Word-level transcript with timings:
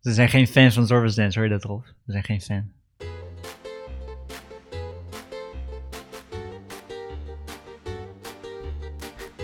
Ze 0.00 0.12
zijn 0.12 0.28
geen 0.28 0.46
fans 0.46 0.74
van 0.74 0.86
Zorba's 0.86 1.14
Dance, 1.14 1.38
hoor 1.38 1.48
je 1.48 1.54
dat, 1.54 1.64
Rolf? 1.64 1.84
Ze 1.86 2.12
zijn 2.12 2.24
geen 2.24 2.40
fan. 2.40 2.70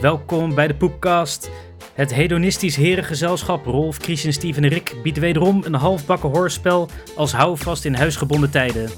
Welkom 0.01 0.55
bij 0.55 0.67
de 0.67 0.75
Poepcast. 0.75 1.51
Het 1.95 2.15
hedonistisch 2.15 2.77
herengezelschap 2.77 3.65
Rolf, 3.65 3.97
Christian, 3.97 4.33
Steven 4.33 4.63
en 4.63 4.69
Rick 4.69 4.95
biedt 5.03 5.19
wederom 5.19 5.63
een 5.65 5.75
halfbakken 5.75 6.31
hoorspel 6.31 6.89
als 7.17 7.33
houvast 7.33 7.85
in 7.85 7.95
huisgebonden 7.95 8.51
tijden. 8.51 8.91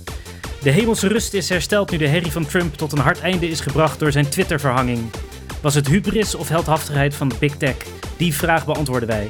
De 0.63 0.71
hemelse 0.71 1.09
rust 1.09 1.35
is 1.35 1.49
hersteld 1.49 1.91
nu 1.91 1.97
de 1.97 2.09
herrie 2.09 2.33
van 2.33 2.47
Trump 2.47 2.75
tot 2.75 2.93
een 2.93 2.99
hard 2.99 3.21
einde 3.21 3.49
is 3.49 3.61
gebracht 3.61 3.99
door 3.99 4.13
zijn 4.13 4.29
Twitter-verhanging. 4.29 5.11
Was 5.63 5.75
het 5.75 5.89
hubris 5.89 6.35
of 6.35 6.49
heldhaftigheid 6.49 7.15
van 7.15 7.33
Big 7.39 7.57
Tech? 7.57 7.77
Die 8.17 8.35
vraag 8.35 8.65
beantwoorden 8.65 9.09
wij. 9.09 9.29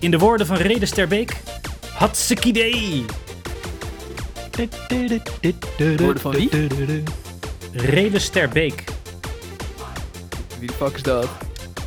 In 0.00 0.10
de 0.10 0.18
woorden 0.18 0.46
van 0.46 0.56
Reden 0.56 0.88
Sterbeek, 0.88 1.36
Hatsikidee! 1.92 3.04
Woorden 5.96 6.20
van 6.20 6.32
wie? 6.32 6.66
Reden 7.72 8.20
Sterbeek 8.20 8.84
Wie 10.58 10.68
de 10.68 10.72
fuck 10.72 10.94
is 10.94 11.02
dat? 11.02 11.28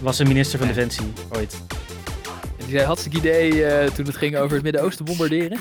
was 0.02 0.20
een 0.20 0.28
minister 0.28 0.60
van 0.60 0.68
Defensie 0.68 1.14
ooit. 1.30 1.62
En 2.42 2.66
die 2.66 2.70
zei 2.70 2.86
hartstikke 2.86 3.18
idee 3.18 3.66
eh, 3.66 3.88
toen 3.88 4.06
het 4.06 4.18
ging 4.18 4.36
over 4.36 4.54
het 4.54 4.64
Midden-Oosten 4.64 5.06
bombarderen. 5.06 5.58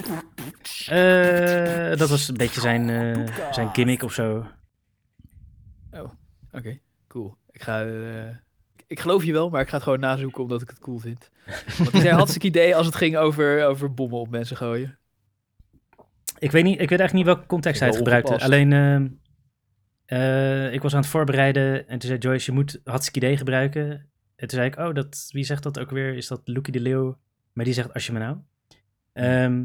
Eh, 0.87 1.99
dat 1.99 2.09
was 2.09 2.29
een 2.29 2.37
beetje 2.37 2.61
zijn, 2.61 2.91
eh, 2.91 3.53
zijn 3.53 3.69
gimmick 3.73 4.03
of 4.03 4.13
zo. 4.13 4.47
Oké, 6.53 6.79
cool. 7.09 7.37
Ik 7.51 7.63
ga... 7.63 7.87
ik 8.91 9.01
geloof 9.01 9.25
je 9.25 9.33
wel, 9.33 9.51
maar 9.51 9.61
ik 9.61 9.69
ga 9.69 9.75
het 9.75 9.83
gewoon 9.83 10.01
nazoeken 10.01 10.43
omdat 10.43 10.63
ik 10.63 10.69
het 10.69 10.79
cool 10.79 10.99
vind. 10.99 11.31
Want 11.79 11.93
die 11.93 12.01
zei 12.01 12.15
hartstikke 12.15 12.47
idee 12.47 12.77
als 12.77 12.87
het 12.87 12.95
ging 12.95 13.17
over, 13.17 13.67
over 13.67 13.95
bommen 13.95 14.19
op 14.19 14.31
mensen 14.31 14.57
gooien. 14.57 14.99
Ik 16.39 16.51
weet, 16.51 16.65
niet, 16.65 16.81
ik 16.81 16.89
weet 16.89 16.99
eigenlijk 16.99 17.13
niet 17.13 17.25
welke 17.25 17.47
context 17.47 17.81
hij 17.81 17.89
het 17.89 17.99
gebruikte. 17.99 18.41
Alleen, 18.41 18.73
ehm, 18.73 19.09
eh, 20.07 20.73
ik 20.73 20.83
was 20.83 20.95
aan 20.95 21.01
het 21.01 21.11
voorbereiden 21.11 21.89
en 21.89 21.99
toen 21.99 22.09
zei 22.09 22.19
Joyce, 22.19 22.51
je 22.51 22.57
moet 22.57 22.81
hartstikke 22.85 23.27
idee 23.27 23.37
gebruiken. 23.37 23.91
En 24.37 24.49
toen 24.49 24.59
zei 24.59 24.67
ik, 24.67 24.77
oh, 24.79 24.95
dat, 24.95 25.29
wie 25.33 25.45
zegt 25.45 25.63
dat 25.63 25.79
ook 25.79 25.91
weer? 25.91 26.15
Is 26.15 26.27
dat 26.27 26.41
Lucky 26.45 26.71
de 26.71 26.81
Leeuw? 26.81 27.19
Maar 27.53 27.65
die 27.65 27.75
zegt, 27.75 27.95
als 27.95 28.07
je 28.07 28.13
me 28.13 28.19
nou. 28.19 28.37
Ehm, 29.13 29.65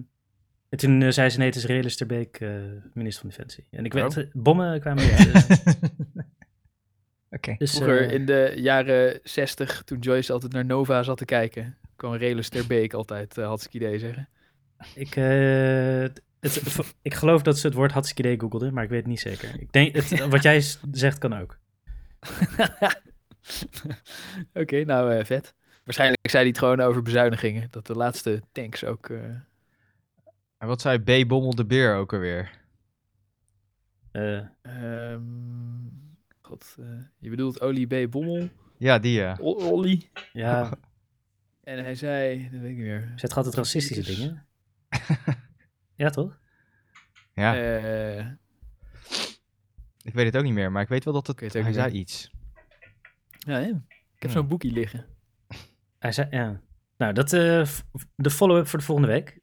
en 0.70 0.78
toen 0.78 1.02
eh, 1.02 1.10
zei 1.10 1.30
ze, 1.30 1.38
nee, 1.38 1.48
het 1.48 1.56
is 1.56 1.66
Relis 1.66 1.98
Terbeek, 1.98 2.40
eh, 2.40 2.50
minister 2.94 3.22
van 3.22 3.30
Defensie. 3.30 3.68
En 3.72 3.86
ik 3.86 3.94
weet, 3.94 4.18
eh, 4.18 4.24
bommen 4.34 4.80
kwamen 4.80 5.04
weer. 5.08 5.46
Dus, 7.36 7.52
Oké. 7.52 7.56
dus, 7.58 7.72
Vroeger 7.72 8.02
eh, 8.08 8.14
in 8.14 8.26
de 8.26 8.54
jaren 8.56 9.20
60, 9.24 9.84
toen 9.84 10.00
Joyce 10.00 10.34
altijd 10.34 10.54
naar 10.54 10.66
Nova 10.66 11.04
zat 11.04 11.18
te 11.18 11.26
kijken, 11.26 11.78
kwam 11.96 12.14
Relus 12.14 12.50
Terbeek 12.50 12.94
altijd 12.94 13.38
uh, 13.38 13.46
hartstikke 13.48 13.78
idee 13.86 14.00
zeggen. 14.00 14.30
Ik, 14.96 15.16
eh, 15.16 16.02
het, 16.40 16.62
ik 17.02 17.14
geloof 17.14 17.42
dat 17.42 17.58
ze 17.60 17.68
het 17.68 17.76
woord 17.76 17.92
hartstikke 17.92 18.22
idee 18.22 18.40
googelde, 18.40 18.72
maar 18.72 18.84
ik 18.84 18.90
weet 18.90 19.00
het 19.00 19.08
niet 19.08 19.20
zeker. 19.20 19.60
Ik 19.60 19.72
denk, 19.72 19.96
het, 19.96 20.26
wat 20.28 20.44
jij 20.44 20.64
zegt 20.92 21.18
kan 21.18 21.34
ook. 21.40 21.58
Oké, 24.54 24.84
nou 24.84 25.14
eh, 25.14 25.26
vet. 25.26 25.54
Waarschijnlijk 25.84 26.30
zei 26.30 26.42
hij 26.42 26.52
het 26.52 26.60
gewoon 26.60 26.82
over 26.82 27.02
bezuinigingen. 27.02 27.68
Dat 27.72 27.88
de 27.88 27.96
laatste 27.96 28.42
tanks 28.52 28.84
ook... 28.84 29.10
eh, 29.10 29.18
En 30.58 30.68
wat 30.68 30.82
zei 30.82 31.24
B. 31.24 31.28
Bommel 31.28 31.56
de 31.56 31.66
Beer 31.66 31.96
ook 31.96 32.14
alweer? 32.14 32.52
Eh, 34.12 34.38
ehm, 34.62 35.22
God, 36.56 36.76
eh, 36.80 36.86
je 37.20 37.30
bedoelt 37.30 37.62
Olie 37.62 37.88
B. 38.08 38.12
Bommel? 38.12 38.50
Ja, 38.78 39.00
die 39.00 39.14
ja. 39.14 39.38
O- 39.42 39.70
Ollie? 39.72 40.10
ja, 40.34 40.70
En 41.64 41.84
hij 41.84 41.96
zei, 41.96 42.50
dat 42.52 42.62
weet 42.62 42.70
ik 42.72 42.76
niet 42.78 42.86
meer. 42.86 43.14
zet 43.16 43.34
gaat 43.34 43.46
het 43.46 43.54
racistische 43.54 44.04
Dus- 44.04 44.16
dingen. 44.18 44.46
Ja, 45.96 46.10
toch? 46.10 46.40
Ja, 47.34 47.56
Eh, 47.56 48.26
ik 50.02 50.14
weet 50.14 50.26
het 50.26 50.38
ook 50.38 50.44
niet 50.44 50.54
meer, 50.54 50.72
maar 50.72 50.82
ik 50.82 50.88
weet 50.88 51.04
wel 51.04 51.14
dat 51.14 51.28
het, 51.28 51.54
hij 51.54 51.74
zei 51.74 51.92
iets. 51.92 52.32
ja, 53.38 53.58
ja. 53.58 53.68
Ik 54.16 54.22
heb 54.22 54.30
Ja. 54.30 54.30
zo'n 54.30 54.48
boekje 54.48 54.72
liggen. 54.72 55.06
Hij 56.00 56.12
zei, 56.12 56.28
ja. 56.32 56.62
Nou, 56.98 57.14
dat 57.14 57.34
eh, 57.34 57.66
f- 57.66 57.86
de 58.16 58.30
follow-up 58.30 58.68
voor 58.68 58.80
de 58.80 58.86
volgende 58.86 59.12
week. 59.12 59.40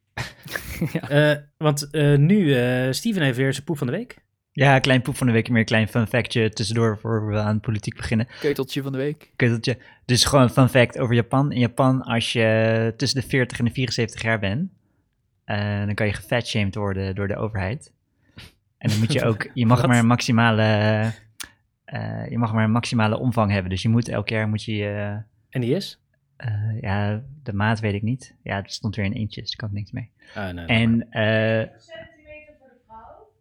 ja. 0.92 1.08
Eh, 1.08 1.42
want 1.56 1.90
eh, 1.90 2.16
nu, 2.18 2.54
eh 2.54 2.92
Steven 2.92 3.22
heeft 3.22 3.36
weer 3.36 3.52
zijn 3.52 3.64
poep 3.64 3.78
van 3.78 3.86
de 3.86 3.92
week. 3.92 4.21
Ja, 4.54 4.78
klein 4.78 5.02
poep 5.02 5.16
van 5.16 5.26
de 5.26 5.32
week, 5.32 5.48
meer 5.48 5.58
een 5.58 5.64
klein 5.64 5.88
fun 5.88 6.06
factje 6.06 6.48
tussendoor 6.50 6.98
voor 6.98 7.26
we 7.26 7.38
aan 7.38 7.60
politiek 7.60 7.96
beginnen. 7.96 8.26
Keuteltje 8.40 8.82
van 8.82 8.92
de 8.92 8.98
week. 8.98 9.30
Keuteltje. 9.36 9.78
Dus 10.04 10.24
gewoon 10.24 10.44
een 10.44 10.50
fun 10.50 10.68
fact 10.68 10.98
over 10.98 11.14
Japan. 11.14 11.52
In 11.52 11.60
Japan, 11.60 12.02
als 12.02 12.32
je 12.32 12.94
tussen 12.96 13.20
de 13.20 13.26
40 13.28 13.58
en 13.58 13.64
de 13.64 13.70
74 13.70 14.22
jaar 14.22 14.38
bent, 14.38 14.70
eh, 15.44 15.84
dan 15.84 15.94
kan 15.94 16.06
je 16.06 16.12
gefatshamed 16.12 16.74
worden 16.74 17.14
door 17.14 17.28
de 17.28 17.36
overheid. 17.36 17.92
En 18.78 18.88
dan 18.88 18.98
moet 18.98 19.12
je 19.12 19.24
ook, 19.24 19.48
je 19.54 19.66
mag 19.66 19.86
maar 19.86 19.98
een 19.98 20.06
maximale, 20.06 20.62
eh, 21.84 22.28
je 22.30 22.38
mag 22.38 22.52
maar 22.52 22.64
een 22.64 22.70
maximale 22.70 23.18
omvang 23.18 23.50
hebben. 23.50 23.70
Dus 23.70 23.82
je 23.82 23.88
moet 23.88 24.08
elk 24.08 24.28
jaar 24.28 24.48
moet 24.48 24.62
je, 24.64 24.84
eh, 24.88 25.16
En 25.50 25.60
die 25.60 25.74
is? 25.74 26.00
eh, 26.36 26.80
ja, 26.80 27.22
de 27.42 27.52
maat 27.52 27.80
weet 27.80 27.94
ik 27.94 28.02
niet. 28.02 28.34
Ja, 28.42 28.56
het 28.56 28.72
stond 28.72 28.96
weer 28.96 29.04
in 29.04 29.14
inches, 29.14 29.50
daar 29.50 29.56
kan 29.56 29.68
ik 29.68 29.74
niks 29.74 29.90
mee. 29.90 30.10
Ah, 30.34 30.50
nee, 30.54 30.66
En 30.66 31.10
eh 31.10 31.68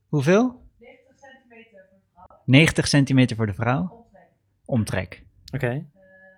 hoeveel? 0.08 0.61
90 2.46 2.88
centimeter 2.88 3.36
voor 3.36 3.46
de 3.46 3.54
vrouw. 3.54 4.06
Omtrek. 4.66 5.24
Oké, 5.54 5.86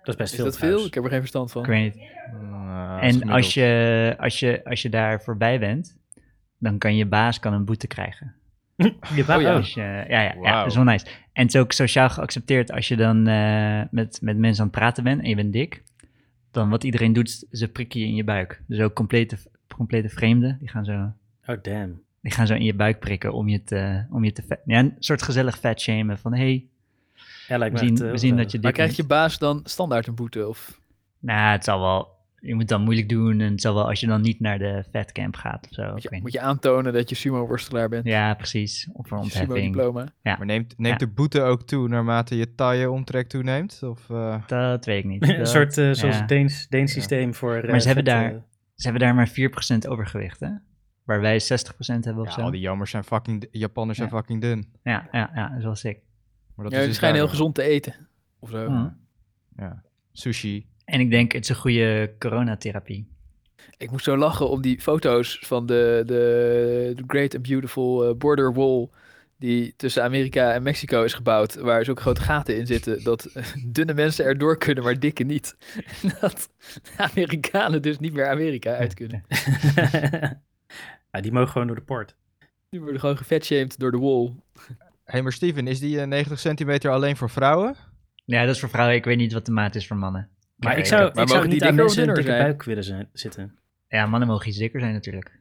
dat 0.02 0.08
is 0.08 0.16
best 0.16 0.30
Is 0.32 0.36
veel. 0.36 0.44
dat 0.44 0.58
veel? 0.58 0.86
Ik 0.86 0.94
heb 0.94 1.04
er 1.04 1.10
geen 1.10 1.18
verstand 1.18 1.52
van. 1.52 1.62
Ik 1.62 1.68
weet 1.68 1.94
niet. 1.94 2.02
Uh, 2.42 2.98
En 3.00 3.28
als 3.30 3.54
je, 3.54 4.14
als, 4.18 4.38
je, 4.40 4.60
als 4.64 4.82
je 4.82 4.88
daar 4.88 5.22
voorbij 5.22 5.58
bent, 5.58 5.96
dan 6.58 6.78
kan 6.78 6.96
je 6.96 7.06
baas 7.06 7.38
kan 7.38 7.52
een 7.52 7.64
boete 7.64 7.86
krijgen. 7.86 8.34
Je 8.76 9.24
ba- 9.26 9.36
Oh, 9.36 9.42
ja. 9.42 9.50
oh. 9.50 9.56
Dus, 9.56 9.76
eh, 9.76 9.84
ja, 9.84 10.04
ja, 10.08 10.22
ja, 10.22 10.36
Wauw. 10.38 10.58
dat 10.58 10.66
is 10.66 10.74
wel 10.74 10.84
nice. 10.84 11.06
En 11.32 11.42
het 11.44 11.54
is 11.54 11.60
ook 11.60 11.72
sociaal 11.72 12.08
geaccepteerd 12.10 12.72
als 12.72 12.88
je 12.88 12.96
dan 12.96 13.26
eh, 13.26 13.82
met, 13.90 14.18
met 14.22 14.36
mensen 14.38 14.62
aan 14.64 14.68
het 14.70 14.78
praten 14.78 15.04
bent 15.04 15.22
en 15.22 15.28
je 15.28 15.34
bent 15.34 15.52
dik. 15.52 15.82
Dan 16.50 16.68
wat 16.70 16.84
iedereen 16.84 17.12
doet, 17.12 17.46
ze 17.50 17.68
prikken 17.68 18.00
je 18.00 18.06
in 18.06 18.14
je 18.14 18.24
buik. 18.24 18.62
Dus 18.66 18.80
ook 18.80 18.94
complete, 18.94 19.36
complete 19.76 20.08
vreemden, 20.08 20.56
die 20.58 20.68
gaan, 20.68 20.84
zo, 20.84 21.12
oh, 21.46 21.62
damn. 21.62 22.02
Die 22.24 22.32
gaan 22.32 22.46
zo 22.46 22.54
in 22.54 22.64
je 22.64 22.74
buik 22.74 22.98
prikken 22.98 23.32
om 23.32 23.48
je 23.48 23.62
te, 23.64 24.04
om 24.10 24.24
je 24.24 24.32
te 24.32 24.42
vet- 24.48 24.60
ja, 24.64 24.78
een 24.78 24.94
soort 24.98 25.22
gezellig 25.22 25.58
vet 25.58 25.80
shamen 25.80 26.18
van 26.18 26.34
hey, 26.34 26.64
Ja, 27.48 27.58
lijkt 27.58 27.74
we 27.78 27.80
me 27.80 27.86
zien, 27.86 27.96
echt, 27.96 28.04
eh, 28.06 28.10
we 28.10 28.18
zien 28.18 28.36
dat 28.36 28.50
je 28.52 28.58
Maar 28.58 28.66
dik 28.66 28.74
krijgt 28.74 28.96
bent. 28.96 29.08
je 29.08 29.14
baas 29.14 29.38
dan 29.38 29.60
standaard 29.64 30.06
een 30.06 30.14
boete? 30.14 30.48
Of... 30.48 30.80
Nou, 31.18 31.52
het 31.52 31.64
zal 31.64 31.80
wel, 31.80 32.08
je 32.40 32.54
moet 32.54 32.68
dan 32.68 32.82
moeilijk 32.82 33.08
doen 33.08 33.40
en 33.40 33.50
het 33.50 33.60
zal 33.60 33.74
wel 33.74 33.88
als 33.88 34.00
je 34.00 34.06
dan 34.06 34.20
niet 34.20 34.40
naar 34.40 34.58
de 34.58 34.84
vetcamp 34.90 35.36
gaat 35.36 35.66
of 35.68 35.74
zo. 35.74 35.92
Moet 35.92 36.02
je, 36.02 36.18
moet 36.22 36.38
aantonen 36.38 36.92
dat 36.92 37.08
je 37.08 37.14
sumo-worstelaar 37.14 37.88
bent? 37.88 38.04
Ja, 38.06 38.34
precies. 38.34 38.88
Of 38.92 39.10
een 39.10 39.16
Je 39.16 39.22
ontheffing. 39.22 39.58
Sumo-diploma? 39.58 40.08
Maar 40.22 40.46
neemt, 40.46 40.74
neemt 40.78 41.00
Ja. 41.00 41.06
de 41.06 41.12
boete 41.12 41.42
ook 41.42 41.62
toe 41.62 41.88
naarmate 41.88 42.36
je 42.36 42.54
taille 42.54 42.90
omtrek 42.90 43.28
toeneemt? 43.28 43.80
Of, 43.82 44.10
eh, 44.10 44.42
Dat 44.46 44.84
weet 44.84 45.04
ik 45.04 45.10
niet. 45.10 45.28
een 45.28 45.46
soort 45.46 45.78
eh, 45.78 45.84
zoals 45.92 46.00
ja. 46.14 46.20
het 46.20 46.28
Deens, 46.28 46.66
Deens 46.68 46.94
Ja. 46.94 46.98
systeem 47.00 47.34
voor... 47.34 47.54
eh, 47.54 47.70
Maar 47.70 47.80
ze 47.80 47.86
hebben 47.86 48.04
vet, 48.04 48.14
daar- 48.14 48.42
Ze 48.74 48.82
hebben 48.88 49.00
daar 49.02 49.14
maar 49.14 49.28
4% 49.28 49.86
overgewicht, 49.88 50.40
hè? 50.40 50.48
Waar 51.04 51.20
wij 51.20 51.40
60% 51.42 51.46
hebben 51.86 52.18
of 52.18 52.26
ja, 52.28 52.32
zo. 52.34 52.40
al 52.40 52.50
die 52.50 52.60
jammers 52.60 52.90
zijn 52.90 53.04
fucking, 53.04 53.48
Japanners 53.50 53.98
zijn 53.98 54.10
fucking 54.10 54.40
dun. 54.40 54.66
Ja, 54.82 55.08
ja, 55.12 55.30
ja, 55.34 55.56
wel 55.62 55.74
sick. 55.74 55.98
Maar 56.54 56.64
dat 56.64 56.72
Ja, 56.74 56.78
is 56.78 56.78
die 56.78 56.86
dus 56.86 56.96
schijnen 56.96 57.18
heel 57.20 57.28
gezond 57.28 57.54
te 57.54 57.62
eten. 57.62 58.08
Of 58.38 58.50
zo. 58.50 58.70
Mhm. 58.70 58.88
Ja. 59.56 59.82
Sushi. 60.12 60.66
En 60.84 61.00
ik 61.00 61.10
denk, 61.10 61.32
het 61.32 61.42
is 61.42 61.48
een 61.48 61.56
goede 61.56 62.14
coronatherapie. 62.18 63.08
Ik 63.76 63.90
moest 63.90 64.04
zo 64.04 64.16
lachen 64.16 64.48
om 64.50 64.62
die 64.62 64.80
foto's 64.80 65.38
van 65.42 65.66
de, 65.66 66.02
de, 66.06 66.92
de 66.96 67.02
Great 67.06 67.34
and 67.34 67.48
Beautiful 67.48 68.04
eh, 68.08 68.14
Border 68.14 68.52
Wall. 68.54 68.88
Die 69.38 69.74
tussen 69.76 70.02
Amerika 70.02 70.52
en 70.52 70.62
Mexico 70.62 71.02
is 71.02 71.14
gebouwd. 71.14 71.54
Waar 71.54 71.84
zulke 71.84 72.00
grote 72.00 72.20
gaten 72.20 72.56
in 72.56 72.66
zitten. 72.66 73.04
Dat 73.04 73.28
dunne 73.66 73.94
mensen 73.94 74.24
erdoor 74.24 74.58
kunnen, 74.58 74.84
maar 74.84 74.98
dikke 74.98 75.24
niet. 75.24 75.56
dat 76.20 76.48
Amerikanen 76.96 77.82
dus 77.82 77.98
niet 77.98 78.12
meer 78.12 78.28
Amerika 78.28 78.74
uit 78.74 78.94
kunnen. 78.94 79.24
ja, 81.14 81.20
die 81.20 81.32
mogen 81.32 81.48
gewoon 81.48 81.66
door 81.66 81.76
de 81.76 81.82
poort. 81.82 82.16
Die 82.70 82.80
worden 82.80 83.00
gewoon 83.00 83.16
gevetshamed 83.16 83.78
door 83.78 83.90
de 83.90 83.98
wall. 83.98 84.32
Hé, 84.66 84.74
hey, 85.04 85.22
maar 85.22 85.32
Steven, 85.32 85.66
is 85.66 85.80
die 85.80 86.00
eh, 86.00 86.06
90 86.06 86.38
centimeter 86.38 86.90
alleen 86.90 87.16
voor 87.16 87.30
vrouwen? 87.30 87.74
Ja, 88.24 88.44
dat 88.44 88.54
is 88.54 88.60
voor 88.60 88.68
vrouwen. 88.68 88.96
Ik 88.96 89.04
weet 89.04 89.16
niet 89.16 89.32
wat 89.32 89.46
de 89.46 89.52
maat 89.52 89.74
is 89.74 89.86
voor 89.86 89.96
mannen. 89.96 90.28
Maar 90.56 90.72
Ja, 90.72 90.78
ik 90.78 90.86
zou, 90.86 91.00
maar 91.02 91.10
ik 91.10 91.16
zou 91.16 91.28
mogen 91.28 91.48
niet 91.48 91.58
die 91.60 91.68
aan 91.68 91.74
mensen 91.74 92.08
een 92.08 92.14
dikke 92.14 92.30
buik 92.30 92.62
willen 92.62 92.84
zijn, 92.84 93.08
zitten. 93.12 93.58
Ja, 93.88 94.06
mannen 94.06 94.28
mogen 94.28 94.48
iets 94.48 94.58
dikker 94.58 94.80
zijn 94.80 94.92
natuurlijk. 94.92 95.40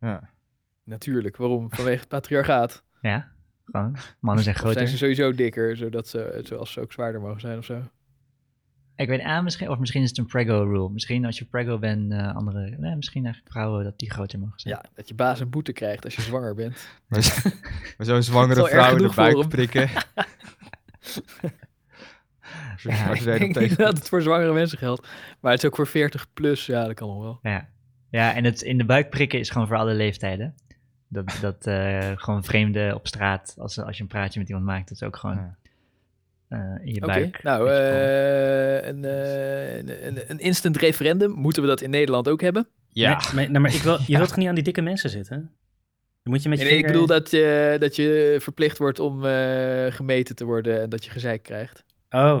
Ja. 0.00 0.30
Natuurlijk, 0.84 1.36
waarom? 1.36 1.66
Vanwege 1.70 1.98
het 2.00 2.08
patriarchaat. 2.08 2.84
Ja, 3.00 3.32
gewoon. 3.64 3.96
Mannen 4.20 4.44
zijn 4.44 4.54
Of 4.56 4.60
zijn 4.62 4.74
groter. 4.74 4.88
ze 4.88 4.96
sowieso 4.96 5.32
dikker, 5.32 5.76
zodat 5.76 6.08
ze, 6.08 6.40
zoals 6.42 6.72
ze 6.72 6.80
ook 6.80 6.92
zwaarder 6.92 7.20
mogen 7.20 7.40
zijn 7.40 7.58
of 7.58 7.64
zo? 7.64 7.82
Ik 8.96 9.08
weet 9.08 9.20
aan, 9.20 9.44
misschien, 9.44 9.68
of 9.70 9.78
misschien 9.78 10.02
is 10.02 10.08
het 10.08 10.18
een 10.18 10.26
prego 10.26 10.62
rule. 10.62 10.90
Misschien 10.90 11.24
als 11.24 11.38
je 11.38 11.44
prego 11.44 11.78
bent, 11.78 12.12
eh, 12.12 12.34
andere, 12.36 12.76
nee, 12.78 12.96
misschien 12.96 13.24
eigenlijk 13.24 13.52
vrouwen 13.54 13.84
dat 13.84 13.98
die 13.98 14.10
groter 14.10 14.38
mogen 14.38 14.60
zijn. 14.60 14.74
Ja, 14.74 14.84
dat 14.94 15.08
je 15.08 15.14
baas 15.14 15.40
een 15.40 15.50
boete 15.50 15.72
krijgt 15.72 16.04
als 16.04 16.14
je 16.14 16.22
zwanger 16.22 16.54
bent. 16.54 16.86
Maar, 17.08 17.22
zo- 17.22 17.50
maar 17.96 18.06
zo'n 18.06 18.22
zwangere 18.22 18.66
vrouw 18.68 18.96
in 18.96 19.02
de 19.08 19.12
buik 19.14 19.48
prikken. 19.48 19.88
Ja, 22.82 23.10
Ik 23.10 23.22
denk 23.24 23.54
tegen- 23.54 23.76
dat 23.76 23.96
het 23.98 24.08
voor 24.08 24.22
zwangere 24.22 24.52
mensen 24.52 24.78
geldt. 24.78 25.08
Maar 25.40 25.52
het 25.52 25.62
is 25.62 25.68
ook 25.68 25.76
voor 25.76 25.86
40 25.86 26.26
plus, 26.34 26.66
ja, 26.66 26.84
dat 26.86 26.94
kan 26.94 27.08
nog 27.08 27.22
wel. 27.22 27.38
Ja. 27.42 27.68
Ja, 28.10 28.34
en 28.34 28.44
het 28.44 28.62
in 28.62 28.78
de 28.78 28.84
buik 28.84 29.10
prikken 29.10 29.38
is 29.38 29.50
gewoon 29.50 29.66
voor 29.66 29.76
alle 29.76 29.94
leeftijden. 29.94 30.54
Dat, 31.08 31.38
dat 31.40 31.66
eh, 31.66 32.10
gewoon 32.14 32.44
vreemden 32.44 32.94
op 32.94 33.06
straat, 33.06 33.54
als, 33.58 33.78
als 33.78 33.96
je 33.96 34.02
een 34.02 34.08
praatje 34.08 34.38
met 34.40 34.48
iemand 34.48 34.66
maakt, 34.66 34.88
dat 34.88 34.96
is 35.00 35.02
ook 35.06 35.16
gewoon 35.16 35.36
Ja. 35.36 35.56
Eh, 36.52 36.86
in 36.86 36.94
je 36.94 37.02
Oké, 37.02 37.06
buik. 37.06 37.42
nou, 37.42 37.70
eh, 37.70 38.86
een, 38.88 39.04
eh, 39.04 39.76
een, 39.76 40.30
een, 40.30 40.38
instant 40.38 40.76
referendum. 40.76 41.30
Moeten 41.30 41.62
we 41.62 41.68
dat 41.68 41.80
in 41.80 41.90
Nederland 41.90 42.28
ook 42.28 42.40
hebben? 42.40 42.68
Ja. 42.88 43.08
Nee, 43.08 43.34
maar, 43.34 43.50
nou, 43.50 43.62
maar 43.62 43.74
ik 43.74 43.82
wil, 43.82 43.98
je 44.06 44.16
wilt 44.16 44.28
toch 44.28 44.36
niet 44.36 44.48
aan 44.48 44.54
die 44.54 44.64
dikke 44.64 44.82
mensen 44.82 45.10
zitten? 45.10 45.36
Dan 46.22 46.32
moet 46.32 46.42
je 46.42 46.48
met 46.48 46.58
je 46.58 46.64
Nee, 46.64 46.72
nee, 46.72 46.82
ik 46.82 46.86
bedoel 46.86 47.06
dat 47.06 47.30
je, 47.30 47.76
dat 47.80 47.96
je 47.96 48.36
verplicht 48.40 48.78
wordt 48.78 48.98
om 48.98 49.24
eh, 49.24 49.86
gemeten 49.92 50.36
te 50.36 50.44
worden 50.44 50.82
en 50.82 50.88
dat 50.88 51.04
je 51.04 51.10
gezeik 51.10 51.42
krijgt. 51.42 51.84
Oh, 52.10 52.40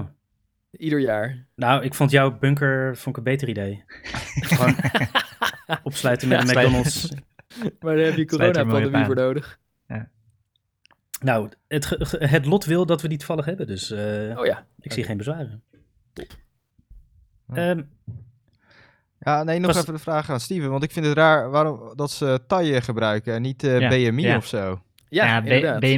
Ieder 0.70 0.98
jaar. 0.98 1.46
nou, 1.54 1.84
ik 1.84 1.94
vond 1.94 2.10
jouw 2.10 2.38
bunker 2.38 2.96
vond 2.96 3.16
ik 3.16 3.16
een 3.16 3.32
beter 3.32 3.48
idee. 3.48 3.84
Gewoon 4.48 4.74
opsluiten 5.82 6.28
met 6.28 6.40
een 6.40 6.46
Ja, 6.46 6.60
McDonald's. 6.60 7.08
Maar 7.80 7.96
daar 7.96 8.04
heb 8.04 8.14
je 8.14 8.20
er 8.20 8.26
coronapandemie 8.26 9.04
voor 9.04 9.14
nodig. 9.14 9.58
Nou, 11.22 11.48
het, 11.68 11.96
het 12.18 12.46
lot 12.46 12.64
wil 12.64 12.86
dat 12.86 13.02
we 13.02 13.08
die 13.08 13.18
toevallig 13.18 13.44
hebben, 13.44 13.66
dus 13.66 13.90
eh, 13.90 14.38
Oh 14.38 14.46
ja. 14.46 14.66
ik 14.80 14.92
zie 14.92 15.04
geen 15.04 15.16
bezwaren. 15.16 15.62
Ja. 16.14 16.24
Ehm, 17.54 17.82
Ja, 19.18 19.42
nee, 19.42 19.58
nog 19.58 19.72
Was- 19.72 19.82
even 19.82 19.94
de 19.94 20.00
vraag 20.00 20.30
aan 20.30 20.40
Steven. 20.40 20.70
Want 20.70 20.82
ik 20.82 20.90
vind 20.90 21.06
het 21.06 21.16
raar 21.16 21.50
waarom 21.50 21.96
dat 21.96 22.10
ze 22.10 22.40
taille 22.46 22.80
gebruiken 22.80 23.34
en 23.34 23.42
niet 23.42 23.64
eh, 23.64 23.80
Ja, 23.80 23.88
BMI 23.88 24.22
ja. 24.22 24.36
of 24.36 24.46
zo. 24.46 24.82
Ja. 25.08 25.40
B- 25.40 25.44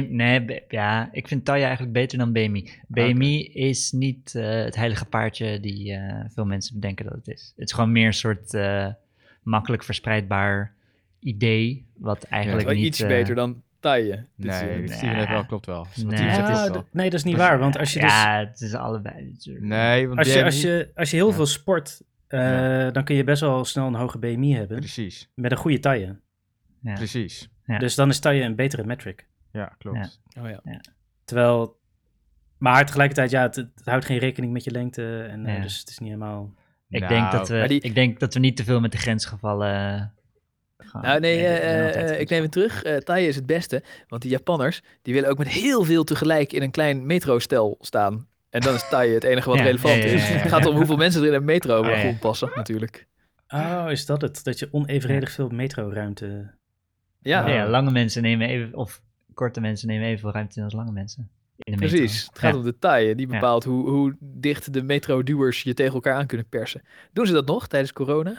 nee, 0.09 0.63
ja, 0.67 1.09
ik 1.11 1.27
vind 1.27 1.45
Taya 1.45 1.63
eigenlijk 1.65 1.93
beter 1.93 2.17
dan 2.17 2.31
BMI. 2.31 2.69
BMI 2.87 3.43
is 3.45 3.91
niet 3.91 4.35
eh, 4.35 4.49
het 4.63 4.75
heilige 4.75 5.05
paardje 5.05 5.59
die 5.59 5.93
eh, 5.93 6.25
veel 6.33 6.45
mensen 6.45 6.79
denken 6.79 7.05
dat 7.05 7.13
het 7.13 7.27
is. 7.27 7.53
Het 7.55 7.67
is 7.67 7.73
gewoon 7.73 7.91
meer 7.91 8.05
een 8.05 8.13
soort 8.13 8.53
eh, 8.53 8.87
makkelijk 9.43 9.83
verspreidbaar 9.83 10.73
idee, 11.19 11.85
wat 11.97 12.23
eigenlijk 12.23 12.65
Wel 12.67 12.75
niet... 12.75 12.85
iets 12.85 12.99
eh, 13.01 13.07
beter 13.07 13.35
dan 13.35 13.63
taille. 13.89 14.25
Dus, 14.35 14.59
Nee, 14.61 14.69
eh, 14.69 14.77
nee. 14.77 14.87
Steven 14.87 15.15
heeft 15.15 15.29
wel, 15.29 15.45
klopt 15.45 15.65
wel. 15.65 15.87
Nee. 15.95 16.17
Zegt 16.17 16.35
ja, 16.35 16.71
wel. 16.71 16.85
nee, 16.91 17.09
dat 17.09 17.19
is 17.19 17.23
niet 17.25 17.37
waar, 17.37 17.59
want 17.59 17.77
als 17.77 17.93
je 17.93 17.99
dus... 17.99 18.09
Ja, 18.11 18.39
het 18.39 18.61
is 18.61 18.73
allebei. 18.73 19.25
natuurlijk. 19.31 19.65
Nee, 19.65 20.07
want 20.07 20.19
Als 20.19 20.33
je, 20.33 20.43
als, 20.43 20.61
je, 20.61 20.91
als 20.95 21.09
je 21.11 21.15
heel 21.15 21.27
Ja. 21.29 21.33
veel 21.33 21.45
sport, 21.45 22.01
eh, 22.27 22.39
Ja. 22.39 22.91
dan 22.91 23.03
kun 23.03 23.15
je 23.15 23.23
best 23.23 23.41
wel 23.41 23.65
snel 23.65 23.87
een 23.87 23.93
hoge 23.95 24.17
BMI 24.17 24.55
hebben. 24.55 24.77
Precies, 24.77 25.31
Met 25.35 25.51
een 25.51 25.57
goede 25.57 25.79
taille. 25.79 26.19
Ja. 26.81 26.93
precies. 26.93 27.49
Ja. 27.65 27.77
Dus 27.77 27.95
dan 27.95 28.09
is 28.09 28.19
taille 28.19 28.43
een 28.43 28.55
betere 28.55 28.83
metric. 28.83 29.27
Ja, 29.51 29.75
klopt. 29.77 30.19
Ja. 30.27 30.41
Oh 30.41 30.49
ja. 30.49 30.61
Terwijl, 31.25 31.79
maar 32.57 32.85
tegelijkertijd, 32.85 33.29
ja, 33.31 33.41
het, 33.41 33.55
het 33.55 33.71
houdt 33.83 34.05
geen 34.05 34.17
rekening 34.17 34.53
met 34.53 34.63
je 34.63 34.71
lengte. 34.71 35.21
En, 35.23 35.45
eh, 35.45 35.55
Ja. 35.55 35.61
dus 35.61 35.79
het 35.79 35.89
is 35.89 35.99
niet 35.99 36.09
helemaal... 36.09 36.53
Ik, 36.89 36.99
Nou, 37.01 37.13
denk 37.13 37.31
dat 37.31 37.49
we, 37.49 37.65
die- 37.67 37.81
ik 37.81 37.95
denk 37.95 38.19
dat 38.19 38.33
we 38.33 38.39
niet 38.39 38.57
te 38.57 38.63
veel 38.63 38.79
met 38.79 38.91
de 38.91 38.97
grensgevallen... 38.97 40.13
gaan. 40.77 41.01
Nou 41.01 41.19
nee, 41.19 41.37
eh, 41.45 41.79
eh, 41.79 41.85
altijd 41.85 42.19
ik 42.19 42.29
neem 42.29 42.41
het 42.41 42.51
terug. 42.51 42.83
Eh 42.83 42.97
taille 42.97 43.27
is 43.27 43.35
het 43.35 43.45
beste. 43.45 43.83
Want 44.07 44.21
die 44.21 44.31
Japanners, 44.31 44.81
die 45.01 45.13
willen 45.13 45.29
ook 45.29 45.37
met 45.37 45.47
heel 45.47 45.83
veel 45.83 46.03
tegelijk 46.03 46.53
in 46.53 46.61
een 46.61 46.71
klein 46.71 47.05
metrostel 47.05 47.77
staan. 47.79 48.27
En 48.49 48.61
dan 48.61 48.73
is 48.73 48.89
taille 48.89 49.13
het 49.13 49.23
enige 49.23 49.49
wat 49.49 49.57
Ja, 49.57 49.63
relevant 49.63 49.95
ja, 50.03 50.09
ja, 50.09 50.13
is. 50.13 50.27
Het 50.27 50.51
gaat 50.51 50.65
om 50.65 50.75
hoeveel 50.75 50.95
mensen 50.97 51.21
er 51.21 51.27
in 51.27 51.33
een 51.33 51.45
metro 51.45 51.83
ja. 51.83 51.89
wagon 51.89 52.19
passen, 52.19 52.51
natuurlijk. 52.55 53.07
Oh, 53.47 53.85
is 53.89 54.05
dat 54.05 54.21
het? 54.21 54.43
Dat 54.43 54.59
je 54.59 54.67
onevenredig 54.71 55.31
veel 55.31 55.49
metroruimte... 55.49 56.53
Ja, 57.19 57.47
Ja, 57.47 57.53
ja, 57.53 57.67
lange 57.69 57.91
mensen 57.91 58.21
nemen 58.21 58.47
even, 58.47 58.75
of 58.75 59.01
korte 59.33 59.61
mensen 59.61 59.87
nemen 59.87 60.07
evenveel 60.07 60.31
ruimte 60.31 60.57
in 60.57 60.63
als 60.63 60.73
lange 60.73 60.91
mensen. 60.91 61.29
In 61.57 61.73
de 61.73 61.79
metro. 61.79 61.97
precies. 61.97 62.25
Het 62.25 62.39
gaat 62.39 62.51
Ja. 62.51 62.57
om 62.57 62.63
de 62.63 62.79
taille. 62.79 63.15
Die 63.15 63.27
Ja. 63.27 63.33
bepaalt 63.33 63.63
hoe, 63.63 63.89
hoe 63.89 64.15
dicht 64.19 64.73
de 64.73 64.81
metroduwers 64.83 65.63
je 65.63 65.73
tegen 65.73 65.93
elkaar 65.93 66.15
aan 66.15 66.25
kunnen 66.27 66.49
persen. 66.49 66.81
Doen 67.13 67.25
ze 67.25 67.33
dat 67.33 67.47
nog 67.47 67.67
tijdens 67.67 67.93
corona? 67.93 68.37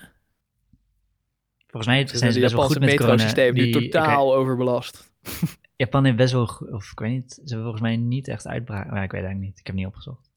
Volgens 1.77 1.87
mij 1.87 2.07
zijn 2.19 2.33
ze 2.33 2.39
het 2.41 2.41
best 2.41 2.55
wel 2.55 2.67
goed 2.67 2.79
met 2.79 2.89
corona. 2.89 3.11
metrosysteem 3.13 3.55
nu 3.55 3.63
Die- 3.63 3.73
totaal 3.91 4.35
overbelast. 4.35 5.13
Japan 5.77 6.05
heeft 6.05 6.17
best 6.17 6.33
wel, 6.33 6.43
of 6.71 6.91
ik 6.91 6.99
weet 6.99 7.11
niet, 7.11 7.33
ze 7.33 7.41
hebben 7.41 7.61
volgens 7.63 7.83
mij 7.83 7.97
niet 7.97 8.29
echt 8.29 8.47
uitbraak. 8.47 8.91
Maar 8.91 9.03
ik 9.05 9.11
weet 9.11 9.21
eigenlijk 9.23 9.51
niet, 9.51 9.59
ik 9.59 9.67
heb 9.67 9.75
niet 9.77 9.87
opgezocht. 9.87 10.31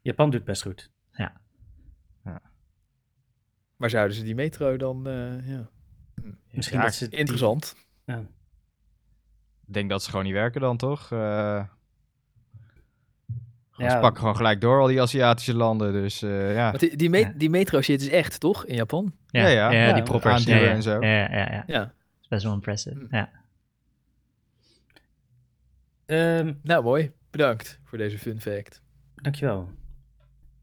Japan 0.00 0.30
doet 0.30 0.44
best 0.44 0.62
goed. 0.62 0.90
Maar 3.76 3.90
zouden 3.90 4.16
ze 4.16 4.22
die 4.22 4.34
metro 4.34 4.76
dan... 4.76 5.06
eh, 5.06 5.48
ja. 5.48 5.68
Misschien 6.50 6.78
Ja, 6.78 6.84
dat 6.84 6.94
ze... 6.94 7.08
die- 7.08 7.18
Interessant. 7.18 7.76
Ik 9.66 9.74
denk 9.74 9.90
dat 9.90 10.02
ze 10.02 10.10
gewoon 10.10 10.24
niet 10.24 10.34
werken 10.34 10.60
dan, 10.60 10.76
toch? 10.76 11.12
Eh, 11.12 11.64
Ja. 13.82 13.90
Ze 13.90 13.98
pakken 13.98 14.20
gewoon 14.20 14.36
gelijk 14.36 14.60
door, 14.60 14.80
al 14.80 14.86
die 14.86 15.00
Aziatische 15.00 15.54
landen. 15.54 15.92
Dus 15.92 16.22
eh, 16.22 16.54
ja, 16.54 16.66
Want 16.68 16.80
die, 16.80 16.96
die, 16.96 17.10
me- 17.10 17.18
Ja. 17.18 17.32
die 17.36 17.50
metro 17.50 17.80
shit 17.80 18.00
is 18.00 18.08
echt, 18.08 18.40
toch? 18.40 18.64
In 18.66 18.74
Japan? 18.74 19.12
Ja, 19.26 19.46
ja. 19.46 19.68
die 19.68 19.78
Ja, 19.78 20.02
proppers. 20.02 20.44
Ja, 20.44 20.52
aanduwen 20.52 20.68
ja, 20.70 20.74
en 20.74 20.82
zo. 20.82 21.00
Ja, 21.00 21.08
ja, 21.08 21.28
ja, 21.30 21.52
ja. 21.52 21.64
Ja. 21.66 21.78
Dat 21.78 21.90
is 22.22 22.28
best 22.28 22.42
wel 22.44 22.52
impressive. 22.52 23.06
Hm. 23.10 23.16
Ja. 23.16 23.30
Ehm, 26.06 26.52
Nou, 26.62 26.82
mooi. 26.84 27.12
Bedankt 27.30 27.80
voor 27.84 27.98
deze 27.98 28.18
fun 28.18 28.40
fact. 28.40 28.82
Dankjewel. 29.14 29.68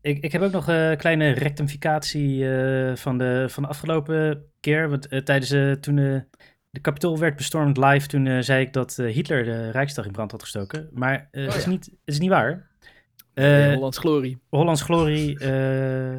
Ik, 0.01 0.23
ik 0.23 0.31
heb 0.31 0.41
ook 0.41 0.51
nog 0.51 0.67
een 0.67 0.97
kleine 0.97 1.29
rectificatie 1.31 2.51
eh, 2.53 2.95
van, 2.95 3.17
de, 3.17 3.45
van 3.49 3.63
de 3.63 3.69
afgelopen 3.69 4.43
keer. 4.59 4.89
Want 4.89 5.07
eh, 5.07 5.19
tijdens 5.21 5.51
eh, 5.51 5.71
toen 5.71 5.97
eh, 5.97 6.19
de 6.69 6.81
Capitool 6.81 7.17
werd 7.19 7.35
bestormd 7.35 7.77
live, 7.77 8.07
toen 8.07 8.43
zei 8.43 8.65
ik 8.65 8.73
dat 8.73 8.97
eh, 8.99 9.13
Hitler 9.13 9.43
de 9.43 9.69
Rijksdag 9.71 10.05
in 10.05 10.11
brand 10.11 10.31
had 10.31 10.41
gestoken. 10.41 10.89
Maar 10.93 11.27
eh 11.31 11.45
het, 11.45 11.55
is 11.55 11.63
ja. 11.63 11.69
niet, 11.69 11.85
het 11.85 11.97
is 12.03 12.19
niet 12.19 12.29
waar. 12.29 12.68
Eh, 13.39 13.73
Hollands 13.73 13.97
glorie. 13.97 14.37
Hollands 14.49 14.81
Glorie, 14.81 15.39
eh 15.39 16.15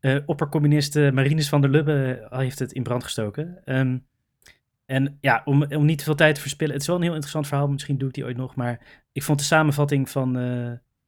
eh, 0.00 0.16
oppercommunist 0.26 0.94
Marinus 0.94 1.48
van 1.48 1.60
der 1.60 1.70
Lubbe 1.70 2.26
heeft 2.30 2.58
het 2.58 2.72
in 2.72 2.82
brand 2.82 3.04
gestoken. 3.04 3.58
Ehm, 3.64 3.98
en 4.86 5.18
ja, 5.20 5.42
om, 5.44 5.62
om 5.62 5.84
niet 5.84 5.98
te 5.98 6.04
veel 6.04 6.14
tijd 6.14 6.34
te 6.34 6.40
verspillen, 6.40 6.72
het 6.72 6.82
is 6.82 6.88
wel 6.88 6.96
een 6.96 7.02
heel 7.02 7.12
interessant 7.12 7.46
verhaal, 7.46 7.68
misschien 7.68 7.98
doe 7.98 8.08
ik 8.08 8.14
die 8.14 8.24
ooit 8.24 8.36
nog, 8.36 8.54
maar 8.54 8.80
ik 9.12 9.22
vond 9.22 9.38
de 9.38 9.44
samenvatting 9.44 10.10
van 10.10 10.32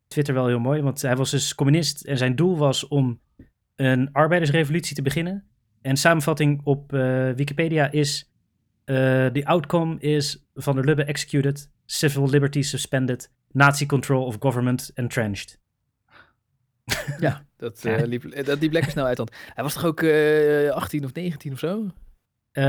Twitter 0.08 0.34
wel 0.34 0.46
heel 0.46 0.60
mooi, 0.60 0.82
want 0.82 1.02
hij 1.02 1.16
was 1.16 1.31
dus 1.31 1.55
communist 1.55 2.05
en 2.05 2.19
zijn 2.19 2.37
doel 2.37 2.56
was 2.56 2.88
om 2.88 3.20
een 3.76 4.12
arbeidersrevolutie 4.12 4.96
te 4.96 5.02
beginnen. 5.02 5.44
En 5.81 5.96
samenvatting 5.96 6.60
op 6.64 6.90
Wikipedia 7.37 7.90
is, 7.90 8.32
the 8.84 9.43
outcome 9.44 10.00
is 10.00 10.46
Van 10.55 10.75
der 10.75 10.84
Lubbe 10.84 11.05
executed, 11.05 11.70
civil 11.84 12.31
liberties 12.31 12.70
suspended, 12.70 13.31
Nazi 13.52 13.87
control 13.87 14.25
of 14.25 14.37
government 14.38 14.90
entrenched. 14.94 15.60
Ja, 17.19 17.44
dat, 17.56 17.82
Ja. 17.82 17.96
eh, 17.96 18.06
liep, 18.06 18.44
dat 18.44 18.60
liep 18.60 18.72
lekker 18.72 18.90
snel 18.90 19.04
uit. 19.06 19.19
Want 19.19 19.34
hij 19.54 19.64
was 19.64 19.72
toch 19.75 19.84
ook 19.84 20.02
eh 20.02 20.70
18 20.70 21.04
of 21.04 21.12
19 21.12 21.52
of 21.52 21.58
zo? 21.58 21.90
Eh, 22.50 22.62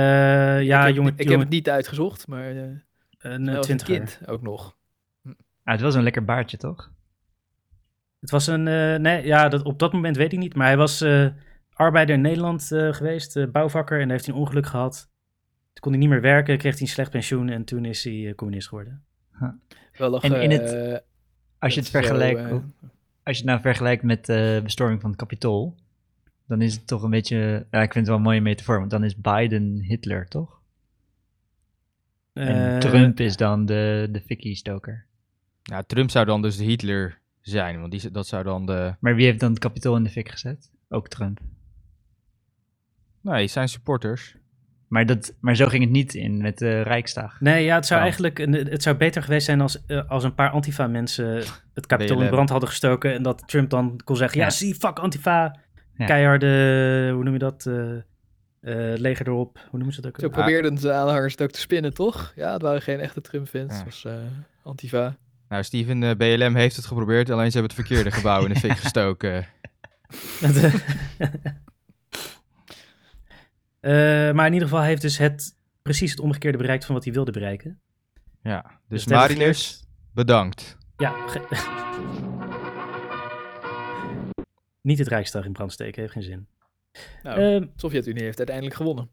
ja, 0.64 0.80
ik 0.80 0.86
heb, 0.86 0.96
jongen, 0.96 1.14
ik 1.16 1.30
heb 1.30 1.40
het 1.40 1.50
niet 1.50 1.70
uitgezocht, 1.70 2.28
maar 2.28 2.56
eh 2.56 2.70
een 3.20 3.48
uh, 3.48 3.60
twintiger. 3.60 3.96
kind 3.98 4.20
ook 4.26 4.42
nog. 4.42 4.78
Ah, 5.64 5.74
het 5.74 5.82
was 5.82 5.96
een 5.96 6.04
lekker 6.04 6.26
baardje, 6.26 6.58
toch? 6.58 6.92
Het 8.20 8.30
was 8.32 8.48
een, 8.48 8.68
eh, 8.68 8.96
nee, 8.96 9.26
ja, 9.26 9.50
dat, 9.50 9.64
op 9.64 9.80
dat 9.80 9.94
moment 9.94 10.18
weet 10.18 10.34
ik 10.34 10.40
niet, 10.40 10.56
maar 10.56 10.68
hij 10.68 10.78
was 10.78 11.02
eh, 11.02 11.28
arbeider 11.74 12.16
in 12.16 12.22
Nederland 12.22 12.72
eh, 12.72 12.94
geweest, 12.94 13.52
bouwvakker, 13.52 13.96
en 14.00 14.02
daar 14.04 14.12
heeft 14.12 14.26
hij 14.26 14.36
een 14.36 14.42
ongeluk 14.42 14.66
gehad. 14.66 15.10
Toen 15.74 15.82
kon 15.82 15.92
hij 15.92 16.00
niet 16.02 16.10
meer 16.10 16.22
werken, 16.22 16.58
kreeg 16.58 16.74
hij 16.74 16.82
een 16.82 16.88
slecht 16.88 17.12
pensioen 17.12 17.50
en 17.50 17.64
toen 17.64 17.86
is 17.86 18.04
hij 18.04 18.34
communist 18.36 18.68
geworden. 18.68 19.06
Wel 19.98 20.10
nog, 20.10 20.24
En 20.24 20.42
in 20.42 20.52
het- 20.52 20.72
eh, 20.74 20.98
Als 21.60 21.74
je 21.74 21.80
het 21.80 21.90
zo, 21.90 22.00
vergelijkt, 22.00 22.40
eh, 22.40 22.52
als 23.24 23.38
je 23.38 23.42
het 23.42 23.46
nou 23.46 23.62
vergelijkt 23.62 24.04
met 24.04 24.26
de 24.26 24.60
bestorming 24.64 25.02
van 25.02 25.10
het 25.10 25.20
Capitool, 25.20 25.76
dan 26.48 26.62
is 26.62 26.74
het 26.74 26.88
toch 26.88 27.04
een 27.04 27.10
beetje, 27.10 27.38
ja, 27.72 27.82
ik 27.82 27.92
vind 27.94 27.94
het 27.94 28.08
wel 28.08 28.16
een 28.16 28.22
mooie 28.22 28.42
metafoor, 28.42 28.80
want 28.80 28.92
dan 28.92 29.04
is 29.04 29.16
Biden 29.18 29.80
Hitler, 29.82 30.28
toch? 30.28 30.62
En 32.34 32.74
Eh, 32.74 32.78
Trump 32.78 33.20
is 33.20 33.38
dan 33.38 33.66
de, 33.66 34.08
de 34.12 34.22
fikkie-stoker. 34.22 35.06
ja, 35.64 35.82
Trump 35.84 36.10
zou 36.10 36.26
dan 36.26 36.42
dus 36.42 36.58
de 36.58 36.64
Hitler 36.64 37.20
zijn. 37.42 37.80
Want 37.80 37.92
die, 37.92 38.12
dat 38.12 38.28
zou 38.28 38.44
dan 38.44 38.66
de... 38.66 38.96
Maar 39.00 39.16
wie 39.16 39.26
heeft 39.26 39.40
dan 39.40 39.50
het 39.50 39.60
Capitool 39.60 39.96
in 39.96 40.04
de 40.04 40.10
fik 40.10 40.30
gezet? 40.30 40.72
Ook 40.90 41.08
Trump. 41.08 41.40
Nee, 43.22 43.48
zijn 43.48 43.70
supporters. 43.70 44.36
Maar, 44.94 45.06
dat, 45.06 45.34
maar 45.40 45.56
zo 45.56 45.68
ging 45.68 45.84
het 45.84 45.92
niet 45.92 46.14
in 46.14 46.42
met 46.42 46.58
de 46.58 46.82
Rijksdag. 46.82 47.40
Nee, 47.40 47.64
ja, 47.64 47.76
het 47.76 47.86
zou 47.86 48.00
Oh. 48.00 48.06
eigenlijk 48.06 48.38
het 48.70 48.84
zou 48.84 48.96
beter 48.96 49.24
geweest 49.24 49.46
zijn 49.46 49.62
als, 49.62 49.86
eh, 49.86 50.10
als 50.10 50.24
een 50.24 50.36
paar 50.36 50.50
Antifa-mensen 50.50 51.44
het 51.74 51.86
kapitool 51.86 52.22
in 52.22 52.30
brand 52.30 52.50
hadden 52.50 52.70
gestoken 52.70 53.14
en 53.14 53.24
dat 53.24 53.44
Trump 53.48 53.70
dan 53.70 54.00
kon 54.04 54.16
zeggen, 54.16 54.40
ja, 54.40 54.46
Ja. 54.46 54.52
zie, 54.52 54.76
fuck 54.76 55.00
Antifa, 55.00 55.56
Ja. 55.98 56.06
keiharde, 56.06 57.10
hoe 57.14 57.24
noem 57.24 57.34
je 57.34 57.40
dat, 57.40 57.66
eh, 57.66 57.92
eh, 57.94 59.00
leger 59.00 59.28
erop, 59.28 59.56
hoe 59.70 59.78
noemen 59.78 59.94
ze 59.94 60.02
dat 60.02 60.12
ook? 60.12 60.20
Zo 60.20 60.30
probeerden 60.30 60.76
de 60.76 60.92
aanhangers 60.94 61.32
het 61.32 61.42
ook 61.42 61.52
te 61.52 61.60
spinnen, 61.60 61.94
toch? 61.94 62.34
Ja, 62.36 62.54
het 62.54 62.62
waren 62.62 62.82
geen 62.82 63.00
echte 63.00 63.22
Trump-fans. 63.22 63.72
Ja. 63.72 63.76
Het 63.76 63.86
was 63.86 64.06
eh, 64.06 64.14
Antifa. 64.64 65.16
Nou, 65.50 65.64
Steven, 65.64 66.04
eh, 66.04 66.16
BLM 66.16 66.56
heeft 66.56 66.76
het 66.76 66.86
geprobeerd. 66.86 67.30
Alleen 67.30 67.52
ze 67.52 67.58
hebben 67.58 67.76
het 67.78 67.86
verkeerde 67.88 68.12
gebouw 68.12 68.46
in 68.46 68.54
de 68.54 68.60
fik 68.60 68.78
gestoken. 68.84 69.46
Eh, 73.84 73.92
maar 74.32 74.46
in 74.46 74.54
ieder 74.54 74.68
geval 74.68 74.84
heeft 74.84 75.02
dus 75.02 75.18
het, 75.18 75.58
precies 75.82 76.12
het 76.12 76.20
omgekeerde 76.20 76.58
bereikt 76.58 76.86
van 76.86 76.96
wat 76.96 77.04
hij 77.04 77.14
wilde 77.14 77.32
bereiken. 77.32 77.80
Ja, 78.42 78.80
dus 78.88 79.06
Dus 79.06 79.86
bedankt. 80.14 80.78
Ja. 80.98 81.16
Niet 84.82 84.98
het 85.00 85.08
Rijksdag 85.08 85.46
in 85.46 85.52
brand 85.52 85.72
steken, 85.72 86.02
heeft 86.02 86.14
geen 86.14 86.24
zin. 86.24 86.48
Nou, 87.24 87.40
de 87.40 87.70
Sovjet-Unie 87.76 88.24
heeft 88.24 88.38
uiteindelijk 88.38 88.76
gewonnen. 88.76 89.10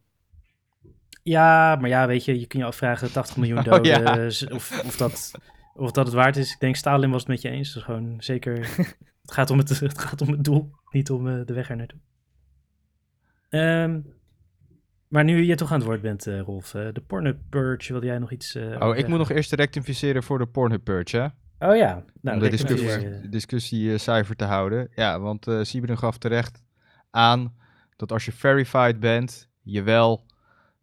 ja, 1.23 1.77
maar 1.77 1.89
ja, 1.89 2.07
weet 2.07 2.25
je, 2.25 2.41
je 2.41 2.47
kunt 2.47 2.63
je 2.63 2.69
afvragen, 2.69 3.13
80 3.13 3.37
miljoen 3.37 3.59
Oh, 3.63 3.65
doden, 3.65 4.03
ja. 4.03 4.27
of, 4.55 4.83
of, 4.85 4.97
dat, 4.97 5.31
of 5.75 5.91
dat 5.91 6.07
het 6.07 6.15
waard 6.15 6.37
is. 6.37 6.53
Ik 6.53 6.61
denk, 6.61 6.77
Stalin 6.77 7.11
was 7.11 7.21
het 7.21 7.31
met 7.31 7.43
je 7.43 7.49
eens. 7.49 7.73
Dus 7.73 7.83
gewoon 7.83 8.17
zeker, 8.19 8.59
het, 9.23 9.33
gaat 9.33 9.51
om 9.51 9.59
het, 9.59 9.81
het 9.81 9.99
gaat 9.99 10.21
om 10.21 10.29
het 10.29 10.45
doel, 10.45 10.71
niet 10.91 11.11
om 11.11 11.29
eh, 11.29 11.47
de 11.47 11.53
weg 11.53 11.71
er 11.71 11.77
naartoe. 11.77 12.01
Ehm, 13.49 14.01
maar 15.11 15.25
nu 15.25 15.45
je 15.45 15.55
toch 15.55 15.73
aan 15.73 15.79
het 15.79 15.87
woord 15.87 16.01
bent, 16.01 16.27
eh, 16.27 16.41
Rolf, 16.41 16.75
eh, 16.75 16.89
de 16.93 17.01
Pornhub 17.01 17.39
Purge, 17.49 17.93
wilde 17.93 18.07
jij 18.07 18.19
nog 18.19 18.31
iets 18.31 18.55
eh, 18.55 18.63
Oh, 18.63 18.71
ik 18.71 18.79
zeggen? 18.79 19.09
moet 19.09 19.19
nog 19.19 19.31
eerst 19.31 19.53
rectificeren 19.53 20.23
voor 20.23 20.39
de 20.39 20.47
Pornhub 20.47 20.85
Purge, 20.85 21.17
hè? 21.17 21.27
Oh 21.71 21.77
ja, 21.77 22.05
nou, 22.21 22.37
om 22.37 22.43
de 22.43 22.49
discussie, 22.49 23.29
discussie 23.29 23.99
cijfer 23.99 24.37
te 24.37 24.45
houden. 24.45 24.89
Ja, 24.95 25.21
want 25.21 25.47
eh 25.47 25.63
Siebren 25.63 25.99
gaf 25.99 26.19
terecht 26.19 26.63
aan 27.11 27.55
dat 27.97 28.13
als 28.13 28.25
je 28.25 28.33
verified 28.33 29.01
bent, 29.01 29.49
je 29.63 29.83
wel 29.83 30.27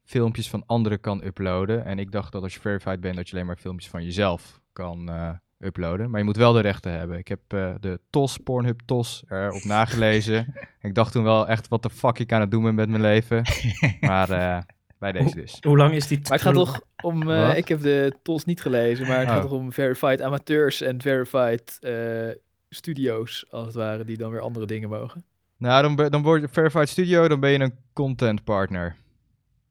filmpjes 0.04 0.50
van 0.50 0.64
anderen 0.66 1.00
kan 1.00 1.24
uploaden. 1.24 1.86
En 1.86 2.00
ik 2.00 2.12
dacht 2.12 2.32
dat 2.32 2.44
als 2.44 2.54
je 2.54 2.60
verified 2.60 3.00
bent, 3.00 3.16
dat 3.16 3.28
je 3.28 3.34
alleen 3.34 3.46
maar 3.46 3.58
filmpjes 3.58 3.90
van 3.90 4.04
jezelf 4.04 4.62
kan 4.74 5.10
uploaden. 5.60 6.10
Maar 6.10 6.20
je 6.20 6.26
moet 6.26 6.38
wel 6.38 6.54
de 6.54 6.60
rechten 6.62 6.92
hebben. 6.92 7.18
Ik 7.18 7.28
heb 7.28 7.40
eh, 7.48 7.74
de 7.80 8.00
TOS, 8.10 8.38
Pornhub 8.38 8.80
TOS, 8.86 9.24
erop 9.30 9.64
nagelezen. 9.78 10.54
ik 10.82 10.96
dacht 10.96 11.12
toen 11.12 11.24
wel 11.24 11.48
echt, 11.48 11.68
wat 11.68 11.84
de 11.84 11.90
fuck 11.90 12.20
ik 12.20 12.32
aan 12.34 12.42
het 12.42 12.52
doen 12.52 12.64
ben 12.64 12.76
met 12.76 12.90
mijn 12.90 13.02
leven. 13.02 13.42
Maar 14.00 14.30
eh, 14.30 14.62
bij 15.00 15.12
deze 15.12 15.36
dus. 15.36 15.58
Hoe 15.62 15.78
lang 15.78 15.94
is 15.94 16.08
die... 16.08 16.20
Maar 16.24 16.32
het 16.32 16.42
gaat 16.42 16.54
toch 16.54 16.82
om, 17.02 17.32
eh, 17.32 17.58
ik 17.58 17.68
heb 17.68 17.82
de 17.82 18.14
TOS 18.24 18.46
niet 18.46 18.62
gelezen, 18.62 19.08
maar 19.08 19.18
het 19.20 19.28
Oh. 19.28 19.34
gaat 19.34 19.42
toch 19.42 19.52
om 19.52 19.74
verified 19.74 20.22
amateurs 20.22 20.82
en 20.82 21.02
verified 21.02 21.78
eh, 21.82 22.28
studio's, 22.70 23.46
als 23.50 23.66
het 23.66 23.76
ware, 23.76 24.06
die 24.06 24.18
dan 24.18 24.32
weer 24.32 24.42
andere 24.42 24.66
dingen 24.66 24.90
mogen. 24.90 25.24
Nou, 25.58 25.82
dan, 25.82 25.96
ben- 25.96 26.12
dan 26.12 26.22
word 26.22 26.42
je 26.42 26.48
verified 26.48 26.90
studio, 26.90 27.28
dan 27.28 27.40
ben 27.40 27.52
je 27.52 27.60
een 27.60 27.76
content 27.94 28.44
partner. 28.44 28.96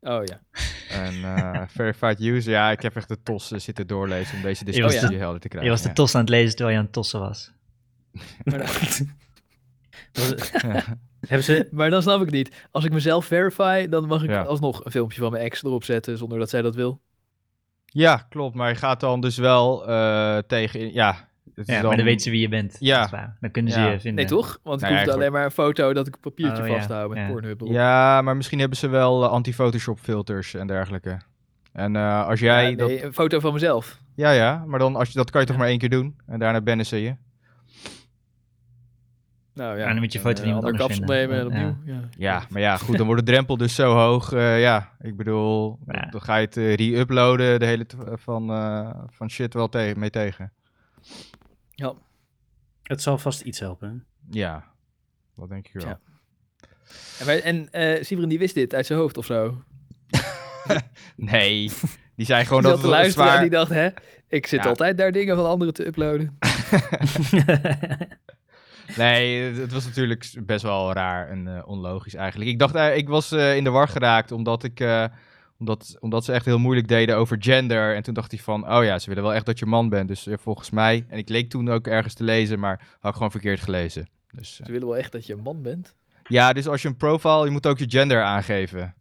Oh 0.01 0.23
ja. 0.25 0.41
En 0.89 1.25
eh, 1.37 1.63
verified 1.77 2.21
user, 2.21 2.53
ja, 2.53 2.71
ik 2.71 2.83
heb 2.83 2.97
echt 2.97 3.09
de 3.09 3.23
TOS 3.23 3.47
zitten 3.49 3.87
doorlezen 3.87 4.37
om 4.37 4.43
deze 4.43 4.65
discussie 4.65 5.09
de- 5.09 5.17
helder 5.17 5.41
te 5.41 5.47
Je 5.47 5.49
krijgen. 5.49 5.71
was 5.71 5.83
de 5.83 5.93
tos 5.93 6.15
aan 6.15 6.21
het 6.21 6.31
lezen 6.31 6.51
terwijl 6.57 6.71
je 6.71 6.77
aan 6.79 6.85
het 6.85 6.93
tossen 6.95 7.21
was. 7.21 7.53
Maar 8.45 8.59
dan, 10.13 10.39
Hebben 11.27 11.45
ze... 11.45 11.69
maar 11.71 11.91
dan 11.91 12.03
snap 12.03 12.23
ik 12.23 12.31
niet. 12.31 12.67
Als 12.71 12.85
ik 12.85 12.93
mezelf 12.93 13.25
verify, 13.27 13.87
dan 13.87 14.07
mag 14.07 14.23
ik 14.23 14.31
Ja. 14.31 14.43
alsnog 14.43 14.85
een 14.85 14.91
filmpje 14.91 15.21
van 15.21 15.31
mijn 15.33 15.45
ex 15.45 15.63
erop 15.65 15.85
zetten 15.85 16.19
zonder 16.19 16.39
dat 16.39 16.51
zij 16.51 16.63
dat 16.63 16.75
wil. 16.75 17.01
Ja, 17.85 18.17
klopt. 18.29 18.55
Maar 18.55 18.69
je 18.69 18.75
gaat 18.75 19.01
dan 19.01 19.21
dus 19.21 19.37
wel 19.37 19.89
eh, 19.89 20.39
tegen... 20.39 20.93
Ja, 20.93 21.29
het 21.57 21.69
is 21.69 21.75
Ja, 21.75 21.81
dan... 21.81 21.89
maar 21.89 21.97
dan 21.97 22.07
weten 22.07 22.21
ze 22.21 22.31
wie 22.31 22.41
je 22.41 22.49
bent. 22.49 22.77
Ja. 22.79 23.37
Dan 23.41 23.51
kunnen 23.51 23.73
ze 23.73 23.81
Ja. 23.81 23.85
je 23.91 24.01
vinden. 24.01 24.15
Nee, 24.15 24.25
toch? 24.25 24.59
Want 24.63 24.77
ik 24.77 24.83
Nou 24.83 24.93
ja, 24.93 24.99
hoefde 24.99 25.15
alleen 25.19 25.33
maar 25.33 25.45
een 25.45 25.51
foto 25.51 25.93
dat 25.93 26.07
ik 26.07 26.15
een 26.15 26.21
papiertje 26.21 26.63
Oh, 26.63 26.69
ja. 26.69 26.75
vasthoud 26.75 27.09
met 27.09 27.19
Ja. 27.19 27.27
Pornhub. 27.29 27.61
Ja, 27.65 28.23
maar 28.23 28.37
misschien 28.37 28.59
hebben 28.59 28.79
ze 28.79 28.89
wel 28.89 29.25
eh, 29.25 29.31
anti-Photoshop 29.31 29.99
filters 30.01 30.55
en 30.55 30.67
dergelijke. 30.67 31.19
En 31.73 31.97
eh, 31.97 32.27
als 32.27 32.41
jij... 32.41 32.71
Ja, 32.71 32.77
dat... 32.77 32.89
nee, 32.89 33.05
een 33.05 33.13
foto 33.15 33.41
van 33.41 33.53
mezelf. 33.53 33.99
Ja, 34.15 34.31
ja. 34.31 34.65
Maar 34.67 34.79
dan, 34.79 34.97
als 34.97 35.09
je, 35.09 35.15
dat 35.15 35.31
kan 35.31 35.41
je 35.41 35.47
toch 35.47 35.57
maar 35.57 35.69
één 35.69 35.79
keer 35.79 35.91
doen. 35.91 36.17
En 36.27 36.39
daarna 36.39 36.61
bannen 36.61 36.87
ze 36.87 36.97
je. 37.03 37.17
Nou 39.55 39.79
ja, 39.79 39.83
Ja, 39.87 39.93
dan 39.93 39.99
moet 40.03 40.13
je 40.13 40.21
foto 40.21 40.37
van 40.37 40.47
iemand 40.47 40.65
ander 40.65 40.81
anders 40.81 41.01
nemen 41.01 41.39
en 41.39 41.47
opnieuw. 41.47 41.77
Ja. 41.85 42.01
Ja, 42.19 42.43
maar 42.51 42.61
ja, 42.61 42.77
goed. 42.77 42.97
Dan 42.97 43.07
wordt 43.07 43.27
de 43.27 43.33
drempel 43.33 43.57
dus 43.57 43.75
zo 43.75 43.95
hoog. 43.95 44.33
eh, 44.33 44.61
ja, 44.61 44.93
ik 45.01 45.17
bedoel... 45.17 45.79
Ja. 45.87 46.07
Dan 46.11 46.21
ga 46.21 46.37
je 46.37 46.45
het 46.45 46.57
eh, 46.57 46.75
re-uploaden 46.75 47.59
de 47.61 47.67
hele 47.67 47.87
van, 48.13 48.51
eh, 48.51 48.91
van 49.11 49.31
shit 49.31 49.55
wel 49.55 49.69
te 49.69 49.93
mee 49.97 50.11
tegen. 50.11 50.53
Het 52.83 53.03
zal 53.03 53.19
vast 53.19 53.41
iets 53.41 53.59
helpen. 53.61 54.05
Ja, 54.31 54.65
dat 55.37 55.49
denk 55.49 55.67
ik 55.69 55.73
wel. 55.83 55.99
En, 57.19 57.27
wij- 57.27 57.43
en 57.43 57.73
eh 57.73 58.05
Sibren 58.05 58.29
die 58.29 58.39
wist 58.39 58.55
dit 58.55 58.75
uit 58.75 58.87
zijn 58.87 58.99
hoofd 58.99 59.17
of 59.17 59.25
zo. 59.27 59.63
Nee, 61.17 61.71
die 62.17 62.27
zei 62.27 62.45
gewoon 62.45 62.63
Die 62.63 62.71
dat 62.71 62.83
het 63.03 63.13
zwaar... 63.13 63.41
die 63.41 63.51
dacht, 63.51 63.71
hè, 63.71 63.89
ik 64.29 64.47
zit 64.47 64.63
Ja. 64.63 64.69
altijd 64.69 64.99
daar 64.99 65.13
dingen 65.13 65.37
van 65.37 65.47
anderen 65.47 65.75
te 65.75 65.87
uploaden. 65.87 66.39
Nee, 68.97 69.43
het- 69.43 69.73
was 69.73 69.85
natuurlijk 69.85 70.33
best 70.47 70.63
wel 70.63 70.93
raar 70.93 71.29
en 71.29 71.57
eh, 71.57 71.69
onlogisch 71.69 72.15
eigenlijk. 72.15 72.51
Ik 72.51 72.59
dacht, 72.59 72.75
eh, 72.75 72.97
ik 72.97 73.09
was 73.09 73.33
eh, 73.33 73.57
in 73.57 73.65
de 73.65 73.71
war 73.71 73.89
geraakt 73.89 74.33
omdat 74.33 74.65
ik... 74.65 74.81
eh, 75.57 75.61
omdat, 75.61 75.97
omdat 76.01 76.25
ze 76.25 76.33
echt 76.33 76.45
heel 76.45 76.59
moeilijk 76.59 76.89
deden 76.89 77.17
over 77.17 77.37
gender. 77.41 77.95
En 77.95 78.03
toen 78.03 78.15
dacht 78.15 78.31
hij 78.31 78.41
van, 78.41 78.71
oh 78.73 78.85
ja, 78.85 78.99
ze 78.99 79.09
willen 79.09 79.23
wel 79.25 79.35
echt 79.35 79.47
dat 79.47 79.59
je 79.59 79.67
man 79.67 79.89
bent. 79.89 80.09
Dus 80.09 80.27
eh, 80.27 80.39
volgens 80.39 80.71
mij... 80.71 81.05
En 81.09 81.19
ik 81.19 81.29
leek 81.29 81.51
toen 81.51 81.69
ook 81.69 81.87
ergens 81.87 82.15
te 82.15 82.25
lezen, 82.25 82.59
maar 82.59 82.89
had 83.01 83.11
ik 83.11 83.17
gewoon 83.17 83.31
verkeerd 83.31 83.61
gelezen. 83.61 84.09
Dus, 84.31 84.61
eh, 84.61 84.67
Ze 84.67 84.73
willen 84.73 84.89
wel 84.89 84.97
echt 84.97 85.13
dat 85.13 85.27
je 85.27 85.33
een 85.33 85.43
man 85.43 85.63
bent. 85.63 85.95
ja, 86.29 86.53
dus 86.53 86.69
als 86.69 86.83
je 86.83 86.89
een 86.89 86.97
profile, 86.97 87.45
je 87.45 87.51
moet 87.51 87.67
ook 87.67 87.79
je 87.79 87.91
gender 87.91 88.23
aangeven. 88.23 88.95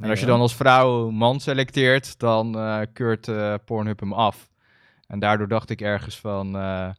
En 0.00 0.10
als 0.10 0.20
je 0.20 0.26
dan 0.26 0.40
als 0.40 0.56
vrouw 0.56 1.10
man 1.10 1.40
selecteert, 1.40 2.18
dan 2.18 2.58
eh, 2.58 2.80
keurt 2.92 3.28
eh, 3.28 3.54
Pornhub 3.64 4.00
hem 4.00 4.12
af. 4.12 4.50
En 5.06 5.18
daardoor 5.18 5.48
dacht 5.48 5.70
ik 5.70 5.80
ergens 5.80 6.18
van, 6.20 6.56
eh, 6.56 6.90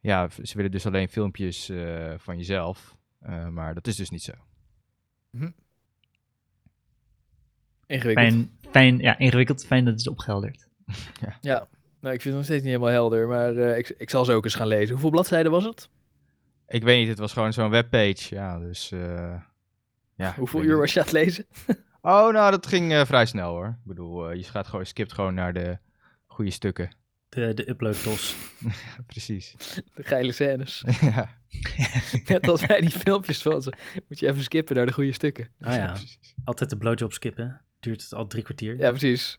ja, 0.00 0.28
ze 0.42 0.56
willen 0.56 0.70
dus 0.70 0.86
alleen 0.86 1.08
filmpjes 1.08 1.68
eh, 1.68 2.14
van 2.16 2.36
jezelf. 2.36 2.96
Eh, 3.20 3.48
maar 3.48 3.74
dat 3.74 3.86
is 3.86 3.96
dus 3.96 4.10
niet 4.10 4.22
zo. 4.22 4.32
Ingewikkeld. 7.90 8.28
Fijn, 8.28 8.50
fijn, 8.70 8.98
ja, 8.98 9.18
ingewikkeld. 9.18 9.66
Fijn 9.66 9.84
dat 9.84 9.92
het 9.92 10.00
is 10.02 10.08
opgehelderd. 10.08 10.66
Ja, 11.40 11.68
nou, 12.00 12.14
ik 12.14 12.20
vind 12.20 12.24
het 12.24 12.34
nog 12.34 12.44
steeds 12.44 12.62
niet 12.62 12.72
helemaal 12.72 12.92
helder, 12.92 13.28
maar 13.28 13.56
eh, 13.56 13.78
ik, 13.78 13.88
ik 13.98 14.10
zal 14.10 14.24
ze 14.24 14.32
ook 14.32 14.44
eens 14.44 14.54
gaan 14.54 14.66
lezen. 14.66 14.90
Hoeveel 14.90 15.10
bladzijden 15.10 15.52
was 15.52 15.64
het? 15.64 15.88
Ik 16.68 16.82
weet 16.82 16.98
niet, 16.98 17.08
het 17.08 17.18
was 17.18 17.32
gewoon 17.32 17.52
zo'n 17.52 17.70
webpage. 17.70 18.34
Ja, 18.34 18.58
dus... 18.58 18.92
eh, 18.92 19.34
ja, 20.14 20.34
Hoeveel 20.36 20.60
uur 20.62 20.68
niet. 20.70 20.78
was 20.78 20.92
je 20.92 20.98
aan 21.00 21.04
het 21.04 21.14
lezen? 21.14 21.46
Oh, 22.02 22.32
nou, 22.32 22.50
dat 22.50 22.66
ging 22.66 22.92
eh, 22.92 23.04
vrij 23.06 23.26
snel 23.26 23.50
hoor. 23.52 23.66
Ik 23.66 23.84
bedoel, 23.84 24.30
eh, 24.30 24.36
je, 24.36 24.42
gaat 24.44 24.66
gewoon, 24.66 24.80
je 24.80 24.86
skipt 24.86 25.12
gewoon 25.12 25.34
naar 25.34 25.52
de 25.52 25.78
goede 26.26 26.50
stukken. 26.50 26.96
De, 27.28 27.54
de 27.54 27.68
upload-tos. 27.68 28.36
Precies. 29.06 29.54
De 29.94 30.02
geile 30.02 30.32
scènes. 30.32 30.84
ja, 31.00 31.28
Net 32.26 32.48
als 32.48 32.66
bij 32.66 32.80
die 32.80 32.90
filmpjes 32.90 33.42
van 33.42 33.62
ze. 33.62 33.72
Moet 34.08 34.18
je 34.18 34.26
even 34.28 34.42
skippen 34.42 34.76
naar 34.76 34.86
de 34.86 34.92
goede 34.92 35.12
stukken. 35.12 35.48
Ah 35.60 35.74
ja, 35.74 35.86
precies. 35.86 36.34
altijd 36.44 36.70
de 36.70 36.76
blowjob 36.76 37.12
skippen. 37.12 37.60
Duurt 37.80 38.02
het 38.02 38.14
al 38.14 38.26
drie 38.26 38.42
kwartier. 38.42 38.78
Ja, 38.78 38.90
precies. 38.90 39.38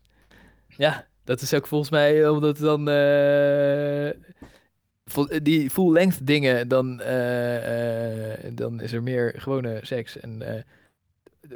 Ja, 0.68 1.06
dat 1.24 1.40
is 1.40 1.54
ook 1.54 1.66
volgens 1.66 1.90
mij 1.90 2.28
omdat 2.28 2.58
dan 2.58 2.88
eh, 2.88 4.10
die 5.42 5.70
full-length 5.70 6.26
dingen, 6.26 6.68
dan, 6.68 7.00
eh, 7.00 8.44
eh, 8.44 8.52
dan 8.54 8.80
is 8.80 8.92
er 8.92 9.02
meer 9.02 9.34
gewone 9.36 9.78
seks. 9.82 10.20
En 10.20 10.42
eh, 10.42 10.62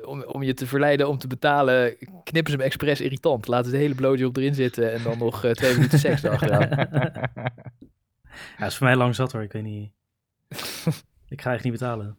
om, 0.05 0.23
om 0.23 0.43
je 0.43 0.55
te 0.55 0.67
verleiden 0.67 1.09
om 1.09 1.19
te 1.19 1.27
betalen, 1.27 1.97
knippen 2.25 2.53
ze 2.53 2.59
hem 2.59 2.67
expres 2.67 3.01
irritant. 3.01 3.47
Laten 3.47 3.71
ze 3.71 3.77
de 3.77 3.83
hele 3.83 3.95
blowjob 3.95 4.37
erin 4.37 4.55
zitten 4.55 4.93
en 4.93 5.03
dan 5.03 5.19
nog 5.19 5.45
eh, 5.45 5.51
twee 5.51 5.75
minuten 5.77 5.99
seks 5.99 6.23
erachteraan. 6.23 6.69
Ja, 8.59 8.59
dat 8.59 8.69
is 8.69 8.77
voor 8.77 8.87
mij 8.87 8.97
lang 8.97 9.15
zat 9.15 9.33
hoor, 9.33 9.43
ik 9.43 9.53
weet 9.53 9.63
niet. 9.63 9.91
ik 11.29 11.43
ga 11.43 11.53
echt 11.53 11.65
niet 11.65 11.73
betalen. 11.73 12.19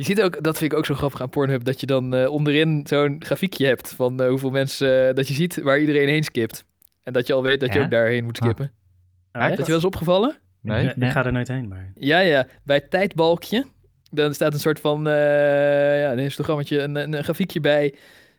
Je 0.00 0.06
ziet 0.06 0.22
ook, 0.22 0.42
dat 0.42 0.58
vind 0.58 0.72
ik 0.72 0.78
ook 0.78 0.86
zo 0.86 0.94
grappig 0.94 1.20
aan 1.20 1.28
Pornhub, 1.30 1.64
dat 1.64 1.80
je 1.80 1.86
dan 1.86 2.14
eh, 2.14 2.30
onderin 2.30 2.86
zo'n 2.88 3.16
grafiekje 3.18 3.66
hebt 3.66 3.94
van 3.94 4.20
eh, 4.20 4.28
hoeveel 4.28 4.50
mensen, 4.50 5.08
eh, 5.08 5.14
dat 5.14 5.28
je 5.28 5.34
ziet 5.34 5.62
waar 5.62 5.78
iedereen 5.78 6.08
heen 6.08 6.24
skipt. 6.24 6.64
En 7.02 7.12
dat 7.12 7.26
je 7.26 7.32
al 7.32 7.42
weet 7.42 7.60
dat 7.60 7.72
je 7.72 7.78
Ja? 7.78 7.84
ook 7.84 7.90
daarheen 7.90 8.24
moet 8.24 8.36
skippen. 8.36 8.72
Ah, 9.32 9.42
echt? 9.42 9.50
Is 9.50 9.56
dat 9.56 9.66
je 9.66 9.72
wel 9.72 9.80
eens 9.80 9.90
opgevallen? 9.90 10.36
Nee? 10.60 10.86
Ik, 10.86 10.96
ik 10.96 11.10
ga 11.10 11.24
er 11.24 11.32
nooit 11.32 11.48
heen, 11.48 11.68
maar... 11.68 11.92
Ja, 11.94 12.18
ja. 12.18 12.46
Bij 12.64 12.76
het 12.76 12.90
tijdbalkje, 12.90 13.66
dan 14.10 14.34
staat 14.34 14.52
een 14.52 14.60
soort 14.60 14.80
van, 14.80 15.08
eh 15.08 16.00
ja, 16.00 16.12
een 16.12 16.18
histogrammetje, 16.18 16.80
een, 16.80 16.96
een, 16.96 17.12
een 17.12 17.24
grafiekje 17.24 17.60
bij 17.60 17.94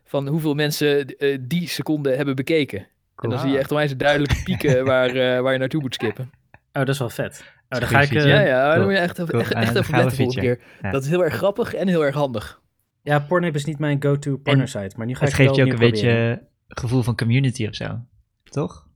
van 0.06 0.28
hoeveel 0.28 0.54
mensen 0.54 1.06
eh, 1.06 1.38
die 1.42 1.68
seconde 1.68 2.16
hebben 2.16 2.36
bekeken. 2.36 2.88
En 3.18 3.30
dan 3.30 3.40
zie 3.40 3.50
je 3.50 3.58
echt 3.58 3.72
onwijs 3.72 3.98
duidelijk 3.98 4.42
pieken 4.44 4.86
waar, 4.92 5.10
eh, 5.10 5.42
waar 5.42 5.54
je 5.54 5.60
naartoe 5.60 5.82
moet 5.82 5.94
skippen. 5.94 6.32
Oh, 6.52 6.60
dat 6.72 6.90
is 6.90 7.00
wel 7.00 7.10
vet. 7.10 7.44
Oh, 7.72 7.88
ga 7.88 8.02
ik... 8.02 8.12
eh, 8.14 8.26
ja, 8.26 8.40
ja, 8.40 8.70
daar 8.76 8.82
moet 8.84 8.92
je 8.92 8.98
echt, 8.98 9.20
echt, 9.20 9.52
echt 9.54 9.76
even 9.76 9.96
letten 9.98 10.16
volgende 10.18 10.42
keer. 10.42 10.60
Ja. 10.82 10.92
Dat 10.92 11.04
is 11.04 11.10
heel 11.10 11.24
erg 11.24 11.34
grappig 11.34 11.74
en 11.74 11.88
heel 11.88 12.06
erg 12.06 12.16
handig. 12.16 12.62
Ja, 13.02 13.20
Pornhub 13.20 13.56
is 13.56 13.66
niet 13.66 13.80
mijn 13.80 14.02
go-to 14.04 14.38
porno 14.38 14.66
site, 14.66 14.94
maar 14.98 15.06
nu 15.06 15.14
ga 15.16 15.20
Het 15.20 15.30
ik 15.30 15.36
geeft 15.36 15.48
wel 15.50 15.58
je 15.58 15.64
ook 15.64 15.70
een 15.72 15.76
proberen. 15.86 16.10
beetje 16.12 16.48
gevoel 16.68 17.02
van 17.04 17.16
community 17.16 17.68
of 17.68 17.76
zo. 17.76 18.00
Toch? 18.44 18.88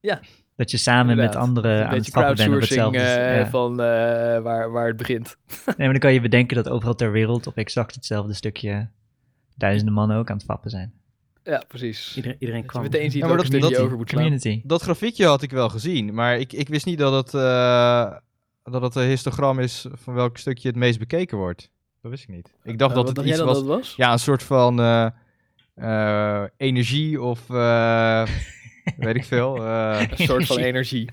Ja. 0.00 0.20
Dat 0.56 0.70
je 0.70 0.76
samen 0.76 1.10
Inderdaad. 1.10 1.34
met 1.34 1.42
anderen 1.42 1.78
een 1.80 1.86
aan 1.86 1.94
het 1.94 2.04
stappen 2.04 2.36
bent 2.36 2.54
op 2.54 2.60
hetzelfde. 2.60 2.98
eh, 2.98 3.36
ja. 3.38 3.46
van 3.48 3.70
eh, 3.72 3.86
waar, 4.42 4.70
waar 4.70 4.86
het 4.86 4.96
begint. 4.96 5.36
Nee, 5.66 5.74
maar 5.76 5.90
dan 5.90 5.98
kan 5.98 6.12
je 6.12 6.20
bedenken 6.20 6.56
dat 6.56 6.68
overal 6.68 6.94
ter 6.94 7.12
wereld 7.12 7.46
op 7.46 7.56
exact 7.56 7.94
hetzelfde 7.94 8.32
stukje 8.34 8.88
duizenden 9.56 9.94
mannen 9.94 10.16
ook 10.16 10.30
aan 10.30 10.36
het 10.36 10.44
fappen 10.44 10.70
zijn. 10.70 10.92
Ja, 11.46 11.62
precies. 11.68 12.12
Iedereen, 12.16 12.36
iedereen 12.40 12.64
kwam. 12.66 12.82
meteen 12.82 13.10
ziet 13.10 13.20
Ja, 13.22 13.26
maar 13.28 13.36
dat- 13.36 13.60
dat- 13.60 13.76
over 13.76 13.96
moet. 13.96 14.10
Community. 14.12 14.60
Dat 14.64 14.82
grafiekje 14.82 15.26
had 15.26 15.42
ik 15.42 15.50
wel 15.50 15.68
gezien, 15.68 16.14
maar 16.14 16.38
ik, 16.38 16.52
ik 16.52 16.68
wist 16.68 16.86
niet 16.86 16.98
dat 16.98 17.12
het, 17.12 17.34
eh, 17.42 18.12
dat 18.64 18.82
het 18.82 18.94
een 18.94 19.06
histogram 19.08 19.58
is 19.58 19.86
van 19.92 20.14
welk 20.14 20.38
stukje 20.38 20.68
het 20.68 20.76
meest 20.76 20.98
bekeken 20.98 21.38
wordt. 21.38 21.70
Dat 22.02 22.10
wist 22.10 22.22
ik 22.22 22.28
niet. 22.34 22.54
Ik 22.62 22.78
dacht 22.78 22.90
Eh, 22.90 22.96
dat 23.04 23.16
het 23.16 23.26
iets 23.26 23.40
was, 23.40 23.62
was? 23.62 23.94
ja, 23.96 24.12
een 24.12 24.18
soort 24.18 24.42
van 24.42 24.80
eh, 24.80 25.06
eh, 25.74 26.44
energie 26.56 27.22
of... 27.22 27.40
weet 28.96 29.16
ik 29.16 29.24
veel. 29.24 29.56
eh, 29.66 30.00
Een 30.16 30.26
soort 30.26 30.46
van 30.46 30.58
energie. 30.58 31.10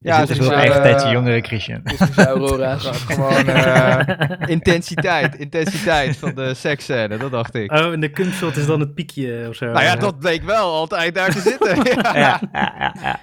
ja, 0.00 0.20
het 0.20 0.30
is 0.30 0.38
wel 0.38 0.52
eigen 0.52 0.82
tijdje 0.82 1.06
eh, 1.06 1.12
jongere 1.12 1.40
Christian. 1.40 1.82
Aurora's. 2.16 2.86
Gewoon 3.06 3.48
eh, 3.48 4.48
intensiteit, 4.48 5.36
intensiteit 5.36 6.16
van 6.16 6.34
de 6.34 6.54
seksscène, 6.54 7.16
dat 7.16 7.30
dacht 7.30 7.54
ik. 7.54 7.72
Oh, 7.72 7.92
en 7.92 8.00
de 8.00 8.10
kunstshot 8.10 8.56
is 8.56 8.66
dan 8.66 8.80
het 8.80 8.94
piekje 8.94 9.46
of 9.48 9.54
zo. 9.54 9.66
Nou 9.66 9.84
ja, 9.84 9.96
dat 9.96 10.18
bleek 10.18 10.42
wel 10.42 10.74
altijd 10.74 11.14
daar 11.14 11.30
te 11.30 11.40
zitten. 11.40 11.76
Ja. 12.02 12.40
ja, 12.52 12.94
ja. 13.00 13.20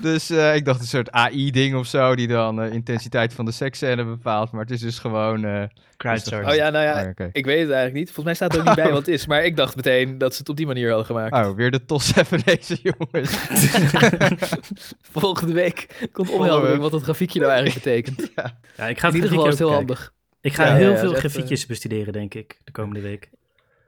Dus 0.00 0.30
eh, 0.30 0.54
ik 0.54 0.64
dacht 0.64 0.80
een 0.80 0.86
soort 0.86 1.10
AI-ding 1.10 1.74
of 1.74 1.86
zo, 1.86 2.14
die 2.14 2.28
dan 2.28 2.56
de 2.56 2.70
intensiteit 2.70 3.34
van 3.34 3.44
de 3.44 3.52
seksscène 3.52 4.04
bepaalt. 4.04 4.50
Maar 4.50 4.60
het 4.60 4.70
is 4.70 4.80
dus 4.80 4.98
gewoon... 4.98 5.44
eh, 5.44 5.62
Crowdsourcing. 5.96 6.50
Oh 6.50 6.54
ja, 6.56 6.70
nou 6.70 6.84
ja, 6.84 7.14
ah, 7.16 7.26
ik 7.32 7.44
weet 7.44 7.60
het 7.60 7.70
eigenlijk 7.70 7.92
niet. 7.92 8.04
Volgens 8.12 8.24
mij 8.24 8.34
staat 8.34 8.52
er 8.54 8.60
ook 8.60 8.66
niet 8.66 8.74
bij 8.74 8.88
wat 8.88 9.06
het 9.06 9.08
is. 9.08 9.26
Maar 9.26 9.44
ik 9.44 9.56
dacht 9.56 9.76
meteen 9.76 10.18
dat 10.18 10.32
ze 10.32 10.38
het 10.38 10.48
op 10.48 10.56
die 10.56 10.66
manier 10.66 10.88
hadden 10.88 11.06
gemaakt. 11.06 11.34
Oh, 11.34 11.56
weer 11.56 11.70
de 11.70 11.84
tos 11.84 12.16
even 12.16 12.40
deze 12.44 12.78
jongens. 12.82 13.45
Volgende 15.20 15.52
week 15.52 16.08
komt 16.12 16.30
opheldering 16.30 16.80
wat 16.80 16.90
dat 16.90 17.02
grafiekje 17.02 17.40
nou 17.40 17.52
eigenlijk 17.52 17.84
betekent. 17.84 18.30
Ja, 18.76 18.86
ik 18.86 18.98
ga 18.98 19.08
In 19.08 19.14
het 19.14 19.24
ieder 19.24 19.28
geval 19.30 19.44
grafiekje 19.44 19.48
is 19.52 19.58
heel 19.58 19.72
handig. 19.72 20.12
Ik 20.40 20.54
ga 20.54 20.66
Ja, 20.66 20.74
heel 20.74 20.90
ja, 20.90 20.98
veel 20.98 21.10
echt, 21.10 21.18
grafiekjes 21.18 21.66
bestuderen, 21.66 22.12
denk 22.12 22.34
ik, 22.34 22.60
de 22.64 22.72
komende 22.72 23.00
week. 23.00 23.30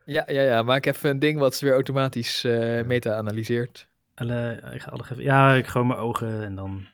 Ja, 0.04 0.24
ja, 0.26 0.42
ja. 0.42 0.62
Maak 0.62 0.86
even 0.86 1.10
een 1.10 1.18
ding 1.18 1.38
wat 1.38 1.54
ze 1.54 1.64
weer 1.64 1.74
automatisch 1.74 2.44
eh, 2.44 2.84
meta-analyseert. 2.84 3.88
Alle, 4.14 4.62
ik 4.72 4.80
ga 4.82 4.90
alle 4.90 5.22
ja, 5.22 5.54
ik 5.54 5.66
gewoon 5.66 5.86
mijn 5.86 5.98
ogen 5.98 6.44
en 6.44 6.54
dan 6.54 6.86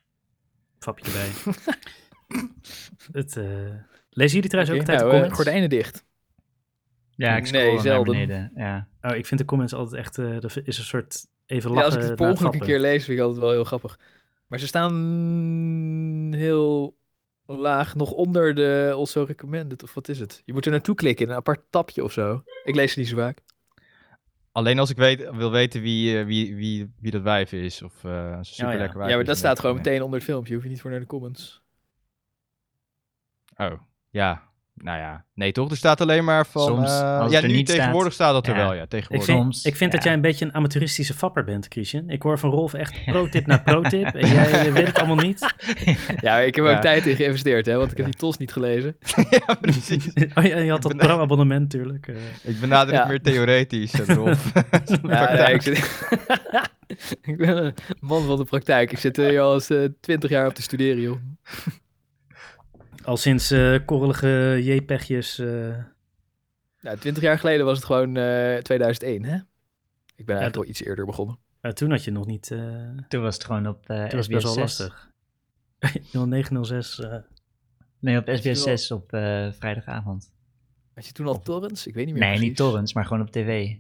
fapje 0.78 1.04
erbij. 1.04 1.30
het, 3.20 3.36
eh, 3.36 3.44
lezen 4.10 4.34
jullie 4.34 4.50
trouwens 4.50 4.74
ook 4.74 4.80
altijd 4.80 4.86
de 4.86 4.92
nou, 4.92 5.04
eh, 5.04 5.10
comments? 5.10 5.34
gordijnen 5.34 5.68
dicht. 5.68 6.04
Ja, 7.16 7.36
ik 7.36 7.42
Nee, 7.42 7.60
scroll 7.62 7.72
naar 7.74 7.82
zelden. 7.82 8.12
beneden. 8.12 8.52
Ja. 8.56 8.88
Oh, 9.02 9.16
ik 9.16 9.26
vind 9.26 9.40
de 9.40 9.46
comments 9.46 9.74
altijd 9.74 10.00
echt, 10.00 10.18
eh 10.18 10.40
dat 10.40 10.56
is 10.64 10.78
een 10.78 10.84
soort 10.84 11.26
even 11.46 11.70
Ja, 11.70 11.76
lachen 11.76 11.92
als 11.92 12.02
ik 12.02 12.08
het 12.08 12.18
per 12.18 12.28
ongeluk 12.28 12.54
een 12.54 12.60
keer 12.60 12.80
lees, 12.80 13.04
vind 13.04 13.18
ik 13.18 13.24
altijd 13.24 13.42
wel 13.42 13.50
heel 13.50 13.64
grappig. 13.64 13.98
Maar 14.46 14.58
ze 14.58 14.66
staan 14.66 16.32
heel 16.36 16.96
laag 17.46 17.94
nog 17.94 18.10
onder 18.10 18.54
de 18.54 18.90
also 18.94 19.22
recommended, 19.22 19.82
of 19.82 19.94
wat 19.94 20.08
is 20.08 20.20
het? 20.20 20.42
Je 20.44 20.52
moet 20.52 20.64
er 20.64 20.70
naartoe 20.70 20.94
klikken 20.94 21.24
in 21.24 21.30
een 21.30 21.38
apart 21.38 21.60
tapje 21.70 22.04
of 22.04 22.12
zo. 22.12 22.42
Ik 22.64 22.74
lees 22.74 22.92
ze 22.92 22.98
niet 22.98 23.08
zo 23.08 23.16
vaak. 23.16 23.38
Alleen 24.52 24.78
als 24.78 24.90
ik 24.90 24.96
weet, 24.96 25.30
wil 25.30 25.50
weten 25.50 25.80
wie, 25.82 26.18
eh, 26.18 26.26
wie, 26.26 26.56
wie, 26.56 26.92
wie 27.00 27.10
dat 27.10 27.22
wijf 27.22 27.52
is. 27.52 27.82
Of 27.82 28.04
eh 28.04 28.34
een 28.36 28.44
super 28.44 28.72
ja. 28.72 28.78
lekker 28.78 28.98
wijf 28.98 29.10
Ja, 29.10 29.16
maar 29.16 29.24
dat 29.24 29.36
staat 29.36 29.60
gewoon 29.60 29.76
ik 29.76 29.82
meteen 29.82 30.02
onder 30.02 30.18
het 30.18 30.28
filmpje. 30.28 30.54
Hoef 30.54 30.62
je 30.62 30.68
niet 30.68 30.80
voor 30.80 30.90
naar 30.90 31.00
de 31.00 31.06
comments. 31.06 31.62
Oh, 33.56 33.72
ja. 34.10 34.52
Nou 34.74 34.98
ja. 34.98 35.24
Nee 35.34 35.52
toch? 35.52 35.70
Er 35.70 35.76
staat 35.76 36.00
alleen 36.00 36.24
maar 36.24 36.46
van... 36.46 36.62
Soms, 36.62 36.90
eh, 36.90 37.26
ja, 37.30 37.40
er 37.42 37.46
nu 37.46 37.52
niet 37.54 37.66
tegenwoordig 37.66 38.12
staat, 38.12 38.32
dat 38.32 38.46
er 38.46 38.56
Ja. 38.56 38.62
wel, 38.62 38.74
ja. 38.74 38.82
Ik 38.82 38.88
Tegenwoordig. 38.88 39.26
vind, 39.26 39.38
Soms, 39.42 39.64
ik 39.64 39.76
vind 39.76 39.92
dat 39.92 40.02
jij 40.02 40.12
een 40.12 40.20
beetje 40.20 40.44
een 40.44 40.54
amateuristische 40.54 41.14
fapper 41.14 41.44
bent, 41.44 41.66
Christian. 41.68 42.08
Ik 42.10 42.22
hoor 42.22 42.38
van 42.38 42.50
Rolf 42.50 42.74
echt 42.74 43.04
pro-tip 43.04 43.46
na 43.46 43.56
pro-tip. 43.58 44.04
en 44.14 44.28
jij 44.28 44.72
weet 44.72 44.86
het 44.86 44.98
allemaal 44.98 45.24
niet. 45.24 45.54
Ja, 46.20 46.38
ik 46.38 46.54
heb 46.54 46.64
er 46.64 46.70
Ja. 46.70 46.76
ook 46.76 46.82
tijd 46.82 47.06
in 47.06 47.16
geïnvesteerd, 47.16 47.66
hè, 47.66 47.76
want 47.76 47.90
ik 47.90 47.96
heb 47.96 48.06
die 48.06 48.14
tos 48.14 48.36
niet 48.36 48.52
gelezen. 48.52 48.96
ja, 49.46 49.54
precies. 49.60 50.08
Oh 50.34 50.44
ja, 50.44 50.58
je 50.58 50.70
had 50.70 50.82
dat 50.82 50.96
pro-abonnement 50.96 51.72
natuurlijk. 51.72 52.08
eh. 52.08 52.14
Ik 52.42 52.60
benader 52.60 52.94
Ja. 52.94 53.00
het 53.00 53.08
meer 53.08 53.20
theoretisch, 53.22 53.92
eh, 54.00 54.14
Rolf. 54.16 54.52
Ja, 55.02 55.32
nee, 55.34 55.54
ik, 55.54 55.62
zit... 55.62 56.06
ik 57.22 57.36
ben 57.36 57.64
een 57.64 57.74
man 58.00 58.26
van 58.26 58.36
de 58.36 58.44
praktijk. 58.44 58.92
Ik 58.92 58.98
zit 58.98 59.16
hier 59.16 59.40
al 59.40 59.54
eens 59.54 59.70
twintig 60.00 60.30
jaar 60.30 60.46
op 60.46 60.54
te 60.54 60.62
studeren, 60.62 61.00
joh. 61.02 61.16
Al 63.04 63.16
sinds 63.16 63.50
eh 63.50 63.76
korrelige 63.84 64.60
JPEGjes. 64.62 65.38
eh 65.38 65.76
Ja, 66.80 66.96
twintig 66.96 67.22
jaar 67.22 67.38
geleden 67.38 67.66
was 67.66 67.76
het 67.76 67.86
gewoon 67.86 68.16
eh 68.16 68.56
2001, 68.58 69.24
hè? 69.24 69.36
Ik 70.16 70.26
ben 70.26 70.36
eigenlijk 70.36 70.42
dat- 70.44 70.54
wel 70.54 70.64
iets 70.64 70.82
eerder 70.84 71.06
begonnen. 71.06 71.38
eh, 71.60 71.70
toen 71.72 71.90
had 71.90 72.04
je 72.04 72.10
nog 72.10 72.26
niet. 72.26 72.50
eh 72.50 72.88
Toen 73.08 73.22
was 73.22 73.34
het 73.34 73.44
gewoon 73.44 73.66
op 73.66 73.88
eh 73.88 73.96
toen 73.96 73.96
was 73.96 74.12
het 74.12 74.22
SBS 74.24 74.28
best 74.28 74.44
wel 74.44 74.52
6. 74.52 74.78
lastig. 74.78 75.10
0906. 76.12 76.98
eh 77.00 77.16
Nee, 77.98 78.18
op 78.18 78.28
SBS 78.28 78.42
wel- 78.44 78.54
6 78.76 78.90
op 78.90 79.12
eh, 79.12 79.52
vrijdagavond. 79.52 80.32
Had 80.94 81.06
je 81.06 81.12
toen 81.12 81.26
al 81.26 81.40
torrents? 81.42 81.86
Ik 81.86 81.94
weet 81.94 82.04
niet 82.04 82.14
meer 82.14 82.22
Nee, 82.22 82.32
precies. 82.32 82.48
niet 82.48 82.56
torrents, 82.58 82.92
maar 82.94 83.04
gewoon 83.04 83.22
op 83.22 83.30
tv. 83.30 83.74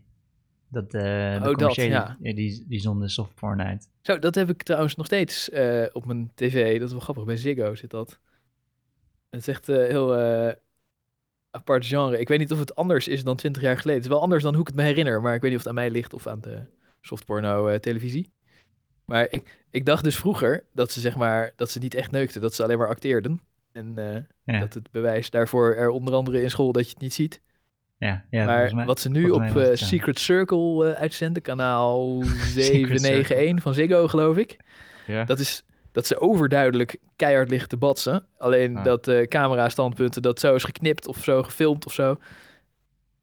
Dat, 0.68 0.94
eh 0.94 1.32
de 1.34 1.38
dat, 1.42 1.54
commerciële, 1.54 1.88
ja. 1.88 2.16
ja, 2.20 2.34
die, 2.34 2.64
die 2.68 2.80
zonden 2.80 3.10
softporn 3.10 3.62
uit. 3.62 3.88
Zo, 4.02 4.18
dat 4.18 4.34
heb 4.34 4.48
ik 4.50 4.62
trouwens 4.62 4.94
nog 4.94 5.06
steeds 5.06 5.50
eh, 5.50 5.84
op 5.92 6.06
mijn 6.06 6.30
tv. 6.34 6.72
Dat 6.78 6.86
is 6.86 6.92
wel 6.92 7.00
grappig. 7.00 7.24
Bij 7.24 7.36
Ziggo 7.36 7.74
zit 7.74 7.90
dat. 7.90 8.20
Het 9.34 9.48
is 9.48 9.54
echt 9.54 9.68
een 9.68 9.86
heel 9.86 10.16
eh, 10.16 10.52
apart 11.50 11.86
genre. 11.86 12.18
Ik 12.20 12.28
weet 12.28 12.38
niet 12.38 12.52
of 12.52 12.58
het 12.58 12.74
anders 12.74 13.08
is 13.08 13.24
dan 13.24 13.36
20 13.36 13.62
jaar 13.62 13.74
geleden. 13.76 13.94
Het 13.94 14.04
is 14.04 14.10
wel 14.10 14.20
anders 14.22 14.42
dan 14.42 14.52
hoe 14.52 14.60
ik 14.60 14.66
het 14.66 14.76
me 14.76 14.82
herinner. 14.82 15.20
Maar 15.22 15.34
ik 15.34 15.40
weet 15.40 15.50
niet 15.50 15.58
of 15.60 15.66
het 15.66 15.74
aan 15.76 15.82
mij 15.82 15.90
ligt 15.90 16.14
of 16.14 16.26
aan 16.26 16.40
de 16.40 16.62
softporno 17.00 17.66
eh, 17.68 17.78
televisie. 17.78 18.32
Maar 19.04 19.26
ik, 19.30 19.58
ik 19.70 19.86
dacht 19.86 20.04
dus 20.04 20.16
vroeger 20.16 20.64
dat 20.72 20.90
ze 20.92 21.00
zeg 21.00 21.16
maar 21.16 21.52
dat 21.56 21.70
ze 21.70 21.78
niet 21.78 21.94
echt 21.94 22.10
neukten. 22.10 22.40
Dat 22.40 22.54
ze 22.54 22.62
alleen 22.62 22.78
maar 22.78 22.88
acteerden. 22.88 23.40
En 23.72 23.92
eh, 23.96 24.20
Ja, 24.54 24.60
dat 24.60 24.74
het 24.74 24.90
bewijs 24.90 25.30
daarvoor 25.30 25.74
er 25.74 25.88
onder 25.88 26.14
andere 26.14 26.42
in 26.42 26.50
school 26.50 26.72
dat 26.72 26.84
je 26.84 26.90
het 26.90 27.00
niet 27.00 27.14
ziet. 27.14 27.40
ja, 27.98 28.24
ja 28.30 28.44
maar 28.44 28.74
mij- 28.74 28.86
wat 28.86 29.00
ze 29.00 29.08
nu 29.08 29.30
op 29.30 29.40
eh, 29.40 29.52
het. 29.54 29.78
Secret 29.78 30.18
Circle 30.18 30.92
eh, 30.92 31.00
uitzenden, 31.00 31.42
kanaal 31.42 32.22
Circle. 32.22 32.62
791 32.98 33.62
van 33.62 33.74
Ziggo 33.74 34.08
geloof 34.08 34.36
ik. 34.36 34.56
ja. 35.06 35.24
Dat 35.24 35.38
is 35.38 35.64
dat 35.94 36.06
ze 36.06 36.20
overduidelijk 36.20 36.96
keihard 37.16 37.50
liggen 37.50 37.68
te 37.68 37.76
batsen. 37.76 38.26
Alleen 38.38 38.82
dat 38.82 39.08
eh 39.08 39.26
camera 39.26 39.68
standpunten 39.68 40.22
dat 40.22 40.40
zo 40.40 40.54
is 40.54 40.64
geknipt 40.64 41.06
of 41.06 41.22
zo 41.24 41.42
gefilmd 41.42 41.86
of 41.86 41.92
zo. 41.92 42.16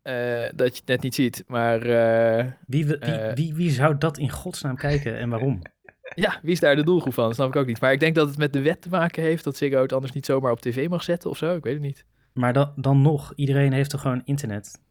eh, 0.02 0.50
dat 0.56 0.68
je 0.74 0.78
het 0.80 0.86
net 0.86 1.02
niet 1.02 1.16
ziet. 1.16 1.44
Maar 1.48 1.82
eh, 1.82 2.46
wie, 2.68 2.86
wie, 2.86 2.98
Eh. 2.98 3.34
wie, 3.34 3.54
wie 3.54 3.72
zou 3.72 3.98
dat 3.98 4.18
in 4.18 4.30
godsnaam 4.30 4.76
kijken 4.76 5.18
en 5.18 5.30
waarom? 5.30 5.62
ja, 6.16 6.40
wie 6.42 6.52
is 6.52 6.60
daar 6.60 6.76
de 6.76 6.84
doelgroep 6.84 7.14
van? 7.14 7.26
Dat 7.26 7.36
snap 7.36 7.48
ik 7.48 7.56
ook 7.56 7.66
niet. 7.66 7.82
Maar 7.82 7.92
ik 7.92 8.00
denk 8.00 8.16
dat 8.16 8.28
het 8.28 8.38
met 8.38 8.54
de 8.54 8.62
wet 8.62 8.82
te 8.82 8.90
maken 8.90 9.24
heeft 9.24 9.44
dat 9.44 9.58
Ziggo 9.58 9.82
het 9.82 9.94
anders 9.94 10.14
niet 10.14 10.26
zomaar 10.26 10.52
op 10.52 10.62
tv 10.62 10.90
mag 10.90 11.04
zetten 11.04 11.30
of 11.30 11.38
zo. 11.38 11.56
Ik 11.56 11.64
weet 11.64 11.74
het 11.74 11.82
niet. 11.82 12.06
Maar 12.34 12.54
dan, 12.54 12.74
dan 12.76 13.02
nog, 13.02 13.34
iedereen 13.36 13.74
heeft 13.74 13.90
toch 13.90 14.02
gewoon 14.02 14.22
internet? 14.26 14.82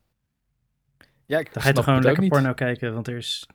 Ja, 1.26 1.38
ik 1.38 1.52
Dan 1.52 1.62
ga 1.62 1.68
je 1.68 1.74
toch 1.74 1.84
gewoon 1.84 2.02
lekker 2.02 2.28
porno 2.28 2.52
kijken, 2.52 2.94
want 2.94 3.08
er 3.08 3.16
is... 3.16 3.46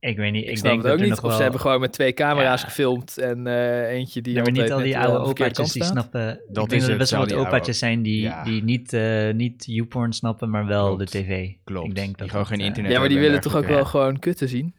Ik 0.00 0.16
weet 0.16 0.32
niet, 0.32 0.44
Ik, 0.44 0.50
ik, 0.50 0.56
snap 0.56 0.70
denk 0.70 0.82
het 0.82 0.92
ook 0.92 0.98
dat 0.98 1.06
niet. 1.06 1.14
nog 1.16 1.24
Of 1.24 1.28
wel... 1.28 1.36
ze 1.36 1.42
hebben 1.42 1.60
gewoon 1.60 1.80
met 1.80 1.92
twee 1.92 2.12
camera's 2.12 2.60
Ja. 2.60 2.66
gefilmd 2.66 3.18
en 3.18 3.46
eh, 3.46 3.88
eentje 3.90 4.20
die 4.22 4.34
Ja, 4.34 4.42
maar 4.42 4.50
niet 4.52 4.72
al 4.72 4.78
die 4.78 4.94
net 4.94 5.02
wel 5.04 5.12
oude 5.14 5.28
opaatjes 5.28 5.72
die 5.72 5.84
snappen... 5.84 6.40
Dat 6.48 6.64
ik 6.64 6.70
denk 6.70 6.70
is 6.72 6.80
dat 6.80 6.88
er 6.90 6.96
best 6.96 7.10
wel 7.10 7.20
wat 7.20 7.28
die 7.28 7.38
opaatjes 7.38 7.78
zijn 7.78 8.02
die, 8.02 8.20
Ja. 8.20 8.44
die 8.44 8.62
niet, 8.62 8.92
eh 8.92 9.32
niet 9.34 9.64
YouPorn 9.66 10.12
snappen, 10.12 10.50
maar 10.50 10.66
wel 10.66 10.86
Klopt. 10.96 11.12
de 11.12 11.18
tv. 11.22 11.50
Klopt. 11.64 11.88
Ik 11.88 11.94
denk 11.94 12.06
Die 12.08 12.16
dat 12.16 12.26
gewoon 12.28 12.42
dat, 12.42 12.52
geen 12.52 12.60
eh, 12.60 12.66
internet 12.66 12.92
Ja, 12.92 12.98
maar 12.98 13.08
die 13.08 13.18
willen 13.18 13.36
en 13.36 13.40
toch 13.42 13.56
ook 13.56 13.66
wel 13.66 13.84
gewoon 13.84 14.18
kutten 14.18 14.48
zien? 14.48 14.74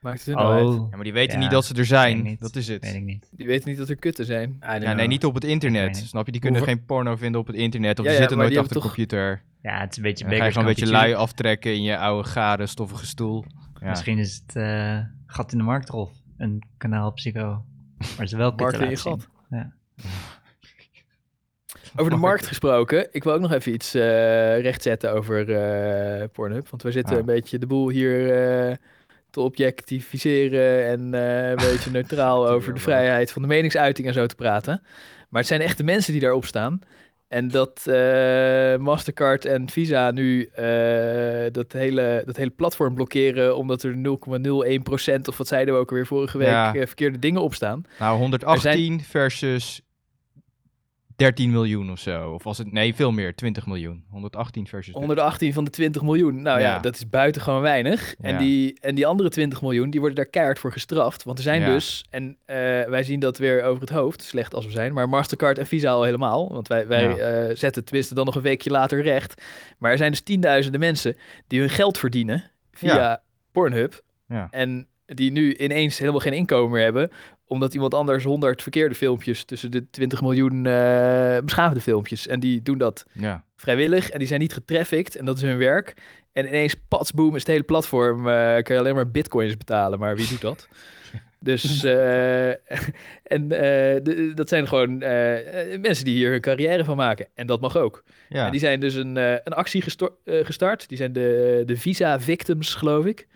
Maakt 0.00 0.16
het 0.18 0.26
hun 0.26 0.36
nou 0.36 0.54
uit? 0.54 0.64
Oh, 0.66 0.86
Ja, 0.90 0.94
maar 0.96 1.04
die 1.04 1.12
weten 1.12 1.32
Ja, 1.34 1.38
niet 1.42 1.50
dat 1.50 1.64
ze 1.64 1.74
er 1.74 1.84
zijn. 1.84 2.36
Dat 2.40 2.56
is 2.56 2.68
het. 2.68 2.84
weet 2.84 2.94
ik 2.94 3.02
niet. 3.04 3.28
Die 3.32 3.46
weten 3.46 3.68
niet 3.68 3.78
dat 3.78 3.88
er 3.88 3.96
kutten 3.96 4.24
zijn. 4.24 4.56
Ja, 4.60 4.78
know. 4.78 4.94
nee, 4.94 5.06
niet 5.06 5.24
op 5.24 5.34
het 5.34 5.44
internet. 5.44 5.96
Snap 5.96 6.26
je? 6.26 6.32
Die 6.32 6.40
kunnen 6.40 6.58
Hoeveel- 6.60 6.76
geen 6.78 6.86
porno 6.86 7.16
vinden 7.16 7.40
op 7.40 7.46
het 7.46 7.56
internet. 7.56 7.98
Of 7.98 8.04
Ja, 8.04 8.10
die 8.10 8.12
ja, 8.12 8.18
zitten 8.18 8.36
nooit 8.38 8.50
die 8.50 8.58
achter 8.58 8.74
de 8.76 8.82
computer. 8.82 9.42
Ja, 9.62 9.80
het 9.80 9.90
is 9.90 9.96
een 9.96 10.02
beetje 10.02 10.24
dan 10.24 10.36
ga 10.36 10.44
je 10.44 10.50
gewoon 10.52 10.68
een 10.68 10.74
beetje 10.74 10.90
lui 10.90 11.14
aftrekken 11.14 11.74
in 11.74 11.82
je 11.82 11.96
oude, 11.98 12.28
gare, 12.28 12.66
stoffige 12.66 13.06
stoel. 13.06 13.44
Ja. 13.80 13.88
Misschien 13.88 14.18
is 14.18 14.42
het 14.46 14.56
eh, 14.56 14.98
gat 15.26 15.52
in 15.52 15.58
de 15.58 15.64
markt, 15.64 15.88
Rolf. 15.88 16.10
Een 16.36 16.62
kanaal 16.76 17.08
op 17.08 17.14
Psycho. 17.14 17.64
Maar 18.16 18.26
ze 18.28 18.36
wel 18.36 18.52
Markt 18.56 18.62
kutten 18.76 18.82
in 18.82 18.90
je 18.90 18.96
laten 19.04 19.10
gat. 19.10 19.28
zien. 19.50 19.58
Ja. 19.58 19.72
Over 21.96 22.10
de 22.10 22.16
markt 22.18 22.46
gesproken, 22.46 23.08
ik 23.12 23.24
wil 23.24 23.32
ook 23.32 23.40
nog 23.40 23.52
even 23.52 23.72
iets 23.72 23.94
eh 23.94 24.60
rechtzetten 24.60 25.12
over 25.12 25.50
eh 25.54 26.28
Pornhub. 26.32 26.68
Want 26.68 26.82
we 26.82 26.90
zitten 26.92 27.12
Ah. 27.14 27.20
een 27.20 27.26
beetje 27.26 27.58
de 27.58 27.66
boel 27.66 27.88
hier 27.88 28.32
eh, 28.68 28.76
te 29.30 29.40
objectiviseren 29.40 30.86
en 30.86 31.14
eh, 31.14 31.48
een 31.48 31.56
beetje 31.72 31.90
neutraal 31.90 32.48
over 32.48 32.74
de 32.74 32.80
vrijheid 32.80 33.32
van 33.32 33.42
de 33.42 33.48
meningsuiting 33.48 34.06
en 34.06 34.12
zo 34.14 34.26
te 34.26 34.34
praten. 34.34 34.80
Maar 35.28 35.40
het 35.40 35.46
zijn 35.50 35.60
echt 35.60 35.76
de 35.76 35.84
mensen 35.84 36.12
die 36.12 36.20
daarop 36.20 36.44
staan. 36.44 36.78
En 37.28 37.48
dat 37.48 37.86
eh, 37.86 38.76
Mastercard 38.76 39.44
en 39.44 39.68
Visa 39.70 40.10
nu 40.10 40.44
eh, 40.44 41.46
dat, 41.52 41.72
hele, 41.72 42.22
dat 42.26 42.36
hele 42.36 42.50
platform 42.50 42.94
blokkeren 42.94 43.56
omdat 43.56 43.82
er 43.82 43.94
0,01% 43.94 44.00
of 45.28 45.36
wat 45.38 45.48
zeiden 45.48 45.74
we 45.74 45.80
ook 45.80 45.90
alweer 45.90 46.06
vorige 46.06 46.38
week 46.38 46.48
Ja. 46.48 46.74
eh, 46.74 46.86
verkeerde 46.86 47.18
dingen 47.18 47.42
op 47.42 47.54
staan. 47.54 47.82
Nou, 47.98 48.18
118 48.18 49.00
versus 49.00 49.80
13 51.18 51.50
miljoen 51.50 51.90
of 51.90 51.98
zo. 51.98 52.30
Of 52.30 52.42
was 52.42 52.58
het... 52.58 52.72
Nee, 52.72 52.94
veel 52.94 53.12
meer. 53.12 53.34
20 53.34 53.66
miljoen. 53.66 54.04
118 54.10 54.66
versus... 54.66 54.94
118 54.94 55.52
van 55.52 55.64
de 55.64 55.70
20 55.70 56.02
miljoen. 56.02 56.42
Nou 56.42 56.60
ja, 56.60 56.66
Ja. 56.66 56.78
dat 56.78 56.94
is 56.94 57.08
buitengewoon 57.08 57.60
weinig. 57.60 58.14
En, 58.20 58.38
die, 58.38 58.80
en 58.80 58.94
die 58.94 59.06
andere 59.06 59.28
20 59.28 59.62
miljoen, 59.62 59.90
die 59.90 60.00
worden 60.00 60.18
daar 60.18 60.28
keihard 60.30 60.58
voor 60.58 60.72
gestraft. 60.72 61.22
Want 61.24 61.38
er 61.38 61.44
zijn 61.44 61.60
Ja. 61.60 61.66
dus, 61.66 62.04
en 62.10 62.36
eh, 62.44 62.56
wij 62.84 63.02
zien 63.02 63.20
dat 63.20 63.38
weer 63.38 63.62
over 63.62 63.80
het 63.80 63.90
hoofd, 63.90 64.22
slecht 64.22 64.54
als 64.54 64.64
we 64.64 64.70
zijn, 64.70 64.92
maar 64.92 65.08
Mastercard 65.08 65.58
en 65.58 65.66
Visa 65.66 65.90
al 65.90 66.02
helemaal. 66.02 66.52
Want 66.52 66.68
wij, 66.68 66.86
wij 66.86 67.18
eh, 67.18 67.56
zetten 67.56 67.84
tenminste 67.84 68.14
dan 68.14 68.24
nog 68.26 68.34
een 68.34 68.42
weekje 68.42 68.70
later 68.70 69.02
recht. 69.02 69.42
Maar 69.78 69.90
er 69.90 69.98
zijn 69.98 70.10
dus 70.10 70.20
tienduizenden 70.20 70.80
mensen 70.80 71.16
die 71.46 71.60
hun 71.60 71.70
geld 71.70 71.98
verdienen 71.98 72.50
via. 72.72 73.22
Pornhub. 73.52 74.02
En 74.50 74.86
die 75.06 75.32
nu 75.32 75.54
ineens 75.56 75.98
helemaal 75.98 76.20
geen 76.20 76.32
inkomen 76.32 76.70
meer 76.70 76.82
hebben, 76.82 77.10
omdat 77.48 77.74
iemand 77.74 77.94
anders 77.94 78.24
100 78.24 78.62
verkeerde 78.62 78.94
filmpjes 78.94 79.44
tussen 79.44 79.70
de 79.70 79.90
20 79.90 80.20
miljoen 80.22 80.62
beschaafde 81.44 81.80
filmpjes. 81.80 82.26
En 82.26 82.40
die 82.40 82.62
doen 82.62 82.78
dat 82.78 83.04
Ja. 83.12 83.44
vrijwillig 83.56 84.10
en 84.10 84.18
die 84.18 84.28
zijn 84.28 84.40
niet 84.40 84.52
getrafficked 84.52 85.16
en 85.16 85.24
dat 85.24 85.36
is 85.36 85.42
hun 85.42 85.58
werk. 85.58 85.94
En 86.32 86.46
ineens, 86.46 86.74
patsboom, 86.88 87.34
is 87.34 87.40
het 87.40 87.50
hele 87.50 87.62
platform, 87.62 88.28
eh 88.28 88.56
kun 88.62 88.74
je 88.74 88.80
alleen 88.80 88.94
maar 88.94 89.10
bitcoins 89.10 89.56
betalen. 89.56 89.98
Maar 89.98 90.16
wie 90.16 90.28
doet 90.28 90.40
dat? 90.40 90.68
Dus, 91.40 91.84
eh, 91.84 92.48
en 93.34 93.48
dat 94.34 94.48
zijn 94.48 94.68
gewoon 94.68 94.98
mensen 95.80 96.04
die 96.04 96.14
hier 96.14 96.30
hun 96.30 96.40
carrière 96.40 96.84
van 96.84 96.96
maken. 96.96 97.26
En 97.34 97.46
dat 97.46 97.60
mag 97.60 97.76
ook. 97.76 98.02
Ja. 98.28 98.44
En 98.44 98.50
die 98.50 98.60
zijn 98.60 98.80
dus 98.80 98.94
een, 98.94 99.16
een 99.16 99.40
actie 99.52 99.82
gestart. 100.24 100.88
Die 100.88 100.96
zijn 100.98 101.12
de, 101.12 101.62
de 101.66 101.76
Visa 101.76 102.20
Victims, 102.20 102.74
geloof 102.74 103.04
ik. 103.04 103.26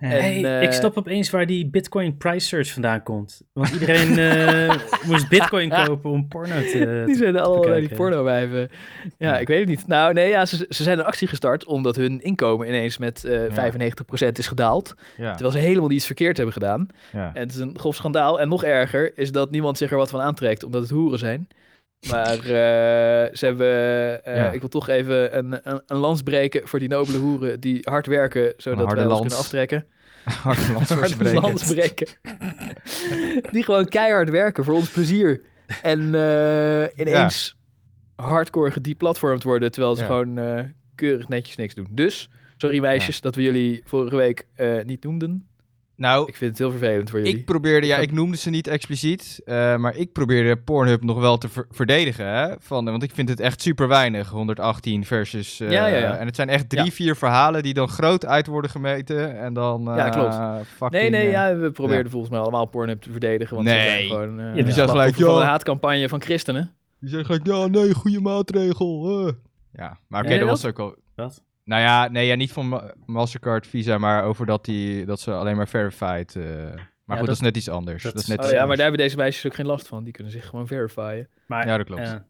En, 0.00 0.10
hey, 0.10 0.44
eh, 0.44 0.62
ik 0.62 0.72
snap 0.72 0.96
opeens 0.98 1.30
waar 1.30 1.46
die 1.46 1.66
Bitcoin 1.66 2.16
price 2.16 2.46
search 2.46 2.72
vandaan 2.72 3.02
komt. 3.02 3.42
Want 3.52 3.68
iedereen 3.70 4.18
eh, 4.18 4.74
moest 5.08 5.28
Bitcoin 5.28 5.68
kopen 5.70 6.10
om 6.10 6.28
porno 6.28 6.54
te. 6.60 7.02
Die 7.06 7.16
zijn 7.16 7.38
allemaal 7.38 7.64
bij 7.68 7.80
die 7.80 7.94
pornowijven. 7.94 8.60
Ja, 8.60 8.68
Ja. 9.18 9.38
ik 9.38 9.48
weet 9.48 9.58
het 9.58 9.68
niet. 9.68 9.86
Nou, 9.86 10.12
nee, 10.12 10.28
ja, 10.28 10.46
ze, 10.46 10.66
ze 10.68 10.82
zijn 10.82 10.98
een 10.98 11.04
actie 11.04 11.28
gestart 11.28 11.64
omdat 11.64 11.96
hun 11.96 12.20
inkomen 12.20 12.68
ineens 12.68 12.98
met 12.98 13.24
eh 13.24 13.72
95% 13.72 14.32
is 14.32 14.46
gedaald. 14.46 14.94
ja. 15.16 15.30
Terwijl 15.30 15.50
ze 15.52 15.58
helemaal 15.58 15.88
niets 15.88 16.06
verkeerd 16.06 16.36
hebben 16.36 16.54
gedaan. 16.54 16.86
ja. 17.12 17.30
En 17.34 17.40
het 17.40 17.50
is 17.54 17.58
een 17.60 17.78
grof 17.78 17.94
schandaal. 17.96 18.40
En 18.40 18.48
nog 18.48 18.64
erger 18.64 19.18
is 19.18 19.32
dat 19.32 19.50
niemand 19.50 19.78
zich 19.78 19.90
er 19.90 19.96
wat 19.96 20.10
van 20.10 20.20
aantrekt, 20.20 20.64
omdat 20.64 20.80
het 20.82 20.90
hoeren 20.90 21.18
zijn. 21.18 21.48
Maar 22.10 22.38
eh, 22.38 23.34
ze 23.36 23.46
hebben, 23.46 24.24
eh, 24.24 24.36
Ja. 24.36 24.50
ik 24.50 24.60
wil 24.60 24.68
toch 24.68 24.88
even 24.88 25.36
een, 25.38 25.52
een, 25.62 25.82
een 25.86 25.96
lans 25.96 26.22
breken 26.22 26.68
voor 26.68 26.78
die 26.78 26.88
nobele 26.88 27.18
hoeren 27.18 27.60
die 27.60 27.80
hard 27.82 28.06
werken, 28.06 28.52
zodat 28.56 28.92
wij 28.92 29.06
ons 29.06 29.18
kunnen 29.20 29.38
aftrekken. 29.38 29.86
Harde 30.24 30.72
lans 30.72 30.88
Harde 31.40 31.64
breken. 31.74 32.06
die 33.50 33.62
gewoon 33.64 33.88
keihard 33.88 34.30
werken 34.30 34.64
voor 34.64 34.74
ons 34.74 34.90
plezier. 34.90 35.42
En 35.82 36.14
eh, 36.14 36.84
ineens 37.06 37.56
hardcore 38.16 38.70
gedeplatformd 38.70 39.42
worden, 39.42 39.70
terwijl 39.72 39.94
ze 39.94 40.00
Ja. 40.00 40.06
gewoon 40.06 40.40
keurig 40.94 41.28
netjes 41.28 41.56
niks 41.56 41.74
doen. 41.74 41.88
Dus, 41.90 42.28
sorry 42.56 42.78
meisjes, 42.80 43.20
dat 43.20 43.34
we 43.34 43.42
jullie 43.42 43.82
vorige 43.84 44.16
week 44.16 44.46
niet 44.84 45.04
noemden. 45.04 45.48
Nou, 45.96 46.28
Ik 46.28 46.36
vind 46.36 46.50
het 46.50 46.58
heel 46.58 46.70
vervelend 46.70 47.10
voor 47.10 47.18
jullie. 47.18 47.36
ik 47.38 47.44
probeerde, 47.44 47.86
ja, 47.86 47.96
Ik 47.96 48.12
noemde 48.12 48.36
ze 48.36 48.50
niet 48.50 48.66
expliciet, 48.66 49.40
eh, 49.44 49.76
maar 49.76 49.96
ik 49.96 50.12
probeerde 50.12 50.56
Pornhub 50.56 51.02
nog 51.02 51.18
wel 51.20 51.38
te 51.38 51.48
ver- 51.48 51.66
verdedigen. 51.70 52.26
Hè, 52.26 52.54
van, 52.58 52.84
want 52.84 53.02
ik 53.02 53.10
vind 53.14 53.28
het 53.28 53.40
echt 53.40 53.62
super 53.62 53.88
weinig, 53.88 54.28
118 54.30 55.04
versus... 55.04 55.60
eh, 55.60 55.70
Ja, 55.70 55.86
ja, 55.86 55.96
ja. 55.96 56.16
En 56.16 56.26
het 56.26 56.36
zijn 56.36 56.48
echt 56.48 56.68
drie, 56.68 56.84
Ja. 56.84 56.90
vier 56.90 57.16
verhalen 57.16 57.62
die 57.62 57.74
dan 57.74 57.88
groot 57.88 58.26
uit 58.26 58.46
worden 58.46 58.70
gemeten. 58.70 59.38
En 59.38 59.54
dan... 59.54 59.82
Ja, 59.84 60.06
eh, 60.06 60.12
klopt. 60.12 60.66
fucking, 60.68 60.90
Nee, 61.02 61.10
nee, 61.10 61.30
ja, 61.30 61.56
we 61.56 61.70
probeerden 61.70 62.10
volgens 62.10 62.30
mij 62.32 62.40
allemaal 62.40 62.66
Pornhub 62.66 63.02
te 63.02 63.10
verdedigen. 63.10 63.54
Want 63.56 63.68
Nee. 63.68 63.80
ze 63.80 63.90
zijn 63.90 64.06
gewoon 64.08 64.40
uh, 64.40 64.54
die 64.64 64.72
zijn 64.72 64.88
gelijk, 64.88 65.14
van 65.14 65.34
ja. 65.34 65.40
een 65.40 65.46
haatcampagne 65.46 66.08
van 66.08 66.20
christenen. 66.22 66.74
Die 67.00 67.08
zeggen 67.08 67.26
gelijk, 67.42 67.46
ja, 67.46 67.66
nee, 67.80 67.94
goede 67.94 68.20
maatregel. 68.20 69.32
Ja, 69.72 69.98
maar 70.08 70.24
oké, 70.24 70.38
dat- 70.38 70.48
was 70.48 70.64
ook 70.64 70.78
al... 70.78 70.94
Wat? 71.14 71.42
Nou 71.66 71.82
ja, 71.82 72.08
nee, 72.08 72.26
ja, 72.26 72.34
niet 72.34 72.52
van 72.52 72.68
Ma- 72.68 72.92
Mastercard, 73.06 73.66
Visa, 73.66 73.98
maar 73.98 74.24
over 74.24 74.46
dat, 74.46 74.64
die, 74.64 75.04
dat 75.04 75.20
ze 75.20 75.32
alleen 75.32 75.56
maar 75.56 75.68
verified... 75.68 76.36
eh, 76.36 76.44
maar 76.44 77.16
goed, 77.16 77.26
dat, 77.26 77.26
dat- 77.26 77.28
is 77.28 77.40
net 77.40 77.56
iets 77.56 77.68
anders. 77.68 78.02
dat 78.02 78.12
Dat, 78.12 78.22
is 78.22 78.28
net 78.28 78.38
Oh 78.38 78.44
iets 78.44 78.52
ja, 78.54 78.66
maar 78.66 78.76
daar 78.76 78.86
hebben 78.86 79.04
deze 79.04 79.16
meisjes 79.16 79.46
ook 79.46 79.54
geen 79.54 79.66
last 79.66 79.86
van. 79.88 80.04
Die 80.04 80.12
kunnen 80.12 80.32
zich 80.32 80.46
gewoon 80.46 80.66
verifyen. 80.66 81.28
Maar, 81.46 81.66
Ja, 81.66 81.76
dat 81.76 81.86
klopt. 81.86 82.20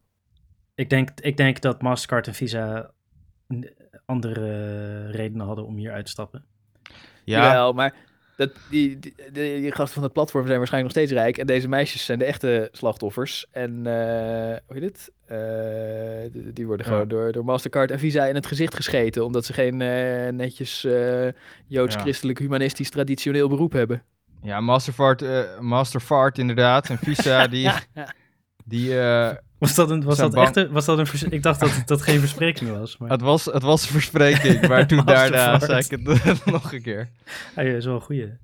ik, 0.75 0.89
denk, 0.89 1.09
ik 1.19 1.37
denk 1.37 1.61
dat 1.61 1.81
Mastercard 1.81 2.27
en 2.27 2.33
Visa 2.33 2.91
andere 4.05 5.07
redenen 5.11 5.45
hadden 5.45 5.65
om 5.65 5.75
hier 5.77 5.91
uit 5.91 6.05
te 6.05 6.11
stappen. 6.11 6.45
Ja, 7.23 7.43
Jawel, 7.43 7.73
maar 7.73 7.93
dat, 8.37 8.51
die, 8.69 8.99
die, 8.99 9.13
die, 9.31 9.61
die 9.61 9.71
gasten 9.71 9.93
van 9.93 10.03
het 10.03 10.13
platform 10.13 10.45
zijn 10.45 10.57
waarschijnlijk 10.57 10.93
nog 10.95 11.03
steeds 11.05 11.21
rijk. 11.21 11.37
En 11.37 11.47
deze 11.47 11.67
meisjes 11.67 12.05
zijn 12.05 12.19
de 12.19 12.25
echte 12.25 12.69
slachtoffers. 12.71 13.45
En 13.51 13.71
eh, 13.85 14.57
hoe 14.67 14.77
heet 14.79 14.83
het? 14.83 15.11
Eh, 15.25 16.31
die, 16.31 16.53
die 16.53 16.67
worden 16.67 16.85
Ja. 16.85 16.91
gewoon 16.91 17.07
door, 17.07 17.31
door 17.31 17.45
Mastercard 17.45 17.91
en 17.91 17.99
Visa 17.99 18.25
in 18.25 18.35
het 18.35 18.45
gezicht 18.45 18.75
gescheten. 18.75 19.25
Omdat 19.25 19.45
ze 19.45 19.53
geen 19.53 19.81
eh, 19.81 20.31
netjes 20.31 20.87
joods-christelijk, 21.67 22.39
humanistisch, 22.39 22.89
traditioneel 22.89 23.49
beroep 23.49 23.71
hebben. 23.71 24.03
ja 24.41 24.59
Mastercard, 24.59 25.23
Mastercard 25.59 26.37
inderdaad. 26.37 26.89
En 26.89 26.97
Visa, 26.97 27.47
die... 27.57 27.71
die 28.67 28.99
eh, 29.01 29.35
Was 29.59 29.75
dat 29.75 29.89
een, 29.89 30.03
was 30.03 30.17
dat 30.17 30.33
bang- 30.33 30.45
echt 30.47 30.55
een, 30.55 30.71
was 30.71 30.85
dat 30.85 30.97
een 30.97 31.07
vers- 31.07 31.23
ik 31.23 31.43
dacht 31.43 31.59
dat 31.59 31.81
dat 31.85 32.01
geen 32.01 32.19
verspreking 32.19 32.77
was. 32.77 32.97
Maar 32.97 33.09
het, 33.09 33.21
was, 33.21 33.45
het 33.45 33.63
was 33.63 33.83
een 33.83 33.89
verspreking, 33.91 34.67
maar 34.69 34.87
toen 34.87 35.05
daarna 35.05 35.59
zei 35.59 35.79
ik 35.89 35.91
het 36.05 36.45
nog 36.45 36.73
een 36.73 36.81
keer. 36.81 37.09
ah, 37.55 37.63
ja, 37.65 37.71
is 37.71 37.85
wel 37.85 37.95
een 37.95 38.01
goeie. 38.01 38.37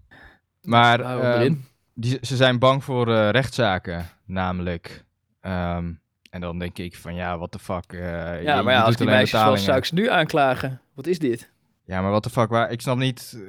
Maar 0.61 0.99
ehm, 0.99 1.53
die, 1.93 2.17
ze 2.21 2.35
zijn 2.35 2.59
bang 2.59 2.83
voor 2.83 3.13
eh, 3.15 3.29
rechtszaken, 3.29 4.05
namelijk. 4.25 5.03
Ehm, 5.41 5.91
en 6.29 6.41
dan 6.41 6.59
denk 6.59 6.77
ik 6.77 6.95
van 6.97 7.15
ja, 7.15 7.37
what 7.37 7.51
the 7.51 7.59
fuck. 7.59 7.93
eh, 7.93 8.43
Ja, 8.43 8.57
je 8.57 8.63
maar 8.63 8.73
ja, 8.73 8.81
als 8.81 8.95
die 8.95 9.05
meisjes 9.07 9.43
was, 9.43 9.63
zou 9.63 9.77
ik 9.77 9.85
ze 9.85 9.93
nu 9.93 10.09
aanklagen. 10.09 10.81
Wat 10.95 11.07
is 11.07 11.19
dit? 11.19 11.51
Ja, 11.85 12.01
maar 12.01 12.09
what 12.09 12.23
the 12.23 12.29
fuck, 12.29 12.49
waar, 12.49 12.71
ik 12.71 12.81
snap 12.81 12.97
niet. 12.97 13.37
eh, 13.37 13.41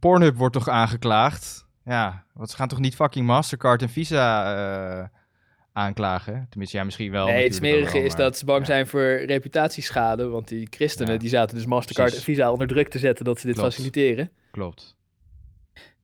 Pornhub 0.00 0.36
wordt 0.36 0.54
toch 0.54 0.68
aangeklaagd? 0.68 1.66
Ja, 1.84 2.24
want 2.34 2.50
ze 2.50 2.56
gaan 2.56 2.68
toch 2.68 2.78
niet 2.78 2.94
fucking 2.94 3.26
Mastercard 3.26 3.82
en 3.82 3.88
Visa 3.88 4.54
eh, 5.00 5.04
aanklagen? 5.80 6.46
Tenminste, 6.50 6.76
ja, 6.76 6.84
misschien 6.84 7.10
wel. 7.10 7.26
nee, 7.26 7.44
het 7.44 7.54
smerige 7.54 7.92
wel, 7.92 8.02
is 8.02 8.14
dat 8.14 8.38
ze 8.38 8.44
bang 8.44 8.58
ja. 8.60 8.64
zijn 8.66 8.86
voor 8.86 9.16
reputatieschade. 9.16 10.28
Want 10.28 10.48
die 10.48 10.66
christenen 10.70 11.12
Ja. 11.12 11.18
die 11.18 11.28
zaten 11.28 11.56
dus 11.56 11.66
Mastercard 11.66 12.08
Precies. 12.08 12.26
en 12.28 12.34
Visa 12.34 12.52
onder 12.52 12.66
druk 12.66 12.88
te 12.88 12.98
zetten 12.98 13.24
dat 13.24 13.40
ze 13.40 13.46
dit 13.46 13.56
Klopt. 13.56 13.74
faciliteren. 13.74 14.30
Klopt. 14.50 14.96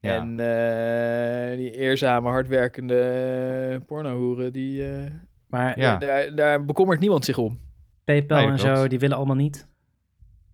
Ja. 0.01 0.15
En 0.15 0.41
eh, 0.41 1.57
die 1.57 1.71
eerzame, 1.71 2.29
hardwerkende 2.29 3.83
pornohoeren, 3.87 4.53
die, 4.53 4.89
eh, 4.89 5.11
Maar 5.49 5.79
Ja. 5.79 5.97
daar, 5.97 6.35
daar 6.35 6.65
bekommert 6.65 7.01
niemand 7.01 7.25
zich 7.25 7.39
om. 7.39 7.61
PayPal 8.05 8.37
Nee, 8.39 8.47
en 8.49 8.57
klopt. 8.57 8.79
zo, 8.79 8.89
die 8.89 8.99
willen 8.99 9.17
allemaal 9.17 9.37
niet. 9.37 9.69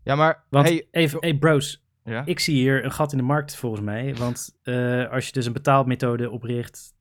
ja, 0.03 0.15
maar. 0.15 0.45
Want 0.51 0.69
hey, 0.69 0.87
even, 0.91 1.19
hey 1.21 1.35
bros, 1.35 1.85
ja? 2.05 2.23
ik 2.25 2.39
zie 2.41 2.55
hier 2.55 2.85
een 2.85 2.93
gat 2.93 3.13
in 3.13 3.19
de 3.19 3.25
markt 3.25 3.55
volgens 3.57 3.83
mij. 3.83 4.15
Want 4.15 4.57
eh, 4.63 5.11
als 5.11 5.27
je 5.27 5.33
dus 5.33 5.47
een 5.47 5.53
betaalmethode 5.53 6.31
opricht, 6.31 6.95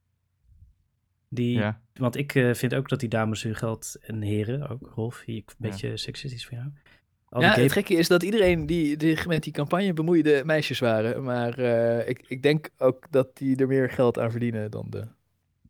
die, 1.34 1.58
ja. 1.58 1.82
want 1.94 2.15
ik 2.17 2.36
eh, 2.36 2.54
vind 2.54 2.74
ook 2.74 2.89
dat 2.89 3.00
die 3.00 3.10
dames 3.10 3.44
hun 3.44 3.56
geld 3.56 3.96
en 4.02 4.22
heren, 4.22 4.70
ook 4.70 4.91
Rolf, 4.96 5.22
hier 5.26 5.36
een 5.36 5.44
Ja. 5.58 5.70
beetje 5.70 5.98
seksistisch 5.98 6.46
van 6.48 6.58
jou. 6.58 6.70
Al 7.30 7.41
Ja, 7.41 7.46
die 7.48 7.56
gay- 7.56 7.63
het 7.63 7.72
gekke 7.74 7.94
is 7.94 8.08
dat 8.08 8.24
iedereen 8.24 8.65
die 8.65 8.96
zich 9.00 9.28
met 9.28 9.44
die 9.44 9.54
campagne 9.54 9.94
bemoeide 9.94 10.41
meisjes 10.46 10.80
waren. 10.80 11.24
Maar 11.24 11.58
eh, 11.60 12.10
ik, 12.10 12.24
ik 12.28 12.44
denk 12.44 12.70
ook 12.78 13.08
dat 13.10 13.38
die 13.38 13.56
er 13.56 13.67
meer 13.67 13.89
geld 13.89 14.20
aan 14.20 14.32
verdienen 14.32 14.72
dan 14.72 14.86
de 14.89 15.08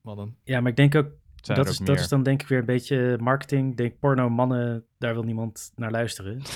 mannen. 0.02 0.36
ja, 0.44 0.62
maar 0.62 0.70
ik 0.72 0.78
denk 0.78 0.96
ook, 0.96 1.08
Zijn 1.42 1.58
dat 1.58 1.68
is, 1.68 1.80
ook 1.80 1.86
dat 1.86 1.96
meer. 1.96 2.04
is 2.04 2.10
dan 2.10 2.24
denk 2.24 2.42
ik 2.42 2.48
weer 2.48 2.60
een 2.60 2.66
beetje 2.66 3.18
marketing. 3.20 3.72
Ik 3.72 3.78
denk 3.78 4.00
porno 4.00 4.30
mannen, 4.30 4.86
daar 4.98 5.14
wil 5.14 5.24
niemand 5.24 5.72
naar 5.76 5.92
luisteren. 5.92 6.42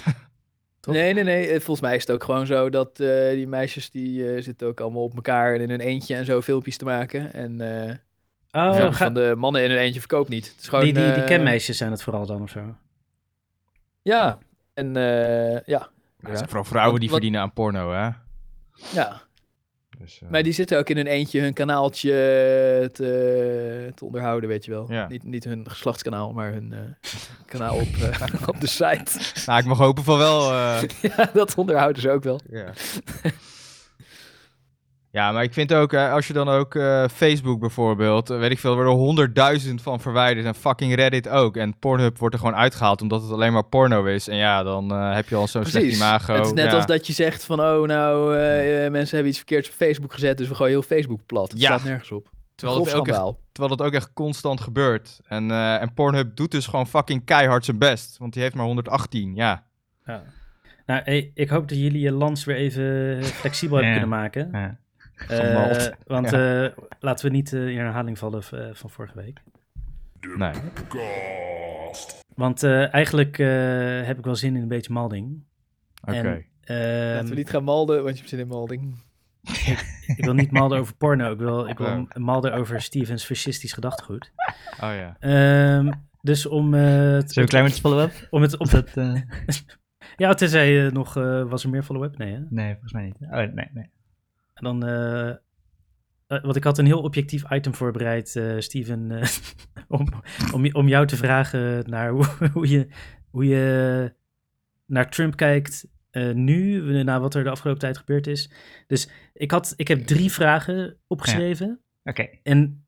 Toch? 0.79 0.93
Nee, 0.93 1.13
nee, 1.13 1.23
nee. 1.23 1.43
eh, 1.47 1.51
Volgens 1.53 1.81
mij 1.81 1.95
is 1.95 2.01
het 2.01 2.11
ook 2.11 2.23
gewoon 2.23 2.45
zo 2.45 2.69
dat 2.69 2.99
eh, 2.99 3.29
die 3.29 3.47
meisjes 3.47 3.89
die 3.89 4.41
zitten 4.41 4.67
ook 4.67 4.79
allemaal 4.79 5.03
op 5.03 5.15
elkaar 5.15 5.53
en 5.55 5.61
in 5.61 5.69
hun 5.69 5.79
eentje 5.79 6.15
en 6.15 6.25
zo 6.25 6.41
filmpjes 6.41 6.77
te 6.77 6.85
maken. 6.85 7.33
En 7.33 7.61
eh, 7.87 7.95
Oh, 8.55 8.77
ja, 8.77 8.91
ga- 8.91 9.05
van 9.05 9.13
de 9.13 9.33
mannen 9.37 9.63
in 9.63 9.69
hun 9.69 9.79
eentje 9.79 9.99
verkoopt 9.99 10.29
niet. 10.29 10.47
Het 10.51 10.61
is 10.61 10.67
gewoon, 10.67 10.83
die, 10.83 10.93
die, 10.93 11.03
die 11.03 11.13
eh, 11.13 11.25
kenmeisjes 11.25 11.77
zijn 11.77 11.91
het 11.91 12.03
vooral 12.03 12.25
dan 12.25 12.41
of 12.41 12.49
zo. 12.49 12.75
Ja, 14.01 14.37
en 14.73 14.95
eh, 14.97 15.51
ja. 15.65 15.79
Nou, 15.79 15.89
het 16.19 16.35
zijn 16.37 16.45
vooral 16.49 16.63
vrouwen 16.63 16.91
Wat- 16.91 16.99
die 17.01 17.09
wat- 17.09 17.17
verdienen 17.19 17.41
aan 17.41 17.53
porno, 17.53 17.91
hè? 17.91 18.09
ja. 18.93 19.21
Dus, 19.99 20.21
eh, 20.21 20.29
Maar 20.29 20.43
die 20.43 20.53
zitten 20.53 20.77
ook 20.77 20.89
in 20.89 20.95
hun 20.97 21.07
eentje 21.07 21.41
hun 21.41 21.53
kanaaltje 21.53 22.11
te, 22.93 23.91
te 23.95 24.05
onderhouden, 24.05 24.49
weet 24.49 24.65
je 24.65 24.71
wel. 24.71 24.91
Ja. 24.91 25.07
Niet, 25.07 25.23
niet 25.23 25.43
hun 25.43 25.69
geslachtskanaal, 25.69 26.33
maar 26.33 26.51
hun 26.51 26.73
eh, 26.73 26.79
kanaal 27.45 27.75
op, 27.75 27.87
op 28.55 28.61
de 28.61 28.67
site. 28.67 29.11
Nou, 29.45 29.59
ik 29.59 29.65
mag 29.65 29.77
hopen 29.77 30.03
van 30.03 30.17
wel. 30.17 30.51
eh, 30.51 30.81
ja, 31.17 31.29
dat 31.33 31.55
onderhouden 31.55 32.01
ze 32.01 32.09
ook 32.09 32.23
wel. 32.23 32.39
Ja. 32.49 32.65
ja, 35.15 35.31
maar 35.31 35.43
ik 35.43 35.53
vind 35.53 35.73
ook, 35.73 35.91
hè, 35.91 36.09
als 36.09 36.27
je 36.27 36.33
dan 36.33 36.49
ook 36.49 36.75
eh, 36.75 37.05
Facebook 37.07 37.59
bijvoorbeeld, 37.59 38.29
eh, 38.29 38.37
weet 38.39 38.51
ik 38.51 38.59
veel, 38.59 38.69
er 38.69 38.75
worden 38.75 38.93
honderdduizend 38.93 39.81
van 39.81 39.99
verwijderd 39.99 40.45
en 40.45 40.55
fucking 40.55 40.95
Reddit 40.95 41.29
ook. 41.29 41.57
En 41.57 41.79
Pornhub 41.79 42.17
wordt 42.17 42.33
er 42.35 42.39
gewoon 42.41 42.55
uitgehaald 42.55 43.01
omdat 43.01 43.21
het 43.21 43.31
alleen 43.31 43.53
maar 43.53 43.63
porno 43.65 44.03
is. 44.05 44.27
En 44.27 44.35
ja, 44.35 44.63
dan 44.63 44.91
eh, 44.91 45.13
heb 45.13 45.29
je 45.29 45.35
al 45.35 45.47
zo'n 45.47 45.65
slecht 45.65 45.85
Precies. 45.85 45.99
imago. 45.99 46.33
Het 46.33 46.45
is 46.45 46.53
net 46.53 46.65
ja. 46.65 46.75
als 46.75 46.85
dat 46.85 47.07
je 47.07 47.13
zegt 47.13 47.45
van, 47.45 47.59
oh 47.61 47.87
nou, 47.87 48.35
eh, 48.35 48.85
eh, 48.85 48.91
mensen 48.91 49.11
hebben 49.11 49.27
iets 49.27 49.37
verkeerds 49.37 49.69
op 49.69 49.75
Facebook 49.75 50.13
gezet, 50.13 50.37
dus 50.37 50.47
we 50.47 50.55
gooien 50.55 50.71
heel 50.73 50.81
Facebook 50.81 51.25
plat. 51.25 51.51
Het 51.51 51.61
Ja. 51.61 51.65
staat 51.67 51.83
nergens 51.83 52.11
op. 52.11 52.29
Terwijl 52.55 52.79
het, 52.79 52.93
ook 52.93 53.05
echt, 53.07 53.15
schandaal. 53.15 53.39
terwijl 53.51 53.75
het 53.77 53.85
ook 53.87 53.93
echt 53.93 54.13
constant 54.13 54.61
gebeurt. 54.61 55.19
En, 55.27 55.51
eh, 55.51 55.81
en 55.81 55.93
Pornhub 55.93 56.35
doet 56.35 56.51
dus 56.51 56.65
gewoon 56.67 56.87
fucking 56.87 57.25
keihard 57.25 57.65
zijn 57.65 57.77
best. 57.77 58.17
Want 58.17 58.33
die 58.33 58.41
heeft 58.41 58.55
maar 58.55 58.65
118, 58.65 59.35
ja. 59.35 59.63
Ja. 60.05 60.23
Nou, 60.85 61.01
hey, 61.03 61.31
ik 61.33 61.49
hoop 61.49 61.69
dat 61.69 61.77
jullie 61.77 61.99
je 62.01 62.11
lans 62.11 62.43
weer 62.43 62.55
even 62.55 63.23
flexibel 63.23 63.75
hebben 63.77 63.91
kunnen 63.91 64.09
maken. 64.19 64.49
Ja. 64.51 64.77
Eh, 65.15 65.37
Gemald. 65.37 65.91
want 66.05 66.33
eh, 66.33 66.67
laten 66.99 67.25
we 67.25 67.31
niet 67.31 67.53
eh, 67.53 67.67
in 67.67 67.77
herhaling 67.77 68.17
vallen 68.17 68.43
v- 68.43 68.51
eh, 68.51 68.73
van 68.73 68.89
vorige 68.89 69.15
week. 69.15 69.41
Nee. 70.37 70.53
Want 72.35 72.63
eh, 72.63 72.93
eigenlijk 72.93 73.39
eh, 73.39 73.47
heb 74.07 74.17
ik 74.17 74.25
wel 74.25 74.35
zin 74.35 74.55
in 74.55 74.61
een 74.61 74.67
beetje 74.67 74.93
malding. 74.93 75.43
Oké. 76.03 76.43
Ehm, 76.61 77.13
Laten 77.13 77.29
we 77.29 77.35
niet 77.35 77.49
gaan 77.49 77.63
malden, 77.63 77.95
want 78.03 78.09
je 78.09 78.17
hebt 78.17 78.29
zin 78.29 78.39
in 78.39 78.47
malding. 78.47 78.95
ik 80.17 80.25
wil 80.25 80.33
niet 80.33 80.51
malden 80.51 80.79
over 80.79 80.95
porno, 80.95 81.31
ik 81.31 81.37
wil, 81.39 81.67
ik 81.67 81.77
wil 81.77 82.07
malden 82.13 82.53
over 82.53 82.81
Stevens 82.81 83.25
fascistisch 83.25 83.73
gedachtegoed. 83.73 84.31
Oh 84.81 84.91
ja. 84.93 85.15
Ehm, 85.19 85.91
dus 86.21 86.45
om, 86.45 86.73
eh, 86.73 86.81
het- 86.81 87.31
Zullen 87.31 87.43
we 87.49 87.55
klaar 87.55 87.63
met 87.63 87.73
de 87.73 87.79
follow-up? 87.79 88.27
om 88.29 88.41
het 88.41 88.57
op 88.57 88.69
dat, 88.69 88.97
eh, 88.97 89.21
Ja, 90.17 90.33
tenzij 90.33 90.71
je 90.71 90.89
nog, 90.91 91.17
eh, 91.17 91.43
was 91.49 91.63
er 91.63 91.69
meer 91.69 91.83
follow-up? 91.83 92.17
Nee, 92.17 92.33
hè? 92.33 92.39
nee, 92.49 92.71
volgens 92.71 92.93
mij 92.93 93.03
niet. 93.03 93.15
Oh, 93.21 93.31
nee, 93.31 93.69
nee. 93.73 93.89
En 94.55 94.63
dan, 94.63 94.85
eh, 94.85 95.35
want 96.27 96.55
ik 96.55 96.63
had 96.63 96.77
een 96.77 96.85
heel 96.85 97.01
objectief 97.01 97.51
item 97.51 97.73
voorbereid, 97.73 98.35
eh, 98.35 98.59
Steven, 98.59 99.21
om, 99.87 100.07
om, 100.53 100.71
om 100.71 100.87
jou 100.87 101.07
te 101.07 101.17
vragen 101.17 101.89
naar 101.89 102.09
hoe, 102.09 102.25
hoe, 102.53 102.69
je, 102.69 102.87
hoe 103.29 103.45
je 103.45 104.13
naar 104.85 105.09
Trump 105.09 105.35
kijkt 105.35 105.87
nu, 106.33 106.81
na 107.03 107.19
wat 107.19 107.35
er 107.35 107.43
de 107.43 107.49
afgelopen 107.49 107.81
tijd 107.81 107.97
gebeurd 107.97 108.27
is. 108.27 108.51
Dus 108.87 109.09
ik, 109.33 109.51
had, 109.51 109.73
ik 109.75 109.87
heb 109.87 110.05
drie 110.05 110.31
vragen 110.31 110.97
opgeschreven. 111.07 111.79
Oké, 112.03 112.29
En 112.43 112.87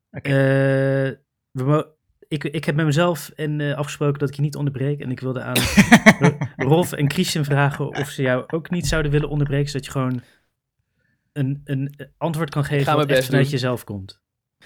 we 1.50 1.96
ik, 2.28 2.44
ik 2.44 2.64
heb 2.64 2.74
met 2.74 2.86
mezelf 2.86 3.28
en, 3.28 3.76
afgesproken 3.76 4.18
dat 4.18 4.28
ik 4.28 4.34
je 4.34 4.42
niet 4.42 4.56
onderbreek. 4.56 5.00
En 5.00 5.10
ik 5.10 5.20
wilde 5.20 5.42
aan 5.42 5.56
Rolf 6.68 6.92
en 6.92 7.10
Christian 7.10 7.44
vragen 7.44 7.88
of 7.88 8.08
ze 8.08 8.22
jou 8.22 8.44
ook 8.46 8.70
niet 8.70 8.86
zouden 8.86 9.10
willen 9.10 9.28
onderbreken, 9.28 9.70
zodat 9.70 9.84
je 9.84 9.90
gewoon 9.90 10.22
een, 11.38 11.60
een 11.64 11.94
antwoord 12.16 12.50
kan 12.50 12.64
geven 12.64 12.84
mijn 12.86 12.98
echt 12.98 13.08
best 13.08 13.28
vanuit 13.28 13.50
jezelf 13.50 13.84
komt. 13.84 14.20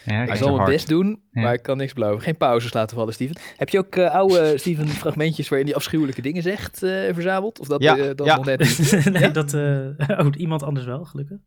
ja, 0.05 0.23
Ik 0.23 0.35
zal 0.35 0.57
mijn 0.57 0.69
best 0.71 0.89
doen, 0.89 1.23
Ja. 1.31 1.41
maar 1.43 1.53
ik 1.55 1.63
kan 1.63 1.77
niks 1.77 1.93
beloven. 1.93 2.23
Geen 2.23 2.37
pauzes 2.37 2.73
laten 2.73 2.97
vallen, 2.97 3.15
Steven. 3.15 3.37
Heb 3.57 3.69
je 3.69 3.79
ook 3.79 3.97
eh, 3.97 4.11
oude, 4.15 4.53
Steven, 4.59 4.89
fragmentjes 4.89 5.49
waarin 5.49 5.67
die 5.67 5.77
afschuwelijke 5.77 6.23
dingen 6.23 6.43
zegt 6.43 6.83
eh, 6.83 6.91
verzameld? 7.15 7.59
Of 7.59 7.67
dat, 7.67 7.83
Ja, 7.83 7.97
eh, 7.97 8.11
dat 8.15 8.27
ja. 8.27 8.37
nog 8.37 8.45
net 8.45 8.59
niet? 8.59 9.05
nee, 9.13 9.23
Ja? 9.23 9.29
dat... 9.29 9.55
eh, 9.55 10.19
oh, 10.27 10.27
iemand 10.37 10.63
anders 10.63 10.87
wel, 10.87 11.05
gelukkig. 11.05 11.39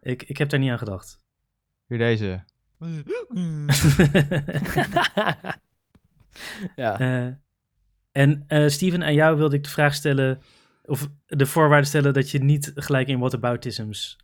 Ik, 0.00 0.22
ik 0.22 0.36
heb 0.36 0.48
daar 0.48 0.60
niet 0.60 0.70
aan 0.70 0.78
gedacht. 0.78 1.18
Hier 1.86 1.98
deze. 1.98 2.44
ja. 6.76 6.98
En 8.12 8.44
eh, 8.46 8.68
Steven, 8.68 9.04
aan 9.04 9.14
jou 9.14 9.36
wilde 9.36 9.56
ik 9.56 9.62
de 9.62 9.70
vraag 9.70 9.94
stellen... 9.94 10.40
Of 10.84 11.08
de 11.26 11.46
voorwaarde 11.46 11.86
stellen 11.86 12.12
dat 12.14 12.30
je 12.30 12.38
niet 12.38 12.72
gelijk 12.74 13.08
in 13.08 13.18
whataboutisms... 13.18 14.18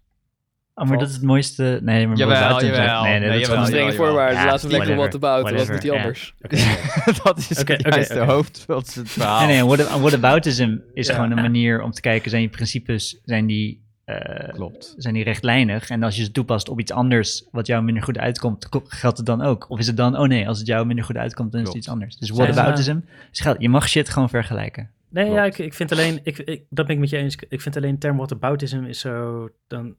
Oh, 0.74 0.88
maar 0.88 0.98
dat 0.98 1.08
is 1.08 1.14
het 1.14 1.22
mooiste. 1.22 1.78
Nee, 1.82 2.06
maar 2.06 2.16
Jawel, 2.16 2.40
buiten 2.48 2.68
jawel. 2.68 3.02
Nee, 3.02 3.10
nee, 3.10 3.20
Nee, 3.20 3.28
dat 3.28 3.36
is 3.38 3.40
jawel, 3.40 3.54
gewoon 3.54 3.66
Strenge 3.66 3.90
jawel. 3.92 4.06
voorwaarden, 4.06 4.38
Ja, 4.38 4.44
laten 4.46 4.68
we 4.68 4.76
lekker 4.76 4.96
wat 4.96 5.14
about, 5.14 5.42
was 5.42 5.50
whatever, 5.50 5.74
niet 5.74 5.82
ja. 5.82 5.96
anders. 5.96 6.34
dat 7.24 7.38
is 7.38 7.60
oké, 7.60 7.76
juiste 7.78 8.14
oké. 8.20 8.24
hoofd 8.32 8.62
van 8.66 8.76
het 8.76 9.00
verhaal. 9.04 9.46
Nee, 9.46 9.56
nee, 9.62 9.64
what, 9.76 10.00
whataboutism 10.00 10.76
is 10.94 11.06
Ja. 11.06 11.14
gewoon 11.14 11.30
een 11.30 11.42
manier 11.42 11.82
om 11.82 11.90
te 11.90 12.00
kijken, 12.00 12.30
zijn 12.30 12.42
je 12.42 12.48
principes, 12.48 13.20
zijn 13.24 13.46
die, 13.46 13.82
eh, 14.04 14.48
Klopt. 14.52 14.94
zijn 14.96 15.14
die 15.14 15.24
rechtlijnig? 15.24 15.88
En 15.90 16.02
als 16.02 16.16
je 16.16 16.22
ze 16.24 16.30
toepast 16.30 16.68
op 16.68 16.80
iets 16.80 16.92
anders 16.92 17.48
wat 17.50 17.66
jou 17.66 17.82
minder 17.84 18.02
goed 18.02 18.18
uitkomt, 18.18 18.68
ko- 18.68 18.82
geldt 18.86 19.16
het 19.16 19.26
dan 19.26 19.42
ook? 19.42 19.70
Of 19.70 19.78
is 19.78 19.86
het 19.86 19.96
dan, 19.96 20.18
oh 20.18 20.28
nee, 20.28 20.48
als 20.48 20.58
het 20.58 20.66
jou 20.66 20.86
minder 20.86 21.04
goed 21.04 21.16
uitkomt, 21.16 21.52
dan 21.52 21.60
is 21.60 21.66
het 21.66 21.76
iets 21.76 21.88
anders. 21.88 22.16
Dus 22.16 22.28
Zijn 22.28 22.38
ze- 22.46 22.52
whataboutism 22.52 22.98
is 23.32 23.40
geld. 23.40 23.56
Je 23.60 23.68
mag 23.68 23.88
shit 23.88 24.08
gewoon 24.08 24.28
vergelijken. 24.28 24.90
Nee, 25.10 25.30
ja, 25.30 25.44
ik, 25.44 25.58
ik 25.58 25.74
vind 25.74 25.92
alleen... 25.92 26.20
Ik, 26.22 26.38
ik, 26.38 26.62
dat 26.70 26.86
ben 26.86 26.94
ik 26.94 27.00
met 27.00 27.10
je 27.10 27.16
eens. 27.16 27.36
Ik 27.48 27.60
vind 27.60 27.76
alleen 27.76 27.92
de 27.92 27.98
term 27.98 28.16
whataboutism 28.16 28.84
is 28.84 29.00
zo... 29.00 29.48
Dan, 29.68 29.94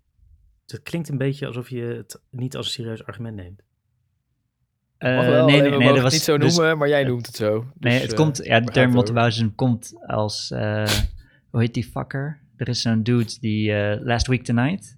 het 0.72 0.84
klinkt 0.84 1.10
een 1.10 1.18
beetje 1.18 1.48
alsof 1.48 1.70
je 1.70 1.82
het 1.82 2.22
niet 2.30 2.56
als 2.56 2.66
een 2.66 2.72
serieus 2.72 3.06
argument 3.06 3.36
neemt. 3.36 3.62
Eh, 4.98 5.16
Mag 5.16 5.26
wel, 5.26 5.46
nee, 5.46 5.62
nee, 5.62 5.64
we 5.64 5.70
nee, 5.70 5.78
mogen 5.78 5.86
dat 5.86 5.94
het 5.96 6.04
was 6.04 6.14
niet 6.14 6.22
zo 6.22 6.38
dus- 6.38 6.56
noemen, 6.58 6.78
maar 6.78 6.88
jij 6.88 7.04
noemt 7.04 7.26
het 7.26 7.36
zo. 7.36 7.66
Nee, 7.80 7.94
Dus, 7.94 8.02
het 8.02 8.12
eh, 8.12 8.18
komt, 8.18 8.38
ja, 8.46 8.60
de 8.60 8.72
term 8.72 8.92
whataboutism 8.92 9.50
komt 9.56 9.94
als, 10.08 10.52
eh, 10.52 10.86
hoe 11.50 11.60
heet 11.62 11.74
die 11.74 11.84
fucker? 11.84 12.40
Er 12.56 12.68
is 12.68 12.82
zo'n 12.82 13.04
dude 13.04 13.38
die, 13.40 13.74
eh, 13.74 14.02
Last 14.06 14.28
Week 14.28 14.44
Tonight, 14.44 14.98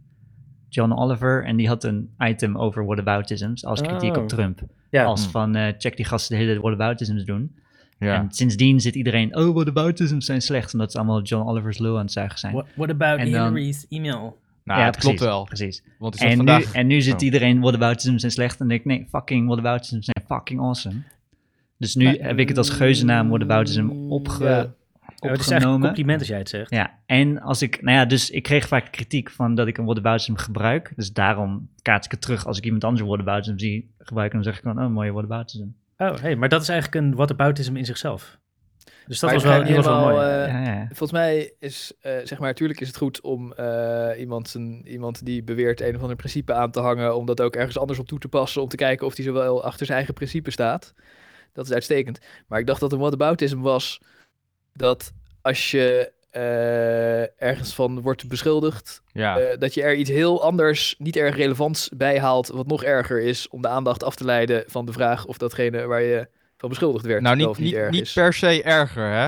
John 0.70 0.92
Oliver, 0.92 1.44
en 1.46 1.56
die 1.58 1.68
had 1.68 1.84
een 1.84 2.14
item 2.20 2.58
over 2.58 2.86
whataboutisms 2.86 3.66
als 3.66 3.82
kritiek 3.82 4.16
Oh. 4.16 4.22
op 4.22 4.28
Trump. 4.30 4.60
Ja, 4.90 5.04
Als 5.04 5.22
Hmm. 5.22 5.32
van, 5.32 5.56
eh, 5.56 5.74
check 5.78 5.96
die 5.96 6.06
gasten 6.06 6.38
de 6.38 6.44
hele 6.44 6.60
whataboutisms 6.60 7.24
doen. 7.26 7.56
Ja. 8.00 8.16
En 8.16 8.32
sindsdien 8.32 8.80
zit 8.80 8.96
iedereen, 8.96 9.36
oh, 9.38 9.54
whataboutisms 9.54 10.26
zijn 10.26 10.42
slecht, 10.42 10.74
omdat 10.74 10.92
ze 10.92 10.98
allemaal 10.98 11.22
John 11.22 11.50
Oliver's 11.50 11.78
lul 11.78 11.96
aan 11.96 12.02
het 12.04 12.12
zuigen 12.12 12.40
zijn. 12.40 12.54
what, 12.54 12.68
what 12.76 12.90
about 12.90 13.20
En 13.20 13.32
dan- 13.32 13.54
Hillary's 13.56 13.86
e-mail? 13.90 14.38
Nou, 14.68 14.80
ja, 14.80 14.86
het 14.86 14.98
klopt 14.98 15.20
wel. 15.20 15.44
Precies. 15.44 15.84
Want 16.00 16.16
zat 16.16 16.28
En, 16.30 16.38
vandaag... 16.38 16.66
nu, 16.66 16.80
en 16.80 16.88
nu 16.88 17.02
zit 17.02 17.14
Oh. 17.14 17.22
iedereen, 17.22 17.60
whataboutisms 17.60 18.20
zijn 18.20 18.32
slecht. 18.32 18.60
En 18.60 18.68
denk 18.68 18.80
ik, 18.80 18.86
nee, 18.86 19.06
fucking 19.10 19.46
whataboutisms 19.48 20.06
zijn 20.06 20.26
fucking 20.28 20.60
awesome. 20.60 20.96
Dus 21.78 21.96
nu 21.96 22.04
Maar- 22.06 22.14
heb 22.20 22.40
ik 22.40 22.48
het 22.48 22.58
als 22.58 22.70
geuzennaam 22.70 23.30
whataboutism 23.30 23.82
Mm, 23.84 24.12
opge, 24.12 24.44
ja. 24.44 24.50
Oh, 25.20 25.30
het 25.32 25.40
is 25.40 25.50
eigenlijk 25.50 25.50
een 25.50 25.56
opgenomen. 25.56 25.86
compliment 25.88 26.20
als 26.20 26.28
jij 26.28 26.38
het 26.38 26.50
zegt. 26.50 26.70
Ja, 26.72 27.00
en 27.06 27.42
als 27.42 27.62
ik, 27.62 27.82
nou 27.82 27.98
ja, 27.98 28.06
dus 28.06 28.30
ik 28.30 28.44
kreeg 28.44 28.68
vaak 28.68 28.92
kritiek 28.92 29.30
van 29.32 29.56
dat 29.56 29.68
ik 29.68 29.78
een 29.78 29.86
whataboutism 29.86 30.34
gebruik. 30.36 30.94
Dus 30.96 31.14
daarom 31.14 31.70
kaats 31.82 32.06
ik 32.06 32.12
het 32.12 32.22
terug 32.22 32.46
als 32.46 32.58
ik 32.58 32.64
iemand 32.66 32.84
anders 32.84 33.02
een 33.04 33.08
whataboutism 33.10 33.58
zie 33.58 33.92
gebruiken. 34.00 34.36
Dan 34.42 34.54
zeg 34.54 34.62
ik 34.62 34.68
gewoon, 34.68 34.86
oh, 34.86 34.92
mooie 34.94 35.12
whataboutism. 35.12 35.66
Oh, 35.98 36.16
hey, 36.16 36.36
maar 36.36 36.50
dat 36.50 36.62
is 36.62 36.70
eigenlijk 36.70 37.06
een 37.06 37.16
whataboutism 37.16 37.76
in 37.76 37.86
zichzelf. 37.86 38.38
Dus 39.08 39.20
dat 39.20 39.32
was 39.32 39.44
wel, 39.44 39.64
die 39.64 39.76
was 39.76 39.86
wel 39.86 39.96
helemaal, 39.98 40.16
mooi. 40.16 40.44
eh, 40.44 40.48
ja, 40.54 40.74
ja. 40.74 40.86
Volgens 40.88 41.12
mij 41.12 41.54
is, 41.60 41.94
eh, 42.02 42.12
zeg 42.24 42.40
maar, 42.40 42.48
natuurlijk 42.48 42.80
is 42.80 42.88
het 42.88 42.98
goed 42.98 43.22
om 43.22 43.54
eh, 43.54 44.10
iemand, 44.20 44.50
zijn, 44.50 44.88
iemand 44.88 45.26
die 45.26 45.44
beweert 45.44 45.82
een 45.82 45.96
of 45.96 46.02
ander 46.02 46.16
principe 46.16 46.54
aan 46.54 46.72
te 46.72 46.80
hangen, 46.80 47.16
om 47.16 47.26
dat 47.26 47.42
ook 47.42 47.56
ergens 47.56 47.78
anders 47.78 48.00
op 48.00 48.08
toe 48.08 48.20
te 48.20 48.28
passen, 48.28 48.62
om 48.62 48.68
te 48.68 48.76
kijken 48.76 49.06
of 49.06 49.16
die 49.16 49.26
zowel 49.26 49.64
achter 49.64 49.86
zijn 49.86 49.98
eigen 49.98 50.16
principe 50.16 50.52
staat. 50.52 50.94
Dat 51.54 51.66
is 51.66 51.72
uitstekend. 51.74 52.20
Maar 52.48 52.60
ik 52.60 52.68
dacht 52.68 52.80
dat 52.80 52.92
een 52.92 53.00
whataboutism 53.00 53.60
was 53.60 54.02
dat 54.74 55.12
als 55.42 55.72
je 55.72 56.12
eh, 56.32 57.42
ergens 57.44 57.76
van 57.76 58.02
wordt 58.02 58.28
beschuldigd, 58.28 59.02
Ja. 59.12 59.40
eh, 59.40 59.58
dat 59.60 59.74
je 59.74 59.82
er 59.84 59.96
iets 59.96 60.10
heel 60.10 60.44
anders, 60.44 60.96
niet 60.98 61.16
erg 61.16 61.36
relevants 61.36 61.90
bij 61.96 62.20
haalt, 62.20 62.48
wat 62.48 62.68
nog 62.68 62.84
erger 62.84 63.22
is 63.22 63.50
om 63.50 63.62
de 63.62 63.68
aandacht 63.68 64.04
af 64.04 64.16
te 64.16 64.24
leiden 64.26 64.64
van 64.68 64.86
de 64.86 64.92
vraag 64.92 65.26
of 65.26 65.38
datgene 65.38 65.86
waar 65.86 66.02
je 66.02 66.28
van 66.58 66.70
beschuldigd 66.70 67.06
werd 67.06 67.22
nou, 67.22 67.36
niet, 67.36 67.58
niet, 67.58 67.90
niet, 67.90 68.12
per 68.14 68.34
se 68.34 68.64
erger, 68.64 69.12
hè? 69.12 69.28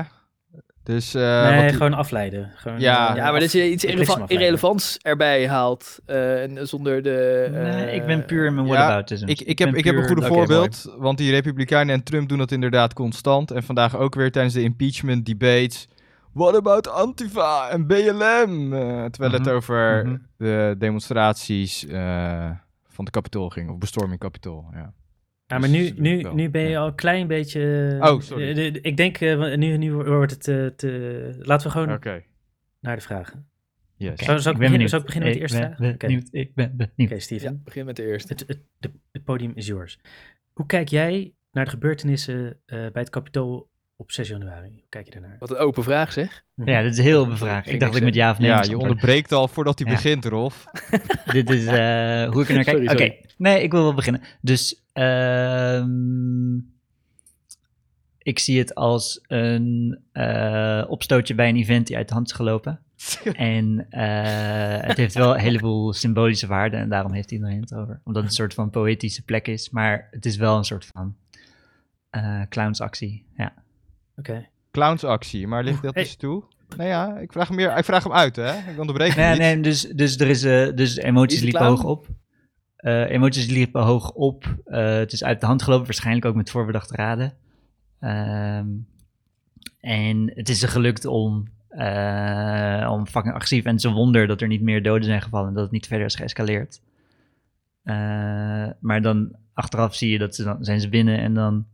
Dus, 0.82 1.14
eh, 1.14 1.48
nee, 1.48 1.60
die- 1.68 1.76
gewoon 1.76 1.94
afleiden. 1.94 2.50
Gewoon, 2.56 2.80
Ja. 2.80 3.10
eh, 3.10 3.16
Ja, 3.16 3.30
maar 3.30 3.40
dat 3.40 3.52
je 3.52 3.70
iets 3.70 3.84
irrelevants 4.26 4.98
erbij 5.02 5.48
haalt 5.48 5.98
eh, 6.06 6.42
en 6.42 6.68
zonder 6.68 7.02
de... 7.02 7.48
Nee, 7.52 7.84
eh, 7.86 7.94
ik 7.94 8.06
ben 8.06 8.24
puur 8.24 8.46
in 8.46 8.54
mijn 8.54 8.66
ja, 8.66 8.72
whataboutism. 8.72 9.28
Ik, 9.28 9.40
ik, 9.40 9.58
heb, 9.58 9.74
ik 9.74 9.84
heb 9.84 9.96
een 9.96 10.16
Oké, 10.18 10.26
voorbeeld, 10.26 10.94
want 10.98 11.18
die 11.18 11.30
Republikeinen 11.30 11.94
en 11.94 12.02
Trump 12.02 12.28
doen 12.28 12.38
dat 12.38 12.52
inderdaad 12.52 12.92
constant. 12.92 13.50
En 13.50 13.62
vandaag 13.62 13.96
ook 13.96 14.14
weer 14.14 14.30
tijdens 14.30 14.54
de 14.54 14.62
impeachment 14.62 15.26
debates. 15.26 15.88
What 16.32 16.54
about 16.56 16.88
Antifa 16.88 17.68
en 17.68 17.86
BLM? 17.86 18.72
Eh, 18.72 19.04
terwijl 19.04 19.32
het 19.32 19.44
Mhm, 19.44 19.54
over 19.54 20.06
mhm. 20.06 20.16
de 20.36 20.74
demonstraties 20.78 21.86
eh, 21.86 22.50
van 22.88 23.04
de 23.04 23.10
Capitool 23.10 23.48
ging, 23.48 23.70
of 23.70 23.78
bestorming 23.78 24.20
Capitool. 24.20 24.64
Ja. 24.72 24.92
Ja, 25.50 25.58
maar 25.58 25.68
Dus 25.68 25.78
nu, 25.78 25.92
doe 25.94 26.00
nu, 26.02 26.22
wel, 26.22 26.34
nu 26.34 26.50
ben 26.50 26.62
je 26.62 26.68
ja. 26.68 26.80
al 26.80 26.86
een 26.86 26.94
klein 26.94 27.26
beetje... 27.26 27.96
Oh, 28.00 28.20
sorry. 28.20 28.58
eh, 28.58 28.74
ik 28.82 28.96
denk, 28.96 29.20
eh, 29.20 29.56
nu, 29.56 29.76
nu 29.76 29.92
wordt 29.92 30.30
het 30.32 30.42
te, 30.42 30.72
te... 30.76 31.36
Laten 31.38 31.66
we 31.66 31.72
gewoon 31.72 31.92
Oké, 31.92 32.22
naar 32.80 32.96
de 32.96 33.02
vragen. 33.02 33.48
yes. 33.96 34.20
Zou- 34.24 34.38
zou 34.40 34.54
ik 34.54 34.60
beginnen- 34.60 34.88
zou 34.88 35.00
ik 35.00 35.06
beginnen 35.06 35.28
met 35.30 35.38
de 35.38 35.42
eerste 35.44 35.58
ik 35.58 35.74
vraag? 35.76 35.78
Oké. 35.78 35.96
ben 35.96 36.08
benieuwd, 36.08 36.28
Ik 36.30 36.54
ben 36.54 36.76
benieuwd. 36.76 37.10
Oké, 37.12 37.20
Steven. 37.20 37.52
Ja, 37.52 37.58
begin 37.64 37.84
met 37.84 37.96
de 37.96 38.06
eerste. 38.06 38.32
Het, 38.32 38.44
het, 38.46 38.58
de- 38.78 38.92
het 39.12 39.24
podium 39.24 39.52
is 39.54 39.66
yours. 39.66 39.98
Hoe 40.52 40.66
kijk 40.66 40.88
jij 40.88 41.32
naar 41.52 41.64
de 41.64 41.70
gebeurtenissen 41.70 42.56
eh, 42.66 42.78
bij 42.78 42.90
het 43.02 43.10
Kapitool 43.10 43.68
op 43.96 44.10
6 44.12 44.28
januari? 44.28 44.68
Hoe 44.68 44.88
kijk 44.88 45.04
je 45.06 45.10
daarnaar? 45.12 45.36
Wat 45.38 45.50
een 45.50 45.56
open 45.56 45.82
vraag 45.82 46.12
zeg. 46.12 46.44
Ja, 46.64 46.82
dit 46.82 46.92
is 46.98 47.04
heel 47.04 47.26
bevraagd. 47.26 47.62
Ging 47.62 47.74
Ik 47.74 47.80
dacht 47.80 47.92
dat 47.92 48.00
ik 48.00 48.06
met 48.06 48.14
ja 48.16 48.30
of 48.30 48.38
nee 48.38 48.48
Ja, 48.48 48.62
je 48.62 48.78
onderbreekt 48.78 49.32
al 49.32 49.48
voordat 49.48 49.78
hij 49.78 49.88
Ja. 49.88 49.94
begint, 49.94 50.24
Rolf. 50.24 50.64
Dit 51.32 51.50
is 51.50 51.66
eh, 51.66 52.28
hoe 52.30 52.42
ik 52.42 52.48
er 52.48 52.54
naar 52.54 52.64
kijk. 52.70 52.76
Sorry, 52.76 52.84
Oké, 52.86 52.96
sorry. 52.96 53.24
nee, 53.38 53.62
ik 53.62 53.70
wil 53.72 53.82
wel 53.82 53.94
beginnen. 53.94 54.22
Dus 54.40 54.79
ehm, 54.92 56.56
ik 58.18 58.38
zie 58.38 58.58
het 58.58 58.74
als 58.74 59.20
een 59.26 59.98
eh, 60.12 60.84
opstootje 60.88 61.34
bij 61.34 61.48
een 61.48 61.56
event 61.56 61.86
die 61.86 61.96
uit 61.96 62.08
de 62.08 62.14
hand 62.14 62.26
is 62.26 62.32
gelopen. 62.32 62.80
En 63.32 63.86
eh, 63.90 64.88
het 64.88 64.96
heeft 64.96 65.14
wel 65.14 65.34
een 65.34 65.40
heleboel 65.40 65.92
symbolische 65.92 66.46
waarde 66.46 66.76
en 66.76 66.88
daarom 66.88 67.12
heeft 67.12 67.30
iedereen 67.30 67.60
het 67.60 67.74
over. 67.74 68.00
Omdat 68.04 68.22
het 68.22 68.30
een 68.30 68.36
soort 68.36 68.54
van 68.54 68.70
poëtische 68.70 69.22
plek 69.24 69.48
is, 69.48 69.70
maar 69.70 70.08
het 70.10 70.26
is 70.26 70.36
wel 70.36 70.56
een 70.56 70.64
soort 70.64 70.86
van 70.94 71.14
eh, 72.10 72.42
clownsactie. 72.48 73.26
Ja. 73.36 73.52
Oké. 74.16 74.48
Clownsactie, 74.70 75.46
maar 75.46 75.64
ligt 75.64 75.82
dat 75.82 75.94
Hey. 75.94 76.02
eens 76.02 76.16
toe? 76.16 76.44
Nou 76.76 76.88
ja, 76.88 77.18
ik 77.18 77.32
vraag 77.32 77.48
hem, 77.48 77.56
meer, 77.56 77.76
ik 77.76 77.84
vraag 77.84 78.02
hem 78.02 78.12
uit, 78.12 78.36
hè? 78.36 78.70
Ik 78.70 78.78
onderbreek 78.78 79.14
hem 79.14 79.18
Nee, 79.18 79.30
niet. 79.30 79.38
nee, 79.40 79.60
dus, 79.60 79.80
dus, 79.82 80.18
er 80.18 80.28
is, 80.28 80.44
eh, 80.44 80.74
dus 80.74 80.96
emoties 80.96 81.40
liepen 81.40 81.66
hoog 81.66 81.84
op. 81.84 82.06
Eh, 82.80 83.10
emoties 83.10 83.46
liepen 83.46 83.82
hoog 83.82 84.12
op. 84.12 84.56
Eh, 84.64 84.94
het 84.94 85.12
is 85.12 85.24
uit 85.24 85.40
de 85.40 85.46
hand 85.46 85.62
gelopen, 85.62 85.86
waarschijnlijk 85.86 86.26
ook 86.26 86.34
met 86.34 86.50
voorbedachte 86.50 86.94
raden. 86.94 87.32
Ehm, 87.98 88.68
en 89.80 90.32
het 90.34 90.48
is 90.48 90.62
er 90.62 90.68
gelukt 90.68 91.04
om, 91.04 91.48
eh, 91.68 92.88
om 92.92 93.06
fucking 93.06 93.34
agressief. 93.34 93.64
En 93.64 93.70
het 93.70 93.84
is 93.84 93.90
een 93.90 93.96
wonder 93.96 94.26
dat 94.26 94.40
er 94.40 94.48
niet 94.48 94.62
meer 94.62 94.82
doden 94.82 95.04
zijn 95.04 95.22
gevallen 95.22 95.48
en 95.48 95.54
dat 95.54 95.62
het 95.62 95.72
niet 95.72 95.86
verder 95.86 96.06
is 96.06 96.14
geëscaleerd. 96.14 96.80
Maar 98.80 99.02
dan 99.02 99.36
achteraf 99.54 99.94
zie 99.94 100.10
je 100.10 100.18
dat 100.18 100.34
ze 100.34 100.44
dan 100.44 100.64
zijn 100.64 100.80
ze 100.80 100.88
binnen 100.88 101.18
en 101.18 101.34
dan 101.34 101.66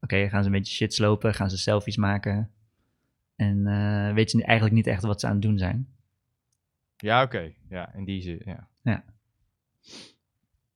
oké, 0.00 0.28
gaan 0.28 0.42
ze 0.42 0.46
een 0.46 0.54
beetje 0.54 0.74
shit 0.74 0.94
slopen, 0.94 1.34
gaan 1.34 1.50
ze 1.50 1.58
selfies 1.58 1.96
maken. 1.96 2.50
En 3.36 3.64
weet 4.14 4.30
je 4.30 4.44
eigenlijk 4.44 4.76
niet 4.76 4.86
echt 4.86 5.02
wat 5.02 5.20
ze 5.20 5.26
aan 5.26 5.32
het 5.32 5.42
doen 5.42 5.58
zijn. 5.58 5.88
Ja, 6.96 7.22
oké. 7.22 7.52
Ja, 7.68 7.94
in 7.94 8.04
die 8.04 8.22
zin, 8.22 8.42
ja. 8.82 9.04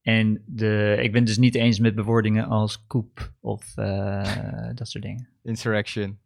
En 0.09 0.42
de, 0.47 0.99
ik 1.03 1.12
ben 1.12 1.25
dus 1.25 1.38
niet 1.38 1.55
eens 1.55 1.79
met 1.79 1.94
bewoordingen 1.94 2.47
als 2.47 2.87
koep 2.87 3.33
of 3.40 3.77
eh, 3.77 4.71
dat 4.75 4.88
soort 4.88 5.05
dingen. 5.05 5.29
Insurrection. 5.42 6.18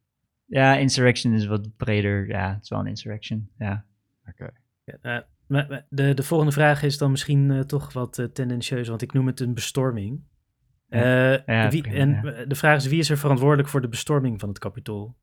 Ja, 0.47 0.77
insurrection 0.77 1.33
is 1.35 1.47
wat 1.47 1.77
breder. 1.77 2.29
Ja, 2.29 2.53
het 2.55 2.63
is 2.63 2.69
wel 2.69 2.79
een 2.79 2.87
insurrection. 2.87 3.51
Ja. 3.59 3.85
Oké. 4.29 4.51
Ja, 4.85 4.97
nou, 5.03 5.23
maar- 5.47 5.67
maar 5.69 5.87
de, 5.89 6.15
de 6.15 6.23
volgende 6.23 6.53
vraag 6.53 6.83
is 6.83 6.99
dan 6.99 7.11
misschien 7.11 7.51
eh, 7.51 7.61
toch 7.61 7.93
wat 7.93 8.19
eh, 8.19 8.27
tendentieus, 8.27 8.89
want 8.89 9.03
ik 9.03 9.13
noem 9.13 9.27
het 9.27 9.41
een 9.41 9.55
bestorming. 9.55 10.21
Ja. 10.89 11.33
Eh, 11.39 11.47
Ja, 11.47 11.71
wie, 11.71 11.83
prima, 11.83 11.97
en 11.97 12.11
ja. 12.39 12.45
de 12.45 12.55
vraag 12.55 12.77
is, 12.77 12.87
wie 12.87 12.99
is 12.99 13.11
er 13.11 13.19
verantwoordelijk 13.19 13.69
voor 13.69 13.81
de 13.81 13.89
bestorming 13.89 14.41
van 14.41 14.49
het 14.49 14.59
kapitool? 14.59 15.17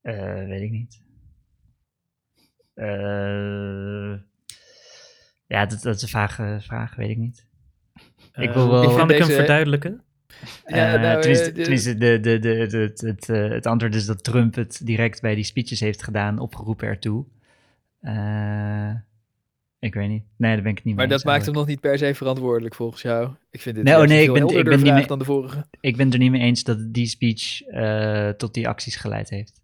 Eh, 0.00 0.34
weet 0.44 0.62
ik 0.62 0.70
niet. 0.70 1.02
Eh, 2.74 4.14
ja, 5.46 5.66
dat, 5.66 5.82
dat 5.82 5.94
is 5.96 6.02
een 6.02 6.08
vage 6.08 6.58
vraag, 6.60 6.94
weet 6.94 7.10
ik 7.10 7.16
niet. 7.18 7.46
Ik 8.34 8.50
wil 8.50 8.62
Eh, 8.64 8.70
wel- 8.70 8.96
Kan 8.96 9.10
Ik 9.10 9.18
hem 9.18 9.26
verduidelijken? 9.28 10.00
Ja, 10.66 10.96
nou, 10.96 11.20
tenminste, 11.20 11.52
de- 11.52 11.60
tenminste 11.60 11.96
de, 11.96 12.20
de, 12.20 12.38
de, 12.38 12.66
de, 12.66 12.76
het, 12.78 13.00
het, 13.00 13.28
eh, 13.28 13.48
het 13.48 13.66
antwoord 13.66 13.94
is 13.94 14.06
dat 14.06 14.24
Trump 14.24 14.54
het 14.54 14.80
direct 14.84 15.20
bij 15.20 15.34
die 15.34 15.44
speeches 15.44 15.80
heeft 15.80 16.02
gedaan, 16.02 16.38
opgeroepen 16.38 16.88
ertoe. 16.88 17.24
Eh, 18.00 18.90
ik 19.78 19.94
weet 19.94 20.08
niet. 20.08 20.22
Nee, 20.36 20.52
daar 20.54 20.62
ben 20.62 20.70
ik 20.70 20.76
het 20.76 20.84
niet 20.86 20.94
Maar 20.96 21.06
mee 21.06 21.16
dat 21.16 21.24
eens 21.24 21.32
maakt 21.34 21.44
hem 21.46 21.54
nog 21.54 21.66
niet 21.66 21.80
per 21.80 21.98
se 21.98 22.14
verantwoordelijk 22.14 22.74
volgens 22.74 23.02
jou. 23.02 23.30
Ik 23.50 23.60
vind 23.60 23.74
dit 23.76 23.84
Nee, 23.84 23.94
oh 23.96 24.02
nee, 24.06 24.22
ik 24.24 24.32
ben- 24.32 24.48
ik 24.58 24.64
ben 24.64 24.82
niet 24.82 24.92
mee- 24.92 25.06
dan 25.06 25.18
de 25.18 25.24
vorige. 25.24 25.64
Ik 25.80 25.96
ben 25.96 26.04
het 26.04 26.14
er 26.14 26.20
niet 26.20 26.30
mee 26.30 26.40
eens 26.40 26.62
dat 26.64 26.92
die 26.94 27.06
speech 27.06 27.62
eh, 27.62 28.28
tot 28.28 28.54
die 28.54 28.68
acties 28.68 28.96
geleid 28.96 29.30
heeft. 29.30 29.60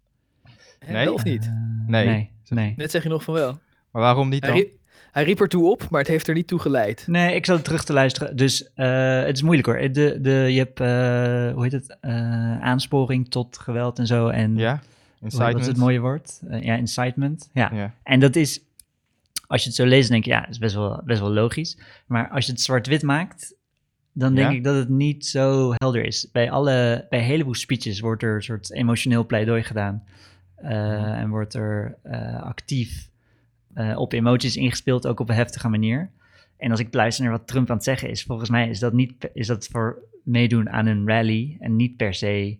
Nee? 0.87 1.13
of 1.13 1.23
niet? 1.23 1.51
Nee. 1.87 2.05
Nee, 2.05 2.31
nee. 2.49 2.73
Net 2.77 2.91
zeg 2.91 3.03
je 3.03 3.09
nog 3.09 3.23
van 3.23 3.33
wel. 3.33 3.59
Maar 3.91 4.01
waarom 4.01 4.29
niet 4.29 4.45
Hij, 4.45 4.53
dan? 4.53 4.65
Hij 5.11 5.23
riep 5.23 5.39
ertoe 5.41 5.71
op, 5.71 5.89
maar 5.89 5.99
het 5.99 6.09
heeft 6.09 6.27
er 6.27 6.33
niet 6.33 6.47
toe 6.47 6.59
geleid. 6.59 7.03
Nee, 7.07 7.35
ik 7.35 7.45
zal 7.45 7.55
het 7.55 7.63
terug 7.63 7.83
te 7.83 7.93
luisteren. 7.93 8.35
Dus 8.35 8.73
eh, 8.73 9.23
het 9.23 9.35
is 9.35 9.41
moeilijk 9.41 9.67
hoor. 9.67 9.91
De, 9.91 10.17
de, 10.21 10.29
je 10.31 10.57
hebt, 10.57 10.79
eh, 10.79 11.53
hoe 11.53 11.63
heet 11.63 11.71
het, 11.71 11.97
eh, 12.01 12.61
aansporing 12.61 13.29
tot 13.29 13.57
geweld 13.57 13.99
en 13.99 14.07
zo. 14.07 14.27
En 14.27 14.55
Ja? 14.57 14.71
hoe- 14.71 14.81
wat 15.19 15.31
is 15.31 15.37
Incitement? 15.39 15.65
het 15.67 15.77
mooie 15.77 15.99
woord? 15.99 16.39
Ja, 16.49 16.75
incitement. 16.75 17.49
Ja. 17.53 17.71
Ja. 17.73 17.93
En 18.03 18.19
dat 18.19 18.35
is, 18.35 18.61
als 19.47 19.61
je 19.61 19.67
het 19.67 19.77
zo 19.77 19.85
leest, 19.85 20.09
denk 20.09 20.23
je, 20.25 20.31
ja, 20.31 20.39
dat 20.41 20.49
is 20.49 20.57
best 20.57 20.75
wel, 20.75 21.01
best 21.05 21.19
wel 21.19 21.31
logisch. 21.31 21.77
Maar 22.05 22.29
als 22.29 22.45
je 22.45 22.51
het 22.51 22.61
zwart-wit 22.61 23.01
maakt, 23.01 23.53
dan 24.13 24.35
denk 24.35 24.49
Ja? 24.51 24.55
ik 24.57 24.63
dat 24.63 24.75
het 24.75 24.89
niet 24.89 25.25
zo 25.25 25.73
helder 25.75 26.05
is. 26.05 26.27
Bij, 26.31 26.51
alle, 26.51 27.05
bij 27.09 27.19
een 27.19 27.25
heleboel 27.25 27.55
speeches 27.55 27.99
wordt 27.99 28.23
er 28.23 28.35
een 28.35 28.43
soort 28.43 28.71
emotioneel 28.71 29.25
pleidooi 29.25 29.63
gedaan. 29.63 30.03
Eh, 30.55 31.19
en 31.19 31.29
wordt 31.29 31.53
er 31.53 31.97
eh, 32.03 32.43
actief 32.43 33.09
eh, 33.73 33.99
op 33.99 34.13
emoties 34.13 34.57
ingespeeld, 34.57 35.07
ook 35.07 35.19
op 35.19 35.29
een 35.29 35.35
heftige 35.35 35.69
manier. 35.69 36.09
En 36.57 36.71
als 36.71 36.79
ik 36.79 36.93
luister 36.93 37.23
naar 37.23 37.33
wat 37.33 37.47
Trump 37.47 37.69
aan 37.69 37.75
het 37.75 37.85
zeggen 37.85 38.09
is, 38.09 38.23
volgens 38.23 38.49
mij 38.49 38.69
is 38.69 38.79
dat, 38.79 38.93
niet, 38.93 39.29
is 39.33 39.47
dat 39.47 39.67
voor 39.67 39.99
meedoen 40.23 40.69
aan 40.69 40.85
een 40.85 41.07
rally 41.07 41.57
en 41.59 41.75
niet 41.75 41.97
per 41.97 42.13
se 42.13 42.57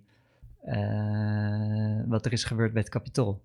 eh, 0.61 2.01
wat 2.05 2.25
er 2.25 2.31
is 2.31 2.43
gebeurd 2.43 2.73
bij 2.73 2.81
het 2.81 2.91
Capitool. 2.91 3.41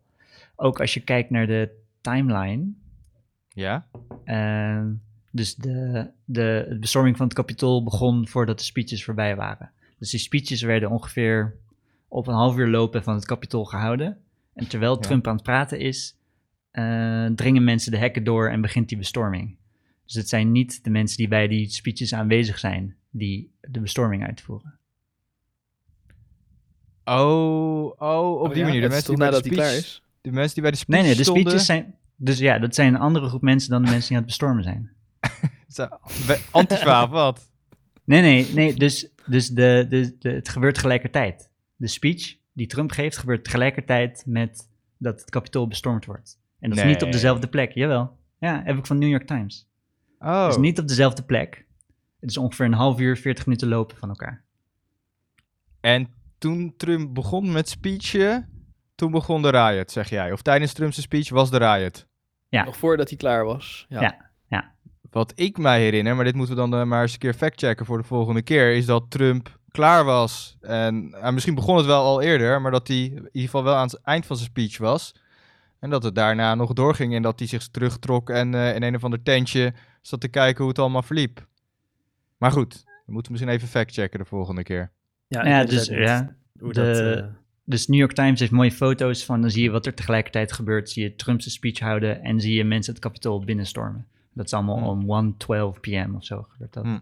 Ook 0.57 0.81
als 0.81 0.95
je 0.95 1.01
kijkt 1.01 1.31
naar 1.31 1.47
de 1.47 1.71
timeline, 2.01 2.73
Ja? 3.49 3.87
Ehm, 4.25 4.93
dus 5.31 5.55
de, 5.55 6.11
de, 6.25 6.67
de 6.69 6.77
bestorming 6.81 7.17
van 7.17 7.27
het 7.27 7.35
kapitool 7.35 7.83
begon 7.83 8.29
voordat 8.29 8.59
de 8.59 8.65
speeches 8.65 9.05
voorbij 9.05 9.37
waren. 9.37 9.71
Dus 9.99 10.11
die 10.11 10.21
speeches 10.21 10.63
werden 10.63 10.91
ongeveer 10.91 11.55
op 12.09 12.27
een 12.27 12.35
half 12.35 12.57
uur 12.57 12.69
lopen 12.69 13.03
van 13.03 13.15
het 13.15 13.25
kapitool 13.25 13.65
gehouden. 13.65 14.19
En 14.55 14.69
terwijl 14.69 14.95
Ja. 14.95 15.01
Trump 15.01 15.27
aan 15.27 15.35
het 15.35 15.43
praten 15.43 15.79
is, 15.79 16.17
eh, 16.77 17.27
dringen 17.27 17.65
mensen 17.65 17.91
de 17.91 17.99
hekken 17.99 18.25
door 18.25 18.51
en 18.51 18.61
begint 18.61 18.89
die 18.89 18.99
bestorming. 18.99 19.57
Dus 20.05 20.15
het 20.15 20.29
zijn 20.29 20.53
niet 20.53 20.85
de 20.85 20.91
mensen 20.91 21.17
die 21.17 21.29
bij 21.29 21.49
die 21.49 21.69
speeches 21.71 22.15
aanwezig 22.15 22.59
zijn 22.59 22.97
die 23.11 23.53
de 23.61 23.81
bestorming 23.81 24.27
uitvoeren. 24.27 24.79
Oh, 27.05 28.01
oh, 28.01 28.41
op 28.41 28.49
die 28.49 28.59
ja, 28.59 28.67
manier. 28.67 28.81
De 28.81 28.89
mensen, 28.89 29.09
die 29.09 29.17
bij 29.17 29.27
de 29.27 29.33
nadat 29.33 29.53
klaar 29.53 29.67
speech, 29.67 29.85
is. 29.85 30.03
de 30.21 30.31
mensen 30.31 30.55
die 30.55 30.63
bij 30.63 30.71
de 30.71 30.77
speech 30.77 30.99
Nee, 30.99 31.07
nee, 31.07 31.17
de 31.17 31.23
stonden, 31.23 31.43
speeches 31.43 31.67
zijn... 31.67 31.95
Dus 32.17 32.39
ja, 32.39 32.59
dat 32.59 32.75
zijn 32.75 32.95
een 32.95 33.01
andere 33.01 33.29
groep 33.29 33.43
mensen 33.43 33.71
dan 33.71 33.83
de 33.85 33.91
mensen 33.91 34.09
die 34.09 34.17
aan 34.17 34.23
het 34.23 34.33
bestormen 34.33 34.63
zijn. 34.63 34.91
Antifa, 36.51 37.03
of 37.03 37.11
wat? 37.11 37.51
Nee, 38.05 38.21
nee, 38.21 38.47
nee. 38.55 38.75
Dus, 38.75 39.09
dus 39.27 39.49
de, 39.49 39.87
de, 39.89 40.17
de, 40.19 40.31
het 40.31 40.49
gebeurt 40.49 40.75
tegelijkertijd. 40.75 41.51
De 41.77 41.87
speech 41.87 42.37
die 42.53 42.67
Trump 42.67 42.91
geeft 42.91 43.17
gebeurt 43.17 43.45
tegelijkertijd 43.45 44.23
met 44.27 44.69
dat 44.99 45.21
het 45.21 45.31
kapitool 45.31 45.69
bestormd 45.69 46.05
wordt. 46.05 46.39
En 46.67 46.73
dat 46.73 46.85
is 46.85 46.93
niet 46.93 47.03
op 47.03 47.13
dezelfde 47.13 47.47
plek. 47.49 47.73
Jawel. 47.73 48.17
Ja, 48.39 48.63
heb 48.65 48.79
ik 48.79 48.87
van 48.87 48.99
New 48.99 49.09
York 49.09 49.27
Times. 49.27 49.69
Oh, 50.19 50.43
Het 50.43 50.51
is 50.51 50.57
niet 50.57 50.79
op 50.79 50.89
dezelfde 50.89 51.23
plek. 51.23 51.67
Het 52.21 52.31
is 52.31 52.37
ongeveer 52.37 52.67
een 52.67 52.73
half 52.73 53.01
uur, 53.01 53.17
40 53.17 53.47
minuten 53.47 53.69
lopen 53.69 53.97
van 53.97 54.09
elkaar. 54.09 54.45
en 55.81 56.09
toen 56.39 56.75
Trump 56.77 57.15
begon 57.15 57.53
met 57.53 57.69
speechen, 57.69 58.49
toen 58.95 59.11
begon 59.11 59.43
de 59.43 59.49
riot, 59.51 59.91
zeg 59.91 60.09
jij. 60.11 60.33
Of 60.33 60.43
tijdens 60.43 60.73
Trump's 60.73 61.03
speech 61.03 61.29
was 61.31 61.51
de 61.51 61.57
riot. 61.59 62.07
Ja. 62.49 62.65
Nog 62.65 62.77
voordat 62.77 63.09
hij 63.09 63.19
klaar 63.19 63.45
was. 63.45 63.87
Ja. 63.89 64.01
Ja. 64.49 64.75
Wat 65.11 65.33
ik 65.35 65.59
mij 65.59 65.81
herinner, 65.81 66.17
maar 66.17 66.25
dit 66.25 66.35
moeten 66.35 66.55
we 66.55 66.61
dan 66.61 66.81
eh, 66.81 66.87
maar 66.87 67.03
eens 67.03 67.13
een 67.13 67.19
keer 67.19 67.35
factchecken 67.35 67.87
voor 67.87 67.99
de 67.99 68.05
volgende 68.05 68.43
keer, 68.43 68.75
is 68.75 68.87
dat 68.87 69.11
Trump 69.11 69.59
klaar 69.71 70.05
was. 70.05 70.57
En 70.61 71.15
eh, 71.21 71.33
misschien 71.33 71.55
begon 71.55 71.77
het 71.77 71.87
wel 71.87 72.03
al 72.05 72.23
eerder, 72.23 72.61
maar 72.61 72.71
dat 72.71 72.89
hij 72.89 72.97
in 72.97 73.13
ieder 73.13 73.31
geval 73.41 73.65
wel 73.65 73.75
aan 73.75 73.87
het 73.87 74.01
eind 74.03 74.27
van 74.27 74.37
zijn 74.37 74.49
speech 74.49 74.79
was. 74.79 75.15
En 75.81 75.91
dat 75.91 76.03
het 76.03 76.15
daarna 76.15 76.55
nog 76.55 76.73
doorging 76.73 77.15
en 77.15 77.23
dat 77.23 77.39
hij 77.39 77.49
zich 77.49 77.69
terugtrok 77.69 78.31
en 78.31 78.55
eh, 78.55 78.75
in 78.75 78.83
een 78.83 78.95
of 78.95 79.05
ander 79.05 79.23
tentje 79.23 79.73
zat 80.03 80.21
te 80.21 80.29
kijken 80.29 80.59
hoe 80.61 80.69
het 80.69 80.79
allemaal 80.79 81.03
verliep. 81.03 81.47
Maar 82.37 82.51
goed, 82.51 82.85
we 83.07 83.13
moeten 83.13 83.33
misschien 83.33 83.53
even 83.55 83.69
factchecken 83.69 84.19
de 84.19 84.25
volgende 84.25 84.63
keer. 84.63 84.91
Ja, 85.29 85.65
dus 85.65 85.87
ja. 85.87 86.37
Hoe 86.59 86.73
de- 86.73 86.81
dat, 86.83 87.19
eh, 87.19 87.25
Dus 87.65 87.87
New 87.87 87.99
York 87.99 88.13
Times 88.13 88.41
heeft 88.41 88.53
mooie 88.53 88.73
foto's 88.73 89.25
van, 89.25 89.41
dan 89.41 89.51
zie 89.51 89.63
je 89.63 89.71
wat 89.71 89.87
er 89.87 89.95
tegelijkertijd 89.95 90.53
gebeurt. 90.53 90.91
Zie 90.91 91.03
je 91.03 91.15
Trump 91.15 91.41
zijn 91.41 91.55
speech 91.55 91.79
houden 91.79 92.23
en 92.23 92.41
zie 92.41 92.55
je 92.55 92.65
mensen 92.65 92.93
het 92.93 93.03
kapitool 93.03 93.45
binnenstormen. 93.45 94.07
Dat 94.33 94.47
is 94.47 94.53
allemaal 94.53 94.79
Hmm. 94.79 94.87
om 94.87 95.05
1.12 95.07 95.81
pm 95.81 96.15
of 96.15 96.25
zo 96.25 96.43
gebeurt 96.49 96.73
dat. 96.73 96.85
Hm. 96.85 96.99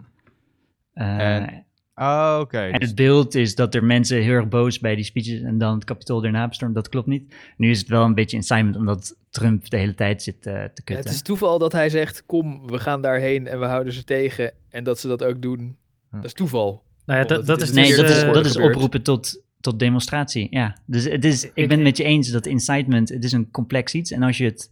Eh, 0.92 1.36
En- 1.36 1.64
Ah, 1.94 2.38
oké. 2.40 2.58
En 2.58 2.78
dus- 2.78 2.88
het 2.88 2.96
beeld 2.96 3.34
is 3.34 3.54
dat 3.54 3.74
er 3.74 3.84
mensen 3.84 4.22
heel 4.22 4.32
erg 4.34 4.48
boos 4.48 4.78
bij 4.78 4.94
die 4.94 5.04
speeches 5.04 5.40
en 5.40 5.58
dan 5.58 5.74
het 5.74 5.84
kapitool 5.84 6.20
daarna 6.20 6.48
bestormen. 6.48 6.76
Dat 6.76 6.88
klopt 6.88 7.06
niet. 7.06 7.34
Nu 7.56 7.70
is 7.70 7.78
het 7.78 7.88
wel 7.88 8.04
een 8.04 8.14
beetje 8.14 8.36
incitement 8.36 8.76
omdat 8.76 9.16
Trump 9.30 9.70
de 9.70 9.76
hele 9.76 9.94
tijd 9.94 10.22
zit 10.22 10.36
eh, 10.36 10.42
te 10.42 10.50
Ja, 10.50 10.66
kutten. 10.68 10.96
het 10.96 11.06
is 11.08 11.22
toeval 11.22 11.58
dat 11.58 11.72
hij 11.72 11.88
zegt, 11.88 12.26
kom, 12.26 12.66
we 12.66 12.78
gaan 12.78 13.02
daarheen 13.02 13.46
en 13.46 13.58
we 13.60 13.66
houden 13.66 13.92
ze 13.92 14.04
tegen. 14.04 14.52
En 14.70 14.84
dat 14.84 14.98
ze 15.00 15.08
dat 15.08 15.24
ook 15.24 15.42
doen. 15.42 15.76
Dat 16.10 16.24
is 16.24 16.32
toeval. 16.32 16.82
nou 17.06 17.20
ja, 17.20 17.26
dat, 17.26 17.46
dat 17.46 17.62
is 17.62 17.68
in 17.68 17.74
nee, 17.74 17.86
dus, 17.86 17.96
dat 17.96 18.08
is, 18.10 18.22
dat 18.22 18.46
is 18.46 18.56
oproepen 18.56 19.02
tot, 19.02 19.42
tot 19.60 19.78
demonstratie. 19.78 20.46
Ja, 20.50 20.76
dus 20.86 21.04
het 21.04 21.24
is, 21.24 21.44
ik 21.44 21.50
Ik- 21.54 21.68
ben 21.68 21.76
het 21.76 21.86
met 21.86 21.96
je 21.96 22.04
eens 22.04 22.30
dat 22.30 22.46
incitement, 22.46 23.08
het 23.08 23.24
is 23.24 23.32
een 23.32 23.50
complex 23.50 23.94
iets. 23.94 24.10
En 24.10 24.22
als 24.22 24.38
je 24.38 24.44
het, 24.44 24.70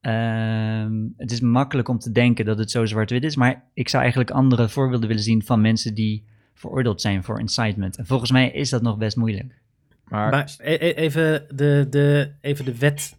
ehm, 0.00 0.92
het 1.16 1.30
is 1.30 1.40
makkelijk 1.40 1.88
om 1.88 1.98
te 1.98 2.12
denken 2.12 2.44
dat 2.44 2.58
het 2.58 2.70
zo 2.70 2.86
zwart-wit 2.86 3.24
is. 3.24 3.36
Maar 3.36 3.64
ik 3.74 3.88
zou 3.88 4.02
eigenlijk 4.02 4.32
andere 4.32 4.68
voorbeelden 4.68 5.08
willen 5.08 5.22
zien 5.22 5.42
van 5.44 5.60
mensen 5.60 5.94
die 5.94 6.24
veroordeeld 6.62 7.00
zijn 7.00 7.24
voor 7.24 7.40
incitement. 7.40 7.96
En 7.96 8.06
volgens 8.06 8.30
mij 8.30 8.50
is 8.50 8.70
dat 8.70 8.82
nog 8.82 8.96
best 8.98 9.16
moeilijk. 9.16 9.60
maar, 10.04 10.30
Maar 10.30 10.54
e- 10.58 10.72
e- 10.74 10.92
even 10.94 11.56
de, 11.56 11.86
de, 11.90 12.32
even 12.40 12.64
de 12.64 12.78
wet 12.78 13.18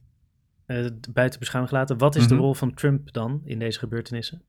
eh, 0.65 0.85
buiten 1.13 1.39
beschouwing 1.39 1.73
gelaten. 1.73 1.97
Wat 1.97 2.15
is 2.15 2.27
de 2.27 2.33
Mhm. 2.33 2.43
rol 2.43 2.53
van 2.53 2.73
Trump 2.73 3.13
dan 3.13 3.41
in 3.45 3.59
deze 3.59 3.79
gebeurtenissen? 3.79 4.41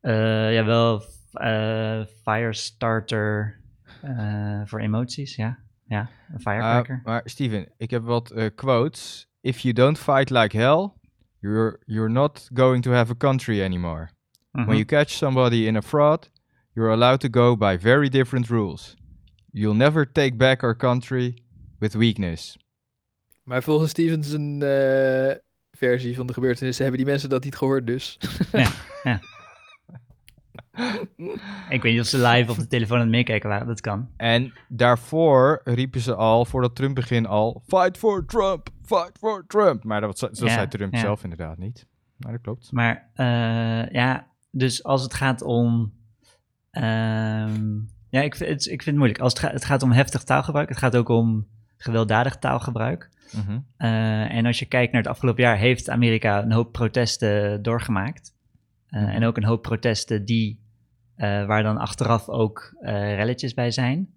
Eh, 0.00 0.54
ja, 0.54 0.64
wel 0.64 1.02
eh, 1.32 2.00
firestarter 2.22 3.60
eh, 4.02 4.60
voor 4.64 4.80
emoties, 4.80 5.36
ja. 5.36 5.58
Ja, 5.86 6.00
een 6.28 6.34
Ah, 6.34 6.40
firecracker. 6.40 7.00
maar 7.04 7.22
Steven, 7.24 7.68
ik 7.76 7.90
heb 7.90 8.02
wat 8.02 8.34
quotes. 8.54 9.28
If 9.40 9.58
you 9.58 9.74
don't 9.74 9.98
fight 9.98 10.30
like 10.30 10.56
hell, 10.56 10.90
you're, 11.40 11.80
you're 11.86 12.10
not 12.10 12.48
going 12.54 12.82
to 12.82 12.92
have 12.92 13.12
a 13.12 13.16
country 13.16 13.62
anymore. 13.62 14.08
Mhm. 14.52 14.64
When 14.64 14.76
you 14.76 14.84
catch 14.84 15.10
somebody 15.10 15.66
in 15.66 15.76
a 15.76 15.82
fraud, 15.82 16.30
you're 16.80 16.92
allowed 16.92 17.20
to 17.20 17.28
go 17.30 17.56
by 17.56 17.76
very 17.78 18.08
different 18.08 18.48
rules. 18.48 18.96
You'll 19.52 19.76
never 19.76 20.12
take 20.12 20.36
back 20.36 20.62
our 20.62 20.76
country 20.76 21.34
with 21.78 21.94
weakness. 21.94 22.56
Maar 23.42 23.62
volgens 23.62 23.90
Stevens 23.90 24.32
een 24.32 24.62
eh, 24.62 25.36
versie 25.70 26.16
van 26.16 26.26
de 26.26 26.32
gebeurtenissen 26.32 26.84
hebben 26.84 27.02
die 27.02 27.10
mensen 27.10 27.28
dat 27.28 27.44
niet 27.44 27.56
gehoord 27.56 27.86
dus. 27.86 28.18
Ik 31.68 31.82
weet 31.82 31.92
niet 31.92 32.00
of 32.00 32.06
ze 32.06 32.18
live 32.18 32.50
op 32.50 32.56
de 32.56 32.66
telefoon 32.66 32.96
aan 32.96 33.02
het 33.02 33.10
meekijken 33.10 33.48
waren, 33.48 33.66
dat 33.66 33.80
kan. 33.80 34.08
En 34.16 34.52
daarvoor 34.68 35.60
riepen 35.64 36.00
ze 36.00 36.14
al, 36.14 36.44
voordat 36.44 36.76
Trump 36.76 36.94
begin 36.94 37.26
al, 37.26 37.62
fight 37.66 37.98
for 37.98 38.26
Trump, 38.26 38.68
fight 38.82 39.18
for 39.18 39.44
Trump. 39.46 39.84
Maar 39.84 40.00
dat, 40.00 40.18
dat 40.18 40.38
Ja, 40.38 40.48
zei 40.48 40.68
Trump 40.68 40.94
ja. 40.94 41.00
zelf 41.00 41.22
inderdaad 41.22 41.58
niet. 41.58 41.86
Maar 42.16 42.32
dat 42.32 42.40
klopt. 42.40 42.72
Maar 42.72 43.10
eh, 43.14 43.92
ja, 43.92 44.26
dus 44.50 44.84
als 44.84 45.02
het 45.02 45.14
gaat 45.14 45.42
om. 45.42 45.98
Ehm, 46.70 47.74
ja, 48.08 48.20
ik 48.20 48.34
vind, 48.34 48.50
het, 48.50 48.60
ik 48.64 48.82
vind 48.82 48.84
het 48.84 48.96
moeilijk. 48.96 49.20
Als 49.20 49.32
het, 49.32 49.42
gaat, 49.42 49.52
het 49.52 49.64
gaat 49.64 49.82
om 49.82 49.92
heftig 49.92 50.22
taalgebruik, 50.22 50.68
het 50.68 50.78
gaat 50.78 50.96
ook 50.96 51.08
om 51.08 51.46
gewelddadig 51.76 52.36
taalgebruik. 52.36 53.10
Mhm. 53.32 53.58
Eh, 53.76 54.34
en 54.34 54.46
als 54.46 54.58
je 54.58 54.66
kijkt 54.66 54.92
naar 54.92 55.02
het 55.02 55.10
afgelopen 55.10 55.42
jaar, 55.42 55.56
heeft 55.56 55.90
Amerika 55.90 56.42
een 56.42 56.52
hoop 56.52 56.72
protesten 56.72 57.62
doorgemaakt. 57.62 58.34
Eh, 58.86 59.14
En 59.14 59.24
ook 59.24 59.36
een 59.36 59.44
hoop 59.44 59.62
protesten 59.62 60.24
die, 60.24 60.60
eh, 61.14 61.46
waar 61.46 61.62
dan 61.62 61.78
achteraf 61.78 62.28
ook 62.28 62.74
relletjes 62.80 63.54
bij 63.54 63.70
zijn. 63.70 64.08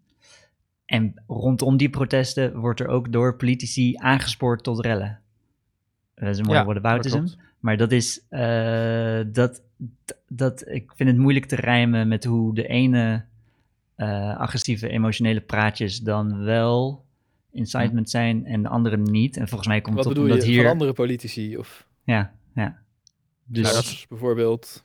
En 0.86 1.24
rondom 1.28 1.78
die 1.78 1.90
protesten 1.90 2.58
wordt 2.58 2.80
er 2.80 2.88
ook 2.88 3.12
door 3.12 3.36
politici 3.36 3.96
aangespoord 3.98 4.64
tot 4.64 4.80
rellen. 4.80 5.20
Dat 6.16 6.30
is 6.30 6.38
een 6.38 6.46
mooie 6.46 6.58
Ja, 6.58 6.66
whataboutism. 6.66 7.26
Dat. 7.64 7.78
Maar 7.78 7.78
dat 7.78 7.92
is, 7.92 8.26
eh, 8.30 9.20
dat, 9.28 9.62
dat, 10.28 10.68
ik 10.68 10.92
vind 10.96 11.10
het 11.10 11.18
moeilijk 11.18 11.46
te 11.46 11.56
rijmen 11.56 12.08
met 12.08 12.24
hoe 12.24 12.56
de 12.56 12.68
ene 12.68 13.24
eh, 13.96 14.38
agressieve 14.38 14.90
emotionele 14.90 15.42
praatjes 15.42 16.00
dan 16.00 16.44
wel 16.44 17.06
incitement 17.52 18.10
zijn 18.10 18.46
en 18.46 18.62
de 18.62 18.70
andere 18.70 18.98
niet. 18.98 19.38
En 19.38 19.48
volgens 19.48 19.70
mij 19.70 19.82
komt 19.82 19.96
Wat 19.96 20.06
het 20.06 20.18
op 20.18 20.24
omdat 20.24 20.44
hier... 20.44 20.62
van 20.62 20.72
andere 20.72 20.94
politici? 20.94 21.58
Of 21.58 21.88
Ja, 22.04 22.34
ja. 22.56 22.78
Dus 23.46 23.64
nou, 23.64 23.76
dat 23.76 23.84
is 23.84 24.06
bijvoorbeeld... 24.10 24.84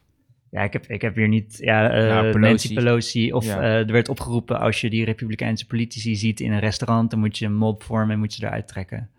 ja, 0.50 0.62
ik 0.62 0.72
heb, 0.72 0.86
ik 0.86 1.02
heb 1.02 1.14
hier 1.14 1.28
niet... 1.28 1.58
Ja, 1.60 1.88
Pelosi. 2.20 2.38
Nancy 2.38 2.74
Pelosi. 2.74 3.32
Of 3.32 3.44
Ja. 3.44 3.60
eh, 3.60 3.78
er 3.78 3.92
werd 3.92 4.08
opgeroepen 4.08 4.60
als 4.60 4.80
je 4.80 4.90
die 4.90 5.04
republikeinse 5.04 5.66
politici 5.66 6.16
ziet 6.16 6.40
in 6.40 6.52
een 6.52 6.58
restaurant, 6.60 7.10
dan 7.10 7.18
moet 7.20 7.38
je 7.38 7.46
een 7.46 7.54
mob 7.54 7.82
vormen 7.82 8.10
en 8.10 8.18
moet 8.18 8.34
je 8.34 8.46
eruit 8.46 8.68
trekken. 8.68 9.10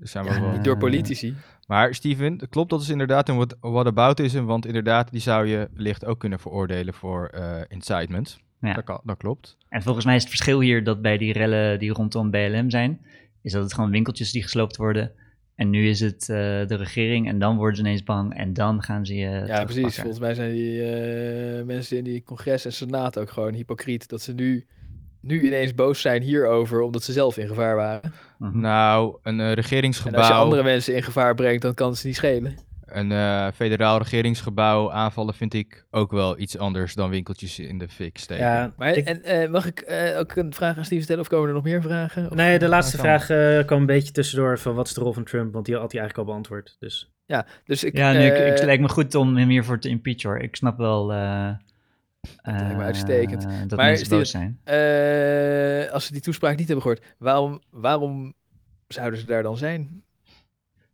Er 0.00 0.08
zijn 0.08 0.24
Ja, 0.24 0.40
wel 0.40 0.48
wat- 0.48 0.56
Eh, 0.56 0.62
Door 0.62 0.78
politici. 0.78 1.34
Maar 1.66 1.94
Steven, 1.94 2.32
het 2.38 2.48
klopt 2.48 2.70
dat 2.70 2.80
is 2.82 2.88
inderdaad 2.88 3.28
een 3.28 3.36
what- 3.36 3.56
whataboutism, 3.60 4.42
want 4.44 4.66
inderdaad, 4.66 5.10
die 5.10 5.20
zou 5.20 5.46
je 5.46 5.68
licht 5.74 6.04
ook 6.04 6.18
kunnen 6.18 6.38
veroordelen 6.40 6.94
voor 6.94 7.26
eh, 7.26 7.60
incitement. 7.68 8.38
Ja. 8.60 8.72
Dat, 8.74 8.84
kan, 8.84 9.00
dat 9.04 9.16
klopt. 9.16 9.56
En 9.68 9.82
volgens 9.82 10.04
mij 10.04 10.14
is 10.14 10.20
het 10.20 10.30
verschil 10.30 10.60
hier 10.60 10.84
dat 10.84 11.02
bij 11.02 11.18
die 11.18 11.32
rellen 11.32 11.78
die 11.78 11.92
rondom 11.92 12.30
BLM 12.30 12.70
zijn, 12.70 13.00
is 13.42 13.52
dat 13.52 13.62
het 13.62 13.74
gewoon 13.74 13.90
winkeltjes 13.90 14.32
die 14.32 14.42
gesloopt 14.42 14.76
worden. 14.76 15.12
En 15.54 15.70
nu 15.70 15.88
is 15.88 16.00
het 16.00 16.20
eh, 16.28 16.36
de 16.66 16.76
regering 16.76 17.28
en 17.28 17.38
dan 17.38 17.56
worden 17.56 17.76
ze 17.76 17.82
ineens 17.82 18.02
bang 18.02 18.34
en 18.36 18.52
dan 18.52 18.82
gaan 18.82 19.06
ze 19.06 19.14
je 19.14 19.42
Ja, 19.46 19.64
precies. 19.64 19.94
Volgens 19.96 20.18
mij 20.18 20.34
zijn 20.34 20.52
die 20.52 20.82
eh, 20.82 21.64
mensen 21.64 21.96
in 21.96 22.04
die 22.04 22.22
congres 22.22 22.64
en 22.64 22.72
senaat 22.72 23.18
ook 23.18 23.30
gewoon 23.30 23.54
hypocriet. 23.54 24.08
Dat 24.08 24.20
ze 24.22 24.32
nu, 24.34 24.66
nu 25.20 25.42
ineens 25.42 25.74
boos 25.74 26.00
zijn 26.00 26.22
hierover, 26.22 26.80
omdat 26.80 27.02
ze 27.02 27.12
zelf 27.12 27.36
in 27.38 27.46
gevaar 27.48 27.76
waren. 27.76 28.12
Mhm. 28.50 28.60
Nou, 28.60 29.16
een 29.22 29.40
eh, 29.40 29.46
En 29.46 29.46
als 29.46 29.54
je 29.56 29.60
regeringsgebouw, 29.60 30.30
andere 30.42 30.62
mensen 30.62 30.94
in 30.94 31.02
gevaar 31.02 31.34
brengt, 31.34 31.62
dan 31.62 31.74
kan 31.74 31.88
het 31.88 31.98
ze 31.98 32.06
niet 32.06 32.16
schelen. 32.16 32.54
een 32.84 33.12
eh, 33.12 33.46
federaal 33.54 33.98
regeringsgebouw 33.98 34.92
aanvallen 34.92 35.34
vind 35.34 35.54
ik 35.54 35.84
ook 35.90 36.10
wel 36.12 36.38
iets 36.38 36.58
anders 36.58 36.94
dan 36.94 37.10
winkeltjes 37.10 37.58
in 37.58 37.78
de 37.78 37.88
fik 37.88 38.18
steken. 38.18 38.44
Ja, 38.44 38.72
Maar 38.76 38.92
ik- 38.96 39.06
en, 39.06 39.22
eh, 39.22 39.50
mag 39.50 39.66
ik 39.66 39.80
eh, 39.80 40.18
ook 40.18 40.36
een 40.36 40.54
vraag 40.54 40.76
aan 40.76 40.84
Steven 40.84 41.04
stellen? 41.04 41.22
Of 41.22 41.28
komen 41.28 41.48
er 41.48 41.54
nog 41.54 41.64
meer 41.64 41.82
vragen? 41.82 42.30
Of- 42.30 42.34
nee, 42.36 42.58
de 42.58 42.68
laatste 42.68 42.96
vraag 42.96 43.30
eh, 43.30 43.64
kwam 43.66 43.80
een 43.80 43.86
beetje 43.86 44.12
tussendoor 44.12 44.58
van 44.58 44.74
wat 44.74 44.86
is 44.86 44.94
de 44.94 45.00
rol 45.00 45.12
van 45.12 45.24
Trump, 45.24 45.52
want 45.52 45.66
die 45.66 45.74
had 45.76 45.92
hij 45.92 46.00
eigenlijk 46.00 46.28
al 46.28 46.34
beantwoord. 46.34 46.76
Dus 46.78 47.12
Ja, 47.26 47.46
dus 47.64 47.84
ik... 47.84 47.96
Ja, 47.96 48.12
nu, 48.12 48.18
ik, 48.26 48.62
lijkt 48.62 48.82
me 48.82 48.88
goed 48.88 49.14
om 49.14 49.36
hem 49.36 49.48
hiervoor 49.48 49.78
te 49.78 49.88
impeachen 49.88 50.30
hoor. 50.30 50.38
Ik 50.38 50.56
snap 50.56 50.76
wel 50.78 51.12
eh, 52.42 52.52
lijkt 52.54 52.68
me 52.74 52.78
eh, 52.80 52.84
uitstekend. 52.86 53.42
dat 53.42 53.78
Maar 53.78 53.86
mensen 53.86 54.06
Steven- 54.06 54.18
boos 54.18 54.30
zijn. 54.30 54.58
eh, 54.64 55.92
als 55.92 56.06
ze 56.06 56.12
die 56.12 56.20
toespraak 56.20 56.56
niet 56.56 56.66
hebben 56.68 56.82
gehoord, 56.82 57.04
waarom, 57.18 57.60
waarom 57.70 58.34
zouden 58.88 59.18
ze 59.20 59.26
daar 59.26 59.42
dan 59.42 59.56
zijn? 59.56 60.02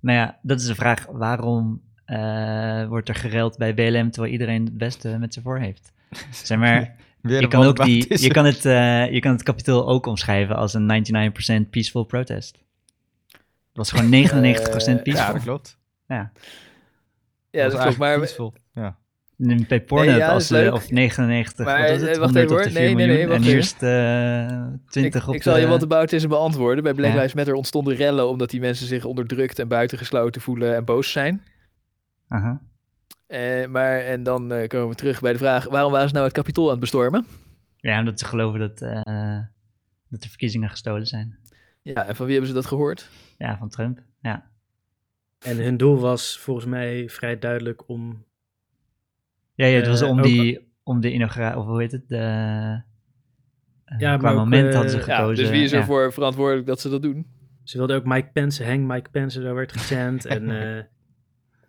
Nou 0.01 0.19
ja, 0.19 0.39
dat 0.43 0.61
is 0.61 0.67
de 0.67 0.75
vraag. 0.75 1.07
Waarom 1.11 1.83
eh, 2.05 2.87
wordt 2.87 3.09
er 3.09 3.15
gereld 3.15 3.57
bij 3.57 3.75
BLM 3.75 4.11
terwijl 4.11 4.33
iedereen 4.33 4.65
het 4.65 4.79
beste 4.79 5.19
met 5.19 5.35
ze 5.35 5.41
voor 5.41 5.59
heeft? 5.59 5.93
Zeg 6.45 6.59
maar, 6.59 6.97
je 7.23 7.49
kan, 7.49 7.65
ook 7.67 7.85
die, 7.85 8.21
je, 8.23 8.29
kan 8.31 8.45
het, 8.45 8.65
eh, 8.65 9.11
je 9.13 9.21
kan 9.21 9.33
het 9.33 9.43
kapitool 9.43 9.89
ook 9.89 10.07
omschrijven 10.07 10.57
als 10.57 10.75
een 10.75 10.87
99% 11.67 11.71
peaceful 11.71 12.05
protest. 12.05 12.59
Het 13.29 13.39
was 13.73 13.91
gewoon 13.91 14.09
99% 14.11 14.97
Eh, 14.97 15.03
peaceful. 15.03 15.13
Ja, 15.13 15.33
dat 15.33 15.43
klopt. 15.43 15.79
Ja. 16.07 16.33
Ja, 17.51 17.69
dat, 17.69 17.81
klopt. 17.81 17.97
Maar, 17.97 18.19
Peaceful. 18.19 18.55
Bij 19.69 19.81
Pornhub 19.85 20.09
Nee, 20.11 20.19
ja, 20.19 20.29
als 20.33 20.49
leuk. 20.49 20.73
of 20.73 20.91
99, 20.91 21.65
Maar, 21.67 21.81
wat 21.81 21.91
is 21.91 22.03
eh, 22.03 22.09
het, 22.09 22.17
wacht 22.19 22.35
100 22.35 22.45
even 22.45 22.57
hoor. 22.57 22.63
de 22.65 22.71
4 22.71 22.81
Nee, 22.81 22.95
nee, 22.95 23.07
nee, 23.07 23.29
wacht 23.29 23.47
en 23.47 23.57
is 23.57 23.73
het 23.73 23.83
eh 23.83 24.67
20 24.91 25.23
ik, 25.23 25.29
op 25.29 25.35
ik 25.35 25.43
zal 25.43 25.57
je 25.57 25.63
de- 25.63 25.69
wat 25.69 25.83
about 25.83 26.13
is 26.13 26.27
beantwoorden. 26.27 26.85
Bij 26.85 26.95
Black 26.95 27.11
Ja. 27.13 27.17
Lives 27.17 27.35
Matter 27.35 27.55
ontstonden 27.55 27.95
rellen 27.95 28.29
omdat 28.29 28.51
die 28.51 28.61
mensen 28.61 28.87
zich 28.87 29.05
onderdrukt 29.05 29.59
en 29.59 29.69
buitengesloten 29.69 30.41
voelen 30.41 30.75
en 30.77 30.85
boos 30.85 31.13
zijn. 31.13 31.43
Aha. 32.29 32.61
Eh, 33.27 33.67
maar, 33.67 33.99
en 34.01 34.23
dan 34.23 34.53
eh, 34.53 34.69
komen 34.69 34.89
we 34.89 34.95
terug 34.95 35.21
bij 35.21 35.33
de 35.33 35.39
vraag, 35.39 35.65
waarom 35.69 35.93
waren 35.93 36.09
ze 36.09 36.13
nou 36.15 36.27
het 36.27 36.35
kapitool 36.35 36.65
aan 36.65 36.71
het 36.71 36.81
bestormen? 36.81 37.27
Ja, 37.77 37.99
omdat 37.99 38.19
ze 38.19 38.25
geloven 38.25 38.61
dat, 38.61 38.81
eh, 38.83 39.39
dat 40.09 40.23
de 40.23 40.29
verkiezingen 40.29 40.71
gestolen 40.71 41.07
zijn. 41.07 41.39
Ja, 41.83 42.07
en 42.07 42.17
van 42.17 42.25
wie 42.25 42.35
hebben 42.35 42.51
ze 42.55 42.57
dat 42.61 42.67
gehoord? 42.67 43.09
Ja, 43.39 43.57
van 43.59 43.69
Trump. 43.69 43.99
Ja. 44.21 44.49
En 45.39 45.57
hun 45.57 45.77
doel 45.77 45.99
was 45.99 46.39
volgens 46.39 46.67
mij 46.67 47.09
vrij 47.09 47.39
duidelijk 47.39 47.89
om. 47.89 48.25
Ja, 49.61 49.67
ja 49.67 49.77
het 49.77 49.87
was 49.89 50.01
Eh, 50.01 50.09
om 50.09 50.23
die, 50.23 50.69
om 50.83 51.01
de 51.01 51.13
inauguratie, 51.13 51.59
of 51.59 51.67
hoe 51.67 51.81
heet 51.81 51.93
het? 51.93 52.09
De, 52.09 52.17
eh, 52.17 53.99
Ja, 53.99 54.17
qua 54.17 54.31
ook, 54.31 54.37
moment 54.37 54.69
eh, 54.69 54.73
hadden 54.75 54.91
ze 54.93 54.99
gekozen. 55.01 55.27
Ja, 55.29 55.35
dus 55.35 55.51
wie 55.51 55.63
is 55.63 55.71
ja. 55.71 55.79
ervoor 55.79 56.13
verantwoordelijk 56.13 56.67
dat 56.67 56.81
ze 56.81 56.89
dat 56.89 57.03
doen? 57.03 57.27
Ze 57.65 57.79
wilden 57.79 57.97
ook 57.97 58.05
Mike 58.05 58.29
Pence, 58.33 58.65
hang 58.65 58.87
Mike 58.87 59.11
Pence, 59.11 59.41
daar 59.41 59.55
werd 59.55 59.73
gechant. 59.73 60.25
en 60.27 60.51
eh, 60.61 60.79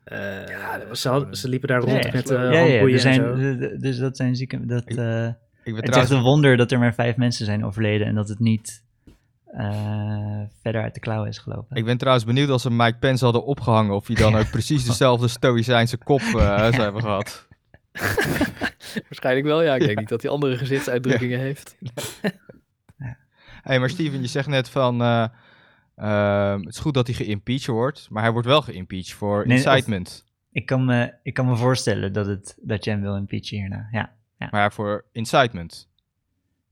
eh, 0.03 0.47
Ja, 0.47 0.77
dat 0.77 0.87
was 0.87 1.01
ze, 1.01 1.09
had- 1.09 1.37
ze 1.37 1.49
liepen 1.49 1.67
daar 1.67 1.81
rond 1.81 2.03
ja. 2.03 2.11
met 2.13 2.29
Ja, 2.29 2.35
uh, 2.35 2.53
Ja, 2.53 2.59
ja, 2.59 2.79
er 2.81 2.91
en 2.93 2.99
zijn, 2.99 3.15
zo. 3.59 3.77
dus 3.77 3.97
dat 3.97 4.17
zijn 4.17 4.35
zieke. 4.35 4.65
Dat, 4.65 4.83
Ik- 4.89 4.97
eh, 4.97 5.27
Ik 5.27 5.33
ben 5.33 5.35
het 5.63 5.67
is 5.67 5.73
echt 5.73 5.85
trouwens 5.85 6.11
een 6.11 6.21
wonder 6.21 6.57
dat 6.57 6.71
er 6.71 6.79
maar 6.79 6.93
vijf 6.93 7.15
mensen 7.17 7.45
zijn 7.45 7.65
overleden 7.65 8.07
en 8.07 8.15
dat 8.15 8.27
het 8.29 8.39
niet 8.39 8.83
eh, 9.45 10.41
verder 10.61 10.81
uit 10.81 10.93
de 10.93 10.99
klauwen 10.99 11.29
is 11.29 11.37
gelopen. 11.37 11.77
Ik 11.77 11.85
ben 11.85 11.97
trouwens 11.97 12.25
benieuwd 12.25 12.49
als 12.49 12.61
ze 12.61 12.71
Mike 12.71 12.97
Pence 12.99 13.23
hadden 13.23 13.45
opgehangen 13.45 13.95
of 13.95 14.07
hij 14.07 14.15
dan 14.15 14.35
ook 14.39 14.49
precies 14.49 14.85
dezelfde 14.85 15.27
stoïcijnse 15.27 15.97
kop 15.97 16.19
eh, 16.21 16.33
zou 16.59 16.81
hebben 16.81 17.01
gehad. 17.01 17.47
Waarschijnlijk 19.07 19.45
wel, 19.45 19.61
ja. 19.63 19.75
Ik 19.75 19.85
denk 19.85 19.99
niet 19.99 20.09
dat 20.09 20.21
hij 20.21 20.31
andere 20.31 20.57
gezichtsuitdrukkingen 20.57 21.39
heeft. 21.39 21.77
hey, 23.63 23.79
maar 23.79 23.89
Steven, 23.89 24.21
je 24.21 24.27
zegt 24.27 24.47
net 24.47 24.69
van 24.69 25.01
eh, 25.01 25.25
ehm, 25.95 26.59
het 26.59 26.73
is 26.73 26.79
goed 26.79 26.93
dat 26.93 27.07
hij 27.07 27.15
geïmpeached 27.15 27.65
wordt, 27.67 28.07
maar 28.09 28.23
hij 28.23 28.31
wordt 28.31 28.47
wel 28.47 28.61
geïmpeached 28.61 29.13
voor 29.13 29.47
Nee, 29.47 29.57
of- 29.57 29.65
incitement. 29.65 30.25
Ik 30.51 30.65
kan 30.65 30.85
me, 30.85 31.13
ik 31.23 31.33
kan 31.33 31.45
me 31.45 31.55
voorstellen 31.55 32.13
dat, 32.13 32.25
het, 32.25 32.57
dat 32.61 32.83
je 32.83 32.89
hem 32.91 33.01
wil 33.01 33.15
impeachen 33.15 33.57
hierna. 33.57 33.87
Ja. 33.91 34.13
Maar 34.51 34.73
voor 34.73 35.05
incitement. 35.11 35.89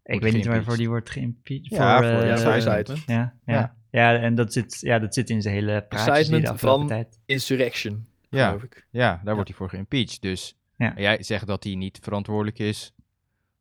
Ik 0.04 0.22
weet 0.22 0.34
niet 0.34 0.46
waarvoor 0.46 0.78
die 0.78 0.88
wordt 0.90 1.10
geïmpeached. 1.10 1.66
Ja, 1.70 1.98
voor 1.98 2.06
eh, 2.06 2.28
Ja, 2.28 2.38
voor 2.38 2.54
incitement. 2.54 2.90
incitement. 2.90 3.04
Ja, 3.06 3.54
ja. 3.54 3.76
Ja. 3.92 4.12
ja. 4.12 4.20
en 4.20 4.36
dat 4.36 4.54
zit, 4.54 4.78
ja, 4.80 5.00
dat 5.00 5.14
zit 5.14 5.30
in 5.30 5.42
zijn 5.42 5.54
hele 5.54 5.86
praatjes 5.90 6.28
die 6.28 6.36
de 6.42 6.42
Incitement 6.42 6.60
van- 6.60 6.88
tijd. 6.88 7.20
Insurrection, 7.26 8.08
Ja, 8.30 8.48
geloof 8.48 8.64
ik. 8.64 8.88
ja 8.92 9.22
daar 9.24 9.34
wordt 9.34 9.50
hij 9.50 9.58
voor 9.58 9.70
geïmpeached. 9.70 10.22
Dus 10.22 10.59
Ja. 10.80 10.94
jij 10.98 11.24
zegt 11.24 11.48
dat 11.48 11.64
hij 11.64 11.76
niet 11.76 12.00
verantwoordelijk 12.02 12.60
is 12.60 12.94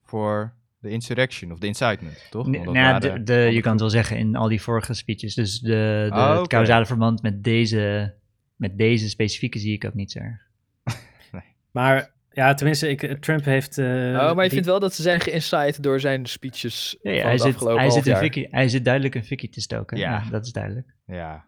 voor 0.02 0.54
de 0.80 0.88
insurrection 0.90 1.52
of 1.52 1.58
de 1.58 1.66
incitement, 1.66 2.26
toch? 2.30 2.46
Nee, 2.46 2.60
nou 2.60 2.76
ja, 2.78 2.98
de, 2.98 3.22
de, 3.22 3.34
je 3.34 3.60
kan 3.60 3.70
het 3.72 3.80
wel 3.80 3.90
zeggen 3.90 4.16
in 4.18 4.36
al 4.36 4.48
die 4.48 4.62
vorige 4.62 4.94
speeches. 4.94 5.34
Dus 5.34 5.60
de, 5.60 6.06
de, 6.10 6.16
Oh, 6.16 6.38
het 6.38 6.46
causale 6.48 6.86
verband 6.86 7.22
met 7.22 7.44
deze, 7.44 8.14
met 8.56 8.78
deze 8.78 9.08
specifieke 9.08 9.58
zie 9.58 9.72
ik 9.72 9.84
ook 9.84 9.94
niet 9.94 10.10
zo 10.12 10.18
erg. 10.18 10.46
Maar 11.70 12.12
ja, 12.30 12.54
tenminste, 12.54 12.88
ik, 12.88 13.22
Trump 13.22 13.44
heeft. 13.44 13.78
eh, 13.78 13.84
oh, 13.86 14.12
maar 14.12 14.34
je 14.34 14.40
die- 14.40 14.50
vindt 14.50 14.66
wel 14.66 14.80
dat 14.80 14.94
ze 14.94 15.02
zijn 15.02 15.20
geïncite 15.20 15.80
door 15.82 16.00
zijn 16.00 16.26
speeches 16.26 16.98
Ja, 17.02 17.10
ja, 17.10 17.16
van 17.16 17.24
hij, 17.24 17.32
het 17.32 17.42
zit, 17.42 17.52
afgelopen 17.52 17.78
hij, 17.78 17.88
half 17.88 18.04
zit 18.04 18.12
een 18.42 18.48
hij 18.50 18.68
zit 18.68 18.84
duidelijk 18.84 19.14
een 19.14 19.24
fikkie 19.24 19.48
te 19.48 19.60
stoken. 19.60 19.98
Ja. 19.98 20.10
Ja. 20.24 20.30
dat 20.30 20.46
is 20.46 20.52
duidelijk. 20.52 20.94
Ja, 21.06 21.44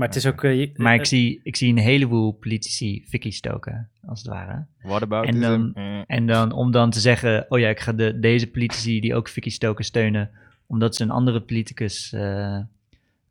Maar 0.00 0.08
het 0.08 0.16
is 0.16 0.26
ook. 0.26 0.44
eh, 0.44 0.70
Maar 0.76 0.94
ik 0.94 1.00
eh, 1.00 1.06
zie, 1.06 1.40
ik 1.42 1.56
zie 1.56 1.68
een 1.70 1.78
heleboel 1.78 2.32
politici 2.32 3.04
fikkie 3.08 3.32
stoken, 3.32 3.88
als 4.06 4.18
het 4.22 4.28
ware. 4.28 4.64
what 4.82 5.02
about 5.02 5.26
En 5.26 5.40
dan- 5.40 5.74
eh, 5.74 6.00
En 6.06 6.26
dan 6.26 6.52
om 6.52 6.70
dan 6.70 6.90
te 6.90 7.00
zeggen, 7.00 7.46
oh 7.48 7.58
ja, 7.58 7.68
ik 7.68 7.80
ga 7.80 7.92
de, 7.92 8.18
deze 8.18 8.46
politici 8.50 9.00
die 9.00 9.14
ook 9.14 9.28
fikkie 9.28 9.52
stoken 9.52 9.84
steunen, 9.84 10.30
omdat 10.66 10.96
ze 10.96 11.02
een 11.02 11.10
andere 11.10 11.40
politicus 11.40 12.12
eh, 12.12 12.58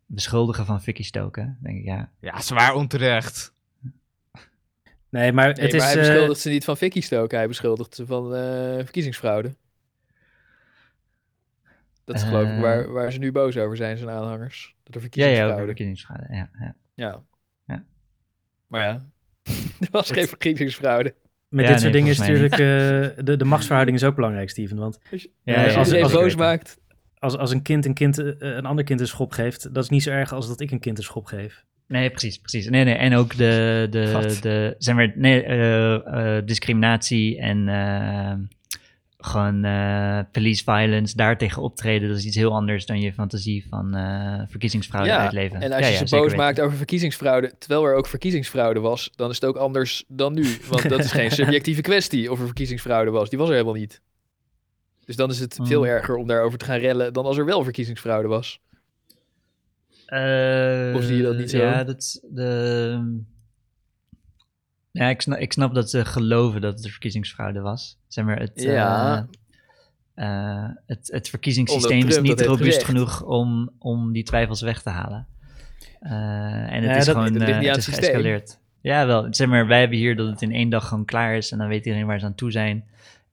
beschuldigen 0.06 0.66
van 0.66 0.82
fikkie 0.82 1.04
stoken. 1.04 1.58
denk 1.62 1.78
ik, 1.78 1.84
ja. 1.84 2.10
Ja, 2.20 2.40
zwaar 2.40 2.74
onterecht. 2.74 3.52
Nee, 5.08 5.32
maar 5.32 5.54
Nee, 5.54 5.66
het 5.66 5.76
maar 5.76 5.80
is. 5.80 5.82
hij 5.82 5.92
eh, 5.92 5.98
beschuldigt 6.08 6.40
ze 6.40 6.48
niet 6.50 6.64
van 6.64 6.76
fikkie 6.76 7.02
stoken. 7.02 7.38
Hij 7.38 7.48
beschuldigt 7.48 7.94
ze 7.94 8.06
van 8.06 8.34
eh, 8.34 8.74
verkiezingsfraude. 8.74 9.54
Dat 12.12 12.22
is 12.22 12.28
geloof 12.28 12.42
ik 12.48 12.54
Eh. 12.54 12.60
waar, 12.60 12.92
waar 12.92 13.12
ze 13.12 13.18
nu 13.18 13.32
boos 13.32 13.56
over 13.56 13.76
zijn, 13.76 13.96
zijn 13.96 14.10
aanhangers. 14.10 14.74
Dat 14.82 14.94
er 15.02 15.08
Ja, 15.10 15.26
ja, 15.26 15.56
verkiezingsfraude. 15.56 16.26
Ja, 16.30 16.50
ja. 16.60 16.74
Ja. 16.94 17.22
Ja. 17.66 17.84
Maar 18.66 18.82
ja, 18.82 18.92
er 19.80 19.88
was 19.90 20.10
geen 20.10 20.26
verkiezingsfraude. 20.28 21.14
met 21.48 21.64
Ja, 21.64 21.70
dit 21.70 21.80
soort 21.80 21.92
nee, 21.92 22.02
dingen 22.02 22.10
is 22.10 22.18
natuurlijk. 22.18 22.52
eh, 22.52 23.24
de, 23.24 23.36
de 23.36 23.44
machtsverhouding 23.44 23.96
is 23.96 24.04
ook 24.04 24.14
belangrijk, 24.14 24.50
Steven. 24.50 24.76
Want 24.76 24.98
Als 25.12 25.22
je, 25.22 25.30
Ja, 25.44 25.74
als 25.74 25.94
als- 25.94 26.12
boos 26.12 26.36
maakt, 26.36 26.80
als, 27.18 27.36
als 27.36 27.50
een 27.50 27.62
kind 27.62 27.86
een, 27.86 27.94
kind 27.94 28.18
eh, 28.18 28.26
een 28.38 28.66
ander 28.66 28.84
kind 28.84 29.00
een 29.00 29.06
schop 29.06 29.32
geeft, 29.32 29.74
dat 29.74 29.82
is 29.84 29.90
niet 29.90 30.02
zo 30.02 30.10
erg 30.10 30.32
als 30.32 30.48
dat 30.48 30.60
ik 30.60 30.70
een 30.70 30.80
kind 30.80 30.98
een 30.98 31.04
schop 31.04 31.24
geef. 31.26 31.64
Nee, 31.86 32.10
precies, 32.10 32.38
precies. 32.38 32.68
Nee, 32.68 32.84
nee, 32.84 32.94
en 32.94 33.14
ook 33.14 33.36
de, 33.36 33.86
de, 33.90 34.38
de 34.40 34.74
zijn 34.78 34.96
we, 34.96 35.12
nee, 35.14 35.42
eh, 35.42 36.36
eh, 36.36 36.46
discriminatie 36.46 37.38
en 37.40 37.68
gewoon 39.20 39.64
eh, 39.64 40.20
police 40.32 40.62
violence, 40.64 41.16
daartegen 41.16 41.62
optreden, 41.62 42.08
dat 42.08 42.18
is 42.18 42.24
iets 42.24 42.36
heel 42.36 42.52
anders 42.54 42.86
dan 42.86 43.00
je 43.00 43.12
fantasie 43.12 43.66
van 43.68 43.94
eh, 43.94 44.40
verkiezingsfraude 44.48 45.08
Ja, 45.08 45.18
uitleven. 45.18 45.60
En 45.60 45.72
als 45.72 45.80
Ja, 45.80 45.86
je 45.86 45.92
ja, 45.92 46.06
ze 46.06 46.14
boos 46.16 46.22
weten. 46.24 46.38
maakt 46.38 46.60
over 46.60 46.76
verkiezingsfraude, 46.76 47.52
terwijl 47.58 47.84
er 47.84 47.94
ook 47.94 48.06
verkiezingsfraude 48.06 48.80
was, 48.80 49.10
dan 49.14 49.30
is 49.30 49.34
het 49.34 49.44
ook 49.44 49.56
anders 49.56 50.04
dan 50.08 50.34
nu. 50.34 50.56
Want 50.68 50.88
dat 50.88 51.04
is 51.04 51.12
geen 51.12 51.30
subjectieve 51.40 51.80
kwestie 51.80 52.30
of 52.32 52.38
er 52.40 52.44
verkiezingsfraude 52.46 53.10
was. 53.10 53.28
Die 53.30 53.38
was 53.38 53.48
er 53.48 53.54
helemaal 53.54 53.74
niet. 53.74 54.00
Dus 55.04 55.16
dan 55.16 55.30
is 55.30 55.40
het 55.40 55.58
veel 55.62 55.80
Mm. 55.82 55.86
erger 55.88 56.16
om 56.16 56.26
daarover 56.26 56.58
te 56.58 56.64
gaan 56.64 56.78
rellen 56.78 57.12
dan 57.12 57.24
als 57.24 57.36
er 57.38 57.44
wel 57.44 57.62
verkiezingsfraude 57.64 58.28
was. 58.28 58.60
Eh, 60.06 60.92
Of 60.96 61.02
zie 61.04 61.16
je 61.16 61.22
dat 61.22 61.36
niet 61.36 61.50
zo? 61.50 61.56
Ja, 61.58 61.84
dat 61.84 62.20
de... 62.30 63.22
Ja, 64.90 65.08
ik 65.08 65.20
snap, 65.20 65.38
ik 65.38 65.52
snap 65.52 65.74
dat 65.74 65.90
ze 65.90 66.04
geloven 66.04 66.60
dat 66.60 66.74
het 66.74 66.84
een 66.84 66.90
verkiezingsfraude 66.90 67.60
was. 67.60 67.98
Zeg 68.08 68.24
maar, 68.24 68.38
het, 68.40 68.52
Ja. 68.54 69.28
eh, 70.14 70.24
eh, 70.64 70.70
het, 70.86 71.08
het 71.12 71.28
verkiezingssysteem 71.28 72.08
is 72.08 72.20
niet 72.20 72.40
robuust 72.40 72.84
genoeg 72.84 73.22
om, 73.22 73.70
om 73.78 74.12
die 74.12 74.22
twijfels 74.24 74.60
weg 74.60 74.82
te 74.82 74.90
halen. 74.90 75.26
Eh, 76.00 76.12
en 76.72 76.74
het 76.74 76.84
Ja, 76.84 76.96
is 76.96 77.04
dat- 77.04 77.16
gewoon 77.16 77.34
het 77.34 77.48
is 77.62 77.66
het 77.68 77.82
systeem. 77.82 78.04
geëscaleerd. 78.04 78.58
Ja, 78.80 79.06
wel. 79.06 79.26
Zeg 79.30 79.48
maar, 79.48 79.66
wij 79.66 79.80
hebben 79.80 79.98
hier 79.98 80.16
dat 80.16 80.28
het 80.28 80.42
in 80.42 80.52
één 80.52 80.68
dag 80.70 80.88
gewoon 80.88 81.04
klaar 81.04 81.36
is 81.36 81.52
en 81.52 81.58
dan 81.58 81.68
weet 81.68 81.84
iedereen 81.84 82.06
waar 82.06 82.18
ze 82.20 82.26
aan 82.26 82.34
toe 82.34 82.50
zijn. 82.50 82.84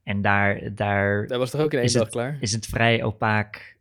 En 0.02 0.22
daar, 0.22 0.74
daar 0.74 1.26
Dat 1.26 1.38
was 1.38 1.50
toch 1.50 1.60
ook 1.60 1.72
in 1.72 1.78
één 1.78 1.86
Is 1.86 1.92
dag 1.92 2.02
het- 2.02 2.12
klaar? 2.12 2.36
is 2.40 2.52
het 2.52 2.66
vrij 2.66 3.02
opaak 3.02 3.76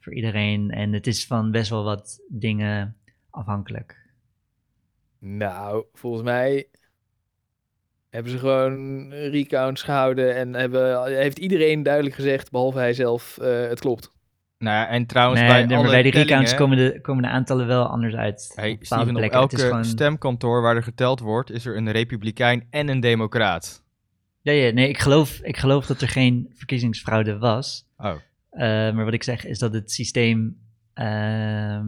voor 0.00 0.14
iedereen. 0.14 0.70
En 0.70 0.92
het 0.92 1.06
is 1.06 1.26
van 1.26 1.50
best 1.50 1.70
wel 1.70 1.84
wat 1.84 2.20
dingen 2.28 2.96
afhankelijk. 3.30 3.99
Nou, 5.20 5.84
volgens 5.92 6.22
mij 6.22 6.66
hebben 8.10 8.32
ze 8.32 8.38
gewoon 8.38 9.10
recounts 9.12 9.82
gehouden 9.82 10.36
en 10.36 10.54
hebben, 10.54 11.14
heeft 11.16 11.38
iedereen 11.38 11.82
duidelijk 11.82 12.14
gezegd, 12.14 12.50
behalve 12.50 12.78
hij 12.78 12.92
zelf, 12.92 13.38
eh, 13.38 13.68
het 13.68 13.80
klopt. 13.80 14.12
Nou 14.58 14.76
ja, 14.76 14.88
en 14.88 15.06
trouwens 15.06 15.40
Nee, 15.40 15.48
bij 15.50 15.66
maar 15.66 15.76
alle 15.76 15.88
bij 15.90 16.02
die 16.02 16.12
tellingen- 16.12 16.32
recounts 16.34 16.54
komen 16.54 16.76
de, 16.76 17.00
komen 17.00 17.22
de 17.22 17.28
aantallen 17.28 17.66
wel 17.66 17.86
anders 17.86 18.14
uit. 18.14 18.52
Hey, 18.54 18.70
op 18.72 18.78
bepaalde 18.80 18.84
Steven, 19.04 19.08
op 19.08 19.14
plekken. 19.16 19.40
Het 19.40 19.52
is 19.52 19.58
elke 19.58 19.70
gewoon- 19.70 19.84
stemkantoor 19.84 20.62
waar 20.62 20.76
er 20.76 20.82
geteld 20.82 21.20
wordt, 21.20 21.50
is 21.50 21.66
er 21.66 21.76
een 21.76 21.90
republikein 21.90 22.66
en 22.70 22.88
een 22.88 23.00
democraat. 23.00 23.82
Ja, 24.42 24.52
ja, 24.52 24.72
nee, 24.72 24.88
ik 24.88 24.98
geloof, 24.98 25.38
ik 25.42 25.56
geloof 25.56 25.86
dat 25.86 26.00
er 26.00 26.08
geen 26.08 26.50
verkiezingsfraude 26.54 27.38
was. 27.38 27.88
Oh. 27.96 28.14
Eh, 28.50 28.60
maar 28.94 29.04
wat 29.04 29.12
ik 29.14 29.22
zeg 29.22 29.44
is 29.46 29.58
dat 29.58 29.72
het 29.72 29.90
systeem 29.92 30.58
ehm, 30.94 31.86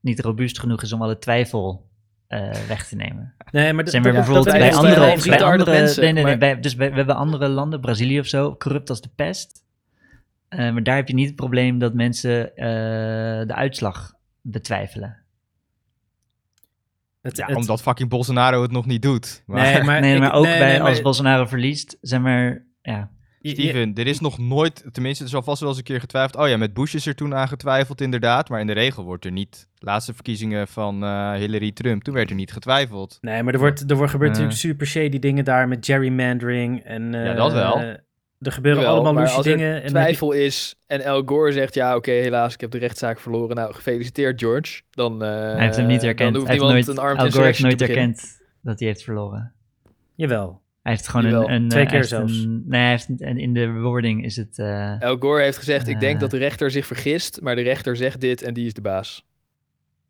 niet 0.00 0.20
robuust 0.20 0.58
genoeg 0.60 0.82
is 0.82 0.92
om 0.92 1.02
alle 1.02 1.18
twijfel 1.18 1.87
eh, 2.28 2.50
weg 2.50 2.88
te 2.88 2.96
nemen. 2.96 3.34
Nee, 3.50 3.72
maar, 3.72 3.74
maar 3.74 3.84
d- 3.84 3.90
bijvoorbeeld 4.02 4.44
dat 4.44 4.54
bij 4.58 4.68
andere- 4.78 4.94
bij 5.30 5.38
andere 5.52 5.70
mensen, 5.80 6.02
nee, 6.02 6.12
nee, 6.12 6.38
bij- 6.38 6.60
dus 6.60 6.76
bij- 6.76 6.90
we 6.90 6.96
hebben 6.96 7.16
andere 7.16 7.48
landen, 7.48 7.80
Brazilië 7.80 8.18
of 8.20 8.26
zo, 8.26 8.56
corrupt 8.56 8.90
als 8.90 9.00
de 9.00 9.10
pest. 9.14 9.64
Eh, 10.48 10.70
maar 10.72 10.82
daar 10.82 10.96
heb 10.96 11.08
je 11.08 11.14
niet 11.14 11.26
het 11.26 11.36
probleem 11.36 11.78
dat 11.78 11.94
mensen 11.94 12.56
eh, 12.56 12.66
de 13.46 13.54
uitslag 13.54 14.12
betwijfelen. 14.40 15.16
Het, 17.20 17.36
Ja, 17.36 17.46
het- 17.46 17.56
omdat 17.56 17.82
fucking 17.82 18.08
Bolsonaro 18.08 18.62
het 18.62 18.70
nog 18.70 18.86
niet 18.86 19.02
doet. 19.02 19.42
Maar 19.46 19.62
nee, 19.72 19.82
maar, 19.82 20.00
nee, 20.00 20.14
ik- 20.14 20.20
maar 20.20 20.32
ook 20.32 20.44
nee, 20.44 20.58
bij 20.58 20.80
als 20.82 21.00
Bolsonaro 21.02 21.46
verliest, 21.46 21.96
zeg 22.00 22.20
maar, 22.20 22.64
ja. 22.82 23.10
Steven, 23.52 23.94
er 23.94 24.06
is 24.06 24.20
nog 24.20 24.38
nooit, 24.38 24.84
tenminste, 24.92 25.22
er 25.22 25.28
is 25.28 25.34
alvast 25.36 25.60
wel 25.60 25.68
eens 25.68 25.78
een 25.78 25.84
keer 25.84 26.00
getwijfeld. 26.00 26.36
Oh 26.42 26.48
ja, 26.48 26.56
met 26.56 26.74
Bush 26.74 26.94
is 26.94 27.06
er 27.06 27.14
toen 27.14 27.34
aan 27.34 27.48
getwijfeld, 27.48 28.00
inderdaad. 28.00 28.48
Maar 28.48 28.60
in 28.60 28.66
de 28.66 28.72
regel 28.72 29.04
wordt 29.04 29.24
er 29.24 29.32
niet, 29.32 29.68
laatste 29.78 30.14
verkiezingen 30.14 30.68
van 30.68 31.02
eh, 31.04 31.32
Hillary 31.32 31.72
Trump, 31.72 32.02
toen 32.02 32.14
werd 32.14 32.30
er 32.30 32.36
niet 32.36 32.52
getwijfeld. 32.52 33.18
Nee, 33.20 33.42
maar 33.42 33.52
er, 33.52 33.58
wordt, 33.58 33.90
er 33.90 33.96
wordt, 33.96 34.10
gebeurt 34.12 34.30
Eh. 34.30 34.36
natuurlijk 34.42 34.64
super 34.66 34.86
shady 34.86 35.18
dingen 35.18 35.44
daar 35.44 35.68
met 35.68 35.86
gerrymandering. 35.86 36.80
En, 36.84 37.12
Ja, 37.12 37.32
dat 37.34 37.52
wel. 37.52 37.76
eh, 37.78 37.88
Er 38.40 38.52
gebeuren 38.52 38.86
allemaal 38.86 39.14
loesje 39.14 39.36
als 39.36 39.46
er 39.46 39.56
dingen. 39.56 39.74
En 39.74 39.80
heb 39.80 39.86
twijfel 39.88 40.32
is 40.32 40.74
en 40.86 41.00
El 41.00 41.22
Gore 41.26 41.52
zegt, 41.52 41.74
ja 41.74 41.96
oké, 41.96 42.10
helaas, 42.10 42.54
ik 42.54 42.60
heb 42.60 42.70
de 42.70 42.78
rechtszaak 42.78 43.20
verloren. 43.20 43.56
Nou, 43.56 43.74
gefeliciteerd 43.74 44.40
George. 44.40 44.80
Dan, 44.90 45.22
eh, 45.22 45.28
hij 45.30 45.60
heeft 45.64 45.76
hem 45.76 45.86
niet 45.86 46.02
herkend. 46.02 46.32
Dan 46.32 46.42
hoeft 46.42 46.46
Hij 46.58 46.68
heeft 46.68 46.86
nooit, 46.86 46.98
Al 46.98 47.30
Gore 47.30 47.44
heeft 47.44 47.60
nooit 47.62 47.78
te 47.78 47.86
beginnen. 47.86 48.08
erkend 48.10 48.40
dat 48.62 48.78
hij 48.78 48.88
heeft 48.88 49.02
verloren. 49.02 49.52
Jawel. 50.14 50.60
Hij 50.88 50.96
heeft 50.96 51.08
gewoon 51.08 51.30
Jawel, 51.30 51.48
een, 51.50 51.62
een... 51.62 51.68
twee 51.68 51.84
eh, 51.84 51.90
keer 51.90 52.04
zelfs. 52.04 52.32
Een, 52.44 52.62
nee, 52.66 52.80
hij 52.80 52.90
heeft, 52.90 53.08
een- 53.08 53.18
en 53.18 53.38
in 53.38 53.54
de 53.54 53.72
wording 53.72 54.24
is 54.24 54.36
het... 54.36 54.58
eh, 54.58 55.02
El 55.02 55.16
Gore 55.18 55.42
heeft 55.42 55.58
gezegd, 55.58 55.88
ik 55.88 56.00
denk 56.00 56.14
Eh. 56.14 56.20
dat 56.20 56.30
de 56.30 56.36
rechter 56.38 56.70
zich 56.70 56.86
vergist, 56.86 57.40
maar 57.42 57.56
de 57.56 57.62
rechter 57.62 57.96
zegt 57.96 58.20
dit 58.20 58.42
en 58.42 58.54
die 58.54 58.66
is 58.66 58.74
de 58.74 58.80
baas. 58.80 59.26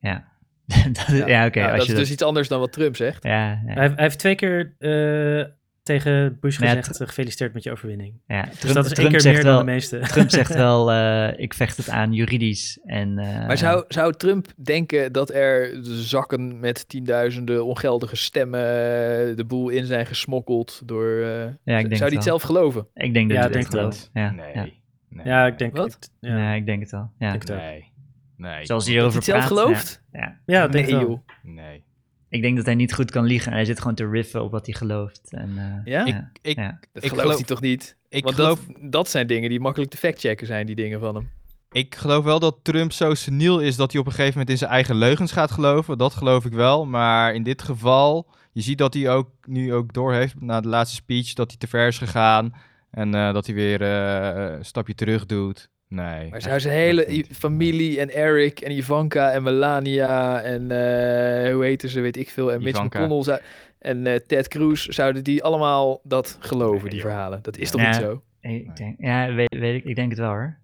ja. 0.00 0.24
dat, 0.92 1.08
is- 1.08 1.24
ja, 1.24 1.46
oké. 1.46 1.58
Nou, 1.58 1.70
als 1.70 1.78
dat 1.78 1.86
je 1.86 1.92
is 1.92 1.98
dus 1.98 2.10
iets 2.10 2.22
anders 2.22 2.48
dan 2.48 2.60
wat 2.60 2.72
Trump 2.72 2.96
zegt. 2.96 3.22
Ja, 3.24 3.48
ja. 3.50 3.60
Hij, 3.64 3.74
hij 3.88 3.92
heeft 3.96 4.18
twee 4.18 4.34
keer 4.34 4.74
eh, 4.78 5.44
tegen 5.88 6.38
Bush 6.40 6.58
Nee, 6.58 6.68
gezegd, 6.68 6.96
gefeliciteerd 6.96 7.52
met 7.54 7.62
je 7.62 7.70
overwinning. 7.70 8.14
ja. 8.26 8.48
Dus 8.60 8.72
dat 8.72 8.84
is 8.84 8.92
één 8.92 8.94
Trump 8.94 9.10
keer 9.10 9.20
zegt 9.20 9.34
meer 9.34 9.44
wel, 9.44 9.56
dan 9.56 9.66
de 9.66 9.72
meeste. 9.72 9.98
Trump 9.98 10.30
zegt 10.30 10.54
wel, 10.64 10.92
eh, 10.92 11.38
ik 11.40 11.54
vecht 11.54 11.76
het 11.76 11.88
aan 11.90 12.12
juridisch. 12.12 12.78
En, 12.84 13.18
eh, 13.18 13.46
Maar 13.46 13.58
zou, 13.58 13.84
zou 13.88 14.12
Trump 14.12 14.46
denken 14.56 15.12
dat 15.12 15.30
er 15.34 15.78
zakken 15.82 16.60
met 16.60 16.88
tienduizenden 16.88 17.64
ongeldige 17.64 18.16
stemmen 18.16 18.60
eh, 18.60 19.36
de 19.36 19.44
boel 19.46 19.68
in 19.68 19.84
zijn 19.86 20.06
gesmokkeld 20.06 20.82
door... 20.84 21.06
eh, 21.20 21.24
Ja, 21.24 21.44
ik 21.44 21.64
denk 21.64 21.78
zou 21.78 21.88
het 21.88 21.98
hij 22.00 22.08
het 22.12 22.22
zelf 22.22 22.42
geloven? 22.42 22.86
Ik 22.94 23.14
denk 23.14 23.28
dat 23.28 23.38
Ja, 23.38 23.44
ik 23.46 23.52
denk 23.52 23.64
het 23.64 23.72
het 23.72 23.82
geloof. 23.82 24.08
Ja, 24.12 24.30
nee, 24.30 24.54
ja. 24.54 24.66
nee. 25.08 25.26
Ja, 25.26 25.46
ik 25.46 25.58
denk... 25.58 25.78
Ik- 25.78 25.96
ja. 26.20 26.36
Ja, 26.38 26.52
ik 26.52 26.66
denk 26.66 26.80
het 26.80 26.90
wel. 26.90 27.10
Ja. 27.18 27.30
Denk 27.30 27.42
het. 27.48 27.56
Nee, 27.56 27.92
nee, 28.36 28.64
Zoals 28.66 28.86
hij 28.86 28.94
hij 28.94 29.04
het 29.04 29.24
zelf 29.24 29.44
gelooft? 29.44 30.02
Ja, 30.12 30.38
ja. 30.46 30.68
Denk 30.68 30.86
ik 30.86 30.92
nee, 30.94 31.00
wel. 31.00 31.10
joh. 31.10 31.54
nee. 31.54 31.86
Ik 32.30 32.42
denk 32.42 32.56
dat 32.56 32.64
hij 32.66 32.74
niet 32.74 32.94
goed 32.94 33.10
kan 33.10 33.24
liegen. 33.24 33.48
en 33.50 33.56
Hij 33.56 33.64
zit 33.66 33.78
gewoon 33.78 33.94
te 33.94 34.08
riffen 34.08 34.42
op 34.42 34.50
wat 34.50 34.66
hij 34.66 34.74
gelooft. 34.74 35.20
En, 35.30 35.50
eh, 35.56 35.92
Ja? 35.92 36.06
ja. 36.06 36.30
Ik, 36.42 36.56
Ja. 36.56 36.78
Dat 36.92 37.02
Ik 37.04 37.08
gelooft 37.08 37.20
geloof- 37.20 37.36
hij 37.36 37.44
toch 37.46 37.60
niet? 37.60 37.96
ik, 38.08 38.24
Want 38.24 38.34
geloof, 38.34 38.60
dat, 38.66 38.92
dat 38.92 39.08
zijn 39.08 39.26
dingen 39.26 39.50
die 39.50 39.60
makkelijk 39.60 39.90
te 39.90 39.96
factchecken 39.96 40.46
zijn, 40.46 40.66
die 40.66 40.74
dingen 40.76 41.00
van 41.00 41.14
hem. 41.14 41.30
ik 41.70 41.94
geloof 41.94 42.24
wel 42.24 42.38
dat 42.38 42.58
Trump 42.62 42.92
zo 42.92 43.14
seniel 43.14 43.60
is 43.60 43.76
dat 43.76 43.92
hij 43.92 44.00
op 44.00 44.06
een 44.06 44.12
gegeven 44.12 44.32
moment 44.32 44.50
in 44.50 44.58
zijn 44.58 44.70
eigen 44.70 44.96
leugens 44.96 45.32
gaat 45.32 45.50
geloven. 45.50 45.98
Dat 45.98 46.14
geloof 46.14 46.44
ik 46.44 46.52
wel. 46.52 46.86
Maar 46.86 47.34
in 47.34 47.42
dit 47.42 47.62
geval, 47.62 48.30
je 48.52 48.60
ziet 48.60 48.78
dat 48.78 48.94
hij 48.94 49.10
ook 49.10 49.28
nu 49.46 49.74
ook 49.74 49.92
doorheeft 49.92 50.40
na 50.40 50.60
de 50.60 50.68
laatste 50.68 50.96
speech 50.96 51.32
dat 51.32 51.48
hij 51.48 51.56
te 51.58 51.66
ver 51.66 51.86
is 51.86 51.98
gegaan. 51.98 52.54
En 52.90 53.14
eh, 53.14 53.32
dat 53.32 53.46
hij 53.46 53.54
weer 53.54 53.82
eh, 53.82 54.56
een 54.56 54.64
stapje 54.64 54.94
terug 54.94 55.26
doet. 55.26 55.68
Nee. 55.88 56.30
Maar 56.30 56.42
zou 56.42 56.60
zijn 56.60 56.74
hele 56.74 57.24
familie 57.32 58.00
en 58.00 58.10
Eric 58.14 58.60
en 58.60 58.70
Ivanka 58.76 59.30
en 59.32 59.42
Melania 59.42 60.40
en 60.42 60.70
eh, 60.70 61.52
hoe 61.52 61.64
heten 61.64 61.88
ze, 61.88 62.00
weet 62.00 62.16
ik 62.16 62.30
veel, 62.30 62.52
en 62.52 62.58
Mitch 62.62 62.70
Ivanka. 62.76 62.98
McConnell 62.98 63.22
zou- 63.22 63.40
en 63.78 64.06
eh, 64.06 64.14
Ted 64.14 64.48
Cruz, 64.48 64.86
zouden 64.86 65.24
die 65.24 65.42
allemaal 65.44 66.00
dat 66.04 66.36
geloven, 66.40 66.80
Nee, 66.82 66.90
die 66.90 66.98
joh. 67.00 67.08
verhalen? 67.08 67.38
Dat 67.42 67.56
is 67.56 67.70
toch 67.70 67.80
Ja. 67.80 67.86
niet 67.86 67.96
zo? 67.96 68.22
Ik 68.40 68.76
denk, 68.76 68.94
ja, 68.98 69.32
weet, 69.34 69.56
weet 69.58 69.74
ik, 69.74 69.84
ik 69.84 69.94
denk 69.94 70.10
het 70.10 70.18
wel 70.18 70.28
hoor. 70.30 70.56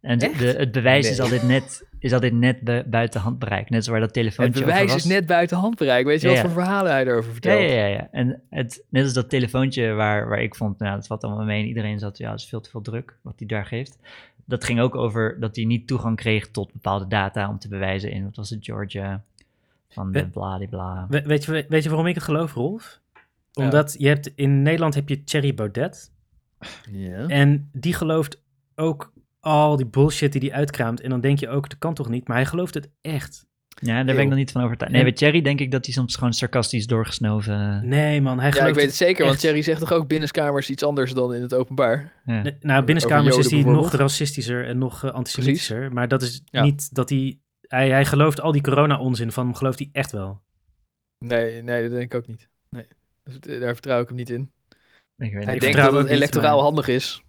En 0.00 0.18
de, 0.18 0.26
het 0.58 0.72
bewijs 0.72 1.10
is 1.10 1.16
Nee. 1.18 1.20
altijd 1.20 1.42
net, 1.48 1.84
is 1.98 2.12
altijd 2.12 2.32
net 2.32 2.60
bu- 2.60 2.82
buiten 2.86 3.20
handbereik. 3.20 3.70
Net 3.70 3.84
zo 3.84 3.90
waar 3.90 4.00
dat 4.00 4.08
Het 4.14 4.18
telefoontje 4.18 4.60
over 4.62 4.72
bewijs 4.72 4.92
was. 4.92 5.04
is 5.04 5.10
net 5.10 5.26
buiten 5.26 5.56
handbereik. 5.56 6.06
Weet 6.06 6.20
je 6.20 6.28
Ja, 6.28 6.32
wat 6.32 6.42
voor 6.42 6.62
verhalen 6.62 6.92
hij 6.92 7.06
erover 7.06 7.24
Ja, 7.26 7.32
vertelt? 7.32 7.60
ja, 7.60 7.66
ja, 7.68 7.86
ja. 7.86 8.08
En 8.10 8.42
het, 8.50 8.84
net 8.90 9.04
als 9.04 9.12
dat 9.12 9.30
telefoontje 9.30 9.92
waar, 9.92 10.28
waar 10.28 10.42
ik 10.42 10.54
vond, 10.54 10.78
nou, 10.78 10.94
dat 10.96 11.06
valt 11.06 11.24
allemaal 11.24 11.44
mee. 11.44 11.60
En 11.62 11.68
iedereen 11.68 11.98
zat, 11.98 12.18
ja, 12.18 12.30
dat 12.30 12.38
is 12.38 12.46
veel 12.48 12.60
te 12.60 12.70
veel 12.70 12.80
druk 12.82 13.16
wat 13.22 13.34
hij 13.38 13.46
daar 13.46 13.66
geeft. 13.66 13.98
Dat 14.50 14.64
ging 14.64 14.80
ook 14.80 14.94
over 14.94 15.40
dat 15.40 15.56
hij 15.56 15.64
niet 15.64 15.86
toegang 15.86 16.16
kreeg 16.16 16.50
tot 16.50 16.72
bepaalde 16.72 17.06
data 17.06 17.48
om 17.48 17.58
te 17.58 17.68
bewijzen 17.68 18.10
in, 18.10 18.24
wat 18.24 18.36
was 18.36 18.50
het, 18.50 18.64
Georgia, 18.64 19.22
van 19.88 20.12
de 20.12 20.18
bladibla. 20.28 21.06
We- 21.08 21.22
weet, 21.22 21.44
je, 21.44 21.66
weet 21.68 21.82
je 21.82 21.88
waarom 21.88 22.06
ik 22.06 22.14
het 22.14 22.24
geloof, 22.24 22.54
Rolf? 22.54 23.00
Omdat 23.54 23.94
je 23.98 24.06
hebt, 24.08 24.32
in 24.34 24.62
Nederland 24.62 24.94
heb 24.94 25.08
je 25.08 25.24
Thierry 25.24 25.54
Baudet. 25.54 26.12
Ja. 26.90 27.26
En 27.26 27.68
die 27.72 27.94
gelooft 27.94 28.42
ook 28.74 29.12
al 29.40 29.76
die 29.76 29.86
bullshit 29.86 30.32
die 30.32 30.40
hij 30.40 30.58
uitkraamt. 30.58 31.00
En 31.00 31.10
dan 31.10 31.20
denk 31.20 31.38
je 31.38 31.48
ook, 31.48 31.68
dat 31.68 31.78
kan 31.78 31.94
toch 31.94 32.08
niet? 32.08 32.28
Maar 32.28 32.36
hij 32.36 32.46
gelooft 32.46 32.74
het 32.74 32.90
echt. 33.00 33.46
Ja, 33.80 33.94
daar 34.04 34.14
ben 34.14 34.18
ik 34.22 34.28
nog 34.28 34.38
niet 34.38 34.52
van 34.52 34.62
overtuigd. 34.62 34.92
Nee, 34.94 35.02
bij 35.02 35.12
Thierry 35.12 35.40
denk 35.40 35.60
ik 35.60 35.70
dat 35.70 35.84
hij 35.84 35.94
soms 35.94 36.14
gewoon 36.14 36.32
sarcastisch 36.32 36.86
doorgesnoven... 36.86 37.88
Nee 37.88 38.20
man, 38.20 38.36
hij 38.38 38.46
Ja, 38.46 38.52
gelooft 38.52 38.68
ik 38.70 38.74
weet 38.76 38.86
het 38.86 38.94
zeker, 38.94 39.20
want 39.20 39.30
echt. 39.32 39.40
Thierry 39.40 39.62
zegt 39.62 39.80
toch 39.80 39.92
ook 39.92 40.08
binnenskamers 40.08 40.70
iets 40.70 40.82
anders 40.82 41.12
dan 41.12 41.34
in 41.34 41.42
het 41.42 41.54
openbaar? 41.54 42.12
Ja. 42.24 42.42
Nee, 42.42 42.56
Nou, 42.60 42.84
binnenskamers 42.84 43.28
Over 43.34 43.44
is 43.44 43.50
hij 43.50 43.60
nog 43.60 43.70
bijvoorbeeld. 43.72 44.00
racistischer 44.00 44.66
en 44.66 44.78
nog 44.78 45.04
eh, 45.04 45.10
antisemitischer. 45.10 45.92
Maar 45.92 46.08
dat 46.08 46.22
is 46.22 46.42
Ja. 46.44 46.62
niet 46.62 46.94
dat 46.94 47.08
hij, 47.08 47.38
hij... 47.60 47.88
Hij 47.90 48.04
gelooft 48.04 48.40
al 48.40 48.52
die 48.52 48.62
corona-onzin 48.62 49.32
van 49.32 49.44
hem, 49.46 49.54
gelooft 49.54 49.78
hij 49.78 49.88
echt 49.92 50.12
wel. 50.12 50.40
Nee, 51.24 51.62
nee, 51.62 51.82
dat 51.82 51.90
denk 51.90 52.12
ik 52.12 52.14
ook 52.14 52.26
niet. 52.26 52.48
Nee. 52.70 52.86
Dus, 53.24 53.38
eh, 53.38 53.60
daar 53.60 53.72
vertrouw 53.72 54.00
ik 54.00 54.08
hem 54.08 54.16
niet 54.16 54.30
in. 54.30 54.40
Ik 54.40 55.32
weet 55.32 55.32
Hij 55.32 55.40
Ik 55.40 55.46
niet. 55.46 55.46
denk 55.46 55.62
vertrouw 55.62 55.84
dat 55.84 55.92
het 55.92 56.02
ook 56.02 56.08
niet, 56.08 56.16
electoraal 56.16 56.54
maar- 56.54 56.64
handig 56.64 56.88
is. 56.88 57.22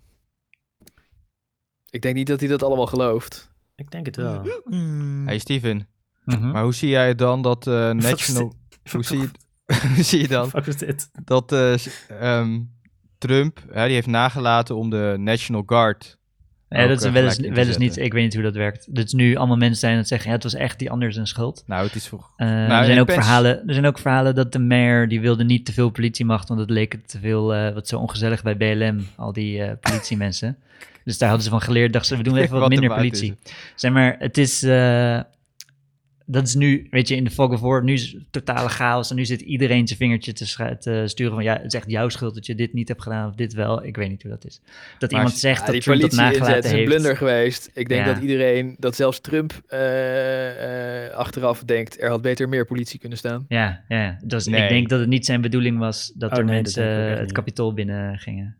Ik 1.89 2.01
denk 2.01 2.15
niet 2.15 2.27
dat 2.27 2.39
hij 2.39 2.49
dat 2.49 2.63
allemaal 2.63 2.87
gelooft. 2.87 3.51
Ik 3.75 3.91
denk 3.91 4.05
het 4.05 4.15
wel. 4.15 4.43
Hey 5.25 5.37
Steven, 5.37 5.87
Mhm. 6.39 6.51
maar 6.51 6.63
hoe 6.63 6.73
zie 6.73 6.89
jij 6.89 7.15
dan 7.15 7.41
dat 7.41 7.67
eh, 7.67 7.91
National... 8.09 8.53
Hoe 8.91 9.03
zie, 9.03 9.19
je, 9.19 9.29
hoe 9.95 10.03
zie 10.03 10.21
je 10.21 10.27
dan 10.27 10.49
Fuck 10.49 10.65
is 10.65 10.77
dit? 10.77 11.09
dat 11.25 11.51
eh, 11.51 11.73
ehm, 12.19 12.59
Trump, 13.17 13.63
hè, 13.71 13.85
die 13.85 13.93
heeft 13.93 14.07
nagelaten 14.07 14.75
om 14.75 14.89
de 14.89 15.15
National 15.19 15.63
Guard 15.65 16.17
Ja, 16.69 16.87
dat 16.87 16.99
is 16.99 17.05
eh, 17.05 17.11
wel 17.13 17.23
eens, 17.23 17.37
wel 17.37 17.77
niet. 17.77 17.97
Ik 17.97 18.13
weet 18.13 18.23
niet 18.23 18.33
hoe 18.33 18.43
dat 18.43 18.55
werkt. 18.55 18.95
Dat 18.95 19.05
is 19.05 19.13
nu 19.13 19.35
allemaal 19.35 19.57
mensen 19.57 19.79
zijn 19.79 19.95
dat 19.95 20.07
zeggen, 20.07 20.27
ja, 20.29 20.35
het 20.35 20.43
was 20.43 20.53
echt 20.53 20.79
die 20.79 20.91
anders 20.91 21.13
zijn 21.15 21.27
schuld. 21.27 21.63
Nou, 21.65 21.85
het 21.85 21.95
is 21.95 22.07
voor... 22.07 22.29
Eh, 22.35 22.47
Nou, 22.47 22.71
er, 22.71 22.85
zijn 22.85 22.99
ook 22.99 23.05
Pens- 23.05 23.17
verhalen, 23.19 23.67
er 23.67 23.73
zijn 23.73 23.85
ook 23.85 23.99
verhalen 23.99 24.35
dat 24.35 24.51
de 24.51 24.59
mayor, 24.59 25.07
die 25.07 25.21
wilde 25.21 25.43
niet 25.43 25.65
te 25.65 25.73
veel 25.73 25.89
politiemacht, 25.89 26.47
want 26.47 26.59
het 26.59 26.69
leek 26.69 26.91
het 26.91 27.07
te 27.09 27.19
veel, 27.19 27.53
eh, 27.53 27.73
wat 27.73 27.87
zo 27.87 27.97
ongezellig 27.99 28.43
bij 28.43 28.57
BLM, 28.57 29.07
al 29.15 29.33
die 29.33 29.63
eh, 29.63 29.71
politiemensen. 29.79 30.57
Dus 31.03 31.17
daar 31.17 31.29
hadden 31.29 31.45
ze 31.45 31.51
van 31.51 31.61
geleerd, 31.61 31.93
dachten 31.93 32.17
ze, 32.17 32.23
we 32.23 32.29
doen 32.29 32.37
even 32.37 32.51
wat, 32.51 32.61
Wat 32.61 32.69
minder 32.69 32.95
politie. 32.95 33.37
Zeg 33.75 33.91
maar, 33.91 34.15
het 34.19 34.37
is, 34.37 34.63
eh, 34.63 35.19
dat 36.31 36.47
is 36.47 36.55
nu, 36.55 36.87
weet 36.89 37.07
je, 37.07 37.15
in 37.15 37.23
de 37.23 37.29
fog 37.29 37.51
of 37.51 37.59
war, 37.59 37.83
nu 37.83 37.93
is 37.93 38.11
het 38.11 38.23
totale 38.31 38.69
chaos 38.69 39.09
en 39.09 39.15
nu 39.15 39.25
zit 39.25 39.41
iedereen 39.41 39.87
zijn 39.87 39.99
vingertje 39.99 40.33
te, 40.33 41.03
sturen 41.07 41.33
van, 41.33 41.43
ja, 41.43 41.53
het 41.53 41.65
is 41.65 41.73
echt 41.73 41.89
jouw 41.89 42.09
schuld 42.09 42.33
dat 42.35 42.45
je 42.45 42.55
dit 42.55 42.73
niet 42.73 42.87
hebt 42.87 43.01
gedaan 43.01 43.29
of 43.29 43.35
dit 43.35 43.53
wel. 43.53 43.85
Ik 43.85 43.95
weet 43.95 44.09
niet 44.09 44.21
hoe 44.21 44.31
dat 44.31 44.45
is. 44.45 44.61
Dat 44.99 45.11
Maar 45.11 45.19
iemand 45.19 45.39
zegt 45.39 45.59
Ja, 45.59 45.65
dat 45.65 45.73
die 45.73 45.81
Trump 45.83 46.01
dat 46.01 46.09
politie 46.09 46.25
inzet 46.27 46.39
nagelaten 46.41 46.63
is 46.65 46.71
een 46.71 46.77
heeft. 46.77 46.89
blunder 46.89 47.17
geweest. 47.17 47.69
Ik 47.73 47.89
denk 47.89 48.05
Ja. 48.05 48.13
dat 48.13 48.21
iedereen, 48.21 48.75
dat 48.79 48.95
zelfs 48.95 49.19
Trump 49.21 49.61
eh, 49.67 51.05
eh, 51.05 51.13
achteraf 51.13 51.63
denkt, 51.63 52.01
er 52.01 52.09
had 52.09 52.21
beter 52.21 52.49
meer 52.49 52.65
politie 52.65 52.99
kunnen 52.99 53.17
staan. 53.17 53.45
Ja, 53.47 53.83
ja. 53.87 54.17
Dus 54.25 54.45
Nee. 54.45 54.63
ik 54.63 54.69
denk 54.69 54.89
dat 54.89 54.99
het 54.99 55.09
niet 55.09 55.25
zijn 55.25 55.41
bedoeling 55.41 55.77
was 55.77 56.11
dat 56.15 56.31
Oh, 56.31 56.37
er 56.37 56.43
nee, 56.45 56.55
mensen 56.55 56.85
het 57.17 57.31
kapitool 57.31 57.73
binnen 57.73 58.17
gingen. 58.19 58.55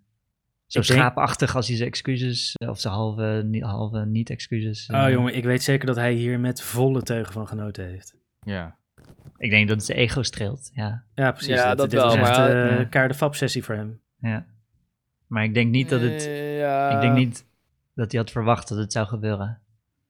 Zo 0.72 0.80
Ik 0.80 0.86
denk- 0.88 0.99
schaapachtig 0.99 1.55
als 1.55 1.67
hij 1.67 1.76
zijn 1.78 1.89
excuses, 1.89 2.55
of 2.57 2.80
zijn 2.80 2.93
halve, 2.93 3.41
niet- 3.45 3.63
halve 3.63 4.05
niet-excuses. 4.05 4.89
Oh 4.91 5.05
eh, 5.05 5.11
jongen, 5.11 5.36
ik 5.36 5.43
weet 5.43 5.63
zeker 5.63 5.86
dat 5.86 5.95
hij 5.95 6.13
hier 6.13 6.39
met 6.39 6.61
volle 6.61 7.01
teugen 7.01 7.34
van 7.34 7.47
genoten 7.47 7.86
heeft. 7.88 8.15
Ja. 8.41 8.76
Ik 9.38 9.49
denk 9.49 9.67
dat 9.67 9.78
het 9.78 9.86
zijn 9.86 9.97
ego 9.97 10.24
streelt, 10.24 10.72
ja. 10.74 11.03
Ja, 11.15 11.32
precies. 11.32 11.53
Ja, 11.55 11.76
dat 11.76 11.89
dit 11.89 11.99
wel, 11.99 12.07
was 12.09 12.15
echt 12.15 12.38
maar- 12.38 12.65
eh, 12.69 12.78
Ja. 12.78 12.84
kaart 12.84 13.11
de 13.11 13.17
fap-sessie 13.17 13.63
voor 13.63 13.76
hem. 13.76 14.01
ja. 14.19 14.45
Maar 15.28 15.43
ik 15.43 15.53
denk 15.53 15.72
niet 15.72 15.89
dat 15.89 16.01
het, 16.01 16.26
Eh, 16.28 16.57
ja. 16.59 16.89
ik 16.95 17.01
denk 17.01 17.15
niet 17.15 17.45
dat 17.95 18.11
hij 18.11 18.22
had 18.22 18.32
verwacht 18.32 18.67
dat 18.67 18.78
het 18.78 18.91
zou 18.91 19.07
gebeuren. 19.07 19.59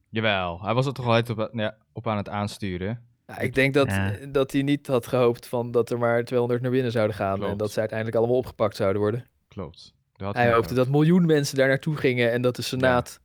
Jawel, 0.09 0.61
hij 0.63 0.73
was 0.73 0.85
er 0.85 0.93
toch 0.93 1.05
al 1.05 1.17
op, 1.37 1.49
ja, 1.53 1.75
op 1.93 2.07
aan 2.07 2.17
het 2.17 2.29
aansturen. 2.29 3.01
Ja, 3.27 3.39
ik 3.39 3.53
denk 3.55 3.73
dat, 3.73 3.87
Ja. 3.89 4.13
dat 4.31 4.51
hij 4.51 4.61
niet 4.61 4.87
had 4.87 5.07
gehoopt 5.07 5.47
van 5.47 5.71
dat 5.71 5.89
er 5.89 5.97
maar 5.97 6.23
200 6.23 6.61
naar 6.61 6.71
binnen 6.71 6.91
zouden 6.91 7.15
gaan. 7.15 7.35
Klopt. 7.35 7.51
En 7.51 7.57
dat 7.57 7.71
ze 7.71 7.79
uiteindelijk 7.79 8.17
allemaal 8.17 8.37
opgepakt 8.37 8.75
zouden 8.75 9.01
worden. 9.01 9.25
Klopt. 9.47 9.93
Hij 10.31 10.53
hoopte 10.53 10.73
dat 10.73 10.87
miljoen 10.89 11.25
mensen 11.25 11.57
daar 11.57 11.67
naartoe 11.67 11.95
gingen 11.95 12.31
en 12.31 12.41
dat 12.41 12.55
de 12.55 12.61
Senaat 12.61 13.19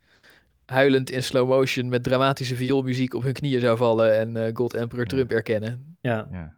huilend 0.66 1.10
in 1.10 1.22
slow 1.22 1.48
motion 1.48 1.88
met 1.88 2.02
dramatische 2.02 2.56
vioolmuziek 2.56 3.14
op 3.14 3.22
hun 3.22 3.32
knieën 3.32 3.60
zou 3.60 3.76
vallen 3.76 4.18
en 4.18 4.36
eh 4.36 4.50
God 4.54 4.74
Emperor 4.74 5.04
Ja. 5.04 5.08
Trump 5.10 5.30
erkennen. 5.30 5.96
Ja, 6.00 6.28
Ja. 6.32 6.56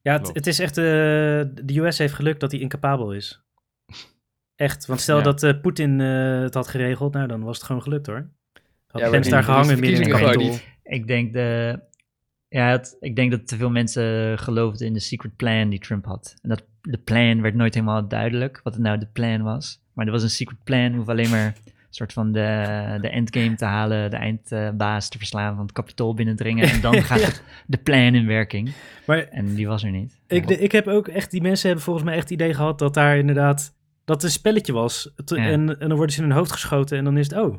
ja 0.00 0.12
het, 0.18 0.30
het 0.32 0.46
is 0.46 0.58
echt... 0.58 0.76
eh, 0.76 0.84
de 0.84 1.72
US 1.78 1.98
heeft 1.98 2.14
geluk 2.14 2.40
dat 2.40 2.50
hij 2.50 2.60
incapabel 2.60 3.12
is. 3.12 3.40
Echt, 4.56 4.86
want 4.86 5.00
stel 5.00 5.16
Ja. 5.16 5.22
dat 5.22 5.42
eh, 5.42 5.60
Poetin 5.60 6.00
eh, 6.00 6.40
het 6.40 6.54
had 6.54 6.68
geregeld, 6.68 7.12
nou 7.12 7.26
dan 7.26 7.42
was 7.42 7.56
het 7.56 7.66
gewoon 7.66 7.82
gelukt 7.82 8.06
hoor. 8.06 8.28
Had 8.86 9.00
maar 9.02 9.10
Pence 9.10 9.30
daar 9.30 9.42
gehangen 9.42 9.80
midden 9.80 10.42
in 10.42 10.60
Ik 10.82 11.06
denk 11.06 11.32
de, 11.32 11.78
ja, 12.54 12.70
het, 12.70 12.96
ik 13.00 13.16
denk 13.16 13.30
dat 13.30 13.46
te 13.48 13.56
veel 13.56 13.70
mensen 13.70 14.38
geloofden 14.38 14.86
in 14.86 14.92
de 14.92 15.00
secret 15.00 15.36
plan 15.36 15.68
die 15.68 15.78
Trump 15.78 16.04
had. 16.04 16.34
En 16.42 16.48
dat 16.48 16.64
de 16.80 16.98
plan 16.98 17.40
werd 17.42 17.54
nooit 17.54 17.74
helemaal 17.74 18.08
duidelijk 18.08 18.60
wat 18.62 18.74
het 18.74 18.82
nou 18.82 18.98
de 18.98 19.08
plan 19.12 19.42
was. 19.42 19.80
Maar 19.92 20.06
er 20.06 20.12
was 20.12 20.22
een 20.22 20.30
secret 20.30 20.64
plan, 20.64 20.94
hoef 20.94 21.08
alleen 21.08 21.30
maar 21.30 21.46
een 21.46 21.54
soort 21.90 22.12
van 22.12 22.32
de, 22.32 22.98
de 23.00 23.08
endgame 23.08 23.54
te 23.54 23.64
halen, 23.64 24.10
de 24.10 24.16
eindbaas 24.16 25.08
te 25.08 25.18
verslaan 25.18 25.54
van 25.54 25.62
het 25.64 25.72
kapitool 25.72 26.14
binnendringen. 26.14 26.68
En 26.68 26.80
dan 26.80 27.02
gaat 27.10 27.18
de, 27.20 27.40
de 27.66 27.76
plan 27.78 28.14
in 28.14 28.26
werking. 28.26 28.72
Maar 29.06 29.18
En 29.18 29.54
die 29.54 29.66
was 29.66 29.82
er 29.84 29.90
niet. 29.90 30.18
Ik, 30.26 30.46
de- 30.46 30.58
ik 30.58 30.72
heb 30.72 30.86
ook 30.86 31.08
echt, 31.08 31.30
die 31.30 31.42
mensen 31.42 31.66
hebben 31.66 31.84
volgens 31.84 32.04
mij 32.04 32.14
echt 32.14 32.22
het 32.22 32.32
idee 32.40 32.54
gehad 32.54 32.78
dat 32.78 32.94
daar 32.94 33.16
inderdaad, 33.18 33.74
dat 34.04 34.16
het 34.16 34.24
een 34.24 34.30
spelletje 34.38 34.72
was. 34.72 35.12
Ja. 35.24 35.36
En, 35.36 35.80
en 35.80 35.88
dan 35.88 35.96
worden 35.96 36.14
ze 36.14 36.22
in 36.22 36.28
hun 36.28 36.36
hoofd 36.36 36.52
geschoten 36.52 36.98
en 36.98 37.04
dan 37.04 37.16
is 37.16 37.28
het, 37.30 37.38
oh. 37.38 37.56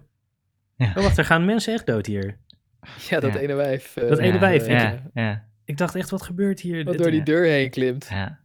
Ja. 0.78 0.88
Oh, 0.96 1.04
wacht, 1.04 1.18
er 1.18 1.26
gaan 1.26 1.46
mensen 1.46 1.74
echt 1.74 1.86
dood 1.86 2.06
hier. 2.06 2.38
Ja, 3.10 3.20
dat 3.20 3.34
Ja. 3.34 3.40
ene 3.40 3.54
wijf. 3.54 3.96
eh, 3.96 4.08
Dat 4.10 4.18
ene 4.20 4.34
Ja, 4.34 4.40
wijf, 4.40 4.68
Ja, 4.68 4.94
eh, 4.94 5.00
ja, 5.14 5.44
Ik 5.66 5.78
dacht 5.78 5.96
echt, 5.96 6.10
wat 6.10 6.22
gebeurt 6.22 6.60
hier? 6.60 6.84
Wat 6.84 6.98
door 6.98 7.12
die 7.12 7.24
deur 7.24 7.46
heen 7.46 7.70
klimt. 7.70 8.08
ja. 8.10 8.40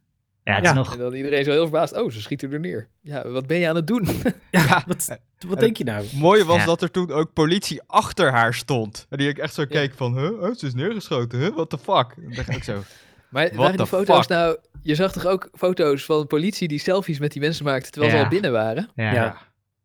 Ja, 0.44 0.54
het 0.54 0.64
Ja. 0.64 0.70
is 0.70 0.76
nog... 0.76 0.92
En 0.92 0.98
dan 0.98 1.14
iedereen 1.14 1.44
zo 1.44 1.50
heel 1.50 1.62
verbaasd. 1.62 1.96
Oh, 1.96 2.10
ze 2.10 2.20
schieten 2.20 2.52
er 2.52 2.60
neer. 2.60 2.88
Ja, 3.00 3.28
wat 3.28 3.46
ben 3.46 3.58
je 3.58 3.68
aan 3.68 3.76
het 3.76 3.86
doen? 3.86 4.08
Ja, 4.50 4.82
wat, 4.86 5.18
wat 5.48 5.60
denk 5.60 5.76
je 5.76 5.84
nou? 5.84 6.06
Mooie 6.14 6.44
was 6.44 6.56
Ja. 6.56 6.64
dat 6.64 6.82
er 6.82 6.90
toen 6.90 7.10
ook 7.12 7.32
politie 7.32 7.80
achter 7.86 8.30
haar 8.32 8.54
stond. 8.54 9.06
En 9.10 9.18
die 9.18 9.28
ik 9.28 9.38
echt 9.38 9.54
zo 9.54 9.64
keek 9.66 9.92
van, 9.94 10.18
huh? 10.18 10.42
Oh, 10.42 10.54
ze 10.54 10.66
is 10.66 10.74
neergeschoten, 10.74 11.38
huh? 11.38 11.54
What 11.54 11.70
the 11.70 11.78
fuck? 11.78 12.12
En 12.16 12.22
dan 12.22 12.32
dacht 12.34 12.48
ik 12.48 12.64
zo, 12.64 12.82
Maar 13.30 13.50
waren 13.54 13.76
die 13.76 13.86
foto's 13.86 14.16
fuck? 14.18 14.28
nou... 14.28 14.58
Je 14.82 14.94
zag 14.94 15.12
toch 15.12 15.26
ook 15.26 15.48
foto's 15.52 16.04
van 16.04 16.26
politie 16.26 16.68
die 16.68 16.78
selfies 16.78 17.18
met 17.18 17.32
die 17.32 17.40
mensen 17.42 17.64
maakte 17.64 17.90
terwijl 17.90 18.12
ze 18.16 18.22
al 18.22 18.28
binnen 18.28 18.52
waren? 18.52 18.88
Ja, 18.94 19.36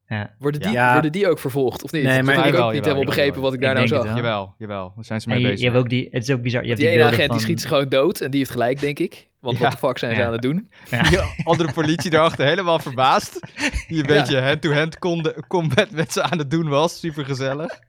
Ja. 0.08 0.34
Worden 0.40 0.62
die, 0.62 0.72
Ja. 0.72 0.94
worden 0.94 1.12
die 1.12 1.30
ook 1.30 1.40
vervolgd 1.40 1.84
of 1.84 1.92
niet? 1.92 2.04
Nee, 2.04 2.24
maar 2.24 2.38
ik 2.38 2.46
jawel, 2.46 2.66
ook 2.68 2.74
niet 2.74 2.76
jawel, 2.76 2.94
helemaal 2.94 3.06
begrepen 3.16 3.42
wat 3.42 3.54
ik 3.54 3.62
daar 3.62 3.78
Ik 3.82 3.90
nou 3.90 4.06
zag. 4.06 4.16
jawel, 4.16 4.56
jawel. 4.58 4.92
Daar 4.96 5.04
zijn 5.06 5.22
ze 5.22 5.30
mee 5.30 5.38
je, 5.40 5.44
bezig. 5.44 5.60
je 5.60 5.66
hebt 5.66 5.78
ook 5.78 5.90
die... 5.90 6.08
Het 6.12 6.24
is 6.24 6.32
ook 6.36 6.42
bizar. 6.42 6.62
Je 6.62 6.68
hebt 6.68 6.80
Die 6.80 6.90
die 6.90 6.98
ene 7.00 7.08
agent 7.10 7.32
die 7.32 7.40
schiet 7.40 7.62
ze 7.62 7.68
gewoon 7.68 7.90
dood 7.90 8.20
en 8.20 8.32
die 8.32 8.40
heeft 8.40 8.52
gelijk, 8.52 8.80
denk 8.80 9.00
ik. 9.00 9.28
Want 9.40 9.58
Ja. 9.58 9.64
wat 9.64 9.72
de 9.72 9.78
fuck 9.78 9.98
zijn 9.98 10.16
ze 10.16 10.26
aan 10.26 10.32
het 10.32 10.42
doen? 10.42 10.70
Ja, 10.90 11.24
andere 11.44 11.72
politie 11.74 12.10
daarachter 12.12 12.46
helemaal 12.46 12.80
verbaasd. 12.80 13.40
Die 13.88 14.00
een 14.00 14.06
beetje 14.08 14.42
hand-to-hand 14.42 15.00
combat 15.48 15.92
met 15.92 16.14
ze 16.14 16.22
aan 16.24 16.38
het 16.38 16.52
doen 16.52 16.68
was. 16.70 17.00
Super 17.00 17.26
gezellig. 17.26 17.80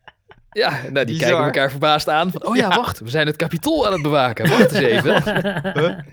Ja, 0.50 0.70
nou, 0.70 0.92
die 0.92 1.04
Bizar. 1.04 1.18
kijken 1.28 1.44
elkaar 1.44 1.70
verbaasd 1.70 2.08
aan. 2.08 2.30
Van, 2.30 2.46
oh 2.46 2.56
ja, 2.56 2.68
Ja. 2.68 2.76
wacht, 2.76 2.98
we 3.00 3.10
zijn 3.10 3.26
het 3.26 3.36
kapitool 3.36 3.86
aan 3.86 3.92
het 3.92 4.02
bewaken. 4.02 4.48
Wacht 4.48 4.72
eens 4.72 4.84
even. 4.84 5.22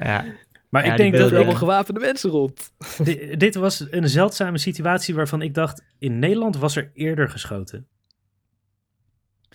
Ja, 0.00 0.24
Maar 0.70 0.84
Ja, 0.86 0.90
ik 0.92 0.96
denk 0.96 1.14
Er 1.14 1.20
dat 1.20 1.32
allemaal 1.32 1.54
gewapende 1.54 2.00
mensen 2.00 2.30
rond. 2.30 2.72
di- 3.04 3.36
dit 3.36 3.54
was 3.54 3.86
een 3.90 4.08
zeldzame 4.08 4.58
situatie 4.58 5.14
waarvan 5.14 5.42
ik 5.42 5.54
dacht, 5.54 5.82
in 5.98 6.18
Nederland 6.18 6.56
was 6.56 6.76
er 6.76 6.90
eerder 6.94 7.28
geschoten. 7.28 7.86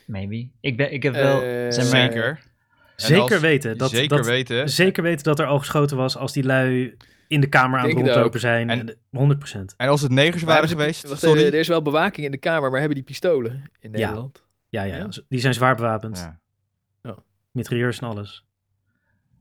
maybe. 0.05 0.49
Ik, 0.61 0.77
ben, 0.77 0.93
ik 0.93 1.03
heb 1.03 1.13
wel... 1.13 1.41
Eh, 1.41 1.47
zeg 1.71 1.75
maar, 1.91 2.01
Zeker. 2.01 2.43
Zeker 2.95 3.21
als- 3.31 3.39
weten. 3.39 3.77
Dat, 3.77 3.89
zeker 3.89 4.17
dat, 4.17 4.25
weten. 4.25 4.69
Zeker 4.69 5.03
weten 5.03 5.23
dat 5.23 5.39
er 5.39 5.45
al 5.45 5.59
geschoten 5.59 5.97
was 5.97 6.17
als 6.17 6.33
die 6.33 6.43
lui 6.43 6.95
in 7.27 7.41
de 7.41 7.47
kamer 7.49 7.79
aan 7.79 7.85
het 7.87 7.93
rondlopen 7.97 8.39
zijn. 8.39 8.69
En- 8.69 8.95
100%. 9.11 9.75
En 9.77 9.87
als 9.87 10.01
het 10.01 10.11
negers 10.11 10.43
waren 10.43 10.69
geweest, 10.69 11.07
wacht, 11.07 11.21
sorry. 11.21 11.45
Er 11.45 11.53
is 11.53 11.67
wel 11.67 11.81
bewaking 11.81 12.25
in 12.25 12.31
de 12.31 12.37
kamer, 12.37 12.69
maar 12.69 12.79
hebben 12.79 12.95
die 12.97 13.05
pistolen 13.05 13.63
in. 13.79 13.91
Nederland? 13.91 14.43
Ja, 14.69 14.83
ja, 14.83 14.95
Ja? 14.95 15.07
die 15.29 15.39
zijn 15.39 15.53
zwaar 15.53 15.75
bewapend. 15.75 16.17
Ja. 17.03 17.15
Mitrailleurs 17.51 17.99
en 17.99 18.07
alles. 18.07 18.44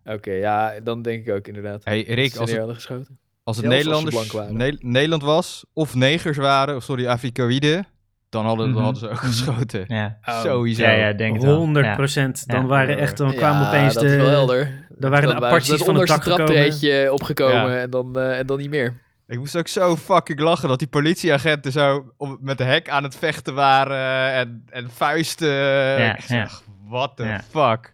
Oké, 0.05 0.30
ja, 0.32 0.72
dan 0.82 1.02
denk 1.02 1.26
ik 1.26 1.34
ook 1.34 1.46
inderdaad. 1.46 1.84
Hey 1.84 2.02
Rick, 2.02 2.36
als 2.36 2.50
het, 2.50 2.70
geschoten. 2.74 3.18
als 3.44 3.57
het 3.57 3.64
zelfs 3.66 3.76
Nederlanders, 3.78 4.14
blank 4.14 4.32
waren. 4.32 4.57
Ne- 4.57 4.78
Nederland 4.80 5.22
was, 5.22 5.64
of 5.72 5.94
negers 5.94 6.36
waren, 6.36 6.76
of 6.76 6.82
sorry, 6.84 7.07
Afrikaïden, 7.07 7.86
dan 8.28 8.44
hadden, 8.44 8.66
dan 8.66 8.74
Mhm. 8.74 8.84
hadden 8.84 9.00
ze 9.02 9.09
ook 9.09 9.22
Mhm. 9.22 9.24
geschoten. 9.26 9.84
Ja, 9.88 10.18
Sowieso. 10.42 10.82
ja, 10.82 10.90
ja 10.90 11.12
denk 11.12 11.34
het 11.34 11.44
wel. 11.44 11.57
100%. 11.57 12.44
Ja. 12.46 12.55
Dan 12.55 12.66
waren 12.66 12.98
echt, 12.98 13.16
dan 13.16 13.34
kwamen 13.34 13.61
ja, 13.62 13.68
opeens 13.68 13.94
dat 13.94 14.02
de... 14.02 14.09
is 14.09 14.16
wel 14.16 14.28
helder. 14.28 14.86
daar 14.88 15.11
waren 15.11 15.28
de 15.28 15.34
Dan 15.34 15.44
apartjes 15.44 15.68
van 15.68 15.78
het 15.78 15.88
onderste 15.88 16.14
dak 16.30 16.38
gekomen. 16.38 17.12
opgekomen 17.12 17.70
Ja. 17.70 17.78
en, 17.80 17.90
dan, 17.90 18.18
eh, 18.18 18.38
en 18.38 18.46
dan 18.46 18.59
niet 18.59 18.70
meer. 18.70 19.02
Ik 19.26 19.38
moest 19.38 19.57
ook 19.57 19.68
zo 19.68 19.96
fucking 19.96 20.40
lachen 20.40 20.68
dat 20.68 20.78
die 20.78 20.88
politieagenten 20.88 21.72
zo 21.72 22.12
op, 22.16 22.38
met 22.40 22.59
de 22.59 22.64
hek 22.64 22.88
aan 22.88 23.02
het 23.02 23.16
vechten 23.16 23.55
waren 23.55 24.32
en, 24.32 24.64
en 24.70 24.90
vuisten. 24.90 25.48
Ja, 25.48 26.12
ik 26.16 26.20
ja. 26.20 26.26
zeg, 26.26 26.62
what 26.88 27.16
the 27.16 27.24
Ja. 27.24 27.40
fuck. 27.50 27.93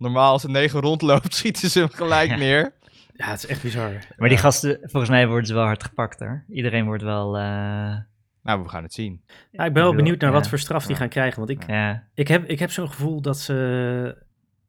Normaal 0.00 0.32
als 0.32 0.44
een 0.44 0.50
negen 0.52 0.80
rondloopt, 0.80 1.34
schieten 1.40 1.70
ze 1.70 1.78
hem 1.78 1.88
gelijk 1.88 2.30
Ja. 2.30 2.36
neer. 2.36 2.72
Ja, 3.16 3.26
het 3.30 3.38
is 3.38 3.46
echt 3.46 3.62
bizar. 3.62 3.92
Maar 4.16 4.28
die 4.28 4.38
gasten, 4.38 4.78
volgens 4.82 5.10
mij 5.10 5.26
worden 5.26 5.46
ze 5.46 5.54
wel 5.54 5.64
hard 5.64 5.84
gepakt 5.84 6.20
hoor. 6.20 6.44
Iedereen 6.48 6.84
wordt 6.84 7.02
wel... 7.02 7.36
eh, 7.36 7.96
Nou, 8.42 8.62
we 8.62 8.68
gaan 8.68 8.82
het 8.82 8.92
zien. 8.94 9.22
Ja, 9.50 9.64
ik 9.64 9.72
ben 9.72 9.82
wel 9.82 9.94
benieuwd 9.94 10.20
naar 10.20 10.30
ja. 10.30 10.36
wat 10.36 10.48
voor 10.48 10.58
straf 10.58 10.86
die 10.86 10.96
gaan 10.96 11.08
krijgen. 11.08 11.38
Want 11.38 11.50
ik, 11.50 11.66
ja, 11.66 12.08
ik 12.14 12.28
heb, 12.28 12.48
ik 12.48 12.58
heb 12.58 12.70
zo'n 12.70 12.88
gevoel 12.88 13.20
dat 13.20 13.38
ze... 13.38 14.16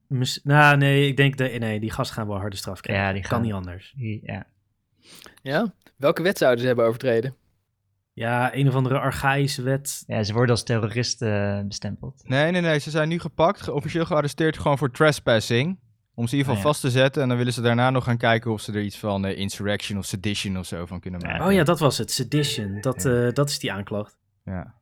mis- 0.08 0.40
Nou, 0.44 0.78
nee, 0.78 1.08
ik 1.08 1.18
denk... 1.18 1.38
De, 1.38 1.44
nee, 1.60 1.80
die 1.80 1.92
gasten 1.92 2.16
gaan 2.16 2.28
wel 2.28 2.38
harde 2.40 2.56
straf 2.56 2.82
krijgen. 2.82 3.06
Ja, 3.06 3.14
die 3.14 3.22
Kan 3.22 3.42
niet 3.42 3.54
anders. 3.54 3.94
ja. 4.24 4.46
Ja? 5.42 5.74
Welke 5.98 6.22
wet 6.24 6.38
zouden 6.38 6.60
ze 6.62 6.68
hebben 6.68 6.86
overtreden? 6.86 7.36
Ja, 8.14 8.56
een 8.56 8.68
of 8.68 8.76
andere 8.76 9.00
archaïsche 9.00 9.62
wet. 9.62 10.04
ja, 10.08 10.24
ze 10.24 10.34
worden 10.34 10.52
als 10.52 10.64
terroristen 10.64 11.58
eh, 11.58 11.66
bestempeld. 11.68 12.22
Nee, 12.26 12.52
nee, 12.52 12.62
nee. 12.62 12.80
Ze 12.80 12.90
zijn 12.90 13.10
nu 13.10 13.20
gepakt, 13.20 13.62
ge- 13.62 13.74
officieel 13.74 14.06
gearresteerd 14.06 14.58
gewoon 14.58 14.78
voor 14.78 14.92
trespassing. 14.92 15.80
Om 16.16 16.28
ze 16.28 16.32
in 16.34 16.38
ieder 16.38 16.54
geval 16.54 16.54
Oh, 16.54 16.62
ja. 16.62 16.68
vast 16.68 16.82
te 16.82 16.90
zetten. 17.00 17.22
En 17.22 17.28
dan 17.28 17.38
willen 17.38 17.54
ze 17.54 17.62
daarna 17.62 17.90
nog 17.90 18.04
gaan 18.04 18.18
kijken 18.18 18.52
of 18.52 18.62
ze 18.62 18.74
er 18.74 18.82
iets 18.82 18.98
van 18.98 19.26
eh, 19.26 19.38
insurrection 19.38 19.98
of 19.98 20.06
sedition 20.06 20.58
of 20.58 20.66
zo 20.66 20.86
van 20.86 21.00
kunnen 21.00 21.22
maken. 21.22 21.46
Oh 21.46 21.52
ja, 21.54 21.64
dat 21.64 21.80
was 21.80 21.98
het. 21.98 22.12
Sedition. 22.12 22.82
Dat, 22.82 23.04
Ja. 23.04 23.26
eh, 23.28 23.34
dat 23.34 23.50
is 23.50 23.60
die 23.60 23.72
aanklacht. 23.72 24.18
Ja. 24.46 24.74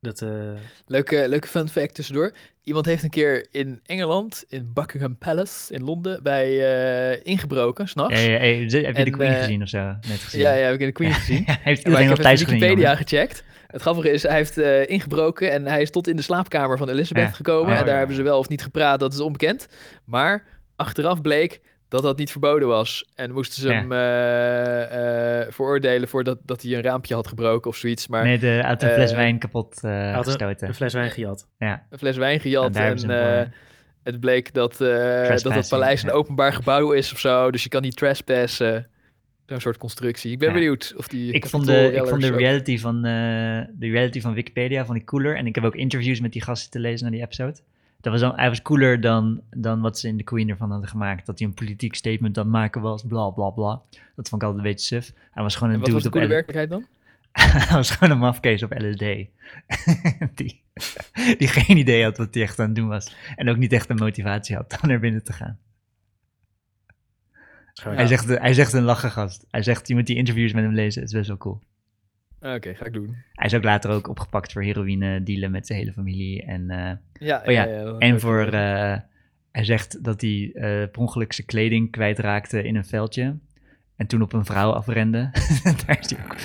Dat, 0.00 0.22
eh, 0.22 0.30
Leuke, 0.86 1.28
leuke 1.28 1.48
fun 1.48 1.68
fact 1.68 1.94
tussendoor. 1.94 2.32
Iemand 2.62 2.86
heeft 2.86 3.02
een 3.02 3.10
keer 3.10 3.46
in 3.50 3.80
Engeland, 3.86 4.44
in 4.48 4.70
Buckingham 4.74 5.16
Palace 5.18 5.74
in 5.74 5.84
Londen, 5.84 6.22
bij 6.22 6.46
eh, 7.12 7.20
ingebroken, 7.22 7.88
s'nachts. 7.88 8.24
Ja, 8.24 8.30
heb 8.30 8.70
je 8.70 8.86
En, 8.86 9.04
de 9.04 9.10
Queen 9.10 9.32
eh, 9.32 9.38
gezien 9.38 9.62
of 9.62 9.68
zo? 9.68 9.78
Net 9.78 10.18
gezien. 10.20 10.40
Ja, 10.40 10.52
ja, 10.52 10.64
heb 10.64 10.74
ik 10.74 10.80
in 10.80 10.86
de 10.86 10.92
Queen 10.92 11.12
gezien. 11.22 11.44
Heeft 11.46 11.84
iedereen 11.84 12.08
nog 12.08 12.18
thuis 12.18 12.42
gezien? 12.42 12.58
Wikipedia 12.58 12.94
gecheckt. 12.96 13.44
Het 13.66 13.80
grappige 13.80 14.10
is, 14.10 14.22
hij 14.22 14.36
heeft 14.36 14.58
eh, 14.58 14.88
ingebroken 14.88 15.50
en 15.52 15.66
hij 15.66 15.82
is 15.82 15.90
tot 15.90 16.08
in 16.08 16.16
de 16.16 16.22
slaapkamer 16.22 16.78
van 16.78 16.88
Elizabeth 16.88 17.24
Ja. 17.24 17.30
gekomen. 17.30 17.72
Oh, 17.72 17.78
en 17.78 17.84
daar 17.84 17.92
ja. 17.92 17.98
hebben 17.98 18.16
ze 18.16 18.22
wel 18.22 18.38
of 18.38 18.48
niet 18.48 18.62
gepraat, 18.62 19.00
dat 19.00 19.12
is 19.12 19.20
onbekend. 19.20 19.68
Maar 20.04 20.44
achteraf 20.76 21.20
bleek 21.20 21.60
dat 21.88 22.02
dat 22.02 22.18
niet 22.18 22.30
verboden 22.30 22.68
was. 22.68 23.10
En 23.14 23.32
moesten 23.32 23.62
ze 23.62 23.68
Ja. 23.68 23.74
hem 23.74 23.92
eh, 23.92 25.40
eh, 25.40 25.46
veroordelen 25.52 26.08
voordat 26.08 26.38
dat 26.44 26.62
hij 26.62 26.72
een 26.72 26.82
raampje 26.82 27.14
had 27.14 27.26
gebroken 27.28 27.70
of 27.70 27.76
zoiets. 27.76 28.08
Maar 28.08 28.24
nee, 28.24 28.38
de, 28.38 28.60
had 28.66 28.82
een 28.82 28.90
fles 28.90 29.10
eh, 29.10 29.16
wijn 29.16 29.38
kapot 29.38 29.84
eh, 29.84 30.08
een- 30.10 30.24
gestoten. 30.24 30.68
Een 30.68 30.74
fles 30.74 30.92
wijn 30.92 31.10
gejat. 31.10 31.46
Ja, 31.58 31.86
een 31.90 31.98
fles 31.98 32.16
wijn 32.16 32.40
gejat. 32.40 32.76
En, 32.76 32.96
eh, 33.10 33.36
voor- 33.36 33.48
het 34.02 34.20
bleek 34.20 34.54
dat, 34.54 34.80
eh, 34.80 35.28
dat 35.28 35.54
het 35.54 35.68
paleis 35.68 36.02
een 36.02 36.10
openbaar 36.10 36.52
gebouw 36.52 36.92
is 36.92 37.12
of 37.12 37.18
zo. 37.18 37.50
Dus 37.50 37.62
je 37.62 37.68
kan 37.68 37.82
niet 37.82 37.96
trespassen. 37.96 38.86
Zo'n 39.46 39.60
soort 39.60 39.76
constructie. 39.76 40.32
Ik 40.32 40.38
ben 40.38 40.48
Ja. 40.48 40.54
benieuwd 40.54 40.94
of 40.96 41.08
die... 41.08 41.32
ik 41.32 41.46
vond, 41.46 41.66
de, 41.66 41.92
ik 41.92 42.06
vond 42.06 42.20
de 42.22 42.32
ook- 42.32 42.38
reality 42.38 42.78
van, 42.78 42.96
eh, 42.96 43.12
de 43.72 43.90
reality 43.90 44.20
van 44.20 44.34
Wikipedia 44.34 44.84
vond 44.84 44.98
ik 44.98 45.04
cooler. 45.04 45.36
En 45.36 45.46
ik 45.46 45.54
heb 45.54 45.64
ook 45.64 45.74
interviews 45.74 46.20
met 46.20 46.32
die 46.32 46.42
gasten 46.42 46.70
te 46.70 46.78
lezen 46.78 47.02
naar 47.02 47.10
die 47.12 47.22
episode. 47.22 47.60
Dat 48.00 48.12
was 48.12 48.20
dan, 48.20 48.32
hij 48.36 48.48
was 48.48 48.62
cooler 48.62 49.00
dan, 49.00 49.40
dan 49.50 49.80
wat 49.80 49.98
ze 49.98 50.08
in 50.08 50.16
The 50.16 50.24
Queen 50.24 50.48
ervan 50.48 50.70
hadden 50.70 50.88
gemaakt. 50.88 51.26
Dat 51.26 51.38
hij 51.38 51.48
een 51.48 51.54
politiek 51.54 51.94
statement 51.94 52.38
aan 52.38 52.44
het 52.44 52.52
maken 52.52 52.80
was, 52.80 53.02
bla 53.02 53.30
bla 53.30 53.50
bla. 53.50 53.82
Dat 54.16 54.28
vond 54.28 54.42
ik 54.42 54.48
altijd 54.48 54.64
een 54.64 54.70
beetje 54.70 54.86
suf. 54.86 55.12
Hij 55.30 55.42
was 55.42 55.56
gewoon 55.56 55.72
En 55.72 55.74
een 55.74 55.84
wat 55.84 55.90
was 55.92 56.02
de 56.02 56.10
dude 56.10 56.24
op 56.24 56.28
coole 56.28 56.42
werkelijkheid 56.44 56.70
dan? 56.70 56.86
Hij 57.68 57.76
was 57.76 57.90
gewoon 57.90 58.10
een 58.10 58.18
mafkees 58.18 58.62
op 58.62 58.72
LSD. 58.72 58.98
die, 60.38 60.62
die 61.38 61.48
geen 61.48 61.76
idee 61.76 62.04
had 62.04 62.16
wat 62.16 62.34
hij 62.34 62.42
echt 62.42 62.58
aan 62.58 62.66
het 62.66 62.74
doen 62.74 62.88
was. 62.88 63.16
En 63.36 63.48
ook 63.48 63.56
niet 63.56 63.72
echt 63.72 63.90
een 63.90 63.96
motivatie 63.96 64.56
had 64.56 64.78
om 64.82 64.88
naar 64.88 65.00
binnen 65.00 65.24
te 65.24 65.32
gaan. 65.32 65.58
Hij, 67.82 68.06
zegt, 68.06 68.28
hij 68.28 68.54
zegt 68.54 68.72
een 68.72 68.82
lachengast. 68.82 69.46
Hij 69.50 69.62
zegt, 69.62 69.88
je 69.88 69.94
moet 69.94 70.06
die 70.06 70.16
interviews 70.16 70.52
met 70.52 70.64
hem 70.64 70.74
lezen. 70.74 71.00
Het 71.00 71.10
is 71.10 71.16
best 71.16 71.28
wel 71.28 71.36
cool. 71.36 71.60
Ah, 72.40 72.54
Oké, 72.54 72.74
ga 72.74 72.84
ik 72.84 72.92
doen. 72.92 73.16
Hij 73.32 73.46
is 73.46 73.54
ook 73.54 73.62
later 73.64 73.90
ook 73.90 74.08
opgepakt 74.08 74.52
voor 74.52 74.62
heroïne 74.62 75.22
dealen 75.22 75.50
met 75.50 75.66
zijn 75.66 75.78
hele 75.78 75.92
familie. 75.92 76.42
En, 76.42 76.70
eh, 76.70 76.90
Ja, 77.12 77.42
Oh 77.46 77.52
ja, 77.52 77.66
en 77.98 78.20
voor, 78.20 78.40
eh, 78.46 78.96
hij 79.52 79.64
zegt 79.64 80.04
dat 80.04 80.20
hij 80.20 80.50
eh 80.54 80.62
per 80.62 80.90
ongeluk 81.00 81.32
zijn 81.32 81.46
kleding 81.46 81.90
kwijtraakte 81.90 82.62
in 82.62 82.76
een 82.76 82.84
veldje. 82.84 83.36
En 83.96 84.06
toen 84.06 84.22
op 84.22 84.32
een 84.32 84.44
vrouw 84.44 84.70
afrende. 84.72 85.30
Daar 85.86 85.98
is 86.00 86.10
hij 86.16 86.24
ook. 86.24 86.36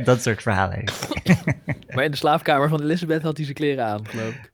Dat 0.04 0.22
soort 0.22 0.42
verhalen. 0.42 0.78
heeft. 0.78 1.08
Maar 1.94 2.04
in 2.04 2.10
de 2.10 2.16
slaapkamer 2.16 2.68
van 2.68 2.80
Elizabeth 2.82 3.22
had 3.22 3.36
hij 3.36 3.44
zijn 3.44 3.56
kleren 3.56 3.84
aan, 3.84 4.08
geloof 4.08 4.34
ik. 4.34 4.52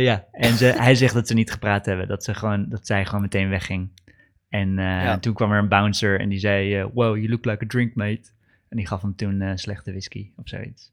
Ja, 0.00 0.24
en 0.32 0.52
ze, 0.52 0.64
hij 0.64 0.94
zegt 0.94 1.14
dat 1.14 1.28
ze 1.28 1.34
niet 1.34 1.50
gepraat 1.52 1.86
hebben. 1.86 2.08
Dat, 2.08 2.24
ze 2.24 2.34
gewoon, 2.34 2.68
dat 2.68 2.86
zij 2.86 3.04
gewoon 3.04 3.20
meteen 3.20 3.48
wegging. 3.48 3.90
En 4.48 4.74
Ja. 4.76 5.18
toen 5.18 5.34
kwam 5.34 5.52
er 5.52 5.58
een 5.58 5.68
bouncer 5.68 6.20
en 6.20 6.28
die 6.28 6.38
zei... 6.38 6.82
wow, 6.92 7.16
you 7.16 7.28
look 7.28 7.44
like 7.44 7.64
a 7.64 7.66
drink, 7.66 7.94
mate. 7.94 8.32
En 8.74 8.80
die 8.80 8.86
gaf 8.88 9.02
hem 9.02 9.14
toen 9.16 9.40
eh, 9.40 9.52
slechte 9.54 9.90
whisky 9.90 10.32
of 10.36 10.48
zoiets. 10.48 10.92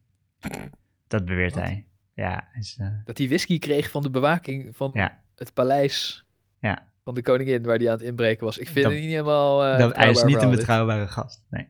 Dat 1.08 1.26
beweert 1.26 1.54
Wat? 1.54 1.64
hij. 1.64 1.86
Ja, 2.14 2.48
is, 2.54 2.78
eh, 2.80 2.88
Dat 3.06 3.18
hij 3.18 3.28
whisky 3.28 3.60
kreeg 3.60 3.90
van 3.92 4.02
de 4.02 4.10
bewaking 4.10 4.76
van 4.76 4.90
Ja. 4.94 5.22
het 5.36 5.54
paleis 5.54 6.26
Ja. 6.60 6.88
van 7.04 7.14
de 7.14 7.22
koningin 7.22 7.64
waar 7.64 7.78
hij 7.78 7.88
aan 7.88 7.94
het 7.94 8.02
inbreken 8.02 8.46
was. 8.46 8.58
Ik 8.58 8.66
vind 8.70 8.84
Dat- 8.86 8.92
het 8.94 9.02
niet 9.02 9.12
helemaal 9.12 9.66
eh 9.66 9.78
dat, 9.80 9.96
hij 9.96 10.10
is 10.10 10.24
niet 10.24 10.42
een 10.42 10.50
betrouwbare 10.50 11.08
gast. 11.08 11.44
Nee. 11.50 11.68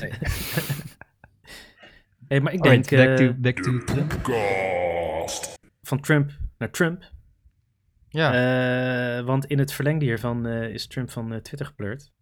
nee. 0.00 0.10
hey, 2.28 2.40
maar 2.40 2.52
ik 2.52 2.62
denk 2.62 2.92
Alright, 2.92 2.96
back, 2.96 3.16
to, 3.16 3.34
back 3.34 3.56
to 3.62 3.84
Trump. 3.94 4.12
van 5.82 6.00
Trump 6.00 6.30
naar 6.58 6.70
Trump. 6.70 7.10
Ja, 8.08 8.32
Eh, 9.18 9.24
want 9.24 9.44
in 9.46 9.58
het 9.58 9.72
verlengde 9.72 10.04
hiervan 10.04 10.46
eh, 10.46 10.68
is 10.68 10.86
Trump 10.86 11.10
van 11.10 11.28
Twitter 11.42 11.66
gepleurd. 11.66 12.12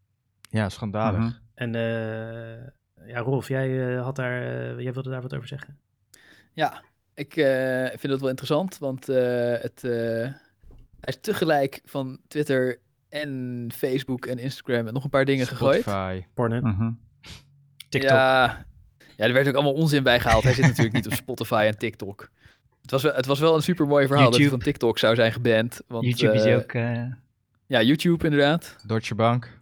ja 0.51 0.69
schandalig. 0.69 1.19
Mhm. 1.21 1.31
En 1.55 1.75
eh, 1.75 2.67
ja, 3.07 3.19
Rolf, 3.19 3.49
jij, 3.49 3.95
eh, 3.97 4.03
had 4.03 4.17
daar, 4.17 4.43
eh, 4.43 4.79
jij 4.81 4.93
wilde 4.93 5.11
daar 5.11 5.23
wat 5.23 5.35
over 5.35 5.49
zeggen. 5.49 5.79
Ja, 6.53 6.83
ik 7.15 7.37
eh, 7.37 7.87
vind 7.89 8.09
dat 8.09 8.21
wel 8.21 8.29
interessant, 8.29 8.79
want 8.79 9.09
eh, 9.09 9.53
het, 9.53 9.85
eh, 9.85 9.91
hij 9.91 10.35
is 11.01 11.19
tegelijk 11.21 11.81
van 11.85 12.19
Twitter 12.29 12.79
en 13.09 13.69
Facebook 13.75 14.27
en 14.27 14.39
Instagram 14.39 14.87
en 14.87 14.93
nog 14.93 15.05
een 15.05 15.11
paar 15.11 15.25
dingen 15.25 15.47
gegooid. 15.47 15.81
Spotify. 15.81 16.23
Pornhub. 16.35 16.63
Mhm. 16.63 16.91
TikTok. 17.89 18.11
Ja, 18.11 18.65
ja, 19.17 19.25
er 19.27 19.33
werd 19.33 19.49
ook 19.49 19.55
allemaal 19.55 19.73
onzin 19.73 20.03
bij 20.03 20.21
gehaald. 20.21 20.43
Hij 20.43 20.53
zit 20.55 20.67
natuurlijk 20.67 20.95
niet 20.95 21.07
op 21.07 21.13
Spotify 21.13 21.65
en 21.67 21.79
TikTok. 21.79 22.31
Het 22.83 22.91
was 22.91 23.03
wel, 23.03 23.15
het 23.15 23.27
was 23.27 23.39
wel 23.39 23.55
een 23.55 23.63
super 23.63 23.87
mooi 23.87 24.07
verhaal 24.07 24.25
dat 24.25 24.35
hij 24.35 24.43
YouTube. 24.43 24.63
van 24.65 24.73
TikTok 24.73 24.99
zou 24.99 25.15
zijn 25.15 25.33
geband. 25.33 25.81
Want, 25.87 26.05
YouTube 26.05 26.35
is 26.35 26.55
ook... 26.63 26.73
eh, 26.73 27.03
Ja, 27.67 27.83
YouTube 27.83 28.25
inderdaad. 28.25 28.77
Deutsche 28.87 29.15
Bank. 29.15 29.59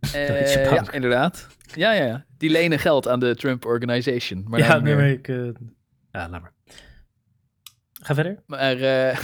Eh, 0.00 0.10
Deutsche 0.12 0.60
ja, 0.60 0.74
Bank. 0.74 0.90
inderdaad. 0.92 1.48
Ja, 1.74 1.92
ja, 1.92 2.04
ja. 2.04 2.24
Die 2.38 2.50
lenen 2.50 2.78
geld 2.78 3.08
aan 3.08 3.20
de 3.20 3.36
Trump 3.36 3.64
Organization. 3.64 4.44
Maar 4.48 4.60
ja, 4.60 4.78
nee, 4.78 4.94
maar 4.94 5.08
ik... 5.10 5.28
eh, 5.28 5.36
ja, 6.12 6.28
laat 6.28 6.40
maar. 6.40 6.52
Ga 8.02 8.14
verder. 8.14 8.42
Maar 8.46 8.76
eh, 8.80 9.08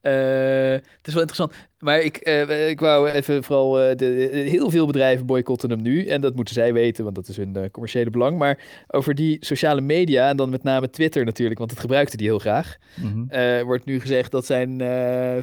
eh, 0.00 0.80
het 0.96 1.06
is 1.06 1.12
wel 1.14 1.22
interessant. 1.22 1.52
Maar 1.78 2.00
ik, 2.00 2.16
eh, 2.16 2.68
ik 2.68 2.80
wou 2.80 3.08
even 3.10 3.44
vooral... 3.44 3.80
eh, 3.80 3.88
de, 3.88 3.96
de- 3.96 4.36
heel 4.38 4.70
veel 4.70 4.86
bedrijven 4.86 5.26
boycotten 5.26 5.70
hem 5.70 5.82
nu. 5.82 6.06
En 6.06 6.20
dat 6.20 6.34
moeten 6.34 6.54
zij 6.54 6.72
weten, 6.72 7.04
want 7.04 7.16
dat 7.16 7.28
is 7.28 7.36
hun 7.36 7.56
eh, 7.56 7.70
commerciële 7.70 8.10
belang. 8.10 8.38
Maar 8.38 8.58
over 8.88 9.14
die 9.14 9.36
sociale 9.40 9.80
media, 9.80 10.28
en 10.28 10.36
dan 10.36 10.50
met 10.50 10.62
name 10.62 10.90
Twitter 10.90 11.24
natuurlijk... 11.24 11.58
want 11.58 11.70
dat 11.70 11.80
gebruikte 11.80 12.16
die 12.16 12.26
heel 12.26 12.38
graag... 12.38 12.76
mhm. 13.02 13.24
eh, 13.28 13.62
wordt 13.62 13.84
nu 13.84 14.00
gezegd 14.00 14.30
dat 14.30 14.46
zijn 14.46 14.80
eh, 14.80 14.86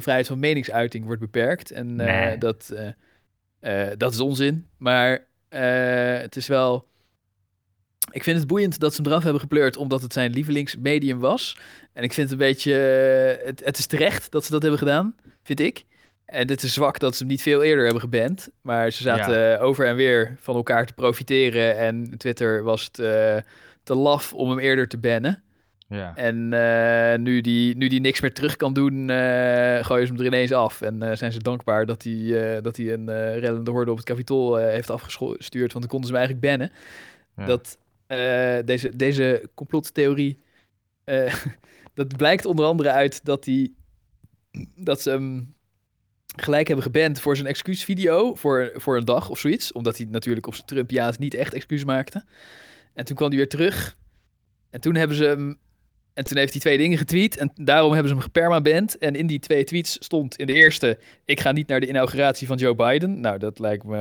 vrijheid 0.00 0.26
van 0.26 0.38
meningsuiting 0.38 1.04
wordt 1.04 1.20
beperkt. 1.20 1.70
En 1.70 2.00
eh, 2.00 2.24
Nee. 2.26 2.38
dat, 2.38 2.72
eh, 2.74 2.88
eh, 3.90 3.92
dat 3.96 4.12
is 4.12 4.20
onzin. 4.20 4.66
Maar 4.78 5.12
eh, 5.12 5.18
het 6.20 6.36
is 6.36 6.46
wel... 6.46 6.86
Ik 8.10 8.22
vind 8.22 8.38
het 8.38 8.46
boeiend 8.46 8.78
dat 8.78 8.94
ze 8.94 9.02
hem 9.02 9.10
eraf 9.10 9.22
hebben 9.22 9.40
gepleurd, 9.40 9.76
omdat 9.76 10.02
het 10.02 10.12
zijn 10.12 10.32
lievelingsmedium 10.32 11.18
was. 11.18 11.58
En 11.92 12.02
ik 12.02 12.12
vind 12.12 12.30
het 12.30 12.40
een 12.40 12.46
beetje... 12.46 12.72
eh, 12.72 13.46
het, 13.46 13.64
het 13.64 13.78
is 13.78 13.86
terecht 13.86 14.30
dat 14.30 14.44
ze 14.44 14.50
dat 14.50 14.62
hebben 14.62 14.78
gedaan, 14.78 15.14
vind 15.42 15.60
ik. 15.60 15.84
En 16.24 16.48
het 16.48 16.62
is 16.62 16.72
zwak 16.72 16.98
dat 16.98 17.12
ze 17.12 17.18
hem 17.22 17.32
niet 17.32 17.42
veel 17.42 17.62
eerder 17.62 17.84
hebben 17.84 18.02
geband. 18.02 18.48
Maar 18.60 18.90
ze 18.90 19.02
zaten 19.02 19.58
eh, 19.58 19.64
over 19.64 19.86
en 19.86 19.96
weer 19.96 20.36
van 20.40 20.56
elkaar 20.56 20.86
te 20.86 20.92
profiteren. 20.92 21.76
En 21.78 22.14
Twitter 22.16 22.62
was 22.62 22.84
het 22.84 22.98
eh, 22.98 23.36
te 23.82 23.94
laf 23.94 24.32
om 24.32 24.48
hem 24.50 24.58
eerder 24.58 24.88
te 24.88 24.98
bannen. 24.98 25.42
Ja. 25.88 26.16
En 26.16 26.52
eh, 26.52 27.18
nu, 27.18 27.40
die, 27.40 27.76
nu 27.76 27.88
die 27.88 28.00
niks 28.00 28.20
meer 28.20 28.32
terug 28.32 28.56
kan 28.56 28.72
doen, 28.72 29.10
eh 29.10 29.84
gooien 29.84 30.06
ze 30.06 30.12
hem 30.12 30.20
er 30.20 30.26
ineens 30.26 30.52
af. 30.52 30.80
En 30.80 31.02
eh, 31.02 31.16
zijn 31.16 31.32
ze 31.32 31.38
dankbaar 31.38 31.86
dat 31.86 32.02
hij, 32.02 32.60
dat 32.60 32.76
hij 32.76 32.92
een 32.92 33.38
rellende 33.38 33.70
horde 33.70 33.90
op 33.90 33.96
het 33.96 34.06
Capitool 34.06 34.60
eh, 34.60 34.68
heeft 34.68 34.90
afgestuurd. 34.90 35.72
Want 35.72 35.84
dan 35.84 35.88
konden 35.88 36.08
ze 36.08 36.16
hem 36.16 36.24
eigenlijk 36.24 36.46
bannen. 36.46 36.72
Ja. 37.36 37.46
Dat 37.46 37.78
deze, 38.66 38.96
deze 38.96 39.50
complottheorie, 39.54 40.42
dat 41.94 42.16
blijkt 42.16 42.44
onder 42.44 42.64
andere 42.64 42.90
uit 42.90 43.24
dat, 43.24 43.44
hij, 43.44 43.72
dat 44.74 45.00
ze 45.00 45.10
hem 45.10 45.54
gelijk 46.36 46.66
hebben 46.66 46.84
geband 46.84 47.20
voor 47.20 47.36
zijn 47.36 47.48
excuusvideo 47.48 48.34
voor, 48.34 48.72
voor 48.74 48.96
een 48.96 49.04
dag 49.04 49.28
of 49.28 49.38
zoiets. 49.38 49.72
Omdat 49.72 49.96
hij 49.96 50.06
natuurlijk 50.10 50.46
op 50.46 50.54
zijn 50.54 50.66
Trumpiaans 50.66 51.18
niet 51.18 51.34
echt 51.34 51.54
excuus 51.54 51.84
maakte. 51.84 52.24
En 52.94 53.04
toen 53.04 53.16
kwam 53.16 53.28
hij 53.28 53.36
weer 53.36 53.48
terug. 53.48 53.96
En 54.70 54.80
toen 54.80 54.94
hebben 54.94 55.16
ze 55.16 55.24
hem 55.24 55.58
en 56.16 56.24
toen 56.24 56.36
heeft 56.36 56.52
hij 56.52 56.60
twee 56.60 56.78
dingen 56.78 56.98
getweet 56.98 57.36
en 57.36 57.50
daarom 57.54 57.92
hebben 57.92 58.08
ze 58.08 58.14
hem 58.14 58.24
gepermaband. 58.24 58.98
En 58.98 59.14
in 59.14 59.26
die 59.26 59.38
twee 59.38 59.64
tweets 59.64 59.96
stond 60.00 60.36
in 60.36 60.46
de 60.46 60.52
eerste... 60.52 60.98
ik 61.24 61.40
ga 61.40 61.52
niet 61.52 61.68
naar 61.68 61.80
de 61.80 61.88
inauguratie 61.88 62.46
van 62.46 62.56
Joe 62.56 62.74
Biden. 62.74 63.20
Nou, 63.20 63.38
dat 63.38 63.58
lijkt 63.58 63.84
me... 63.84 63.98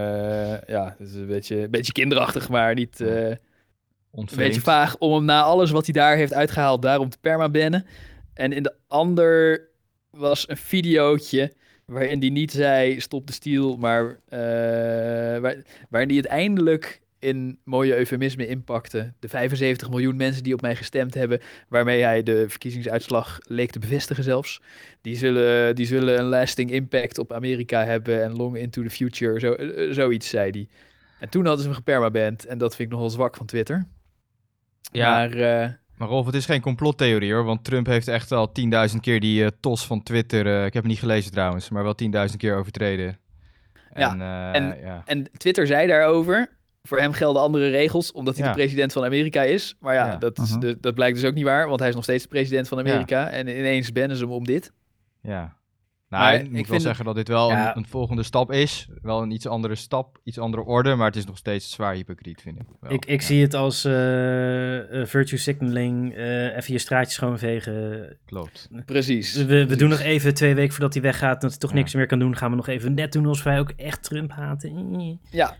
ja, 0.67 0.95
dat 0.99 1.07
is 1.07 1.13
een 1.13 1.27
beetje, 1.27 1.61
een 1.61 1.71
beetje 1.71 1.91
kinderachtig, 1.91 2.49
maar 2.49 2.73
niet... 2.73 3.01
eh, 3.01 3.29
een 3.29 4.27
beetje 4.35 4.61
vaag 4.61 4.97
om 4.97 5.13
hem 5.13 5.25
na 5.25 5.41
alles 5.41 5.71
wat 5.71 5.85
hij 5.85 5.93
daar 5.93 6.15
heeft 6.15 6.33
uitgehaald... 6.33 6.81
daarom 6.81 7.09
te 7.09 7.17
permabannen. 7.21 7.85
En 8.33 8.53
in 8.53 8.63
de 8.63 8.73
ander 8.87 9.61
was 10.09 10.49
een 10.49 10.57
videootje... 10.57 11.53
waarin 11.85 12.19
hij 12.19 12.29
niet 12.29 12.51
zei 12.51 12.99
stop 12.99 13.27
de 13.27 13.33
stiel... 13.33 13.77
maar 13.77 14.19
eh, 14.27 14.39
waar, 15.39 15.55
waarin 15.89 16.09
hij 16.09 16.17
het 16.17 16.25
eindelijk 16.25 17.01
in 17.25 17.59
mooie 17.63 17.97
eufemisme 17.97 18.47
inpakte. 18.47 19.13
De 19.19 19.27
75 19.29 19.89
miljoen 19.89 20.15
mensen 20.15 20.43
die 20.43 20.53
op 20.53 20.61
mij 20.61 20.75
gestemd 20.75 21.13
hebben... 21.13 21.41
waarmee 21.69 22.01
hij 22.03 22.23
de 22.23 22.45
verkiezingsuitslag 22.49 23.39
leek 23.41 23.71
te 23.71 23.79
bevestigen 23.79 24.23
zelfs... 24.23 24.61
die 25.01 25.15
zullen, 25.15 25.75
die 25.75 25.85
zullen 25.85 26.19
een 26.19 26.25
lasting 26.25 26.71
impact 26.71 27.17
op 27.17 27.33
Amerika 27.33 27.85
hebben... 27.85 28.23
en 28.23 28.35
long 28.35 28.57
into 28.57 28.83
the 28.83 28.89
future, 28.89 29.39
zo, 29.39 29.53
eh, 29.53 29.93
zoiets 29.93 30.29
zei 30.29 30.49
hij. 30.51 30.67
En 31.19 31.29
toen 31.29 31.41
hadden 31.45 31.61
ze 31.61 31.67
hem 31.67 31.77
gepermaband... 31.77 32.45
en 32.45 32.57
dat 32.57 32.75
vind 32.75 32.87
ik 32.89 32.93
nogal 32.95 33.09
zwak 33.11 33.35
van 33.35 33.45
Twitter. 33.45 33.85
Ja, 34.91 35.09
Maar 35.11 35.31
eh, 35.31 35.69
maar 35.97 36.07
Rolf, 36.07 36.25
het 36.25 36.35
is 36.35 36.45
geen 36.45 36.61
complottheorie 36.61 37.33
hoor. 37.33 37.43
Want 37.43 37.63
Trump 37.63 37.85
heeft 37.85 38.07
echt 38.07 38.31
al 38.31 38.51
10.000 38.89 38.95
keer 39.01 39.19
die 39.19 39.43
eh, 39.43 39.49
tos 39.59 39.85
van 39.85 40.03
Twitter... 40.03 40.45
eh, 40.47 40.65
ik 40.65 40.73
heb 40.73 40.83
het 40.83 40.91
niet 40.91 40.99
gelezen 40.99 41.31
trouwens, 41.31 41.69
maar 41.69 41.83
wel 41.83 41.95
10.000 42.29 42.35
keer 42.37 42.55
overtreden. 42.55 43.17
Ja, 43.93 44.11
En, 44.11 44.21
eh, 44.21 44.55
en- 44.55 44.79
ja. 44.81 45.01
En 45.05 45.27
Twitter 45.37 45.67
zei 45.67 45.87
daarover. 45.87 46.49
Voor 46.87 46.99
hem 46.99 47.11
gelden 47.13 47.41
andere 47.41 47.69
regels, 47.69 48.11
omdat 48.11 48.35
hij 48.37 48.43
Ja. 48.45 48.51
de 48.51 48.57
president 48.57 48.93
van 48.93 49.03
Amerika 49.05 49.41
is. 49.43 49.75
Maar 49.79 49.93
ja, 49.93 50.05
Ja. 50.07 50.15
Dat, 50.17 50.37
is, 50.39 50.49
Mhm. 50.51 50.59
de- 50.59 50.77
dat 50.79 50.93
blijkt 50.95 51.15
dus 51.19 51.25
ook 51.29 51.33
niet 51.35 51.43
waar, 51.43 51.67
want 51.67 51.79
hij 51.79 51.89
is 51.89 51.95
nog 51.95 52.03
steeds 52.03 52.23
de 52.23 52.29
president 52.29 52.67
van 52.67 52.79
Amerika. 52.79 53.29
En 53.29 53.47
ineens 53.47 53.91
bannen 53.91 54.17
ze 54.17 54.23
hem 54.23 54.33
om 54.33 54.43
dit. 54.45 54.71
ja. 55.21 55.55
Nou, 56.09 56.23
Maar 56.23 56.33
ik 56.33 56.39
ik 56.41 56.45
moet 56.47 56.55
wel 56.55 56.65
vind 56.65 56.81
zeggen 56.81 57.05
dat 57.05 57.15
dit 57.15 57.27
wel 57.27 57.49
Ja. 57.49 57.69
een, 57.69 57.77
een 57.77 57.87
volgende 57.87 58.23
stap 58.23 58.51
is. 58.51 58.87
Wel 59.01 59.21
een 59.21 59.31
iets 59.31 59.47
andere 59.47 59.75
stap, 59.75 60.17
iets 60.23 60.39
andere 60.39 60.63
orde, 60.63 60.95
maar 60.95 61.07
het 61.07 61.15
is 61.15 61.25
nog 61.25 61.37
steeds 61.37 61.71
zwaar 61.71 61.93
hypocriet, 61.93 62.41
vind 62.41 62.59
ik. 62.59 62.65
Wel. 62.79 62.91
Ik, 62.91 63.05
ik 63.05 63.19
Ja, 63.21 63.25
zie 63.27 63.41
het 63.41 63.53
als 63.53 63.85
eh, 63.85 65.01
eh, 65.01 65.07
virtue 65.07 65.37
signaling, 65.39 66.13
eh, 66.15 66.55
even 66.57 66.73
je 66.73 66.79
straatje 66.79 67.11
schoonvegen. 67.11 68.17
Klopt. 68.25 68.69
Precies. 68.85 69.35
We, 69.35 69.65
we 69.65 69.75
doen 69.75 69.89
nog 69.89 69.99
even 69.99 70.33
twee 70.33 70.55
weken 70.55 70.71
voordat 70.71 70.93
hij 70.93 71.01
weggaat, 71.03 71.41
dat 71.41 71.49
hij 71.49 71.59
toch 71.59 71.69
Ja. 71.69 71.75
niks 71.75 71.93
meer 71.93 72.05
kan 72.07 72.19
doen. 72.19 72.37
Gaan 72.37 72.49
we 72.49 72.55
nog 72.55 72.67
even 72.67 72.93
net 72.93 73.11
doen 73.11 73.25
alsof 73.25 73.43
wij 73.43 73.59
ook 73.59 73.71
echt 73.75 74.03
Trump 74.03 74.31
haten. 74.31 75.19
Ja, 75.31 75.55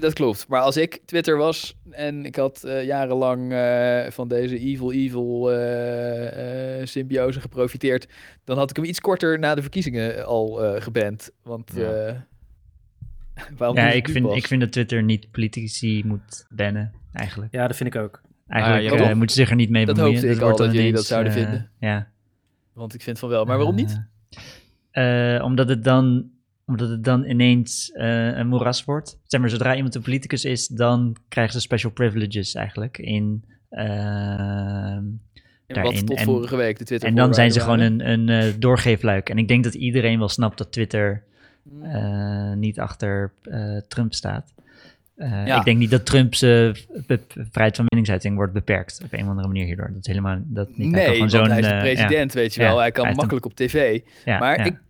dat 0.00 0.12
klopt. 0.12 0.46
Maar 0.48 0.60
als 0.60 0.76
ik 0.76 1.00
Twitter 1.04 1.36
was 1.36 1.76
en 1.90 2.24
ik 2.24 2.36
had 2.36 2.64
eh, 2.64 2.84
jarenlang 2.84 3.52
eh, 3.52 4.10
van 4.10 4.28
deze 4.28 4.58
evil, 4.58 4.92
evil 4.92 5.50
eh, 5.52 6.80
eh, 6.80 6.86
symbiose 6.86 7.40
geprofiteerd, 7.40 8.08
dan 8.44 8.58
had 8.58 8.70
ik 8.70 8.76
hem 8.76 8.84
iets 8.84 9.00
korter 9.00 9.38
na 9.38 9.54
de 9.54 9.60
verkiezingen 9.62 10.26
al 10.26 10.64
eh 10.64 10.82
geband. 10.82 11.30
Want 11.42 11.70
Ja. 11.74 11.90
eh, 11.92 12.14
waarom 13.58 13.76
Ja, 13.76 13.90
ik 13.90 14.08
vind, 14.08 14.26
pas? 14.26 14.36
ik 14.36 14.46
vind 14.46 14.60
dat 14.60 14.72
Twitter 14.72 15.02
niet 15.02 15.30
politici 15.30 16.02
moet 16.06 16.46
bannen, 16.50 16.92
eigenlijk. 17.12 17.52
Ja, 17.54 17.66
dat 17.66 17.76
vind 17.76 17.94
ik 17.94 18.00
ook. 18.00 18.20
Eigenlijk 18.48 18.92
Ah, 18.92 18.98
ja, 18.98 19.10
eh, 19.10 19.16
moeten 19.16 19.36
ze 19.36 19.40
zich 19.42 19.50
er 19.50 19.56
niet 19.56 19.70
mee 19.70 19.86
Dat 19.86 19.94
bemoeien. 19.94 20.16
hoopte 20.18 20.32
ik 20.34 20.38
al 20.40 20.44
wordt 20.44 20.58
dan 20.58 20.66
dat 20.66 20.76
jullie 20.76 20.92
dat 20.92 21.04
zouden 21.04 21.32
vinden. 21.32 21.70
Ja. 21.78 22.08
Want 22.72 22.94
ik 22.94 23.02
vind 23.02 23.18
van 23.18 23.28
wel. 23.28 23.44
Maar 23.44 23.56
waarom 23.56 23.74
niet? 23.74 24.00
Omdat, 25.42 25.68
het 25.68 25.84
dan, 25.84 26.30
omdat 26.66 26.88
het 26.88 27.04
dan 27.04 27.24
ineens 27.24 27.90
eh, 27.92 28.26
een 28.36 28.46
moeras 28.46 28.84
wordt. 28.84 29.18
Zeg 29.26 29.40
maar, 29.40 29.50
zodra 29.50 29.74
iemand 29.76 29.94
een 29.94 30.02
politicus 30.02 30.44
is, 30.44 30.66
dan 30.66 31.16
krijgen 31.28 31.52
ze 31.52 31.60
special 31.60 31.92
privileges 31.92 32.54
eigenlijk 32.54 32.98
in... 32.98 33.44
En 35.66 35.82
wat 35.82 36.06
tot 36.06 36.16
En- 36.18 36.24
vorige 36.24 36.56
week 36.56 36.78
de 36.78 36.84
Twitter 36.84 37.08
en 37.08 37.14
dan 37.14 37.34
zijn 37.34 37.52
ze 37.52 37.60
gewoon 37.60 37.80
een, 37.80 38.08
een 38.10 38.28
eh, 38.28 38.52
doorgeefluik. 38.58 39.28
En 39.28 39.38
ik 39.38 39.48
denk 39.48 39.64
dat 39.64 39.74
iedereen 39.74 40.18
wel 40.18 40.28
snapt 40.28 40.58
dat 40.58 40.72
Twitter 40.72 41.22
waren. 41.62 42.50
eh, 42.52 42.56
niet 42.56 42.80
achter 42.80 43.32
Trump 43.88 44.14
staat. 44.14 44.52
Ja. 45.16 45.58
Ik 45.58 45.64
denk 45.64 45.78
niet 45.78 45.90
dat 45.90 46.06
Trump's 46.06 46.38
vrijheid 46.38 47.76
van 47.76 47.84
meningsuiting 47.88 48.34
wordt 48.36 48.52
beperkt 48.52 49.00
op 49.04 49.12
een 49.12 49.22
of 49.22 49.28
andere 49.28 49.46
manier 49.46 49.64
hierdoor. 49.64 49.86
Dat 49.88 50.00
is 50.00 50.06
helemaal 50.06 50.38
dat 50.44 50.68
niet. 50.68 50.94
Hij 50.94 51.06
Nee, 51.06 51.14
gewoon 51.14 51.30
want 51.30 51.50
hij 51.50 51.60
is 51.60 51.66
de 51.68 51.76
president, 51.78 52.32
weet 52.32 52.54
je 52.54 52.60
Ja, 52.60 52.68
wel. 52.68 52.78
Hij 52.78 52.90
kan 52.90 53.04
hij 53.06 53.14
makkelijk 53.14 53.44
op 53.46 53.54
tv. 53.54 54.00
ja, 54.24 54.38
maar. 54.38 54.66
Ik, 54.66 54.80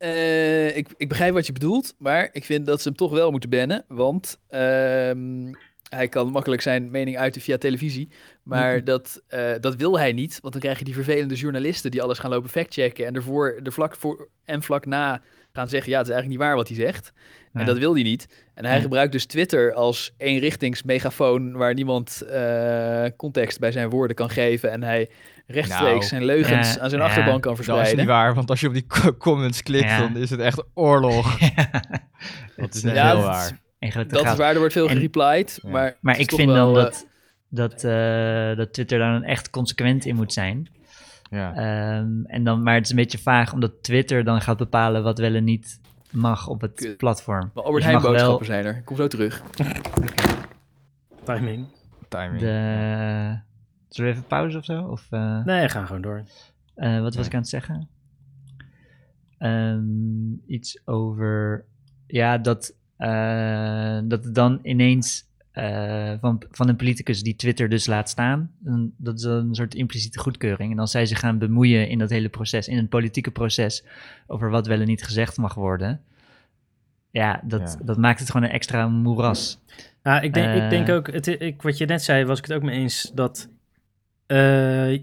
eh, 0.00 0.76
ik, 0.76 0.88
ik 0.96 1.08
begrijp 1.08 1.32
wat 1.34 1.46
je 1.46 1.52
bedoelt, 1.52 1.94
maar 1.98 2.28
ik 2.32 2.44
vind 2.44 2.66
dat 2.66 2.82
ze 2.82 2.88
hem 2.88 2.96
toch 2.96 3.10
wel 3.12 3.30
moeten 3.30 3.50
bannen. 3.50 3.84
Want 3.88 4.38
ehm, 4.48 5.52
hij 5.88 6.08
kan 6.08 6.28
makkelijk 6.30 6.62
zijn 6.62 6.90
mening 6.90 7.16
uiten 7.18 7.40
via 7.40 7.58
televisie. 7.58 8.08
Maar 8.42 8.76
Mhm. 8.76 8.84
dat, 8.84 9.22
eh, 9.28 9.52
dat 9.60 9.76
wil 9.76 9.98
hij 9.98 10.12
niet. 10.12 10.38
Want 10.40 10.52
dan 10.52 10.62
krijg 10.62 10.78
je 10.78 10.84
die 10.84 10.94
vervelende 10.94 11.34
journalisten 11.34 11.90
die 11.90 12.02
alles 12.02 12.18
gaan 12.18 12.30
lopen 12.30 12.50
factchecken. 12.50 13.06
En 13.06 13.14
ervoor, 13.14 13.60
er 13.62 13.72
vlak 13.72 13.96
voor 13.96 14.28
en 14.44 14.62
vlak 14.62 14.86
na 14.86 15.22
gaan 15.52 15.68
zeggen: 15.68 15.90
ja, 15.90 15.98
het 15.98 16.06
is 16.06 16.12
eigenlijk 16.12 16.40
niet 16.40 16.48
waar 16.48 16.56
wat 16.58 16.68
hij 16.68 16.76
zegt. 16.76 17.12
En 17.52 17.66
dat 17.66 17.78
wil 17.78 17.94
hij 17.94 18.02
niet. 18.02 18.28
En 18.54 18.64
hij 18.64 18.74
Ja. 18.76 18.80
gebruikt 18.82 19.12
dus 19.12 19.26
Twitter 19.26 19.72
als 19.72 20.12
eenrichtings-megafoon 20.16 21.52
waar 21.52 21.74
niemand 21.74 22.22
eh, 22.22 23.04
context 23.16 23.58
bij 23.58 23.72
zijn 23.72 23.90
woorden 23.90 24.16
kan 24.16 24.30
geven. 24.30 24.70
En 24.70 24.82
hij 24.82 25.08
rechtstreeks 25.50 25.90
Nou, 25.92 26.02
zijn 26.02 26.24
leugens 26.24 26.78
aan 26.78 26.88
zijn 26.90 27.00
ja, 27.02 27.06
achterban 27.08 27.40
kan 27.40 27.50
Dat 27.54 27.58
is 27.60 27.64
verspreiden. 27.66 27.96
niet 27.98 28.06
waar, 28.06 28.34
want 28.34 28.50
als 28.50 28.60
je 28.60 28.66
op 28.68 28.72
die 28.72 28.86
co- 28.86 29.16
comments 29.16 29.62
klikt, 29.62 29.88
Ja. 29.90 29.98
dan 29.98 30.16
is 30.16 30.30
het 30.30 30.40
echt 30.40 30.62
oorlog. 30.74 31.38
Het 32.56 32.74
is 32.74 32.82
Ja, 32.82 33.06
heel 33.06 33.14
dat- 33.14 33.24
waar. 33.24 33.58
Dat 34.08 34.24
is 34.26 34.36
waar, 34.36 34.52
er 34.52 34.58
wordt 34.58 34.72
veel 34.72 34.88
En- 34.88 34.96
gereplied. 34.96 35.58
Ja. 35.62 35.70
Maar, 35.70 35.96
Maar 36.00 36.18
ik 36.18 36.32
vind 36.32 36.48
dan 36.48 36.56
wel, 36.56 36.76
eh, 36.78 36.82
dat, 36.84 37.06
dat, 37.48 37.84
eh, 37.84 38.56
dat 38.56 38.72
Twitter 38.72 38.98
daar 38.98 39.12
dan 39.12 39.22
echt 39.24 39.50
consequent 39.50 40.04
in 40.04 40.16
moet 40.16 40.32
zijn. 40.32 40.68
Ja. 41.30 41.54
Ehm, 41.54 42.24
en 42.26 42.44
dan, 42.44 42.62
maar 42.62 42.74
het 42.74 42.84
is 42.84 42.90
een 42.90 42.96
beetje 42.96 43.18
vaag, 43.18 43.52
omdat 43.52 43.72
Twitter 43.82 44.24
dan 44.24 44.40
gaat 44.40 44.56
bepalen 44.56 45.02
wat 45.02 45.18
wel 45.18 45.34
en 45.34 45.44
niet 45.44 45.80
mag 46.10 46.48
op 46.48 46.60
het 46.60 46.74
Kut. 46.74 46.96
platform. 46.96 47.50
wel 47.54 47.64
Albert 47.64 47.82
Dus 47.84 47.92
Heijn 47.92 48.02
wel 48.02 48.10
boodschappen 48.12 48.46
zijn 48.46 48.64
er. 48.64 48.76
Ik 48.76 48.84
kom 48.84 48.96
zo 48.96 49.06
terug. 49.06 49.42
Timing. 51.24 51.66
Timing. 52.08 52.40
de... 52.40 53.38
Zullen 53.90 54.10
we 54.10 54.16
even 54.16 54.28
pauze 54.28 54.58
of 54.58 54.64
zo? 54.64 54.82
Of, 54.82 55.06
eh, 55.10 55.44
Nee, 55.44 55.68
ga 55.68 55.84
gewoon 55.86 56.02
door. 56.02 56.22
eh, 56.74 57.00
wat 57.00 57.14
was 57.14 57.26
ik 57.26 57.34
aan 57.34 57.40
het 57.40 57.48
zeggen? 57.48 57.88
Ehm, 59.38 60.32
iets 60.46 60.80
over... 60.86 61.64
Ja, 62.06 62.38
dat, 62.38 62.74
eh, 62.96 63.98
dat 64.04 64.34
dan 64.34 64.58
ineens 64.62 65.28
van, 66.20 66.42
van 66.50 66.68
een 66.68 66.76
politicus 66.76 67.22
die 67.22 67.36
Twitter 67.36 67.68
dus 67.68 67.86
laat 67.86 68.08
staan. 68.08 68.50
dat 68.96 69.18
is 69.18 69.24
een 69.24 69.54
soort 69.54 69.74
impliciete 69.74 70.18
goedkeuring. 70.18 70.72
En 70.72 70.78
als 70.78 70.90
zij 70.90 71.06
zich 71.06 71.18
gaan 71.18 71.38
bemoeien 71.38 71.88
in 71.88 71.98
dat 71.98 72.10
hele 72.10 72.28
proces, 72.28 72.68
in 72.68 72.76
het 72.76 72.88
politieke 72.88 73.30
proces, 73.30 73.84
over 74.26 74.50
wat 74.50 74.66
wel 74.66 74.80
en 74.80 74.86
niet 74.86 75.02
gezegd 75.04 75.36
mag 75.36 75.54
worden. 75.54 76.00
Ja, 77.10 77.40
dat, 77.44 77.76
Ja. 77.78 77.84
dat 77.86 77.96
maakt 77.96 78.18
het 78.20 78.30
gewoon 78.30 78.46
een 78.48 78.54
extra 78.54 78.88
moeras. 78.88 79.60
Ja, 80.02 80.20
ik, 80.20 80.34
denk, 80.34 80.62
ik 80.62 80.70
denk 80.70 80.88
ook, 80.88 81.12
het, 81.12 81.26
ik, 81.26 81.62
wat 81.62 81.78
je 81.78 81.86
net 81.86 82.02
zei, 82.02 82.24
was 82.24 82.38
ik 82.38 82.44
het 82.46 82.56
ook 82.56 82.62
mee 82.62 82.78
eens 82.80 83.10
dat 83.14 83.48
eh, 84.30 85.00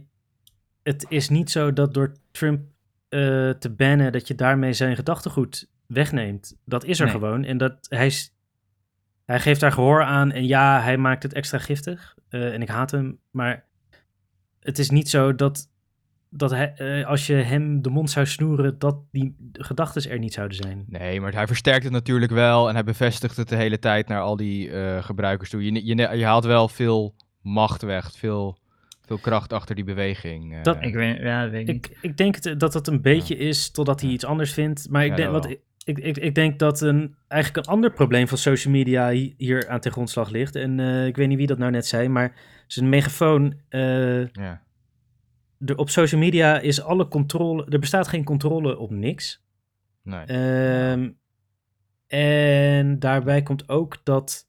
het 0.84 1.06
is 1.10 1.30
niet 1.30 1.52
zo 1.52 1.74
dat 1.74 1.94
door 1.94 2.12
Trump 2.32 2.62
eh, 3.10 3.20
te 3.50 3.70
bannen, 3.78 4.12
dat 4.12 4.28
je 4.28 4.36
daarmee 4.36 4.74
zijn 4.74 4.96
gedachtegoed 4.96 5.70
wegneemt. 5.86 6.56
Dat 6.66 6.84
is 6.84 7.00
er 7.00 7.06
Nee. 7.06 7.14
gewoon. 7.14 7.44
En 7.44 7.58
dat 7.58 7.78
hij, 7.90 8.12
hij 9.26 9.40
geeft 9.40 9.60
daar 9.60 9.72
gehoor 9.72 10.04
aan 10.04 10.32
en 10.32 10.46
ja, 10.48 10.82
hij 10.82 10.98
maakt 10.98 11.24
het 11.24 11.34
extra 11.34 11.58
giftig. 11.58 12.16
eh, 12.30 12.54
en 12.54 12.62
ik 12.62 12.68
haat 12.68 12.92
hem, 12.92 13.20
maar 13.32 13.66
het 14.60 14.80
is 14.80 14.90
niet 14.90 15.10
zo 15.10 15.36
dat, 15.36 15.70
dat 16.30 16.52
hij, 16.52 17.06
als 17.06 17.28
je 17.28 17.34
hem 17.34 17.82
de 17.82 17.90
mond 17.90 18.10
zou 18.10 18.26
snoeren, 18.26 18.80
dat 18.80 18.98
die 19.12 19.36
gedachten 19.52 20.12
er 20.12 20.20
niet 20.20 20.34
zouden 20.34 20.58
zijn. 20.58 20.86
Nee, 20.88 21.22
maar 21.22 21.34
hij 21.34 21.48
versterkt 21.48 21.84
het 21.84 21.94
natuurlijk 21.94 22.32
wel 22.32 22.68
en 22.70 22.74
hij 22.74 22.84
bevestigt 22.84 23.38
het 23.38 23.50
de 23.50 23.56
hele 23.56 23.80
tijd 23.80 24.08
naar 24.08 24.22
al 24.22 24.36
die 24.36 24.70
gebruikers 25.04 25.50
toe. 25.50 25.64
Je, 25.64 25.86
je, 25.86 25.96
je 26.18 26.26
haalt 26.26 26.46
wel 26.46 26.68
veel 26.68 27.16
macht 27.42 27.82
weg, 27.82 28.12
veel, 28.12 28.58
veel 29.08 29.18
kracht 29.18 29.54
achter 29.54 29.76
die 29.76 29.84
beweging. 29.84 30.54
eh. 30.56 30.64
Dat- 30.64 30.78
Ik 30.82 30.94
weet, 30.94 31.18
ja, 31.18 31.42
dat 31.42 31.52
weet 31.52 31.68
ik 31.70 31.74
niet. 31.74 31.86
Ik, 31.92 31.98
ik 32.02 32.18
denk 32.18 32.36
het, 32.44 32.60
dat 32.60 32.74
het 32.74 32.88
een 32.88 33.02
beetje 33.02 33.36
is 33.38 33.72
totdat 33.72 34.02
hij 34.02 34.10
iets 34.10 34.26
anders 34.26 34.54
vindt. 34.54 34.90
Maar 34.90 35.04
ik, 35.06 35.10
Ja, 35.10 35.16
denk, 35.16 35.32
dat 35.32 35.44
wat, 35.46 35.58
ik, 35.84 35.98
ik, 36.00 36.18
ik 36.18 36.36
denk 36.36 36.60
dat 36.60 36.82
een, 36.82 37.16
eigenlijk 37.28 37.66
een 37.68 37.74
ander 37.74 37.92
probleem 37.92 38.28
van 38.28 38.38
social 38.38 38.74
media 38.74 39.10
hi- 39.10 39.34
hier 39.38 39.68
aan 39.70 39.80
ten 39.80 39.92
grondslag 39.92 40.30
ligt. 40.30 40.56
En 40.56 40.80
eh, 40.80 41.06
ik 41.06 41.16
weet 41.16 41.28
niet 41.28 41.38
wie 41.38 41.48
dat 41.48 41.58
nou 41.58 41.72
net 41.72 41.86
zei, 41.86 42.08
maar 42.10 42.36
zijn 42.68 42.90
megafoon. 42.90 43.54
eh, 43.70 44.28
Ja. 44.28 44.62
de, 45.58 45.76
op 45.76 45.90
social 45.90 46.22
media 46.22 46.60
is 46.60 46.82
alle 46.82 47.08
controle. 47.08 47.66
Er 47.70 47.80
bestaat 47.80 48.08
geen 48.08 48.24
controle 48.24 48.78
op 48.78 48.92
niks. 48.92 49.46
Nee. 50.04 50.26
Ehm, 50.26 51.10
en 52.08 53.00
daarbij 53.00 53.42
komt 53.44 53.70
ook 53.70 53.98
dat 54.04 54.48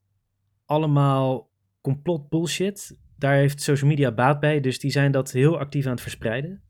allemaal 0.66 1.50
complot 1.80 2.28
bullshit. 2.28 2.98
Daar 3.18 3.34
heeft 3.34 3.62
social 3.62 3.90
media 3.90 4.12
baat 4.12 4.40
bij. 4.40 4.60
Dus 4.60 4.78
die 4.78 4.90
zijn 4.90 5.12
dat 5.12 5.30
heel 5.30 5.58
actief 5.58 5.84
aan 5.84 5.90
het 5.92 6.00
verspreiden. 6.00 6.60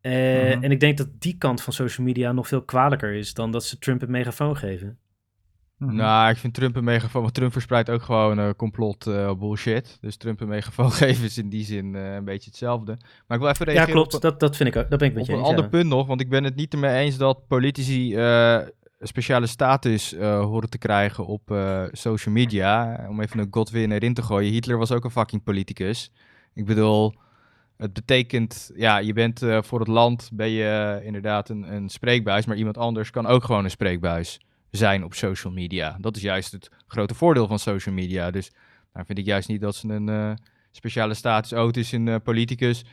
Eh, 0.00 0.12
Mhm. 0.12 0.62
En 0.62 0.70
ik 0.70 0.80
denk 0.80 0.98
dat 0.98 1.08
die 1.18 1.36
kant 1.38 1.62
van 1.62 1.72
social 1.72 2.06
media 2.06 2.32
nog 2.32 2.48
veel 2.48 2.62
kwalijker 2.62 3.12
is 3.12 3.34
dan 3.34 3.50
dat 3.52 3.64
ze 3.64 3.78
Trump 3.78 4.02
een 4.02 4.10
megafoon 4.10 4.56
geven. 4.56 4.98
Mhm. 5.78 5.94
Nou, 5.94 6.30
ik 6.30 6.36
vind 6.36 6.54
Trump 6.54 6.76
een 6.76 6.84
megafoon, 6.84 7.22
want 7.22 7.34
Trump 7.34 7.52
verspreidt 7.52 7.90
ook 7.90 8.02
gewoon 8.02 8.38
eh, 8.38 8.50
complot 8.56 9.06
eh, 9.06 9.34
bullshit. 9.34 9.98
Dus 10.00 10.16
Trump 10.16 10.40
een 10.40 10.48
megafoon 10.48 10.92
geven 11.02 11.24
is 11.24 11.38
in 11.38 11.48
die 11.48 11.64
zin 11.64 11.94
eh, 11.94 12.14
een 12.14 12.24
beetje 12.24 12.50
hetzelfde. 12.50 12.96
Maar 13.26 13.36
ik 13.36 13.42
wil 13.42 13.52
even 13.52 13.66
Ja, 13.66 13.72
reageren 13.72 13.94
klopt. 13.94 14.14
op, 14.14 14.20
Dat, 14.20 14.40
dat 14.40 14.56
vind 14.56 14.68
ik 14.68 14.76
ook. 14.76 14.90
Dat 14.90 14.98
ben 14.98 15.08
ik 15.08 15.14
met 15.14 15.22
op 15.22 15.28
je 15.28 15.34
een 15.34 15.38
eens. 15.40 15.48
ander 15.48 15.64
ja. 15.64 15.70
punt 15.70 15.86
nog, 15.88 16.06
want 16.06 16.20
ik 16.20 16.28
ben 16.28 16.44
het 16.44 16.54
niet 16.56 16.72
ermee 16.72 16.96
eens 17.04 17.16
dat 17.16 17.46
politici 17.46 18.14
eh, 18.16 18.52
een 18.52 18.72
speciale 19.06 19.46
status 19.46 20.12
eh, 20.14 20.40
horen 20.40 20.70
te 20.70 20.78
krijgen 20.78 21.26
op 21.26 21.50
eh, 21.50 21.84
social 21.92 22.34
media. 22.34 23.04
Om 23.08 23.20
even 23.20 23.38
een 23.38 23.48
Godwin 23.50 23.92
erin 23.92 24.14
te 24.14 24.22
gooien. 24.22 24.52
Hitler 24.52 24.78
was 24.78 24.92
ook 24.92 25.04
een 25.04 25.10
fucking 25.10 25.42
politicus. 25.42 26.12
Ik 26.54 26.64
bedoel, 26.64 27.14
het 27.76 27.92
betekent, 27.92 28.70
ja, 28.74 28.98
je 28.98 29.12
bent 29.12 29.42
eh, 29.42 29.62
voor 29.62 29.78
het 29.78 29.88
land, 29.88 30.30
ben 30.32 30.48
je 30.48 30.98
eh, 30.98 31.06
inderdaad 31.06 31.48
een, 31.48 31.74
een 31.74 31.88
spreekbuis, 31.88 32.46
maar 32.46 32.56
iemand 32.56 32.78
anders 32.78 33.10
kan 33.10 33.26
ook 33.26 33.44
gewoon 33.44 33.64
een 33.64 33.70
spreekbuis 33.70 34.40
zijn 34.70 35.04
op 35.04 35.14
social 35.14 35.52
media. 35.52 35.96
Dat 36.00 36.16
is 36.16 36.22
juist 36.22 36.52
het 36.52 36.70
grote 36.86 37.14
voordeel 37.14 37.46
van 37.46 37.58
social 37.58 37.94
media. 37.94 38.30
Dus 38.30 38.50
daar 38.92 39.06
vind 39.06 39.18
ik 39.18 39.24
juist 39.24 39.48
niet 39.48 39.60
dat 39.60 39.74
ze 39.74 39.88
een 39.88 40.08
eh, 40.08 40.32
speciale 40.70 41.14
status. 41.14 41.52
Oh, 41.52 41.68
is 41.72 41.92
eh, 41.92 42.14
politicus. 42.24 42.84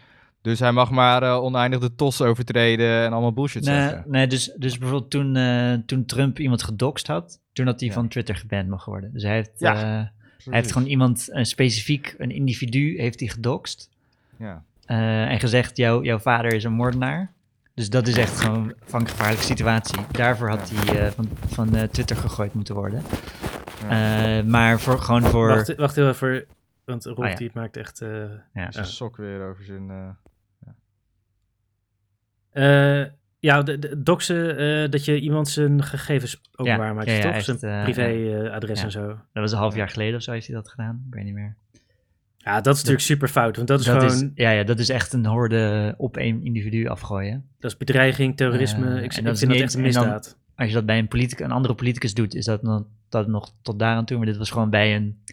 Dus 0.42 0.60
hij 0.60 0.72
mag 0.72 0.92
maar 0.92 1.24
eh, 1.24 1.44
oneindig 1.44 1.80
de 1.80 1.96
tos 1.96 2.22
overtreden 2.22 3.04
en 3.06 3.12
allemaal 3.12 3.34
bullshit 3.34 3.64
Nee, 3.66 3.76
zeggen. 3.76 4.04
nee 4.08 4.28
dus, 4.28 4.52
dus 4.58 4.78
bijvoorbeeld 4.78 5.12
toen, 5.12 5.36
eh, 5.36 5.74
toen 5.86 6.06
Trump 6.06 6.40
iemand 6.40 6.64
gedoxt 6.64 7.08
had, 7.08 7.40
toen 7.54 7.66
had 7.66 7.80
hij 7.80 7.90
Ja. 7.90 7.96
van 7.96 8.08
Twitter 8.08 8.36
geband 8.36 8.68
mogen 8.68 8.92
worden. 8.92 9.14
Dus 9.14 9.24
hij 9.24 9.34
heeft, 9.34 9.52
Ja, 9.58 9.74
eh, 9.74 9.82
hij 9.82 10.60
heeft 10.60 10.72
gewoon 10.72 10.88
iemand, 10.88 11.28
een 11.32 11.46
specifiek, 11.46 12.16
een 12.18 12.32
individu, 12.32 13.00
heeft 13.02 13.20
hij 13.20 13.30
gedoxt. 13.30 13.90
Ja. 14.38 14.64
eh, 14.86 15.32
en 15.32 15.40
gezegd, 15.40 15.78
jouw 15.78 16.04
jouw 16.04 16.20
vader 16.20 16.54
is 16.54 16.64
een 16.64 16.74
moordenaar. 16.74 17.32
Dus 17.74 17.90
dat 17.90 18.08
is 18.08 18.18
echt 18.18 18.40
gewoon 18.42 18.74
van 18.86 19.02
een 19.02 19.08
gevaarlijke 19.08 19.44
situatie. 19.44 20.00
Daarvoor 20.12 20.50
had 20.50 20.72
hij 20.74 21.00
eh, 21.06 21.12
van, 21.12 21.30
van 21.48 21.76
eh, 21.76 21.84
Twitter 21.84 22.16
gegooid 22.16 22.54
moeten 22.54 22.76
worden. 22.76 23.02
Eh, 23.90 24.42
maar 24.44 24.80
voor, 24.80 25.00
gewoon 25.00 25.24
voor... 25.24 25.48
Wacht, 25.48 25.76
wacht 25.76 25.96
heel 25.96 26.08
even. 26.08 26.46
Want 26.86 27.06
Rolf 27.06 27.20
Ah, 27.20 27.30
ja. 27.30 27.36
die 27.36 27.52
maakt 27.54 27.78
echt... 27.78 28.02
eh, 28.02 28.10
ja. 28.54 28.72
Zijn 28.72 28.86
sok 28.86 29.18
weer 29.18 29.50
over 29.50 29.64
zijn... 29.64 30.18
eh, 32.52 33.04
Ja, 33.40 33.62
de, 33.62 33.80
de 33.80 34.04
doxen, 34.04 34.58
eh, 34.58 34.90
dat 34.90 35.06
je 35.06 35.20
iemand 35.20 35.48
zijn 35.48 35.84
gegevens 35.84 36.42
openbaar 36.56 36.96
maakt, 36.96 37.08
ja, 37.08 37.14
ja, 37.14 37.22
toch? 37.22 37.32
echt, 37.32 37.46
zijn 37.46 37.60
eh, 37.60 37.84
privéadres 37.84 38.80
ja. 38.80 38.86
en 38.86 38.92
zo. 38.92 39.08
Dat 39.08 39.18
was 39.34 39.52
een 39.52 39.58
half 39.58 39.76
jaar 39.76 39.90
geleden 39.90 40.16
of 40.16 40.22
zo 40.22 40.32
heeft 40.32 40.48
hij 40.48 40.56
dat 40.56 40.70
gedaan. 40.70 41.04
Ik 41.08 41.14
weet 41.14 41.24
niet 41.24 41.34
meer. 41.34 41.56
Ja, 42.38 42.62
dat 42.62 42.74
is 42.74 42.80
natuurlijk 42.80 43.06
super 43.06 43.28
fout, 43.28 43.56
want 43.56 43.68
dat 43.68 43.80
is 43.80 43.86
dat 43.86 43.96
gewoon... 43.96 44.16
is, 44.16 44.30
ja, 44.36 44.50
ja, 44.50 44.64
dat 44.64 44.80
is 44.80 44.90
echt 44.90 45.14
een 45.14 45.26
horde 45.26 45.94
op 45.98 46.18
één 46.18 46.44
individu 46.44 46.88
afgooien. 46.88 47.46
Dat 47.60 47.72
is 47.72 47.78
bedreiging, 47.78 48.38
terrorisme. 48.38 49.02
Ik, 49.02 49.14
en 49.14 49.20
ik 49.20 49.26
dat 49.26 49.38
vind 49.38 49.40
dat 49.40 49.50
niet 49.50 49.62
echt 49.62 49.74
een 49.74 49.82
dan- 49.82 50.04
misdaad. 50.04 50.38
Als 50.56 50.68
je 50.68 50.74
dat 50.74 50.86
bij 50.86 50.98
een, 50.98 51.08
politic, 51.08 51.40
een 51.40 51.52
andere 51.52 51.74
politicus 51.74 52.14
doet, 52.14 52.36
is 52.36 52.46
dat, 52.46 52.64
nog, 52.64 52.84
dat 53.10 53.28
nog 53.28 53.54
tot 53.62 53.80
daar 53.80 53.96
aan 53.96 54.06
toe. 54.06 54.18
Maar 54.18 54.26
dit 54.26 54.38
was 54.38 54.50
gewoon 54.50 54.70
bij 54.70 54.96
een, 54.96 55.24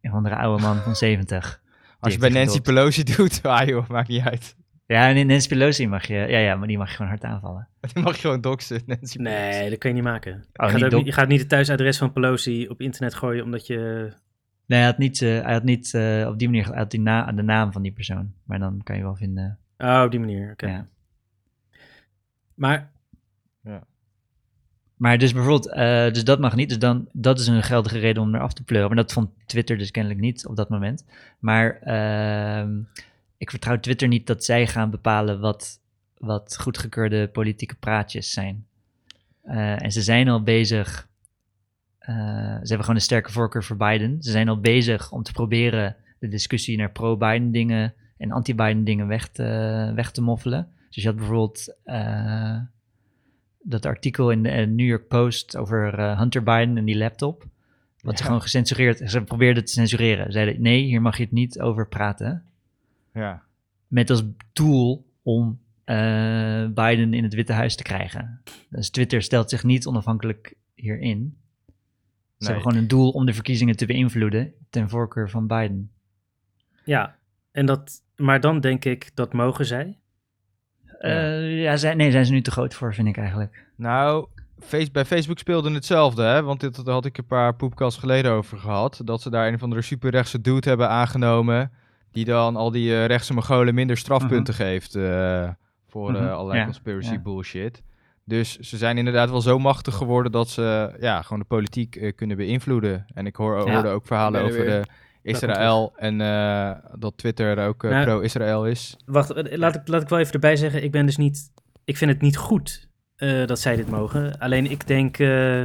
een 0.00 0.10
andere 0.10 0.36
oude 0.36 0.62
man 0.62 0.76
van 0.76 0.96
70. 0.96 1.60
Als 2.00 2.12
je 2.12 2.18
bij 2.18 2.28
Nancy. 2.28 2.60
Pelosi 2.60 3.02
doet, 3.02 3.42
ah 3.46 3.68
joh, 3.68 3.88
maakt 3.88 4.08
niet 4.08 4.22
uit. 4.22 4.56
Ja, 4.90 5.08
en 5.08 5.16
in 5.16 5.26
Nancy 5.26 5.48
Pelosi 5.48 5.88
mag 5.88 6.06
je, 6.06 6.14
ja, 6.14 6.38
ja, 6.38 6.54
maar 6.56 6.68
die 6.68 6.78
mag 6.78 6.88
je 6.88 6.94
gewoon 6.96 7.10
hard 7.10 7.24
aanvallen. 7.24 7.68
Die 7.94 8.02
mag 8.02 8.14
je 8.14 8.20
gewoon 8.20 8.40
doxen, 8.40 8.82
Nancy 8.86 9.16
Pelosi. 9.16 9.38
Nee, 9.58 9.70
dat 9.70 9.78
kan 9.78 9.90
je 9.90 9.96
niet 9.96 10.04
maken. 10.04 10.32
je, 10.32 10.62
Oh, 10.62 10.66
gaat 10.66 10.74
niet 10.74 10.84
ook 10.84 10.90
dok- 10.90 10.98
niet, 10.98 11.08
je 11.08 11.12
gaat 11.20 11.28
niet 11.28 11.40
het 11.40 11.48
thuisadres 11.48 11.98
van 11.98 12.12
Pelosi 12.12 12.68
op 12.68 12.80
internet 12.80 13.14
gooien 13.14 13.44
omdat 13.44 13.66
je... 13.66 13.76
Nee, 14.66 14.78
hij 14.78 14.88
had 14.88 14.98
niet, 14.98 15.22
eh, 15.22 15.42
hij 15.42 15.52
had 15.52 15.62
niet 15.62 15.94
eh, 15.94 16.26
op 16.28 16.38
die 16.38 16.48
manier, 16.48 16.66
hij 16.66 16.76
had 16.78 16.90
die 16.90 17.00
na, 17.00 17.32
de 17.32 17.42
naam 17.42 17.72
van 17.72 17.82
die 17.82 17.92
persoon. 17.92 18.32
Maar 18.44 18.58
dan 18.58 18.80
kan 18.84 18.96
je 18.96 19.02
wel 19.02 19.16
vinden. 19.16 19.58
Oh, 19.78 20.02
op 20.04 20.10
die 20.10 20.20
manier, 20.20 20.50
oké. 20.52 20.66
Ja. 20.66 20.86
Maar 22.54 22.90
Maar 24.96 25.18
dus 25.18 25.32
bijvoorbeeld, 25.32 25.72
eh, 25.72 26.10
dus 26.12 26.24
dat 26.24 26.40
mag 26.40 26.54
niet. 26.54 26.68
Dus 26.68 26.78
dan, 26.78 27.08
dat 27.12 27.38
is 27.38 27.46
een 27.46 27.62
geldige 27.62 27.98
reden 27.98 28.22
om 28.22 28.34
eraf 28.34 28.52
te 28.52 28.64
pleuren. 28.64 28.88
Maar 28.88 28.96
dat 28.96 29.12
vond 29.12 29.30
Twitter 29.46 29.78
dus 29.78 29.90
kennelijk 29.90 30.20
niet 30.20 30.46
op 30.46 30.56
dat 30.56 30.68
moment. 30.68 31.04
Maar 31.38 31.78
ehm, 31.80 32.78
ik 33.40 33.50
vertrouw 33.50 33.80
Twitter 33.80 34.08
niet 34.08 34.26
dat 34.26 34.44
zij 34.44 34.66
gaan 34.66 34.90
bepalen 34.90 35.40
wat, 35.40 35.80
wat 36.18 36.56
goedgekeurde 36.60 37.28
politieke 37.28 37.74
praatjes 37.74 38.30
zijn. 38.30 38.66
Eh, 39.42 39.82
en 39.82 39.92
ze 39.92 40.02
zijn 40.02 40.28
al 40.28 40.42
bezig. 40.42 41.08
eh, 41.98 42.14
ze 42.14 42.68
hebben 42.68 42.80
gewoon 42.80 42.94
een 42.94 43.00
sterke 43.00 43.32
voorkeur 43.32 43.64
voor 43.64 43.76
Biden. 43.76 44.22
Ze 44.22 44.30
zijn 44.30 44.48
al 44.48 44.60
bezig 44.60 45.12
om 45.12 45.22
te 45.22 45.32
proberen 45.32 45.96
de 46.18 46.28
discussie 46.28 46.76
naar 46.76 46.90
pro-Biden 46.90 47.50
dingen 47.52 47.94
en 48.16 48.30
anti-Biden 48.30 48.84
dingen 48.84 49.06
weg 49.06 49.28
te, 49.28 49.42
weg 49.94 50.10
te 50.10 50.22
moffelen. 50.22 50.68
Dus 50.90 51.02
je 51.02 51.08
had 51.08 51.16
bijvoorbeeld 51.16 51.76
eh, 51.84 52.58
dat 53.62 53.86
artikel 53.86 54.30
in 54.30 54.42
de 54.42 54.50
New 54.50 54.86
York 54.86 55.08
Post 55.08 55.56
over 55.56 56.00
Hunter 56.18 56.42
Biden 56.42 56.76
en 56.76 56.84
die 56.84 56.96
laptop. 56.96 57.44
Wat 58.00 58.18
ze 58.18 58.24
gewoon 58.24 58.42
gecensureerd, 58.42 59.10
ze 59.10 59.22
probeerden 59.22 59.64
te 59.64 59.72
censureren. 59.72 60.26
Ze 60.26 60.32
zeiden, 60.32 60.62
nee, 60.62 60.82
hier 60.82 61.02
mag 61.02 61.16
je 61.16 61.22
het 61.22 61.32
niet 61.32 61.60
over 61.60 61.88
praten. 61.88 62.44
Ja. 63.14 63.42
Met 63.86 64.10
als 64.10 64.22
doel 64.52 65.06
om 65.22 65.60
eh, 65.84 66.66
Biden 66.66 67.14
in 67.14 67.22
het 67.22 67.34
Witte 67.34 67.52
Huis 67.52 67.76
te 67.76 67.82
krijgen. 67.82 68.40
Dus 68.70 68.90
Twitter 68.90 69.22
stelt 69.22 69.50
zich 69.50 69.64
niet 69.64 69.86
onafhankelijk 69.86 70.54
hierin. 70.74 71.36
Ze 71.66 71.72
Nee. 72.46 72.48
hebben 72.54 72.62
gewoon 72.62 72.78
een 72.82 72.88
doel 72.88 73.10
om 73.10 73.26
de 73.26 73.34
verkiezingen 73.34 73.76
te 73.76 73.86
beïnvloeden 73.86 74.52
ten 74.70 74.88
voorkeur 74.88 75.30
van 75.30 75.46
Biden. 75.46 75.90
ja, 76.84 77.16
en 77.52 77.66
dat, 77.66 78.02
maar 78.16 78.40
dan 78.40 78.60
denk 78.60 78.84
ik, 78.84 79.10
dat 79.14 79.32
mogen 79.32 79.66
zij. 79.66 79.98
Eh, 80.98 81.62
ja, 81.62 81.76
zijn, 81.76 81.96
nee, 81.96 82.10
zijn 82.10 82.26
ze 82.26 82.32
nu 82.32 82.40
te 82.42 82.50
groot 82.50 82.74
voor, 82.74 82.94
vind 82.94 83.08
ik 83.08 83.16
eigenlijk. 83.16 83.66
Nou, 83.76 84.26
face, 84.58 84.90
bij 84.90 85.04
Facebook 85.04 85.38
speelde 85.38 85.70
hetzelfde, 85.70 86.22
hè? 86.22 86.42
Want 86.42 86.60
dit 86.60 86.84
daar 86.84 86.94
had 86.94 87.04
ik 87.04 87.18
een 87.18 87.26
paar 87.26 87.54
poepkast 87.54 87.98
geleden 87.98 88.32
over 88.32 88.58
gehad. 88.58 89.00
Dat 89.04 89.22
ze 89.22 89.30
daar 89.30 89.48
een 89.48 89.54
of 89.54 89.62
andere 89.62 89.82
superrechtse 89.82 90.40
dude 90.40 90.68
hebben 90.68 90.88
aangenomen. 90.88 91.72
Die 92.12 92.24
dan 92.24 92.56
al 92.56 92.70
die 92.70 92.94
eh, 92.94 93.06
rechtse 93.06 93.34
Mongolen 93.34 93.74
minder 93.74 93.96
strafpunten 93.96 94.54
geeft. 94.54 94.94
eh, 94.94 95.48
voor 95.88 96.14
eh, 96.14 96.20
Mhm, 96.20 96.30
allerlei 96.30 96.58
ja, 96.58 96.64
conspiracy 96.64 97.12
ja. 97.12 97.18
bullshit. 97.18 97.82
Dus 98.24 98.58
ze 98.58 98.76
zijn 98.76 98.98
inderdaad 98.98 99.30
wel 99.30 99.40
zo 99.40 99.58
machtig 99.58 99.94
geworden 99.94 100.32
dat 100.32 100.48
ze 100.48 100.96
ja, 101.00 101.22
gewoon 101.22 101.38
de 101.38 101.44
politiek 101.44 101.96
eh, 101.96 102.12
kunnen 102.16 102.36
beïnvloeden. 102.36 103.06
En 103.14 103.26
ik 103.26 103.36
hoor, 103.36 103.66
Ja. 103.66 103.72
hoorde 103.72 103.88
ook 103.88 104.06
verhalen 104.06 104.40
er 104.40 104.46
over 104.46 104.64
weer. 104.64 104.82
de 104.82 104.86
Israël 105.22 105.92
en 105.96 106.20
eh, 106.20 106.70
dat 106.98 107.16
Twitter 107.16 107.66
ook 107.66 107.84
eh, 107.84 107.90
Nou, 107.90 108.04
pro-Israël 108.04 108.66
is. 108.66 108.96
Wacht, 109.06 109.30
eh, 109.30 109.58
laat 109.58 109.74
ik, 109.74 109.88
laat 109.88 110.02
ik 110.02 110.08
wel 110.08 110.18
even 110.18 110.32
erbij 110.32 110.56
zeggen, 110.56 110.82
ik 110.84 110.90
ben 110.90 111.06
dus 111.06 111.16
niet, 111.16 111.50
ik 111.84 111.96
vind 111.96 112.10
het 112.10 112.20
niet 112.20 112.36
goed 112.36 112.88
eh, 113.16 113.46
dat 113.46 113.58
zij 113.60 113.76
dit 113.76 113.90
mogen. 113.90 114.38
Alleen 114.38 114.70
ik 114.70 114.86
denk, 114.86 115.18
eh, 115.18 115.64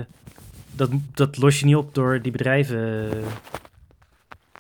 dat, 0.71 0.89
dat 1.13 1.37
los 1.37 1.59
je 1.59 1.65
niet 1.65 1.75
op 1.75 1.93
door 1.95 2.21
die 2.21 2.31
bedrijven... 2.31 3.09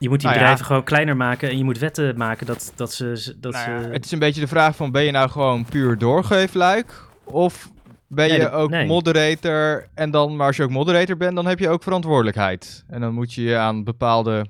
je 0.05 0.11
moet 0.11 0.19
die 0.19 0.29
Nou 0.29 0.39
ja. 0.39 0.45
bedrijven 0.45 0.65
gewoon 0.65 0.83
kleiner 0.83 1.15
maken 1.17 1.49
en 1.49 1.57
je 1.57 1.63
moet 1.63 1.77
wetten 1.79 2.17
maken 2.17 2.45
dat, 2.45 2.71
dat 2.75 2.93
ze... 2.93 3.33
Dat 3.37 3.51
Nou 3.53 3.71
ja, 3.71 3.81
ze 3.81 3.87
het 3.89 4.05
is 4.05 4.11
een 4.11 4.19
beetje 4.19 4.41
de 4.41 4.47
vraag 4.47 4.75
van, 4.75 4.91
ben 4.91 5.03
je 5.03 5.11
nou 5.11 5.29
gewoon 5.29 5.65
puur 5.65 5.97
doorgeefluik? 5.97 6.93
Of 7.23 7.69
ben 8.07 8.27
Nee, 8.29 8.39
je 8.39 8.51
ook 8.51 8.69
nee. 8.69 8.85
moderator? 8.85 9.87
En 9.93 10.11
dan, 10.11 10.35
maar 10.35 10.47
als 10.47 10.55
je 10.55 10.63
ook 10.63 10.69
moderator 10.69 11.17
bent, 11.17 11.35
dan 11.35 11.45
heb 11.45 11.59
je 11.59 11.69
ook 11.69 11.83
verantwoordelijkheid. 11.83 12.83
En 12.87 13.01
dan 13.01 13.13
moet 13.13 13.33
je 13.33 13.41
je 13.43 13.57
aan 13.57 13.83
bepaalde 13.83 14.45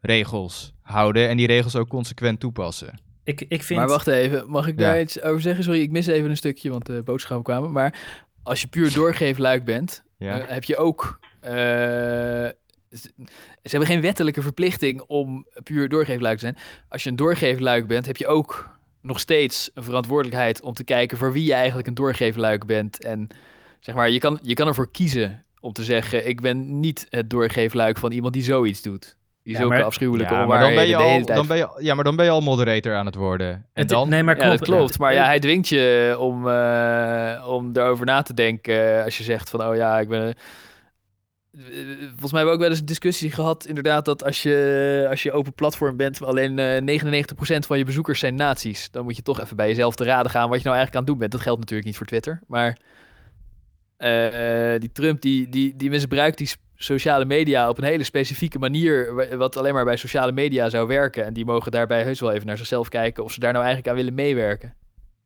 regels 0.00 0.74
houden 0.82 1.28
en 1.28 1.36
die 1.36 1.46
regels 1.46 1.76
ook 1.76 1.88
consequent 1.88 2.40
toepassen. 2.40 2.98
ik, 3.24 3.44
ik 3.48 3.62
vind... 3.62 3.80
Maar 3.80 3.88
wacht 3.88 4.06
even, 4.06 4.50
mag 4.50 4.66
ik 4.66 4.78
Ja. 4.80 4.86
daar 4.86 5.00
iets 5.00 5.22
over 5.22 5.40
zeggen? 5.40 5.64
Sorry, 5.64 5.80
ik 5.80 5.90
mis 5.90 6.06
even 6.06 6.30
een 6.30 6.36
stukje, 6.36 6.70
want 6.70 6.86
de 6.86 7.02
boodschappen 7.04 7.44
kwamen. 7.44 7.72
Maar 7.72 7.94
als 8.42 8.60
je 8.60 8.66
puur 8.66 8.92
doorgeefluik 8.92 9.64
bent, 9.64 10.02
Ja, 10.18 10.40
eh, 10.40 10.48
heb 10.48 10.64
je 10.64 10.76
ook... 10.76 11.18
eh, 11.40 12.48
ze 12.98 13.10
hebben 13.62 13.88
geen 13.88 14.00
wettelijke 14.00 14.42
verplichting 14.42 15.00
om 15.00 15.46
puur 15.62 15.88
doorgeefluik 15.88 16.34
te 16.38 16.44
zijn. 16.44 16.56
Als 16.88 17.02
je 17.02 17.10
een 17.10 17.16
doorgeefluik 17.16 17.86
bent, 17.86 18.06
heb 18.06 18.16
je 18.16 18.26
ook 18.26 18.72
nog 19.02 19.20
steeds 19.20 19.70
een 19.74 19.82
verantwoordelijkheid 19.82 20.62
om 20.62 20.72
te 20.74 20.84
kijken 20.84 21.18
voor 21.18 21.32
wie 21.32 21.44
je 21.44 21.54
eigenlijk 21.54 21.88
een 21.88 21.94
doorgeefluik 21.94 22.66
bent. 22.66 23.04
En 23.04 23.28
zeg 23.80 23.94
maar, 23.94 24.10
je 24.10 24.18
kan, 24.18 24.38
je 24.42 24.54
kan 24.54 24.66
ervoor 24.66 24.90
kiezen 24.90 25.44
om 25.60 25.72
te 25.72 25.84
zeggen, 25.84 26.28
ik 26.28 26.40
ben 26.40 26.80
niet 26.80 27.06
het 27.10 27.30
doorgeefluik 27.30 27.98
van 27.98 28.12
iemand 28.12 28.32
die 28.34 28.42
zoiets 28.42 28.82
doet. 28.82 29.16
Die 29.42 29.52
Ja, 29.52 29.58
zulke 29.58 29.74
maar- 29.74 29.84
afschuwelijke 29.84 30.34
ja, 30.34 30.46
maar 30.46 30.60
dan 30.60 30.74
ben 30.74 30.86
je 30.86 30.94
onwaarheden 30.94 30.98
de 30.98 31.04
hele 31.12 31.20
al, 31.20 31.26
tijd 31.26 31.38
dan 31.38 31.46
ben 31.46 31.56
je, 31.56 31.84
ja, 31.86 31.94
maar 31.94 32.04
dan 32.04 32.16
ben 32.16 32.24
je 32.24 32.30
al 32.30 32.40
moderator 32.40 32.94
aan 32.94 33.06
het 33.06 33.14
worden. 33.14 33.48
En 33.48 33.62
het- 33.72 33.88
dan, 33.88 34.08
nee, 34.08 34.22
maar 34.22 34.36
Ja, 34.36 34.48
dat 34.50 34.60
klopt. 34.60 34.78
klopt. 34.78 34.98
Maar 34.98 35.14
ja, 35.14 35.24
hij 35.24 35.38
dwingt 35.38 35.68
je 35.68 36.16
om, 36.18 36.48
eh, 36.48 37.44
om 37.48 37.70
erover 37.74 38.06
na 38.06 38.22
te 38.22 38.34
denken. 38.34 39.04
Als 39.04 39.18
je 39.18 39.24
zegt 39.24 39.50
van, 39.50 39.64
oh 39.66 39.76
ja, 39.76 39.98
ik 40.00 40.08
ben... 40.08 40.34
eh, 41.58 41.60
Volgens 42.08 42.32
mij 42.32 42.40
hebben 42.40 42.44
we 42.44 42.50
ook 42.52 42.58
wel 42.60 42.68
eens 42.70 42.78
een 42.78 42.86
discussie 42.86 43.30
gehad, 43.30 43.66
inderdaad, 43.66 44.04
dat 44.04 44.24
als 44.24 44.42
je, 44.42 45.06
als 45.10 45.22
je 45.22 45.32
open 45.32 45.52
platform 45.52 45.96
bent, 45.96 46.22
alleen 46.22 46.58
eh 46.58 47.00
99% 47.56 47.66
van 47.66 47.78
je 47.78 47.84
bezoekers 47.84 48.18
zijn 48.20 48.34
nazi's. 48.34 48.90
Dan 48.90 49.04
moet 49.04 49.16
je 49.16 49.22
toch 49.22 49.40
even 49.40 49.56
bij 49.56 49.68
jezelf 49.68 49.94
te 49.94 50.04
raden 50.04 50.30
gaan 50.30 50.48
wat 50.48 50.58
je 50.58 50.64
nou 50.64 50.76
eigenlijk 50.76 50.94
aan 50.96 51.00
het 51.02 51.10
doen 51.10 51.18
bent. 51.18 51.32
Dat 51.32 51.40
geldt 51.40 51.60
natuurlijk 51.60 51.86
niet 51.88 51.96
voor 51.96 52.06
Twitter, 52.06 52.40
maar 52.46 52.78
eh, 53.96 54.72
eh, 54.74 54.80
die 54.80 54.92
Trump, 54.92 55.20
die, 55.20 55.48
die, 55.48 55.76
die 55.76 55.90
misbruikt 55.90 56.38
die 56.38 56.50
sociale 56.76 57.24
media 57.24 57.68
op 57.68 57.78
een 57.78 57.84
hele 57.84 58.04
specifieke 58.04 58.58
manier, 58.58 59.14
wa- 59.14 59.36
wat 59.36 59.56
alleen 59.56 59.74
maar 59.74 59.84
bij 59.84 59.96
sociale 59.96 60.32
media 60.32 60.68
zou 60.68 60.86
werken. 60.86 61.24
En 61.24 61.32
die 61.32 61.44
mogen 61.44 61.70
daarbij 61.72 62.02
heus 62.02 62.20
wel 62.20 62.32
even 62.32 62.46
naar 62.46 62.56
zichzelf 62.58 62.88
kijken 62.88 63.24
of 63.24 63.32
ze 63.32 63.40
daar 63.40 63.52
nou 63.52 63.64
eigenlijk 63.64 63.94
aan 63.94 64.02
willen 64.02 64.14
meewerken. 64.14 64.74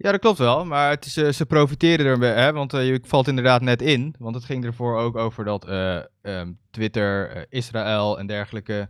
Ja, 0.01 0.11
dat 0.11 0.21
klopt 0.21 0.39
wel. 0.39 0.65
Maar 0.65 0.91
het 0.91 1.05
is, 1.05 1.17
eh, 1.17 1.29
ze 1.29 1.47
profiteren 1.47 2.23
er, 2.23 2.37
hè, 2.37 2.53
want 2.53 2.75
eh, 2.75 2.87
je 2.87 3.01
valt 3.03 3.29
inderdaad 3.29 3.63
net 3.63 3.83
in. 3.83 4.15
Want 4.19 4.35
het 4.35 4.45
ging 4.45 4.65
ervoor 4.65 4.99
ook 4.99 5.17
over 5.17 5.45
dat 5.45 5.65
eh, 5.65 6.01
ehm, 6.23 6.53
Twitter, 6.71 7.47
Israël 7.49 8.19
en 8.19 8.27
dergelijke, 8.27 8.89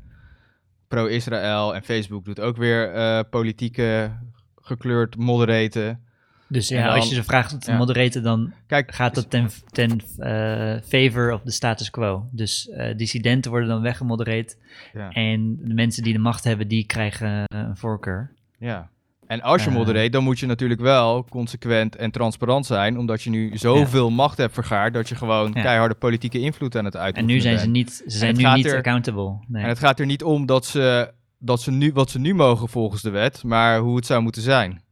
pro-Israël 0.89 1.75
en 1.75 1.83
Facebook 1.83 2.25
doet 2.25 2.41
ook 2.41 2.57
weer 2.57 2.93
eh, 2.93 3.21
politieke 3.31 4.19
gekleurd 4.57 5.17
moderaten. 5.17 6.03
Dus 6.49 6.69
ja, 6.69 6.95
als 6.95 7.09
je 7.09 7.15
ze 7.15 7.25
vraagt 7.25 7.61
te 7.61 7.71
ja. 7.71 7.77
moderaten, 7.77 8.23
dan 8.23 8.53
Kijk, 8.67 8.95
gaat 8.95 9.15
dat 9.15 9.31
ten, 9.31 9.51
ten 9.71 10.01
favor 10.85 11.33
of 11.33 11.43
de 11.43 11.51
status 11.51 11.91
quo. 11.91 12.29
Dus 12.33 12.69
eh, 12.69 12.97
dissidenten 12.97 13.51
worden 13.51 13.69
dan 13.69 13.83
weggemodereerd. 13.83 14.57
Ja. 14.93 15.11
En 15.11 15.59
de 15.63 15.75
mensen 15.75 16.03
die 16.03 16.13
de 16.13 16.19
macht 16.19 16.45
hebben, 16.45 16.69
die 16.69 16.87
krijgen 16.87 17.45
een 17.47 17.77
voorkeur. 17.77 18.35
Ja. 18.59 18.91
En 19.29 19.43
als 19.43 19.65
je 19.65 19.71
Eh. 19.71 19.77
modereert, 19.77 20.13
dan 20.13 20.23
moet 20.25 20.39
je 20.39 20.47
natuurlijk 20.47 20.81
wel 20.81 21.25
consequent 21.25 21.97
en 21.97 22.11
transparant 22.11 22.67
zijn, 22.67 22.99
omdat 22.99 23.23
je 23.23 23.31
nu 23.31 23.57
zoveel 23.57 24.11
macht 24.11 24.39
hebt 24.39 24.55
vergaard 24.55 24.95
dat 24.95 25.09
je 25.09 25.15
gewoon 25.15 25.51
Ja. 25.55 25.63
keiharde 25.63 25.95
politieke 25.95 26.41
invloed 26.41 26.77
aan 26.77 26.85
het 26.85 26.95
En 26.95 27.01
uitoefenen 27.01 27.35
nu 27.35 27.41
zijn 27.41 27.55
bent. 27.55 27.67
ze 27.67 27.71
niet, 27.73 28.03
ze 28.13 28.19
zijn 28.19 28.37
nu 28.37 28.45
niet 28.55 28.67
er- 28.67 28.77
accountable. 28.77 29.39
Nee. 29.49 29.63
En 29.63 29.69
het 29.69 29.79
gaat 29.79 30.01
er 30.01 30.07
niet 30.07 30.23
om 30.23 30.47
dat 30.47 30.67
ze, 30.67 31.13
dat 31.39 31.61
ze 31.61 31.71
nu, 31.71 31.93
wat 31.93 32.11
ze 32.11 32.19
nu 32.19 32.35
mogen 32.35 32.69
volgens 32.69 33.03
de 33.03 33.11
wet, 33.11 33.43
maar 33.45 33.79
hoe 33.79 33.97
het 33.97 34.07
zou 34.07 34.23
moeten 34.23 34.43
zijn. 34.43 34.83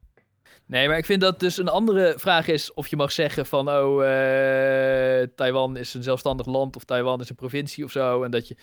Nee, 0.67 0.89
maar 0.89 0.99
ik 0.99 1.05
vind 1.05 1.21
dat 1.21 1.41
dus 1.41 1.59
een 1.59 1.69
andere 1.69 2.15
vraag 2.17 2.49
is 2.49 2.75
of 2.75 2.87
je 2.87 2.97
mag 2.97 3.13
zeggen 3.13 3.47
van, 3.47 3.69
oh, 3.71 4.05
eh, 4.05 5.29
Taiwan 5.37 5.77
is 5.77 5.95
een 5.95 6.03
zelfstandig 6.03 6.47
land 6.47 6.77
of 6.77 6.85
Taiwan 6.85 7.21
is 7.21 7.29
een 7.31 7.37
provincie 7.37 7.85
of 7.85 7.91
zo. 7.91 8.23
En 8.23 8.31
dat 8.31 8.49
je, 8.49 8.57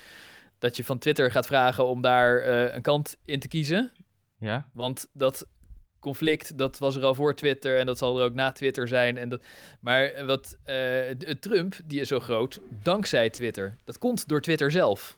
dat 0.59 0.75
je 0.77 0.83
van 0.83 0.97
Twitter 0.97 1.31
gaat 1.31 1.45
vragen 1.45 1.87
om 1.87 2.01
daar 2.01 2.37
eh, 2.37 2.75
een 2.75 2.81
kant 2.81 3.15
in 3.25 3.39
te 3.39 3.47
kiezen. 3.47 3.91
Ja? 4.39 4.65
Want 4.73 5.07
dat 5.13 5.45
conflict, 6.03 6.57
dat 6.57 6.77
was 6.77 6.95
er 6.95 7.03
al 7.03 7.15
voor 7.15 7.35
Twitter 7.35 7.79
en 7.79 7.85
dat 7.85 7.97
zal 7.97 8.19
er 8.19 8.25
ook 8.25 8.33
na 8.33 8.51
Twitter 8.51 8.87
zijn. 8.87 9.17
En 9.17 9.29
dat, 9.29 9.41
maar 9.79 10.11
wat 10.25 10.57
eh, 10.63 10.75
de- 11.17 11.37
Trump, 11.39 11.75
die 11.85 12.01
is 12.01 12.07
zo 12.07 12.19
groot, 12.19 12.59
dankzij 12.83 13.29
Twitter. 13.29 13.77
Dat 13.85 13.97
komt 13.97 14.27
door 14.27 14.41
Twitter 14.41 14.71
zelf. 14.71 15.17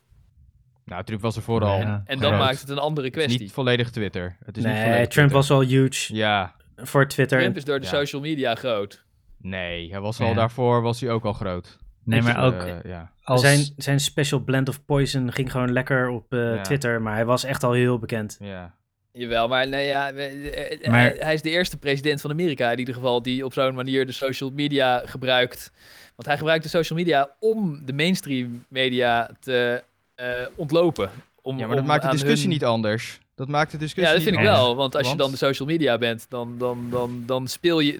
Nou, 0.84 1.04
Trump 1.04 1.20
was 1.20 1.36
er 1.36 1.42
vooral. 1.42 1.78
Ja. 1.78 2.02
En 2.06 2.18
dan 2.18 2.32
groot. 2.32 2.44
maakt 2.46 2.60
het 2.60 2.68
een 2.68 2.78
andere 2.78 3.06
Het 3.06 3.16
is 3.16 3.22
kwestie. 3.22 3.42
niet 3.44 3.52
volledig 3.52 3.90
Twitter. 3.90 4.36
Het 4.44 4.56
is 4.56 4.64
niet 4.64 4.72
Nee, 4.72 4.82
volledig 4.82 5.08
Trump 5.08 5.28
Twitter. 5.30 5.36
was 5.36 5.50
al 5.50 5.60
huge 5.60 6.14
Ja, 6.14 6.54
voor 6.76 7.06
Twitter. 7.08 7.38
Trump 7.40 7.56
is 7.56 7.64
door 7.64 7.78
de 7.80 7.84
Ja. 7.86 7.90
social 7.92 8.22
media 8.22 8.54
groot. 8.54 9.04
Nee, 9.38 9.90
hij 9.90 10.00
was 10.00 10.20
al 10.20 10.26
Ja. 10.28 10.34
daarvoor 10.34 10.82
was 10.82 11.00
hij 11.00 11.10
ook 11.10 11.24
al 11.24 11.32
groot. 11.32 11.78
Nee, 12.04 12.22
maar 12.22 12.44
ook 12.44 12.62
eh, 12.62 12.82
ja. 12.84 13.12
als... 13.22 13.40
Zijn, 13.40 13.64
zijn 13.76 14.00
special 14.00 14.40
blend 14.40 14.68
of 14.68 14.84
poison 14.84 15.32
ging 15.32 15.50
gewoon 15.50 15.72
lekker 15.72 16.08
op 16.08 16.32
eh, 16.32 16.54
Ja. 16.54 16.62
Twitter, 16.62 17.02
maar 17.02 17.14
hij 17.14 17.24
was 17.24 17.44
echt 17.44 17.62
al 17.62 17.72
heel 17.72 17.98
bekend. 17.98 18.36
ja. 18.40 18.74
Jawel, 19.18 19.48
maar, 19.48 19.68
nee, 19.68 19.86
ja, 19.86 20.12
eh, 20.12 20.72
eh, 20.72 20.88
Maar- 20.90 21.00
hij, 21.00 21.16
hij 21.18 21.34
is 21.34 21.42
de 21.42 21.50
eerste 21.50 21.76
president 21.76 22.20
van 22.20 22.30
Amerika 22.30 22.70
in 22.72 22.78
ieder 22.78 22.94
geval 22.94 23.22
die 23.22 23.44
op 23.44 23.52
zo'n 23.52 23.74
manier 23.74 24.06
de 24.06 24.12
social 24.12 24.50
media 24.54 25.02
gebruikt. 25.04 25.70
Want 26.16 26.28
hij 26.28 26.36
gebruikt 26.36 26.62
de 26.62 26.68
social 26.68 26.98
media 26.98 27.30
om 27.40 27.80
de 27.84 27.92
mainstream 27.92 28.64
media 28.68 29.30
te 29.40 29.82
eh, 30.14 30.28
ontlopen. 30.54 31.10
Om, 31.42 31.58
ja, 31.58 31.66
maar 31.66 31.74
dat 31.74 31.84
om 31.84 31.90
maakt 31.90 32.02
de 32.04 32.10
discussie 32.10 32.40
hun- 32.48 32.52
niet 32.52 32.64
anders. 32.64 33.18
Dat 33.34 33.48
maakt 33.48 33.70
de 33.70 33.76
discussie 33.76 34.04
Ja, 34.12 34.12
dat 34.12 34.22
vind 34.22 34.34
ik 34.34 34.40
anders. 34.46 34.58
wel. 34.58 34.76
Want 34.76 34.96
als 34.96 35.10
je 35.10 35.16
dan 35.16 35.30
de 35.30 35.36
social 35.36 35.68
media 35.68 35.98
bent, 35.98 36.26
dan, 36.28 36.58
dan, 36.58 36.86
dan, 36.90 37.22
dan, 37.26 37.48
speel 37.48 37.80
je, 37.80 37.98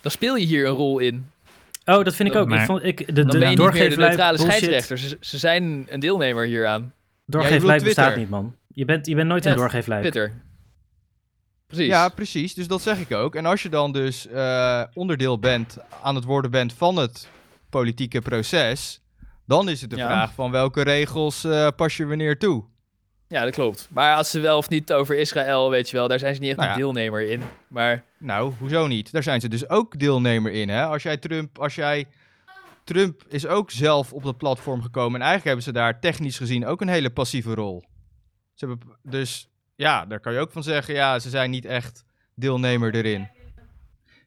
dan 0.00 0.10
speel 0.10 0.36
je 0.36 0.46
hier 0.46 0.66
een 0.66 0.72
rol 0.74 0.98
in. 0.98 1.30
Oh, 1.84 2.04
dat 2.04 2.14
vind 2.14 2.28
ik 2.28 2.34
ook. 2.34 2.48
Maar- 2.48 2.60
ik 2.60 2.66
vond, 2.66 2.84
ik, 2.84 2.98
de, 3.06 3.12
Dan 3.12 3.26
de 3.26 3.38
ben 3.38 3.50
je 3.50 3.56
niet 3.56 3.72
meer 3.72 3.90
de 3.90 3.96
neutrale 3.96 4.38
scheidsrechter. 4.38 4.98
Ze, 4.98 5.16
ze 5.20 5.38
zijn 5.38 5.86
een 5.88 6.00
deelnemer 6.00 6.46
hieraan. 6.46 6.82
Ja, 6.82 6.90
doorgeefluik 7.26 7.62
bedoelt 7.62 7.82
bestaat 7.96 8.16
niet, 8.16 8.30
man. 8.30 8.56
Je 8.68 8.84
bent, 8.84 9.06
je 9.06 9.14
bent 9.14 9.28
nooit 9.28 9.44
Ja, 9.44 9.50
een 9.50 9.56
doorgeefluik. 9.56 10.00
Twitter. 10.00 10.32
Precies. 11.74 11.92
Ja, 11.92 12.08
precies. 12.08 12.54
Dus 12.54 12.66
dat 12.68 12.82
zeg 12.82 12.98
ik 12.98 13.12
ook. 13.12 13.34
En 13.34 13.46
als 13.46 13.62
je 13.62 13.68
dan 13.68 13.92
dus 13.92 14.26
eh, 14.26 14.82
onderdeel 14.94 15.38
bent, 15.38 15.78
aan 16.02 16.14
het 16.14 16.24
worden 16.24 16.50
bent 16.50 16.72
van 16.72 16.96
het 16.96 17.28
politieke 17.70 18.20
proces, 18.20 19.00
dan 19.46 19.68
is 19.68 19.80
het 19.80 19.90
de 19.90 19.96
Ja. 19.96 20.06
vraag 20.06 20.32
van 20.34 20.50
welke 20.50 20.82
regels 20.82 21.44
eh, 21.44 21.68
pas 21.76 21.96
je 21.96 22.06
wanneer 22.06 22.38
toe. 22.38 22.64
Ja, 23.28 23.44
dat 23.44 23.52
klopt. 23.54 23.88
Maar 23.90 24.16
als 24.16 24.30
ze 24.30 24.40
wel 24.40 24.56
of 24.58 24.68
niet 24.68 24.92
over 24.92 25.18
Israël, 25.18 25.70
weet 25.70 25.90
je 25.90 25.96
wel, 25.96 26.08
daar 26.08 26.18
zijn 26.18 26.34
ze 26.34 26.40
niet 26.40 26.48
echt 26.50 26.58
Nou 26.58 26.70
een 26.70 26.76
deelnemer 26.78 27.30
in. 27.30 27.42
Maar 27.68 28.04
Nou, 28.18 28.52
hoezo 28.58 28.86
niet? 28.86 29.12
Daar 29.12 29.22
zijn 29.22 29.40
ze 29.40 29.48
dus 29.48 29.68
ook 29.68 29.98
deelnemer 29.98 30.52
in, 30.52 30.68
hè? 30.68 30.84
Als 30.84 31.02
jij 31.02 31.16
Trump, 31.16 31.58
als 31.58 31.74
jij... 31.74 32.06
Trump 32.84 33.22
is 33.28 33.46
ook 33.46 33.70
zelf 33.70 34.12
op 34.12 34.22
dat 34.22 34.36
platform 34.38 34.82
gekomen 34.82 35.14
en 35.20 35.26
eigenlijk 35.26 35.44
hebben 35.44 35.64
ze 35.64 35.72
daar 35.72 36.00
technisch 36.00 36.36
gezien 36.36 36.66
ook 36.66 36.80
een 36.80 36.88
hele 36.88 37.10
passieve 37.10 37.54
rol. 37.54 37.84
Ze 38.54 38.66
hebben, 38.66 38.88
dus 39.02 39.48
ja, 39.76 40.06
daar 40.06 40.20
kan 40.20 40.32
je 40.32 40.38
ook 40.38 40.52
van 40.52 40.62
zeggen, 40.62 40.94
ja, 40.94 41.18
ze 41.18 41.30
zijn 41.30 41.50
niet 41.50 41.64
echt 41.64 42.04
deelnemer 42.34 42.94
erin. 42.94 43.28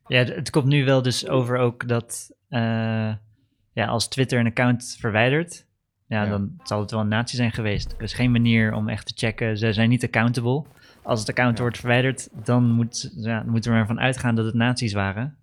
Ja, 0.07 0.23
het- 0.23 0.49
komt 0.49 0.65
nu 0.65 0.85
wel 0.85 1.01
dus 1.01 1.27
over 1.27 1.57
ook 1.57 1.87
dat 1.87 2.31
eh, 2.49 3.13
ja, 3.73 3.85
als 3.87 4.07
Twitter 4.07 4.39
een 4.39 4.45
account 4.47 4.95
verwijdert, 4.99 5.65
ja, 6.07 6.23
Ja. 6.23 6.29
dan 6.29 6.59
zal 6.63 6.79
het 6.79 6.91
wel 6.91 6.99
een 6.99 7.07
nazi 7.07 7.35
zijn 7.35 7.51
geweest. 7.51 7.91
Er 7.97 8.03
is 8.03 8.13
geen 8.13 8.31
manier 8.31 8.73
om 8.73 8.89
echt 8.89 9.07
te 9.07 9.13
checken. 9.15 9.57
Ze 9.57 9.73
zijn 9.73 9.89
niet 9.89 10.03
accountable. 10.03 10.63
Als 11.03 11.19
het 11.19 11.29
account 11.29 11.55
Ja. 11.57 11.61
wordt 11.63 11.77
verwijderd, 11.77 12.29
dan 12.45 12.63
moet, 12.71 13.11
ja, 13.15 13.39
dan 13.41 13.49
moeten 13.49 13.71
we 13.71 13.77
ervan 13.77 13.99
uitgaan 13.99 14.35
dat 14.35 14.45
het 14.45 14.53
nazi's 14.55 14.93
waren. 14.93 15.37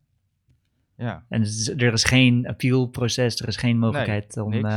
Ja, 0.97 1.25
En 1.29 1.41
dus 1.43 1.69
er 1.69 1.93
is 1.93 2.05
geen 2.05 2.47
appealproces, 2.47 3.41
er 3.41 3.49
is 3.49 3.57
geen 3.57 3.79
mogelijkheid 3.79 4.37
om 4.37 4.51
niks. 4.51 4.75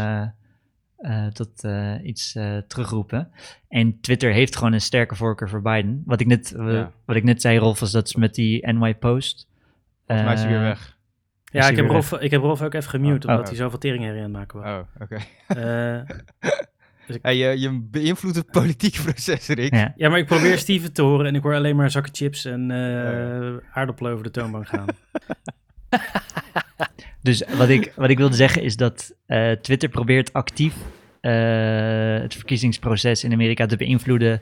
Eh, 0.97 1.27
tot 1.27 1.63
eh, 1.63 1.93
iets 2.03 2.35
eh, 2.35 2.57
terugroepen. 2.67 3.31
En 3.69 3.99
Twitter 4.01 4.31
heeft 4.33 4.55
gewoon 4.55 4.73
een 4.73 4.81
sterke 4.81 5.15
voorkeur 5.15 5.49
voor 5.49 5.61
Biden. 5.61 6.01
Wat 6.05 6.19
ik 6.21 6.27
net, 6.27 6.53
Ja. 6.57 6.91
wat 7.05 7.15
ik 7.15 7.23
net 7.23 7.41
zei, 7.41 7.57
Rolf, 7.57 7.79
was 7.79 7.91
dat 7.91 8.09
ze 8.09 8.19
met 8.19 8.35
die 8.35 8.67
NY 8.71 8.95
Post. 8.95 9.47
volgens 10.05 10.27
mij 10.27 10.35
is 10.35 10.41
hij 10.41 10.49
weer 10.49 10.61
weg. 10.61 10.97
Ja, 11.51 11.59
Is 11.63 11.69
ik 11.69 11.75
heb, 11.75 11.89
Rolf, 11.89 12.11
ik 12.11 12.31
heb 12.31 12.41
Rolf 12.41 12.61
ook 12.61 12.73
even 12.73 12.89
gemute, 12.89 13.27
Oh, 13.27 13.33
omdat 13.33 13.39
oh. 13.39 13.45
hij 13.51 13.55
zoveel 13.63 13.79
tering 13.79 14.03
erin 14.03 14.17
aan 14.17 14.23
het 14.23 14.31
maken 14.31 14.59
was. 14.59 14.69
Oh, 14.69 15.01
oké. 15.01 15.17
Eh, 15.47 16.01
Hey, 17.21 17.35
je, 17.37 17.59
je 17.59 17.79
beïnvloedt 17.81 18.35
het 18.35 18.51
politieke 18.51 19.01
proces, 19.03 19.47
Rick. 19.47 19.73
Ja. 19.73 19.93
ja, 19.95 20.09
maar 20.09 20.17
ik 20.19 20.25
probeer 20.25 20.57
Steven 20.57 20.93
te 20.93 21.01
horen 21.01 21.25
en 21.25 21.35
ik 21.35 21.41
hoor 21.43 21.55
alleen 21.55 21.75
maar 21.75 21.91
zakken 21.91 22.15
chips 22.15 22.45
en 22.45 22.71
eh 22.71 23.51
Oh, 23.53 23.57
aardappelen 23.73 24.11
over 24.11 24.23
de 24.23 24.31
toonbank 24.31 24.67
gaan. 24.67 24.85
Dus 27.28 27.43
wat 27.57 27.69
ik, 27.69 27.91
wat 27.95 28.09
ik 28.09 28.17
wilde 28.17 28.36
zeggen 28.36 28.63
is 28.63 28.75
dat 28.75 29.15
eh, 29.25 29.51
Twitter 29.51 29.89
probeert 29.89 30.34
actief 30.34 30.75
eh, 31.21 31.32
het 32.21 32.34
verkiezingsproces 32.36 33.23
in 33.23 33.32
Amerika 33.34 33.65
te 33.65 33.75
beïnvloeden 33.78 34.41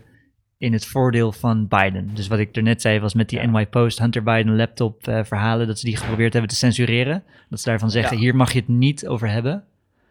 in 0.57 0.73
het 0.73 0.85
voordeel 0.85 1.31
van 1.31 1.67
Biden. 1.67 2.09
Dus 2.13 2.27
wat 2.27 2.39
ik 2.39 2.55
er 2.55 2.63
net 2.63 2.81
zei 2.81 2.99
was 2.99 3.13
met 3.13 3.29
die. 3.29 3.39
NY 3.39 3.65
Post, 3.65 3.99
Hunter 3.99 4.23
Biden 4.23 4.55
laptop 4.55 5.07
eh, 5.07 5.23
verhalen, 5.23 5.67
dat 5.67 5.79
ze 5.79 5.85
die 5.85 5.97
geprobeerd 5.97 6.33
hebben 6.33 6.51
te 6.51 6.57
censureren. 6.57 7.23
Dat 7.49 7.59
ze 7.59 7.69
daarvan 7.69 7.91
zeggen, 7.91 8.15
Ja. 8.17 8.21
hier 8.23 8.35
mag 8.35 8.51
je 8.53 8.59
het 8.59 8.67
niet 8.67 9.07
over 9.07 9.29
hebben. 9.29 9.63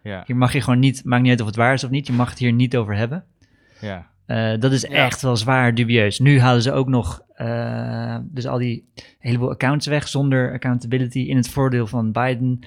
Ja, 0.03 0.23
Hier 0.25 0.35
mag 0.35 0.53
je 0.53 0.61
gewoon 0.61 0.79
niet, 0.79 1.01
maakt 1.05 1.21
niet 1.21 1.31
uit 1.31 1.41
of 1.41 1.47
het 1.47 1.55
waar 1.55 1.73
is 1.73 1.83
of 1.83 1.89
niet, 1.89 2.07
je 2.07 2.13
mag 2.13 2.29
het 2.29 2.39
hier 2.39 2.51
niet 2.53 2.77
over 2.77 2.95
hebben. 2.95 3.23
ja. 3.79 4.13
Dat 4.57 4.71
is 4.71 4.85
echt 4.85 5.21
wel 5.21 5.37
zwaar 5.37 5.75
dubieus. 5.75 6.19
Nu 6.19 6.39
halen 6.39 6.61
ze 6.61 6.71
ook 6.71 6.87
nog 6.87 7.21
eh, 7.35 8.17
dus 8.23 8.45
al 8.45 8.57
die 8.57 8.89
heleboel 9.19 9.49
accounts 9.51 9.87
weg 9.87 10.07
zonder 10.07 10.53
accountability 10.53 11.19
in 11.19 11.37
het 11.37 11.49
voordeel 11.49 11.87
van 11.87 12.11
Biden. 12.11 12.59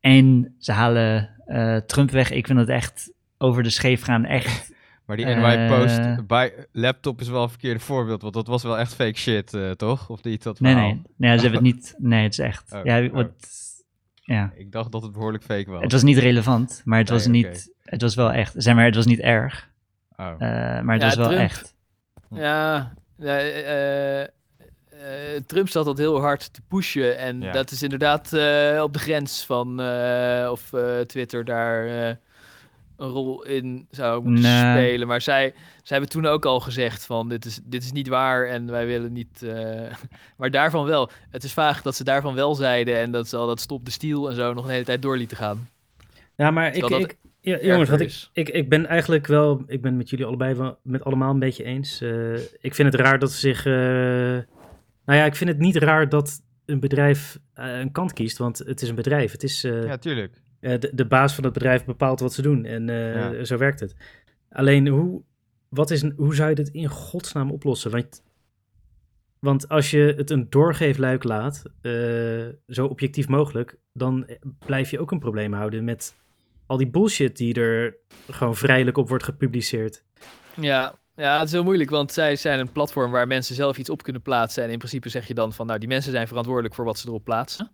En 0.00 0.54
ze 0.58 0.72
halen 0.72 1.30
eh, 1.46 1.76
Trump 1.76 2.10
weg. 2.10 2.30
Ik 2.30 2.46
vind 2.46 2.58
dat 2.58 2.68
echt 2.68 3.12
over 3.38 3.62
de 3.62 3.70
scheef 3.70 4.02
gaan. 4.02 4.24
Echt. 4.24 4.64
Maar 5.06 5.16
die 5.16 5.26
Eh. 5.26 5.42
NY 5.68 5.68
Post 5.68 6.26
bij 6.26 6.52
laptop 6.72 7.20
is 7.20 7.28
wel 7.28 7.42
een 7.42 7.48
verkeerde 7.48 7.80
voorbeeld, 7.80 8.22
want 8.22 8.34
dat 8.34 8.46
was 8.46 8.62
wel 8.62 8.78
echt 8.78 8.94
fake 8.94 9.18
shit, 9.18 9.54
eh, 9.54 9.70
toch? 9.70 10.08
Of 10.10 10.22
niet 10.22 10.42
dat 10.42 10.60
Nee, 10.60 10.72
verhaal? 10.72 10.90
nee. 10.92 11.02
nee 11.16 11.36
ze 11.38 11.42
hebben 11.42 11.64
het 11.64 11.74
niet. 11.74 11.94
Nee, 11.98 12.22
het 12.22 12.32
is 12.32 12.38
echt. 12.38 12.72
Oh, 12.72 12.80
ja, 12.84 13.04
oh. 13.04 13.12
wat, 13.12 13.30
ja, 14.14 14.52
Ik 14.56 14.72
dacht 14.72 14.92
dat 14.92 15.02
het 15.02 15.12
behoorlijk 15.12 15.44
fake 15.44 15.70
was. 15.70 15.82
het 15.82 15.92
was 15.92 16.02
niet 16.02 16.18
relevant, 16.18 16.82
maar 16.84 16.98
het 16.98 17.08
Nee, 17.08 17.18
was 17.18 17.26
niet. 17.26 17.72
Het 17.82 18.02
was 18.02 18.14
wel 18.14 18.32
echt. 18.32 18.54
Zeg 18.56 18.74
maar, 18.74 18.84
het 18.84 18.94
was 18.94 19.06
niet 19.06 19.20
erg. 19.20 19.70
Oh. 20.16 20.26
eh, 20.26 20.38
maar 20.82 20.92
het 20.94 21.00
Ja, 21.02 21.06
was 21.06 21.16
wel 21.16 21.26
Trump. 21.28 21.40
echt. 21.42 21.74
Ja, 22.30 22.92
ja, 23.18 23.38
eh, 23.38 24.22
eh, 24.22 24.28
Trump 25.46 25.68
zat 25.68 25.84
dat 25.84 25.98
heel 25.98 26.20
hard 26.20 26.52
te 26.52 26.60
pushen. 26.68 27.18
En 27.18 27.40
Ja. 27.40 27.52
dat 27.52 27.70
is 27.70 27.82
inderdaad 27.82 28.32
eh, 28.32 28.80
op 28.82 28.92
de 28.92 28.98
grens 28.98 29.44
van 29.44 29.80
eh, 29.80 30.48
of 30.50 30.72
eh, 30.72 31.00
Twitter 31.00 31.44
daar 31.44 31.86
eh, 31.86 32.14
een 32.96 33.08
rol 33.08 33.44
in 33.44 33.86
zou 33.90 34.22
moeten 34.22 34.42
Nee. 34.42 34.86
spelen. 34.86 35.06
Maar 35.08 35.20
zij, 35.20 35.52
zij 35.82 35.96
hebben 35.98 36.08
toen 36.08 36.26
ook 36.26 36.44
al 36.44 36.60
gezegd 36.60 37.04
van 37.06 37.28
dit 37.28 37.44
is, 37.44 37.60
dit 37.64 37.82
is 37.82 37.92
niet 37.92 38.08
waar 38.08 38.46
en 38.46 38.70
wij 38.70 38.86
willen 38.86 39.12
niet... 39.12 39.42
eh, 39.42 39.92
maar 40.38 40.50
daarvan 40.50 40.84
wel. 40.84 41.10
Het 41.30 41.44
is 41.44 41.52
vaag 41.52 41.82
dat 41.82 41.94
ze 41.96 42.04
daarvan 42.04 42.34
wel 42.34 42.54
zeiden 42.54 42.96
en 42.98 43.10
dat 43.10 43.28
ze 43.28 43.36
al 43.36 43.46
dat 43.46 43.60
stop 43.60 43.84
de 43.84 43.90
stiel 43.90 44.28
en 44.28 44.34
zo 44.34 44.52
nog 44.54 44.64
een 44.64 44.70
hele 44.70 44.84
tijd 44.84 45.02
door 45.02 45.16
lieten 45.16 45.36
gaan. 45.36 45.68
Ja, 46.36 46.50
maar 46.50 46.74
ik, 46.74 46.80
dat 46.80 46.90
ik, 47.00 47.16
ja, 47.46 47.58
jongens, 47.60 47.90
wat 47.90 48.00
ik, 48.00 48.28
ik, 48.32 48.48
ik 48.48 48.68
ben 48.68 48.86
eigenlijk 48.86 49.26
wel, 49.26 49.62
ik 49.66 49.82
ben 49.82 49.96
met 49.96 50.10
jullie 50.10 50.24
allebei 50.24 50.54
wel, 50.54 50.78
met 50.82 51.04
allemaal 51.04 51.30
een 51.30 51.38
beetje 51.38 51.64
eens. 51.64 52.00
Eh, 52.00 52.34
ik 52.60 52.74
vind 52.74 52.92
het 52.92 53.00
raar 53.00 53.18
dat 53.18 53.32
ze 53.32 53.38
zich, 53.38 53.66
eh, 53.66 53.72
nou 55.04 55.18
ja, 55.18 55.24
ik 55.24 55.36
vind 55.36 55.50
het 55.50 55.58
niet 55.58 55.76
raar 55.76 56.08
dat 56.08 56.42
een 56.64 56.80
bedrijf 56.80 57.38
eh, 57.54 57.78
een 57.78 57.92
kant 57.92 58.12
kiest, 58.12 58.38
want 58.38 58.58
het 58.58 58.82
is 58.82 58.88
een 58.88 58.94
bedrijf. 58.94 59.32
Het 59.32 59.42
is, 59.42 59.60
Ja, 59.60 59.96
tuurlijk. 59.96 60.40
de, 60.60 60.90
de 60.94 61.06
baas 61.06 61.34
van 61.34 61.44
het 61.44 61.52
bedrijf 61.52 61.84
bepaalt 61.84 62.20
wat 62.20 62.32
ze 62.32 62.42
doen 62.42 62.64
en 62.64 62.86
Ja. 62.86 63.44
zo 63.44 63.56
werkt 63.56 63.80
het. 63.80 63.94
Alleen, 64.50 64.88
hoe, 64.88 65.22
wat 65.68 65.90
is, 65.90 66.04
hoe 66.16 66.34
zou 66.34 66.48
je 66.48 66.54
dit 66.54 66.68
in 66.68 66.88
godsnaam 66.88 67.50
oplossen? 67.50 67.90
Want, 67.90 68.22
want 69.38 69.68
als 69.68 69.90
je 69.90 70.14
het 70.16 70.30
een 70.30 70.46
doorgeefluik 70.50 71.24
laat, 71.24 71.62
zo 72.68 72.86
objectief 72.86 73.28
mogelijk, 73.28 73.76
dan 73.92 74.26
blijf 74.66 74.90
je 74.90 74.98
ook 75.00 75.10
een 75.10 75.18
probleem 75.18 75.52
houden 75.52 75.84
met 75.84 76.14
al 76.66 76.76
die 76.76 76.88
bullshit 76.90 77.36
die 77.36 77.54
er 77.54 77.96
gewoon 78.30 78.56
vrijelijk 78.56 78.96
op 78.96 79.08
wordt 79.08 79.24
gepubliceerd. 79.24 80.04
Ja, 80.60 80.94
ja, 81.16 81.36
het 81.38 81.46
is 81.46 81.52
heel 81.52 81.64
moeilijk, 81.64 81.90
want 81.90 82.12
zij 82.12 82.36
zijn 82.36 82.58
een 82.60 82.72
platform 82.72 83.10
waar 83.10 83.26
mensen 83.26 83.54
zelf 83.54 83.78
iets 83.78 83.90
op 83.90 84.02
kunnen 84.02 84.22
plaatsen. 84.22 84.62
En 84.64 84.70
in 84.70 84.78
principe 84.78 85.08
zeg 85.08 85.26
je 85.28 85.34
dan 85.34 85.52
van, 85.52 85.66
nou, 85.66 85.78
die 85.78 85.88
mensen 85.88 86.12
zijn 86.12 86.28
verantwoordelijk 86.28 86.74
voor 86.74 86.84
wat 86.84 86.98
ze 86.98 87.08
erop 87.08 87.24
plaatsen. 87.24 87.70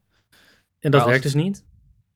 En 0.79 0.91
dat 0.91 1.05
werkt 1.05 1.25
het- 1.25 1.33
dus 1.33 1.43
niet. 1.43 1.65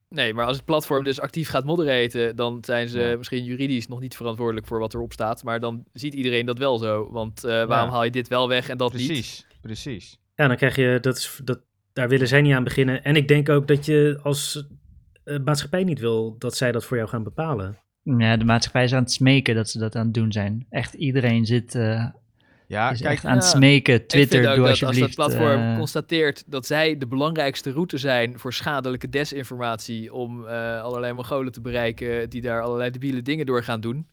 Nee, 0.09 0.33
maar 0.33 0.45
als 0.45 0.55
het 0.55 0.65
platform 0.65 1.03
dus 1.03 1.19
actief 1.19 1.49
gaat 1.49 1.65
moderaten, 1.65 2.35
dan 2.35 2.57
zijn 2.65 2.89
ze 2.89 2.99
Ja. 2.99 3.17
misschien 3.17 3.43
juridisch 3.43 3.87
nog 3.87 3.99
niet 3.99 4.15
verantwoordelijk 4.15 4.67
voor 4.67 4.79
wat 4.79 4.93
erop 4.93 5.13
staat. 5.13 5.43
Maar 5.43 5.59
dan 5.59 5.83
ziet 5.93 6.13
iedereen 6.13 6.45
dat 6.45 6.57
wel 6.57 6.77
zo. 6.77 7.11
Want 7.11 7.43
eh, 7.43 7.51
waarom 7.51 7.87
Ja. 7.89 7.93
haal 7.93 8.03
je 8.03 8.11
dit 8.11 8.27
wel 8.27 8.47
weg 8.47 8.69
en 8.69 8.77
dat 8.77 8.93
niet? 8.93 9.05
Precies, 9.07 9.45
precies. 9.61 10.19
Ja, 10.35 10.47
dan 10.47 10.57
krijg 10.57 10.75
je, 10.75 10.97
dat 11.01 11.17
is, 11.17 11.39
dat, 11.43 11.59
daar 11.93 12.09
willen 12.09 12.27
zij 12.27 12.41
niet 12.41 12.53
aan 12.53 12.63
beginnen. 12.63 13.03
En 13.03 13.15
ik 13.15 13.27
denk 13.27 13.49
ook 13.49 13.67
dat 13.67 13.85
je 13.85 14.19
als 14.23 14.67
eh, 15.27 15.39
maatschappij 15.45 15.83
niet 15.83 15.99
wil 15.99 16.35
dat 16.39 16.55
zij 16.55 16.71
dat 16.71 16.85
voor 16.85 16.97
jou 16.97 17.09
gaan 17.09 17.23
bepalen. 17.23 17.77
Ja, 18.03 18.37
de 18.37 18.45
maatschappij 18.45 18.83
is 18.83 18.93
aan 18.93 19.01
het 19.03 19.11
smeken 19.11 19.55
dat 19.55 19.69
ze 19.69 19.79
dat 19.79 19.95
aan 19.95 20.05
het 20.05 20.13
doen 20.13 20.31
zijn. 20.31 20.65
Echt 20.69 20.93
iedereen 20.93 21.45
zit. 21.45 21.75
eh, 21.75 22.05
Ja, 22.67 22.91
is 22.91 23.01
kijk, 23.01 23.13
echt 23.13 23.25
aan 23.25 23.35
het 23.35 23.43
ja. 23.43 23.49
smeken. 23.49 23.93
ik 23.93 24.07
Twitter, 24.07 24.37
vind 24.39 24.49
ook 24.51 24.55
doe 24.55 24.63
dat 24.63 24.69
als 24.69 24.79
dat 24.79 24.89
alsjeblieft. 24.89 25.15
platform 25.15 25.61
eh, 25.61 25.77
constateert 25.77 26.43
dat 26.47 26.65
zij 26.65 26.97
de 26.97 27.07
belangrijkste 27.07 27.71
route 27.71 27.97
zijn 27.97 28.39
voor 28.39 28.53
schadelijke 28.53 29.09
desinformatie 29.09 30.13
om 30.13 30.47
eh, 30.47 30.81
allerlei 30.81 31.13
Mongolen 31.13 31.51
te 31.51 31.61
bereiken 31.61 32.29
die 32.29 32.41
daar 32.41 32.61
allerlei 32.61 32.91
debiele 32.91 33.21
dingen 33.21 33.45
door 33.45 33.63
gaan 33.63 33.81
doen. 33.81 34.07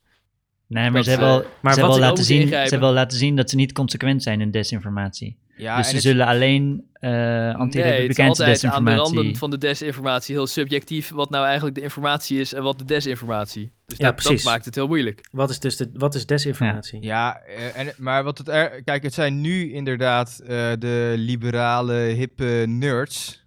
nee, 0.66 0.84
maar 0.84 0.92
dat 0.92 1.04
ze 1.04 1.10
hebben 1.10 1.44
maar 1.62 1.74
ze 1.74 1.80
ze 1.80 1.98
laten 1.98 2.24
zien, 2.24 2.48
ze 2.48 2.54
hebben 2.54 2.88
al 2.88 2.94
laten 2.94 3.18
zien 3.18 3.36
dat 3.36 3.50
ze 3.50 3.56
niet 3.56 3.72
consequent 3.72 4.22
zijn 4.22 4.40
in 4.40 4.50
desinformatie. 4.50 5.36
Ja, 5.56 5.76
dus 5.76 5.86
en 5.86 5.92
ze 5.92 6.00
zullen 6.00 6.26
alleen 6.26 6.86
eh 6.92 7.10
nee, 7.10 7.18
het 7.18 7.54
is 7.54 7.60
anti-republikeinse 7.60 8.44
altijd 8.44 8.64
aan 8.64 8.84
de 8.84 8.94
randen 8.94 9.36
van 9.36 9.50
de 9.50 9.58
desinformatie 9.58 10.34
heel 10.34 10.46
subjectief 10.46 11.10
wat 11.10 11.30
nou 11.30 11.44
eigenlijk 11.44 11.74
de 11.74 11.82
informatie 11.82 12.40
is 12.40 12.52
en 12.52 12.62
wat 12.62 12.78
de 12.78 12.84
desinformatie. 12.84 13.72
Dus 13.86 13.98
Ja, 13.98 14.04
dat, 14.04 14.16
dat 14.16 14.24
precies. 14.24 14.44
maakt 14.44 14.64
het 14.64 14.74
heel 14.74 14.86
moeilijk. 14.86 15.28
Wat 15.30 15.50
is 15.50 15.58
dus 15.58 15.76
de, 15.76 15.90
wat 15.92 16.14
is 16.14 16.26
desinformatie? 16.26 17.02
Ja, 17.02 17.40
eh, 17.40 17.78
en, 17.78 17.92
maar 17.96 18.24
wat 18.24 18.38
het 18.38 18.48
er, 18.48 18.82
kijk, 18.84 19.02
het 19.02 19.14
zijn 19.14 19.40
nu 19.40 19.72
inderdaad 19.72 20.40
eh, 20.42 20.48
de 20.78 21.14
liberale, 21.16 21.92
hippe 21.94 22.64
nerds. 22.66 23.42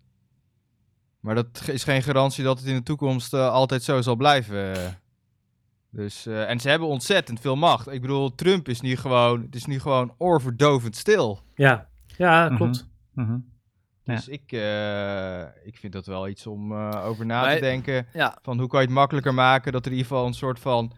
Maar 1.19 1.35
dat 1.35 1.61
is 1.71 1.83
geen 1.83 2.03
garantie 2.03 2.43
dat 2.43 2.59
het 2.59 2.67
in 2.67 2.75
de 2.75 2.83
toekomst 2.83 3.33
eh, 3.33 3.49
altijd 3.49 3.83
zo 3.83 4.01
zal 4.01 4.15
blijven. 4.15 4.73
Dus, 5.91 6.25
eh, 6.25 6.49
en 6.49 6.59
ze 6.59 6.69
hebben 6.69 6.87
ontzettend 6.87 7.39
veel 7.39 7.55
macht. 7.55 7.91
Ik 7.91 8.01
bedoel, 8.01 8.35
Trump 8.35 8.69
is 8.69 8.81
nu 8.81 8.95
gewoon, 8.95 9.41
het 9.41 9.55
is 9.55 9.65
nu 9.65 9.79
gewoon 9.79 10.13
oorverdovend 10.17 10.95
stil. 10.95 11.41
Ja, 11.55 11.87
ja 12.17 12.45
Mhm. 12.45 12.55
klopt. 12.55 12.87
Mhm. 13.13 13.37
Dus 14.03 14.27
ik, 14.27 14.51
eh, 14.51 15.41
ik 15.63 15.77
vind 15.77 15.93
dat 15.93 16.05
wel 16.05 16.27
iets 16.27 16.47
om 16.47 16.71
eh, 16.71 17.05
over 17.05 17.25
na 17.25 17.53
te 17.55 17.59
denken. 17.59 18.07
Ja, 18.13 18.37
Van 18.41 18.59
hoe 18.59 18.67
kan 18.67 18.79
je 18.79 18.85
het 18.85 18.95
makkelijker 18.95 19.33
maken 19.33 19.71
dat 19.71 19.85
er 19.85 19.91
in 19.91 19.97
ieder 19.97 20.11
geval 20.11 20.27
een 20.27 20.33
soort 20.33 20.59
van 20.59 20.91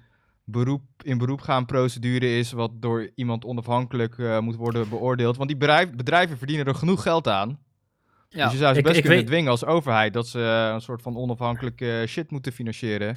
beroep, 0.43 0.81
in 1.03 1.17
beroep 1.17 1.41
gaan 1.41 1.65
procedure 1.65 2.37
is. 2.37 2.51
Wat 2.51 2.71
door 2.81 3.09
iemand 3.15 3.45
onafhankelijk 3.45 4.17
eh, 4.17 4.39
moet 4.39 4.55
worden 4.55 4.89
beoordeeld. 4.89 5.37
Want 5.37 5.49
die 5.49 5.57
bedrijf, 5.57 5.91
bedrijven 5.95 6.37
verdienen 6.37 6.65
er 6.65 6.75
genoeg 6.75 7.01
geld 7.01 7.27
aan. 7.27 7.59
ja. 8.29 8.43
Dus 8.43 8.51
je 8.51 8.57
zou 8.59 8.73
ze 8.73 8.79
Ik- 8.79 8.85
best 8.85 8.95
ik 8.97 9.01
kunnen 9.01 9.19
weet- 9.19 9.27
dwingen 9.29 9.51
als 9.51 9.65
overheid 9.65 10.13
dat 10.13 10.27
ze 10.27 10.39
een 10.73 10.81
soort 10.81 11.01
van 11.01 11.17
onafhankelijke 11.17 12.03
shit 12.07 12.31
moeten 12.31 12.51
financieren. 12.51 13.15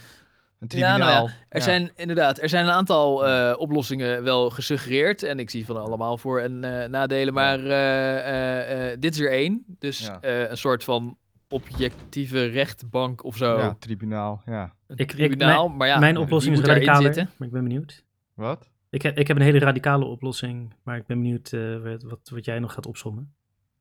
Een 0.68 0.78
Ja, 0.78 0.96
nou 0.96 1.00
tribunaal. 1.00 1.26
Er 1.48 1.58
Ja. 1.58 1.64
zijn 1.64 1.90
inderdaad, 1.96 2.42
er 2.42 2.48
zijn 2.48 2.64
een 2.64 2.70
aantal 2.72 3.26
eh, 3.26 3.54
oplossingen 3.58 4.22
wel 4.22 4.50
gesuggereerd. 4.50 5.22
En 5.22 5.38
ik 5.38 5.50
zie 5.50 5.66
van 5.66 5.76
allemaal 5.76 6.18
voor- 6.18 6.40
en 6.40 6.64
eh, 6.82 6.88
nadelen. 6.88 7.34
Maar 7.34 7.58
eh, 7.66 8.96
dit 8.98 9.14
is 9.14 9.20
er 9.20 9.30
één. 9.30 9.64
Dus 9.78 9.98
Ja. 10.06 10.18
eh, 10.20 10.50
een 10.50 10.56
soort 10.56 10.84
van 10.84 11.16
objectieve 11.48 12.44
rechtbank 12.46 13.24
of 13.24 13.36
zo. 13.36 13.58
Ja, 13.58 13.76
tribunaal, 13.78 14.42
ja. 14.46 14.72
Ik- 14.88 14.98
ik- 15.00 15.10
tribunaal. 15.10 15.68
maar 15.68 15.88
ja, 15.88 15.98
Mijn 15.98 16.16
oplossing 16.16 16.58
is 16.58 16.64
radicaler, 16.64 17.02
zitten? 17.02 17.30
maar 17.36 17.46
ik 17.48 17.54
ben 17.54 17.62
benieuwd. 17.62 18.04
Wat? 18.34 18.70
Ik, 18.90 19.02
heb- 19.02 19.18
ik 19.18 19.28
heb 19.28 19.36
een 19.36 19.42
hele 19.42 19.58
radicale 19.58 20.04
oplossing, 20.04 20.74
maar 20.82 20.96
ik 20.96 21.06
ben 21.06 21.18
benieuwd 21.22 21.52
eh, 21.52 21.76
wat, 21.82 22.02
wat, 22.02 22.28
wat 22.32 22.44
jij 22.44 22.58
nog 22.58 22.72
gaat 22.72 22.86
opzommen. 22.86 23.34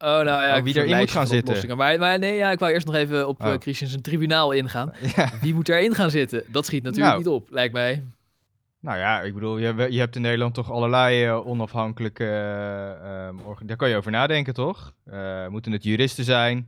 Oh, 0.03 0.07
nou 0.07 0.25
ja, 0.25 0.57
Oh, 0.57 0.63
wie 0.63 0.77
een 0.79 0.83
erin 0.85 0.97
moet 0.97 1.11
gaan 1.11 1.27
zitten. 1.27 1.77
Maar, 1.77 1.99
maar 1.99 2.19
nee, 2.19 2.35
ja, 2.35 2.51
ik 2.51 2.59
wou 2.59 2.71
eerst 2.71 2.85
nog 2.85 2.95
even 2.95 3.27
op 3.27 3.41
Oh. 3.41 3.47
eh 3.51 3.59
Christian 3.59 3.89
zijn 3.89 4.01
tribunaal 4.01 4.51
ingaan. 4.51 4.93
Ja. 5.15 5.29
Wie 5.41 5.53
moet 5.53 5.65
daarin 5.65 5.95
gaan 5.95 6.09
zitten? 6.09 6.43
Dat 6.47 6.65
schiet 6.65 6.83
natuurlijk 6.83 7.11
Nou. 7.13 7.23
niet 7.23 7.33
op, 7.33 7.49
lijkt 7.51 7.73
mij. 7.73 8.03
Nou 8.79 8.97
ja, 8.97 9.21
ik 9.21 9.33
bedoel, 9.33 9.57
je, 9.57 9.65
hebt- 9.65 9.93
je 9.93 9.99
hebt 9.99 10.15
in 10.15 10.21
Nederland 10.21 10.53
toch 10.53 10.71
allerlei 10.71 11.25
eh, 11.25 11.47
onafhankelijke... 11.47 12.23
eh, 12.25 13.57
Daar 13.65 13.77
kan 13.77 13.89
je 13.89 13.95
over 13.95 14.11
nadenken, 14.11 14.53
toch? 14.53 14.93
Moeten 15.49 15.71
het 15.71 15.83
juristen 15.83 16.23
zijn? 16.23 16.67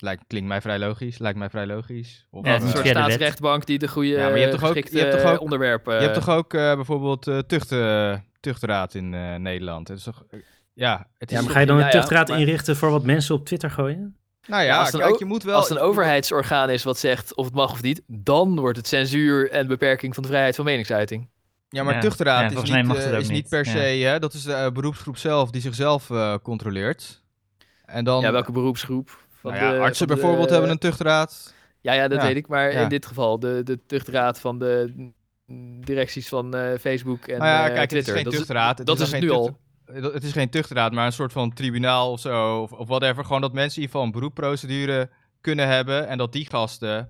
Lijkt, 0.00 0.22
klinkt 0.26 0.48
mij 0.48 0.60
vrij 0.60 0.78
logisch. 0.78 1.18
Lijkt 1.18 1.38
mij 1.38 1.50
vrij 1.50 1.66
logisch. 1.66 2.26
Of, 2.30 2.46
Ja, 2.46 2.54
een 2.54 2.68
soort 2.68 2.86
staatsrechtbank 2.86 3.66
die 3.66 3.78
de 3.78 3.88
goede 3.88 4.08
Ja, 4.08 4.28
maar 4.28 4.38
je 4.38 4.44
hebt 4.46 4.58
toch 4.60 4.68
ook- 4.68 4.88
je 4.88 4.98
hebt 4.98 5.20
toch 5.22 5.32
ook- 5.32 5.40
onderwerpen... 5.40 5.94
Je 5.94 6.00
hebt 6.00 6.14
toch 6.14 6.28
ook 6.30 6.50
bijvoorbeeld 6.52 7.22
tucht, 7.48 7.74
tuchtraad 8.40 8.94
in 8.94 9.08
Nederland? 9.42 9.88
Het 9.88 9.98
is 9.98 10.04
toch, 10.04 10.24
ja, 10.78 11.06
het 11.18 11.30
is 11.30 11.36
Ja, 11.36 11.42
maar 11.42 11.52
ga 11.52 11.60
je 11.60 11.66
dan 11.66 11.78
een 11.80 11.90
tuchtraad 11.90 12.28
maar- 12.28 12.38
inrichten 12.40 12.76
voor 12.76 12.90
wat 12.90 13.02
mensen 13.04 13.34
op 13.34 13.46
Twitter 13.46 13.70
gooien? 13.70 14.16
Nou 14.46 14.62
ja, 14.62 14.68
Ja, 14.68 14.78
als 14.78 14.86
het 14.92 15.00
een 15.00 15.06
kijk, 15.06 15.18
je 15.18 15.24
moet 15.24 15.42
wel... 15.42 15.54
Als 15.56 15.68
het 15.68 15.78
een 15.78 15.84
overheidsorgaan 15.84 16.70
is 16.70 16.84
wat 16.84 16.98
zegt 16.98 17.34
of 17.34 17.44
het 17.44 17.54
mag 17.54 17.72
of 17.72 17.82
niet, 17.82 18.02
dan 18.06 18.60
wordt 18.60 18.76
het 18.76 18.86
censuur 18.86 19.50
en 19.50 19.66
beperking 19.66 20.14
van 20.14 20.22
de 20.22 20.28
vrijheid 20.28 20.56
van 20.56 20.64
meningsuiting. 20.64 21.28
Ja, 21.68 21.82
maar 21.82 21.94
Ja. 21.94 22.00
tuchtraad 22.00 22.40
Ja, 22.52 22.62
is, 22.62 22.70
niet, 22.70 22.96
eh, 22.96 23.18
is 23.18 23.28
niet 23.28 23.48
per 23.48 23.64
Ja. 23.64 23.70
se... 23.70 23.78
Hè, 23.78 24.18
dat 24.18 24.32
is 24.34 24.42
de 24.42 24.52
eh, 24.52 24.70
beroepsgroep 24.70 25.16
zelf 25.16 25.50
die 25.50 25.60
zichzelf 25.60 26.10
eh, 26.10 26.34
controleert. 26.42 27.22
En 27.84 28.04
dan... 28.04 28.20
ja, 28.20 28.32
welke 28.32 28.52
beroepsgroep? 28.52 29.18
Van 29.40 29.52
nou 29.52 29.64
ja, 29.64 29.72
de- 29.72 29.78
artsen 29.78 30.06
van 30.06 30.16
de- 30.16 30.20
bijvoorbeeld 30.22 30.50
hebben 30.50 30.70
een 30.70 30.78
tuchtraad. 30.78 31.54
Ja, 31.80 31.92
ja, 31.92 32.08
dat 32.08 32.20
Ja, 32.20 32.26
weet 32.26 32.36
ik. 32.36 32.48
Maar 32.48 32.72
ja. 32.72 32.80
in 32.80 32.88
dit 32.88 33.06
geval, 33.06 33.38
de, 33.38 33.60
de 33.64 33.78
tuchtraad 33.86 34.40
van 34.40 34.58
de 34.58 34.92
directies 35.80 36.28
van 36.28 36.54
eh, 36.54 36.78
Facebook 36.80 37.26
en 37.26 37.38
nou 37.38 37.50
ja, 37.50 37.66
eh, 37.68 37.74
kijk, 37.74 37.90
het 37.90 37.92
is 37.92 38.04
Twitter. 38.04 38.14
geen 38.14 38.24
dat 38.24 38.32
tuchtraad. 38.34 38.78
Is, 38.78 38.84
dat 38.84 38.96
is 39.00 39.02
is 39.02 39.10
nog 39.10 39.20
het 39.20 39.30
geen 39.30 39.38
nu 39.38 39.44
al. 39.46 39.58
Eh, 39.94 40.02
Het 40.02 40.24
is 40.24 40.32
geen 40.32 40.50
tuchtraad, 40.50 40.92
maar 40.92 41.06
een 41.06 41.12
soort 41.12 41.32
van 41.32 41.52
tribunaal 41.52 42.12
of 42.12 42.20
zo, 42.20 42.60
of, 42.62 42.72
of 42.72 42.88
whatever. 42.88 43.24
Gewoon 43.24 43.40
dat 43.40 43.52
mensen 43.52 43.76
in 43.76 43.80
ieder 43.82 43.90
geval 43.90 44.06
een 44.06 44.12
beroepprocedure 44.20 45.10
kunnen 45.40 45.68
hebben 45.68 46.08
en 46.08 46.18
dat 46.18 46.32
die 46.32 46.46
gasten 46.50 47.08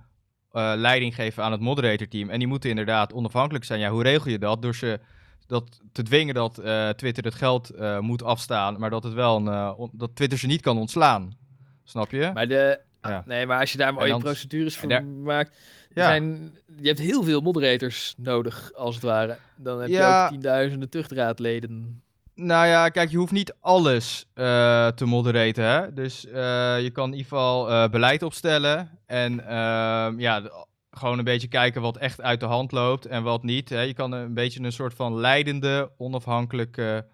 eh, 0.52 0.72
leiding 0.76 1.14
geven 1.14 1.42
aan 1.42 1.52
het 1.52 1.60
moderatorteam. 1.60 2.30
En 2.30 2.38
die 2.38 2.48
moeten 2.48 2.70
inderdaad 2.70 3.12
onafhankelijk 3.12 3.64
zijn. 3.64 3.80
Ja, 3.80 3.90
hoe 3.90 4.02
regel 4.02 4.30
je 4.30 4.38
dat? 4.38 4.62
Door 4.62 4.74
ze 4.74 5.00
dat 5.46 5.80
te 5.92 6.02
dwingen 6.02 6.34
dat 6.34 6.58
eh, 6.58 6.88
Twitter 6.88 7.24
het 7.24 7.34
geld 7.34 7.70
moet 8.00 8.22
afstaan, 8.22 8.78
maar 8.78 8.90
dat, 8.90 9.02
het 9.04 9.12
wel 9.12 9.36
een, 9.46 9.88
dat 9.92 10.10
Twitter 10.16 10.38
ze 10.38 10.46
niet 10.46 10.60
kan 10.60 10.78
ontslaan. 10.78 11.36
Snap 11.84 12.10
je? 12.10 12.30
Maar, 12.34 12.48
de, 12.48 12.80
Ja. 13.02 13.22
nee, 13.26 13.46
maar 13.46 13.60
als 13.60 13.72
je 13.72 13.78
daar 13.78 13.94
mooie 13.94 14.08
dan- 14.08 14.20
procedures 14.20 14.76
voor 14.76 14.88
daar- 14.88 15.04
maakt... 15.04 15.56
Ja. 15.94 16.04
Zijn, 16.04 16.56
je 16.80 16.86
hebt 16.86 16.98
heel 16.98 17.22
veel 17.22 17.40
moderators 17.40 18.14
nodig, 18.16 18.72
als 18.74 18.94
het 18.94 19.04
ware. 19.04 19.36
Dan 19.56 19.80
heb 19.80 19.88
Ja. 19.88 20.16
je 20.18 20.22
ook 20.24 20.28
tienduizenden 20.30 20.88
tuchtraadleden. 20.88 22.02
Nou 22.40 22.66
ja, 22.66 22.88
kijk, 22.88 23.10
je 23.10 23.16
hoeft 23.16 23.32
niet 23.32 23.54
alles 23.60 24.26
eh, 24.34 24.88
te 24.88 25.04
moderaten. 25.04 25.64
Hè? 25.64 25.92
Dus 25.92 26.26
eh, 26.26 26.82
je 26.82 26.90
kan 26.92 27.04
in 27.04 27.16
ieder 27.16 27.28
geval 27.28 27.70
eh, 27.70 27.88
beleid 27.90 28.22
opstellen. 28.22 28.98
En 29.06 29.40
ehm, 29.46 30.20
ja, 30.20 30.42
gewoon 30.90 31.18
een 31.18 31.24
beetje 31.24 31.48
kijken 31.48 31.82
wat 31.82 31.96
echt 31.96 32.20
uit 32.20 32.40
de 32.40 32.46
hand 32.46 32.72
loopt 32.72 33.06
en 33.06 33.22
wat 33.22 33.42
niet. 33.42 33.68
Hè? 33.68 33.80
Je 33.80 33.94
kan 33.94 34.12
een 34.12 34.34
beetje 34.34 34.62
een 34.62 34.72
soort 34.72 34.94
van 34.94 35.14
leidende, 35.20 35.90
onafhankelijke 35.96 37.06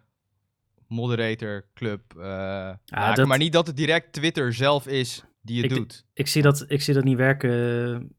moderatorclub 0.89 2.01
eh 2.17 2.25
maken. 2.25 3.15
dat- 3.15 3.27
Maar 3.27 3.39
niet 3.39 3.53
dat 3.53 3.67
het 3.67 3.77
direct 3.77 4.13
Twitter 4.13 4.53
zelf 4.55 4.87
is 4.87 5.25
die 5.43 5.63
het 5.63 5.71
Ik- 5.71 5.77
doet. 5.77 6.05
Ik 6.15 6.27
zie 6.27 6.43
dat, 6.43 6.65
ik 6.69 6.83
zie 6.83 6.95
dat 6.95 7.05
niet 7.05 7.17
werken. 7.17 8.17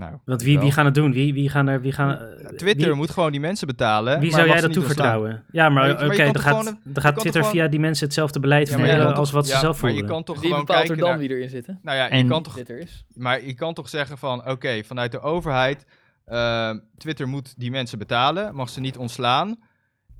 Nou, 0.00 0.16
Want 0.24 0.42
wie, 0.42 0.54
wel. 0.54 0.62
wie 0.62 0.72
gaan 0.72 0.84
het 0.84 0.94
doen? 0.94 1.12
Wie, 1.12 1.34
wie 1.34 1.48
gaan 1.48 1.68
er... 1.68 1.80
Wie 1.80 1.92
gaan, 1.92 2.18
eh, 2.18 2.46
Twitter 2.56 2.86
wie, 2.86 2.94
moet 2.96 3.10
gewoon 3.10 3.30
die 3.30 3.40
mensen 3.40 3.66
betalen. 3.66 4.20
Wie 4.20 4.30
zou 4.30 4.48
jij 4.48 4.60
dat 4.60 4.72
toevertrouwen? 4.72 5.44
Ja, 5.52 5.68
maar 5.68 5.90
oké, 6.04 6.32
dan 6.32 6.38
gaat, 6.42 6.64
dan 6.84 7.02
gaat 7.02 7.18
Twitter 7.18 7.40
gewoon- 7.40 7.56
via 7.56 7.68
die 7.68 7.80
mensen 7.80 8.04
hetzelfde 8.04 8.40
beleid 8.40 8.68
Ja, 8.68 9.02
als 9.04 9.30
wat 9.30 9.46
ze 9.48 9.56
zelf 9.58 9.82
Maar 9.82 9.90
je 9.90 9.96
voeren. 9.96 10.14
kan 10.14 10.24
toch 10.24 10.40
Wie 10.40 10.44
gewoon 10.48 10.64
bepaalt 10.64 10.80
er 10.80 10.86
kijken 10.86 11.04
dan 11.06 11.18
naar... 11.18 11.28
wie 11.28 11.36
erin 11.36 11.48
zitten? 11.50 11.78
Nou 11.82 11.96
ja, 11.96 12.04
je 12.04 12.10
En- 12.10 12.28
kan 12.28 12.42
toch 12.42 12.52
Twitter 12.52 12.78
is. 12.78 13.04
Maar 13.14 13.44
je 13.44 13.54
kan 13.54 13.74
toch 13.74 13.88
zeggen 13.88 14.18
van, 14.18 14.48
oké, 14.48 14.82
vanuit 14.84 15.12
de 15.12 15.20
overheid, 15.20 15.86
ehm, 16.26 16.78
Twitter 16.96 17.28
moet 17.28 17.54
die 17.58 17.70
mensen 17.70 17.98
betalen, 17.98 18.54
mag 18.54 18.68
ze 18.68 18.80
niet 18.80 18.96
ontslaan. 18.96 19.56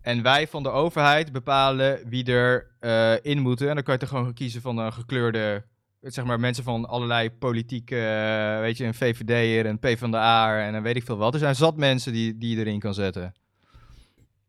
En 0.02 0.22
wij 0.22 0.46
van 0.48 0.62
de 0.62 0.68
overheid 0.70 1.32
bepalen 1.32 1.98
wie 2.08 2.24
er 2.32 2.70
eh, 2.80 3.12
in 3.22 3.38
moeten. 3.38 3.68
En 3.68 3.74
dan 3.74 3.82
kan 3.84 3.94
je 3.94 4.00
toch 4.00 4.08
gewoon 4.08 4.34
kiezen 4.34 4.60
van 4.60 4.78
een 4.78 4.92
gekleurde, 4.92 5.64
zeg 6.00 6.24
maar 6.24 6.40
mensen 6.40 6.64
van 6.64 6.88
allerlei 6.88 7.30
politieke, 7.30 7.96
eh, 7.96 8.60
weet 8.60 8.76
je, 8.76 8.84
een 8.84 8.94
VVD'er, 8.94 9.66
een 9.66 9.78
PvdA 9.78 10.58
en 10.60 10.72
dan 10.72 10.82
weet 10.82 10.96
ik 10.96 11.04
veel 11.04 11.16
wat. 11.16 11.32
Er 11.34 11.40
zijn 11.40 11.54
zat 11.54 11.76
mensen 11.76 12.12
die, 12.12 12.38
die 12.38 12.54
je 12.56 12.60
erin 12.64 12.78
kan 12.78 12.94
zetten. 12.94 13.32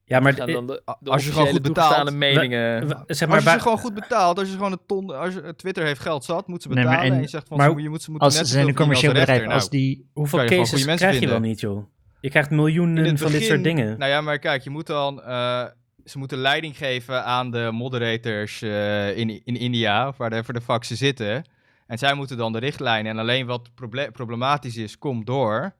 Ja, 0.06 0.20
maar 0.20 0.36
dan 0.36 0.68
de, 0.68 0.82
de 1.00 1.10
als 1.12 1.26
je 1.26 1.32
gewoon 1.32 1.48
goed 1.48 1.62
betaalt, 1.62 2.14
meningen... 2.14 2.88
zeg 3.08 3.28
Maar 3.28 3.36
als 3.38 3.44
je 3.46 3.50
ze 3.52 3.60
gewoon 3.60 3.78
goed 3.78 3.94
betaalt, 3.94 4.38
als 4.40 4.48
je 4.48 4.54
gewoon 4.56 4.72
een 4.72 4.82
ton, 4.88 5.16
als 5.20 5.34
je, 5.34 5.54
Twitter 5.56 5.84
heeft 5.86 6.00
geld 6.00 6.24
zat, 6.24 6.48
moet 6.48 6.62
ze 6.62 6.68
Nee, 6.68 6.78
maar 6.78 6.86
betalen. 6.86 7.10
en- 7.12 7.16
en, 7.18 7.22
je 7.22 7.28
zegt 7.30 7.48
van, 7.48 7.58
maar 7.58 7.70
ze- 7.72 7.82
je 7.82 7.90
moet, 7.90 8.02
ze 8.02 8.10
moeten 8.10 8.28
Als 8.28 8.38
net 8.38 8.48
ze 8.48 8.54
zijn 8.54 8.68
een 8.68 8.76
commercieel 8.76 9.14
bedrijf, 9.14 9.44
als 9.46 9.70
Nou, 9.70 9.70
die... 9.70 10.10
hoeveel 10.14 10.46
cases 10.46 10.84
krijg 10.86 11.00
je 11.02 11.08
wel 11.08 11.20
vinden. 11.20 11.42
niet, 11.42 11.60
joh? 11.60 11.84
Je 12.22 12.30
krijgt 12.30 12.50
miljoenen 12.50 13.18
van 13.18 13.32
dit 13.32 13.44
soort 13.44 13.64
dingen. 13.64 13.98
Nou 14.00 14.12
ja, 14.12 14.22
maar 14.22 14.40
kijk, 14.40 14.64
je 14.64 14.70
moet 14.70 14.88
dan. 14.88 15.22
eh, 15.24 15.64
ze 16.06 16.18
moeten 16.18 16.38
leiding 16.38 16.78
geven 16.78 17.26
aan 17.26 17.52
de 17.52 17.70
moderators 17.72 18.62
eh, 18.62 19.18
in, 19.18 19.46
in 19.46 19.58
India, 19.58 20.08
of 20.08 20.18
whatever 20.18 20.54
de 20.54 20.62
fuck 20.62 20.84
ze 20.84 20.96
zitten. 20.96 21.44
En 21.88 21.98
zij 21.98 22.14
moeten 22.14 22.38
dan 22.38 22.52
de 22.52 22.60
richtlijnen. 22.60 23.12
En 23.12 23.20
alleen 23.20 23.46
wat 23.46 23.76
proble- 23.76 24.12
problematisch 24.12 24.78
is, 24.78 24.98
komt 24.98 25.26
door. 25.26 25.76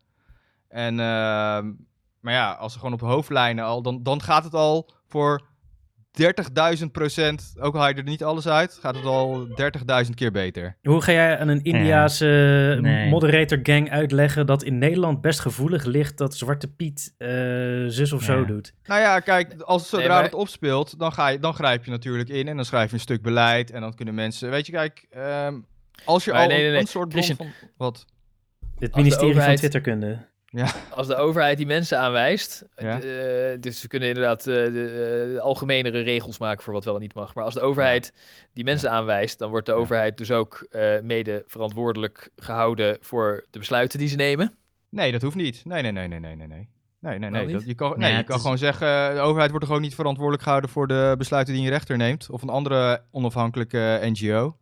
En, 0.68 1.00
ehm, 1.00 1.72
maar 2.20 2.34
ja, 2.34 2.52
als 2.52 2.74
ze 2.74 2.80
gewoon 2.80 2.94
op 2.94 3.02
hoofdlijnen 3.02 3.66
al. 3.66 3.82
Dan, 3.82 4.04
dan 4.04 4.22
gaat 4.22 4.44
het 4.44 4.54
al 4.54 4.90
voor 5.08 5.42
30.000 6.82 6.86
procent. 6.92 7.54
Ook 7.60 7.74
al 7.74 7.80
haal 7.80 7.90
je 7.90 7.96
er 7.96 8.04
niet 8.04 8.24
alles 8.24 8.48
uit, 8.48 8.78
gaat 8.82 8.96
het 8.96 9.06
al 9.06 9.48
30.000 9.48 10.14
keer 10.16 10.32
beter. 10.32 10.78
Hoe 10.82 11.02
ga 11.02 11.12
jij 11.12 11.38
aan 11.40 11.48
een 11.48 11.64
Indiaanse 11.64 12.78
Nee. 12.82 13.10
moderator 13.10 13.60
gang 13.64 13.90
uitleggen 13.92 14.46
dat 14.46 14.64
in 14.64 14.78
Nederland 14.78 15.22
best 15.22 15.40
gevoelig 15.40 15.84
ligt 15.84 16.18
dat 16.18 16.36
Zwarte 16.36 16.68
Piet 16.68 17.14
eh, 17.18 17.28
zus 17.88 18.12
of 18.14 18.24
zo 18.24 18.46
doet? 18.46 18.74
Nou 18.84 19.02
ja, 19.02 19.20
kijk, 19.20 19.62
als 19.62 19.90
zodra 19.90 20.08
maar- 20.08 20.24
het 20.24 20.34
opspeelt, 20.34 21.00
dan, 21.00 21.14
ga 21.14 21.28
je, 21.28 21.40
dan 21.40 21.54
grijp 21.54 21.86
je 21.86 21.92
natuurlijk 21.92 22.30
in 22.30 22.48
en 22.48 22.56
dan 22.56 22.66
schrijf 22.66 22.88
je 22.90 22.94
een 22.96 23.00
stuk 23.02 23.22
beleid 23.22 23.72
en 23.72 23.82
dan 23.82 23.94
kunnen 23.96 24.14
mensen, 24.16 24.50
weet 24.50 24.66
je, 24.66 24.72
kijk, 24.72 25.06
ehm, 25.10 25.60
als 26.06 26.26
je 26.26 26.32
Maar 26.32 26.42
al 26.42 26.48
nee, 26.48 26.58
nee, 26.58 26.66
een- 26.66 26.72
nee. 26.72 26.82
een 26.82 26.88
soort 26.88 27.10
bron 27.10 27.24
van 27.36 27.48
wat? 27.78 28.06
Het 28.80 28.96
ministerie 28.96 29.30
overheid- 29.30 29.60
van 29.60 29.70
Twitterkunde. 29.70 30.30
Als 30.96 31.08
de 31.08 31.16
overheid 31.16 31.58
die 31.58 31.66
mensen 31.66 32.00
aanwijst, 32.00 32.66
Ja. 32.76 33.02
eh, 33.02 33.58
dus 33.60 33.80
ze 33.80 33.88
kunnen 33.88 34.08
inderdaad 34.08 34.40
eh, 34.40 34.46
de, 34.56 35.40
algemenere 35.42 36.02
regels 36.02 36.38
maken 36.38 36.64
voor 36.64 36.74
wat 36.74 36.86
wel 36.86 36.96
en 36.96 37.02
niet 37.02 37.14
mag. 37.14 37.36
Maar 37.36 37.44
als 37.44 37.54
de 37.54 37.62
overheid 37.62 38.14
die 38.54 38.64
mensen 38.64 38.92
aanwijst, 38.92 39.40
dan 39.40 39.50
wordt 39.50 39.66
de 39.66 39.72
Ja. 39.72 39.78
overheid 39.78 40.18
dus 40.18 40.32
ook 40.32 40.68
eh, 40.72 41.00
mede 41.04 41.44
verantwoordelijk 41.48 42.30
gehouden 42.36 42.98
voor 43.02 43.46
de 43.52 43.60
besluiten 43.60 44.00
die 44.00 44.08
ze 44.08 44.16
nemen. 44.16 44.56
Nee, 44.90 45.12
dat 45.12 45.22
hoeft 45.22 45.36
niet. 45.36 45.62
Nee, 45.66 45.82
nee, 45.82 45.92
nee, 45.92 46.08
nee, 46.08 46.20
nee, 46.20 46.36
nee, 46.36 46.48
nee. 46.48 46.70
Nee, 47.00 47.20
nee, 47.20 47.30
nee. 47.30 47.48
Dat, 47.54 47.66
je 47.66 47.76
kan, 47.76 47.90
Nee, 47.90 48.10
nee, 48.10 48.18
je 48.18 48.24
kan 48.24 48.36
is- 48.36 48.42
gewoon 48.42 48.58
zeggen, 48.58 49.14
de 49.16 49.20
overheid 49.22 49.50
wordt 49.52 49.66
toch 49.66 49.76
ook 49.76 49.82
niet 49.82 49.96
verantwoordelijk 49.96 50.44
gehouden 50.44 50.70
voor 50.70 50.88
de 50.88 51.16
besluiten 51.18 51.54
die 51.54 51.64
een 51.64 51.70
rechter 51.70 51.98
neemt. 51.98 52.30
Of 52.30 52.42
een 52.42 52.50
andere 52.50 53.02
onafhankelijke 53.12 54.00
NGO. 54.02 54.58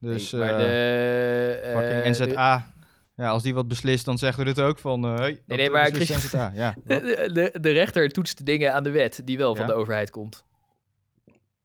Dus, 0.00 0.30
Nee, 0.32 0.40
maar 0.40 0.58
de, 0.58 1.60
fucking 1.74 2.16
de- 2.16 2.24
NZA. 2.26 2.66
Ja, 3.18 3.28
als 3.28 3.42
die 3.42 3.54
wat 3.54 3.68
beslist, 3.68 4.04
dan 4.04 4.18
zeggen 4.18 4.44
we 4.44 4.54
dit 4.54 4.64
ook 4.64 4.78
van, 4.78 5.04
eh 5.04 5.14
hey, 5.16 5.42
nee, 5.46 5.66
eh, 5.66 5.72
maar 5.72 5.90
beslist 5.90 6.10
Christian- 6.12 6.40
NZA. 6.52 6.52
Ja. 6.54 6.74
De, 6.84 7.00
de, 7.00 7.50
de, 7.52 7.60
de 7.60 7.70
rechter 7.70 8.08
toetst 8.08 8.46
dingen 8.46 8.74
aan 8.74 8.82
de 8.82 8.90
wet 8.90 9.20
die 9.24 9.38
wel 9.38 9.54
van 9.54 9.66
Ja. 9.66 9.72
de 9.72 9.78
overheid 9.78 10.10
komt. 10.10 10.44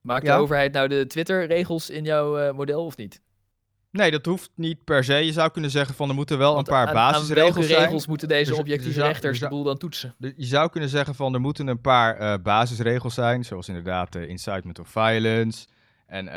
Maakt 0.02 0.26
Ja. 0.26 0.36
de 0.36 0.42
overheid 0.42 0.74
nou 0.74 0.88
de 0.88 1.08
Twitter-regels 1.08 1.90
in 1.90 2.04
jouw 2.04 2.38
eh, 2.38 2.54
model 2.54 2.86
of 2.86 2.98
niet? 2.98 3.22
Nee, 3.92 4.12
dat 4.12 4.26
hoeft 4.26 4.52
niet 4.56 4.84
per 4.84 5.04
se. 5.04 5.14
Je 5.14 5.32
zou 5.32 5.52
kunnen 5.52 5.72
zeggen 5.72 5.96
van 5.96 6.10
er 6.10 6.16
moeten 6.16 6.38
wel 6.38 6.54
Want 6.54 6.68
een 6.68 6.74
paar 6.74 6.88
aan- 6.88 6.96
aan 6.98 7.12
basisregels 7.12 7.54
welke 7.56 7.68
zijn. 7.74 7.84
regels 7.86 8.08
moeten 8.08 8.28
deze 8.28 8.50
Dus- 8.50 8.60
objectieve 8.60 8.88
dus 8.88 8.98
zou- 8.98 9.08
rechters 9.08 9.40
dus 9.40 9.50
de 9.50 9.56
boel 9.56 9.64
dan 9.64 9.78
toetsen? 9.78 10.16
De- 10.18 10.34
Je 10.38 10.46
zou 10.46 10.70
kunnen 10.70 10.90
zeggen 10.90 11.16
van 11.16 11.34
er 11.34 11.40
moeten 11.42 11.68
een 11.68 11.82
paar 11.82 12.18
eh, 12.18 12.34
basisregels 12.44 13.14
zijn, 13.14 13.44
zoals 13.46 13.68
inderdaad 13.68 14.16
incitement 14.16 14.80
of 14.80 14.88
violence 14.88 15.68
en 16.08 16.28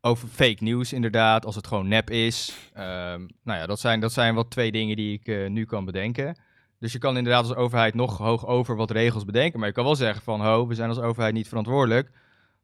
over 0.00 0.28
fake 0.28 0.64
news 0.64 0.92
inderdaad, 0.92 1.44
als 1.46 1.54
het 1.54 1.66
gewoon 1.66 1.88
nep 1.88 2.10
is. 2.10 2.56
Ehm, 2.72 3.20
nou 3.42 3.58
ja, 3.58 3.66
dat 3.66 3.80
zijn, 3.80 4.00
dat 4.00 4.12
zijn 4.12 4.34
wat 4.34 4.50
twee 4.50 4.72
dingen 4.72 4.96
die 4.96 5.12
ik 5.12 5.26
eh, 5.26 5.48
nu 5.50 5.64
kan 5.64 5.84
bedenken. 5.84 6.38
Dus 6.78 6.92
je 6.92 6.98
kan 6.98 7.16
inderdaad 7.16 7.42
als 7.48 7.54
overheid 7.56 7.94
nog 7.94 8.18
hoog 8.18 8.46
over 8.46 8.76
wat 8.76 8.90
regels 8.90 9.24
bedenken, 9.24 9.58
maar 9.58 9.68
je 9.68 9.74
kan 9.74 9.84
wel 9.84 9.96
zeggen 9.96 10.22
van 10.22 10.40
ho, 10.40 10.66
we 10.66 10.74
zijn 10.74 10.88
als 10.88 11.00
overheid 11.00 11.34
niet 11.34 11.48
verantwoordelijk. 11.48 12.10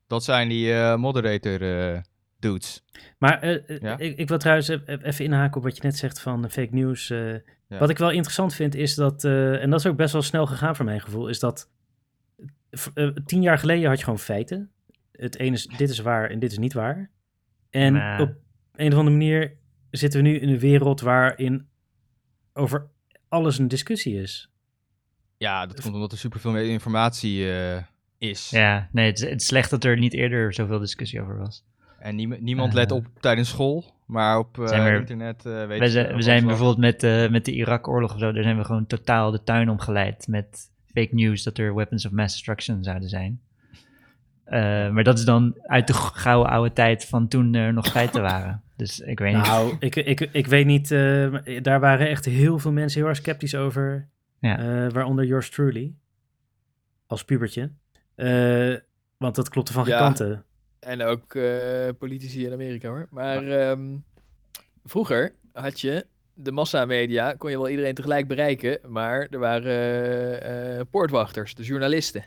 Dat 0.06 0.24
zijn 0.24 0.48
die 0.48 0.72
eh, 0.74 0.96
moderator 0.96 1.62
eh, 1.92 2.00
dudes. 2.38 2.84
Maar 3.18 3.46
Ja? 3.80 3.98
ik, 3.98 4.16
ik 4.18 4.28
wil 4.28 4.38
trouwens 4.38 4.68
e- 4.68 4.80
e- 4.84 4.98
even 5.02 5.24
inhaken 5.24 5.56
op 5.56 5.62
wat 5.62 5.76
je 5.76 5.82
net 5.82 5.96
zegt 5.96 6.20
van 6.20 6.50
fake 6.50 6.74
news. 6.74 7.12
Wat 7.68 7.90
ik 7.90 7.98
wel 7.98 8.10
interessant 8.10 8.54
vind 8.54 8.74
is 8.74 8.94
dat, 8.94 9.24
en 9.24 9.70
dat 9.70 9.78
is 9.80 9.86
ook 9.86 9.96
best 9.96 10.12
wel 10.12 10.22
snel 10.22 10.46
gegaan 10.46 10.76
voor 10.76 10.84
mijn 10.84 11.00
gevoel, 11.00 11.28
is 11.28 11.38
dat 11.38 11.68
tien 13.24 13.42
jaar 13.42 13.58
geleden 13.58 13.88
had 13.88 13.98
je 13.98 14.04
gewoon 14.04 14.18
feiten. 14.18 14.70
Het 15.20 15.38
ene 15.38 15.56
is, 15.56 15.66
dit 15.66 15.90
is 15.90 15.98
waar 15.98 16.30
en 16.30 16.38
dit 16.38 16.52
is 16.52 16.58
niet 16.58 16.72
waar. 16.72 17.10
En 17.70 18.20
op 18.20 18.34
een 18.74 18.92
of 18.92 18.98
andere 18.98 19.16
manier 19.16 19.56
zitten 19.90 20.22
we 20.22 20.28
nu 20.28 20.38
in 20.38 20.48
een 20.48 20.58
wereld 20.58 21.00
waarin 21.00 21.68
over 22.52 22.86
alles 23.28 23.58
een 23.58 23.68
discussie 23.68 24.20
is. 24.22 24.50
Ja, 25.36 25.66
dat 25.66 25.80
komt 25.80 25.94
omdat 25.94 26.12
er 26.12 26.18
superveel 26.18 26.50
meer 26.52 26.70
informatie 26.70 27.52
eh, 27.52 27.82
is. 28.18 28.50
Ja, 28.50 28.88
nee, 28.92 29.06
het 29.06 29.18
is, 29.22 29.28
het 29.30 29.40
is 29.40 29.46
slecht 29.46 29.70
dat 29.70 29.84
er 29.84 29.98
niet 29.98 30.12
eerder 30.14 30.54
zoveel 30.54 30.78
discussie 30.78 31.20
over 31.20 31.38
was. 31.38 31.64
En 31.98 32.16
niem- 32.16 32.36
niemand 32.40 32.68
Eh. 32.68 32.74
let 32.74 32.90
op 32.92 33.06
tijdens 33.20 33.48
school, 33.48 33.94
maar 34.06 34.38
op 34.38 34.58
eh, 34.58 34.66
Zijn 34.68 34.92
we- 34.92 34.98
internet 34.98 35.46
eh 35.46 35.66
weet 35.66 35.78
We 35.78 35.84
je 35.84 35.90
zijn, 35.90 36.16
we 36.16 36.22
zijn 36.22 36.46
bijvoorbeeld 36.46 36.78
met, 36.78 37.02
eh, 37.02 37.28
met 37.30 37.44
de 37.44 37.52
Irak-oorlog 37.52 38.12
of 38.12 38.18
zo, 38.18 38.32
daar 38.32 38.42
zijn 38.42 38.56
we 38.58 38.64
gewoon 38.64 38.86
totaal 38.86 39.30
de 39.30 39.42
tuin 39.42 39.68
omgeleid 39.70 40.26
met 40.28 40.70
fake 40.86 41.14
news 41.14 41.42
dat 41.42 41.58
er 41.58 41.74
weapons 41.74 42.06
of 42.06 42.12
mass 42.12 42.34
destruction 42.34 42.84
zouden 42.84 43.08
zijn. 43.08 43.40
Eh, 44.50 44.90
maar 44.90 45.04
dat 45.04 45.18
is 45.18 45.24
dan 45.24 45.54
uit 45.62 45.86
de 45.86 45.92
gouden 45.94 46.52
oude 46.52 46.72
tijd 46.72 47.04
van 47.06 47.28
toen 47.28 47.54
er 47.54 47.72
nog 47.72 47.86
feiten 47.86 48.22
waren. 48.22 48.62
Dus 48.76 49.00
ik 49.00 49.18
weet 49.18 49.34
niet. 49.34 49.44
Nou, 49.46 49.76
ik, 49.78 49.96
ik, 49.96 50.20
ik 50.20 50.46
weet 50.46 50.66
niet, 50.66 50.90
eh, 50.90 51.62
daar 51.62 51.80
waren 51.80 52.08
echt 52.08 52.24
heel 52.24 52.58
veel 52.58 52.72
mensen 52.72 53.00
heel 53.00 53.08
erg 53.08 53.18
sceptisch 53.18 53.54
over. 53.54 54.08
Ja. 54.40 54.58
Eh, 54.58 54.92
waaronder 54.92 55.24
yours 55.24 55.50
truly, 55.50 55.94
als 57.06 57.24
pubertje. 57.24 57.70
Eh, 58.14 58.74
want 59.16 59.34
dat 59.34 59.48
klopte 59.48 59.72
van 59.72 59.84
geen 59.84 59.94
Ja. 59.94 60.00
kanten. 60.00 60.44
En 60.80 61.02
ook 61.02 61.34
eh, 61.34 61.88
politici 61.98 62.46
in 62.46 62.52
Amerika 62.52 62.88
hoor. 62.88 63.06
Maar 63.10 63.46
ehm, 63.46 63.96
vroeger 64.84 65.34
had 65.52 65.80
je 65.80 66.06
de 66.34 66.52
massamedia, 66.52 67.32
kon 67.32 67.50
je 67.50 67.56
wel 67.56 67.68
iedereen 67.68 67.94
tegelijk 67.94 68.28
bereiken, 68.28 68.78
maar 68.86 69.26
er 69.30 69.38
waren 69.38 69.72
eh, 69.72 70.78
eh, 70.78 70.86
poortwachters, 70.90 71.54
de 71.54 71.62
journalisten. 71.62 72.24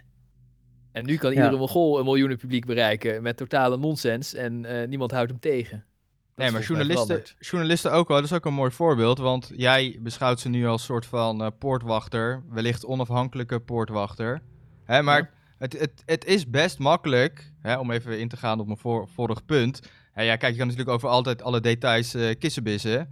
En 0.94 1.06
nu 1.06 1.18
kan 1.18 1.30
Ja. 1.32 1.36
iedere 1.36 1.58
Mongool 1.58 2.00
een 2.00 2.06
miljoenen 2.06 2.38
publiek 2.38 2.66
bereiken 2.66 3.22
met 3.24 3.38
totale 3.38 3.78
nonsens 3.78 4.34
en 4.34 4.66
eh, 4.66 4.88
niemand 4.88 5.12
houdt 5.12 5.30
hem 5.30 5.40
tegen. 5.40 5.78
Dat 5.78 6.46
Nee, 6.46 6.52
maar 6.52 6.62
journalisten, 6.62 7.22
journalisten 7.40 7.92
ook 7.92 8.08
wel. 8.08 8.18
Dat 8.18 8.26
is 8.26 8.34
ook 8.34 8.46
een 8.46 8.54
mooi 8.54 8.72
voorbeeld, 8.72 9.18
want 9.18 9.52
jij 9.56 9.98
beschouwt 10.02 10.40
ze 10.40 10.50
nu 10.50 10.68
als 10.68 10.84
soort 10.84 11.06
van 11.06 11.44
eh, 11.44 11.48
poortwachter, 11.60 12.44
wellicht 12.50 12.86
onafhankelijke 12.86 13.60
poortwachter. 13.60 14.42
Hè, 14.86 15.02
maar 15.02 15.20
Ja. 15.20 15.30
het, 15.58 15.80
het, 15.80 16.04
het 16.06 16.26
is 16.26 16.50
best 16.50 16.80
makkelijk, 16.80 17.52
hè, 17.62 17.78
om 17.80 17.92
even 17.92 18.20
in 18.20 18.28
te 18.28 18.38
gaan 18.38 18.60
op 18.60 18.66
mijn 18.66 18.78
vor, 18.80 19.08
vorig 19.14 19.46
punt. 19.46 19.82
Hè, 20.12 20.24
ja, 20.24 20.36
kijk, 20.36 20.52
je 20.52 20.58
kan 20.58 20.68
natuurlijk 20.68 20.96
over 20.96 21.10
altijd 21.10 21.42
alle 21.42 21.60
details 21.60 22.14
eh 22.14 22.36
kissenbissen. 22.40 23.10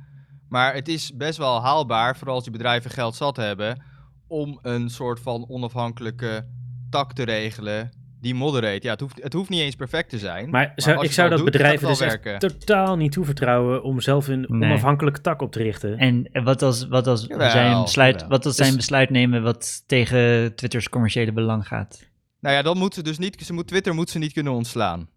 Maar 0.50 0.74
het 0.74 0.88
is 0.88 1.16
best 1.16 1.38
wel 1.38 1.62
haalbaar, 1.62 2.18
vooral 2.18 2.36
als 2.36 2.44
die 2.44 2.54
bedrijven 2.54 2.92
geld 2.92 3.16
zat 3.16 3.36
hebben, 3.36 3.84
om 4.28 4.60
een 4.62 4.90
soort 4.90 5.20
van 5.20 5.46
onafhankelijke 5.50 6.46
tak 6.92 7.14
te 7.14 7.24
regelen 7.24 7.92
die 8.22 8.36
moderate. 8.36 8.86
Ja, 8.86 8.92
het 8.92 9.00
hoeft, 9.00 9.24
het 9.24 9.34
hoeft 9.34 9.50
niet 9.50 9.60
eens 9.60 9.76
perfect 9.76 10.10
te 10.10 10.18
zijn. 10.18 10.50
Maar 10.50 10.72
zou, 10.76 11.04
ik 11.04 11.12
zou 11.12 11.30
dat 11.30 11.38
doet, 11.38 11.52
bedrijven 11.52 11.88
gaat 11.88 11.98
dus 11.98 12.20
echt 12.24 12.40
totaal 12.40 12.96
niet 12.98 13.12
toevertrouwen 13.12 13.84
om 13.84 14.00
zelf 14.02 14.28
een 14.28 14.46
Nee. 14.50 14.70
onafhankelijke 14.70 15.22
tak 15.22 15.42
op 15.42 15.52
te 15.52 15.64
richten. 15.64 15.98
En 15.98 16.30
wat 16.44 16.62
als, 16.62 16.88
wat 16.88 17.08
als 17.08 17.26
Jawel, 17.28 17.50
zijn 17.50 17.82
besluit, 17.82 18.14
jawel. 18.14 18.30
wat 18.30 18.46
als 18.46 18.56
zijn 18.56 18.68
Dus- 18.68 18.78
besluit 18.78 19.10
nemen 19.10 19.44
wat 19.44 19.84
tegen 19.88 20.56
Twitter's 20.56 20.90
commerciële 20.90 21.32
belang 21.32 21.68
gaat? 21.68 22.10
Nou 22.40 22.56
ja, 22.56 22.62
dan 22.62 22.78
moet 22.78 22.94
ze 22.94 23.04
dus 23.04 23.18
niet, 23.18 23.42
ze 23.46 23.54
moet, 23.54 23.68
Twitter 23.68 23.94
moet 23.94 24.10
ze 24.10 24.20
niet 24.20 24.34
kunnen 24.34 24.54
ontslaan. 24.54 25.08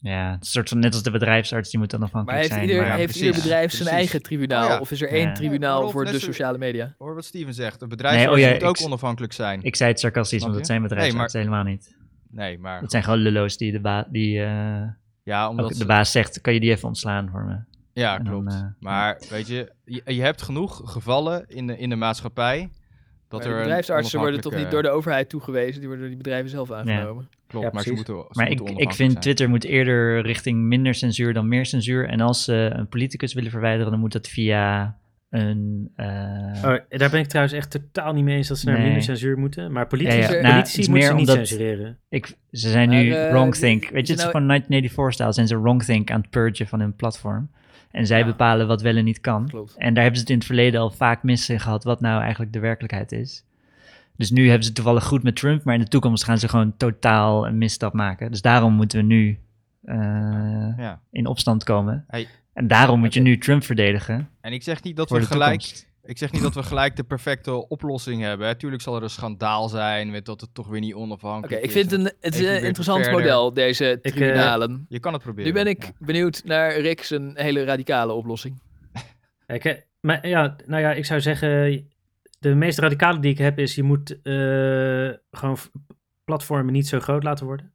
Ja, 0.00 0.30
het 0.30 0.40
is 0.42 0.46
een 0.46 0.52
soort 0.52 0.68
van 0.68 0.78
net 0.78 0.92
als 0.94 1.02
de 1.02 1.10
bedrijfsarts, 1.10 1.70
die 1.70 1.78
moet 1.80 1.90
dan 1.90 2.02
afhankelijk 2.02 2.44
zijn. 2.44 2.60
ieder, 2.60 2.76
maar- 2.76 2.86
ja, 2.86 2.92
heeft 2.94 3.04
precies, 3.04 3.26
ieder 3.26 3.42
bedrijf 3.42 3.70
zijn 3.70 3.82
precies. 3.82 3.98
eigen 3.98 4.22
tribunaal? 4.22 4.64
Oh 4.64 4.68
ja. 4.70 4.78
Of 4.80 4.90
is 4.90 5.00
er 5.02 5.08
één 5.08 5.34
tribunaal 5.34 5.90
voor 5.90 6.04
de 6.04 6.10
zo- 6.10 6.18
sociale 6.18 6.58
media? 6.58 6.94
Hoor 6.98 7.14
wat 7.14 7.24
Steven 7.24 7.54
zegt. 7.54 7.82
Een 7.82 7.88
bedrijf 7.88 8.28
oh 8.30 8.38
ja, 8.38 8.52
moet 8.52 8.62
ook 8.62 8.82
onafhankelijk 8.82 9.32
zijn. 9.32 9.62
Ik 9.62 9.76
zei 9.76 9.90
het 9.90 10.00
sarcastisch, 10.00 10.42
want 10.42 10.54
dat 10.54 10.66
zijn 10.66 10.82
Nee, 10.82 11.12
maar- 11.12 11.28
helemaal 11.32 11.62
niet. 11.64 11.96
nee, 12.30 12.58
maar 12.58 12.80
Dat 12.80 12.90
zijn 12.90 13.02
gewoon 13.02 13.18
lullo's 13.18 13.56
die 13.56 13.72
de, 13.72 13.80
ba 13.80 14.06
die, 14.10 14.42
eh, 14.42 14.82
ja, 15.22 15.48
omdat 15.48 15.74
de 15.74 15.86
baas 15.86 16.10
zegt, 16.12 16.40
kan 16.40 16.54
je 16.54 16.60
die 16.60 16.70
even 16.70 16.88
ontslaan 16.88 17.28
voor 17.30 17.44
me? 17.44 17.56
ja, 17.92 18.18
en 18.18 18.24
dan, 18.24 18.32
klopt. 18.32 18.52
eh, 18.54 18.66
maar 18.80 19.22
weet 19.30 19.46
je, 19.46 19.72
je, 19.84 20.02
je 20.04 20.22
hebt 20.22 20.42
genoeg 20.42 20.80
gevallen 20.92 21.44
in 21.48 21.66
de, 21.66 21.78
in 21.78 21.88
de 21.88 21.96
maatschappij 21.96 22.70
dat 23.28 23.40
Maar 23.40 23.48
er 23.48 23.54
de 23.56 23.62
bedrijfsartsen 23.62 24.18
worden 24.20 24.40
toch 24.40 24.54
niet 24.54 24.70
door 24.70 24.82
de 24.82 24.90
overheid 24.90 25.28
toegewezen, 25.28 25.74
die 25.80 25.88
worden 25.88 25.98
door 25.98 26.08
die 26.08 26.16
bedrijven 26.22 26.50
zelf 26.50 26.72
aangenomen. 26.72 27.28
Klopt, 27.48 27.66
Ja, 27.66 27.72
maar 27.72 27.82
ze 27.82 27.92
moeten, 27.92 28.14
ze 28.14 28.28
Maar 28.32 28.50
ik, 28.50 28.58
moeten 28.58 28.76
ik 28.78 28.92
vind 28.92 29.10
zijn. 29.10 29.22
Twitter 29.22 29.48
moet 29.48 29.64
eerder 29.64 30.20
richting 30.22 30.58
minder 30.62 30.94
censuur 30.94 31.32
dan 31.32 31.48
meer 31.48 31.66
censuur. 31.66 32.08
En 32.08 32.20
als 32.20 32.44
ze 32.44 32.70
een 32.72 32.88
politicus 32.88 33.34
willen 33.34 33.50
verwijderen, 33.50 33.90
dan 33.90 34.00
moet 34.00 34.12
dat 34.12 34.28
via 34.28 34.96
een... 35.30 35.90
eh, 35.96 36.06
Oh, 36.64 36.76
daar 36.88 37.10
ben 37.10 37.20
ik 37.20 37.26
trouwens 37.26 37.56
echt 37.56 37.70
totaal 37.70 38.12
niet 38.12 38.24
mee 38.24 38.36
eens 38.36 38.48
dat 38.48 38.58
ze 38.58 38.66
naar 38.66 38.74
Nee. 38.74 38.84
minder 38.84 39.02
censuur 39.02 39.38
moeten. 39.38 39.72
Maar 39.72 39.86
politici, 39.86 40.16
Ja, 40.16 40.22
ja. 40.22 40.28
politici 40.28 40.42
Nou, 40.80 40.90
moeten 40.90 40.92
meer 40.92 41.02
ze 41.02 41.12
niet 41.14 41.28
omdat- 41.28 41.46
censureren. 41.46 41.98
ik, 42.08 42.26
ze 42.50 42.68
zijn 42.70 42.88
nu 42.88 43.08
Maar, 43.08 43.18
eh, 43.26 43.30
wrongthink. 43.32 43.84
is 43.84 43.90
Weet 43.90 44.06
je, 44.06 44.12
het 44.12 44.22
is 44.24 44.32
nou- 44.32 44.32
van 44.32 44.46
1984-style. 44.46 45.32
Zijn 45.32 45.46
ze 45.46 45.60
wrongthink 45.60 46.10
aan 46.10 46.20
het 46.20 46.30
purgen 46.30 46.66
van 46.66 46.80
hun 46.80 46.94
platform. 46.94 47.50
En 47.90 48.06
zij 48.06 48.18
Ja. 48.18 48.24
bepalen 48.24 48.66
wat 48.66 48.82
wel 48.82 48.96
en 48.96 49.04
niet 49.04 49.20
kan. 49.20 49.48
Klopt. 49.48 49.74
En 49.76 49.94
daar 49.94 50.02
hebben 50.02 50.14
ze 50.14 50.20
het 50.20 50.30
in 50.30 50.36
het 50.36 50.46
verleden 50.46 50.80
al 50.80 50.90
vaak 50.90 51.22
mis 51.22 51.48
in 51.48 51.60
gehad 51.60 51.84
wat 51.84 52.00
nou 52.00 52.20
eigenlijk 52.22 52.52
de 52.52 52.58
werkelijkheid 52.58 53.12
is. 53.12 53.44
Dus 54.18 54.30
nu 54.30 54.46
hebben 54.48 54.64
ze 54.66 54.72
toevallig 54.72 55.04
goed 55.04 55.22
met 55.22 55.36
Trump, 55.36 55.64
maar 55.64 55.74
in 55.74 55.80
de 55.80 55.88
toekomst 55.88 56.24
gaan 56.24 56.38
ze 56.38 56.48
gewoon 56.48 56.76
totaal 56.76 57.46
een 57.46 57.58
misstap 57.58 57.92
maken. 57.92 58.30
Dus 58.30 58.40
daarom 58.42 58.72
moeten 58.74 58.98
we 58.98 59.04
nu 59.04 59.38
eh, 59.84 59.96
Ja. 60.76 61.00
in 61.10 61.26
opstand 61.26 61.64
komen. 61.64 62.04
Hey. 62.08 62.28
En 62.52 62.66
daarom 62.66 63.00
moet 63.00 63.14
je 63.14 63.20
nu 63.20 63.38
Trump 63.38 63.64
verdedigen 63.64 64.28
En 64.40 64.52
ik 64.52 64.62
zeg 64.62 64.82
niet 64.82 64.96
dat 64.96 65.10
we 65.10 65.22
gelijk 65.22 65.60
toekomst. 65.60 65.86
Ik 66.02 66.18
zeg 66.18 66.32
niet 66.32 66.42
dat 66.42 66.54
we 66.54 66.62
gelijk 66.62 66.96
de 66.96 67.04
perfecte 67.04 67.68
oplossing 67.68 68.22
hebben. 68.22 68.46
hè. 68.46 68.54
Tuurlijk 68.54 68.82
zal 68.82 68.96
er 68.96 69.02
een 69.02 69.10
schandaal 69.10 69.68
zijn 69.68 70.10
met 70.10 70.24
dat 70.24 70.40
het 70.40 70.54
toch 70.54 70.66
weer 70.68 70.80
niet 70.80 70.94
Oké, 70.94 71.02
onafhankelijk 71.02 71.62
ik 71.62 71.68
is. 71.68 71.72
vind 71.72 71.92
en- 71.92 72.00
een, 72.00 72.12
het 72.20 72.38
een 72.40 72.62
interessant 72.64 73.02
verder. 73.04 73.20
model, 73.20 73.52
deze 73.52 73.90
eh, 74.00 74.10
tribunalen. 74.12 74.86
Je 74.88 75.00
kan 75.00 75.12
het 75.12 75.22
proberen. 75.22 75.48
nu 75.48 75.62
ben 75.62 75.66
ik 75.66 75.84
Ja. 75.84 75.90
benieuwd 75.98 76.42
naar 76.44 76.80
Rick 76.80 77.02
zijn 77.02 77.30
hele 77.34 77.64
radicale 77.64 78.12
oplossing. 78.12 78.60
Kijk, 79.46 79.62
hè, 79.62 79.74
maar 80.00 80.28
ja, 80.28 80.56
nou 80.66 80.82
ja, 80.82 80.92
ik 80.92 81.04
zou 81.04 81.20
zeggen, 81.20 81.86
de 82.38 82.54
meest 82.54 82.78
radicale 82.78 83.18
die 83.20 83.30
ik 83.30 83.38
heb 83.38 83.58
is, 83.58 83.74
je 83.74 83.82
moet 83.82 84.22
eh, 84.22 85.10
gewoon 85.30 85.56
platformen 86.24 86.72
niet 86.72 86.88
zo 86.88 87.00
groot 87.00 87.22
laten 87.22 87.46
worden. 87.46 87.72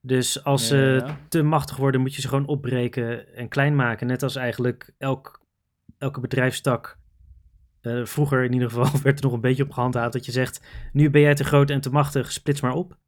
Dus 0.00 0.44
als 0.44 0.66
ze 0.66 0.76
Ja. 1.06 1.18
te 1.28 1.42
machtig 1.42 1.76
worden, 1.76 2.00
moet 2.00 2.14
je 2.14 2.20
ze 2.20 2.28
gewoon 2.28 2.46
opbreken 2.46 3.34
en 3.34 3.48
klein 3.48 3.76
maken. 3.76 4.06
Net 4.06 4.22
als 4.22 4.36
eigenlijk 4.36 4.90
elk, 4.98 5.40
elke 5.98 6.20
bedrijfstak. 6.20 6.98
Eh, 7.80 8.04
vroeger 8.04 8.44
in 8.44 8.52
ieder 8.52 8.70
geval 8.70 9.00
werd 9.02 9.18
er 9.18 9.24
nog 9.24 9.32
een 9.32 9.40
beetje 9.40 9.62
op 9.62 9.70
gehandhaafd 9.72 10.12
dat 10.12 10.26
je 10.26 10.32
zegt, 10.32 10.66
nu 10.92 11.10
ben 11.10 11.20
jij 11.20 11.34
te 11.34 11.44
groot 11.44 11.70
en 11.70 11.80
te 11.80 11.90
machtig, 11.90 12.32
splits 12.32 12.60
maar 12.60 12.72
op. 12.72 12.98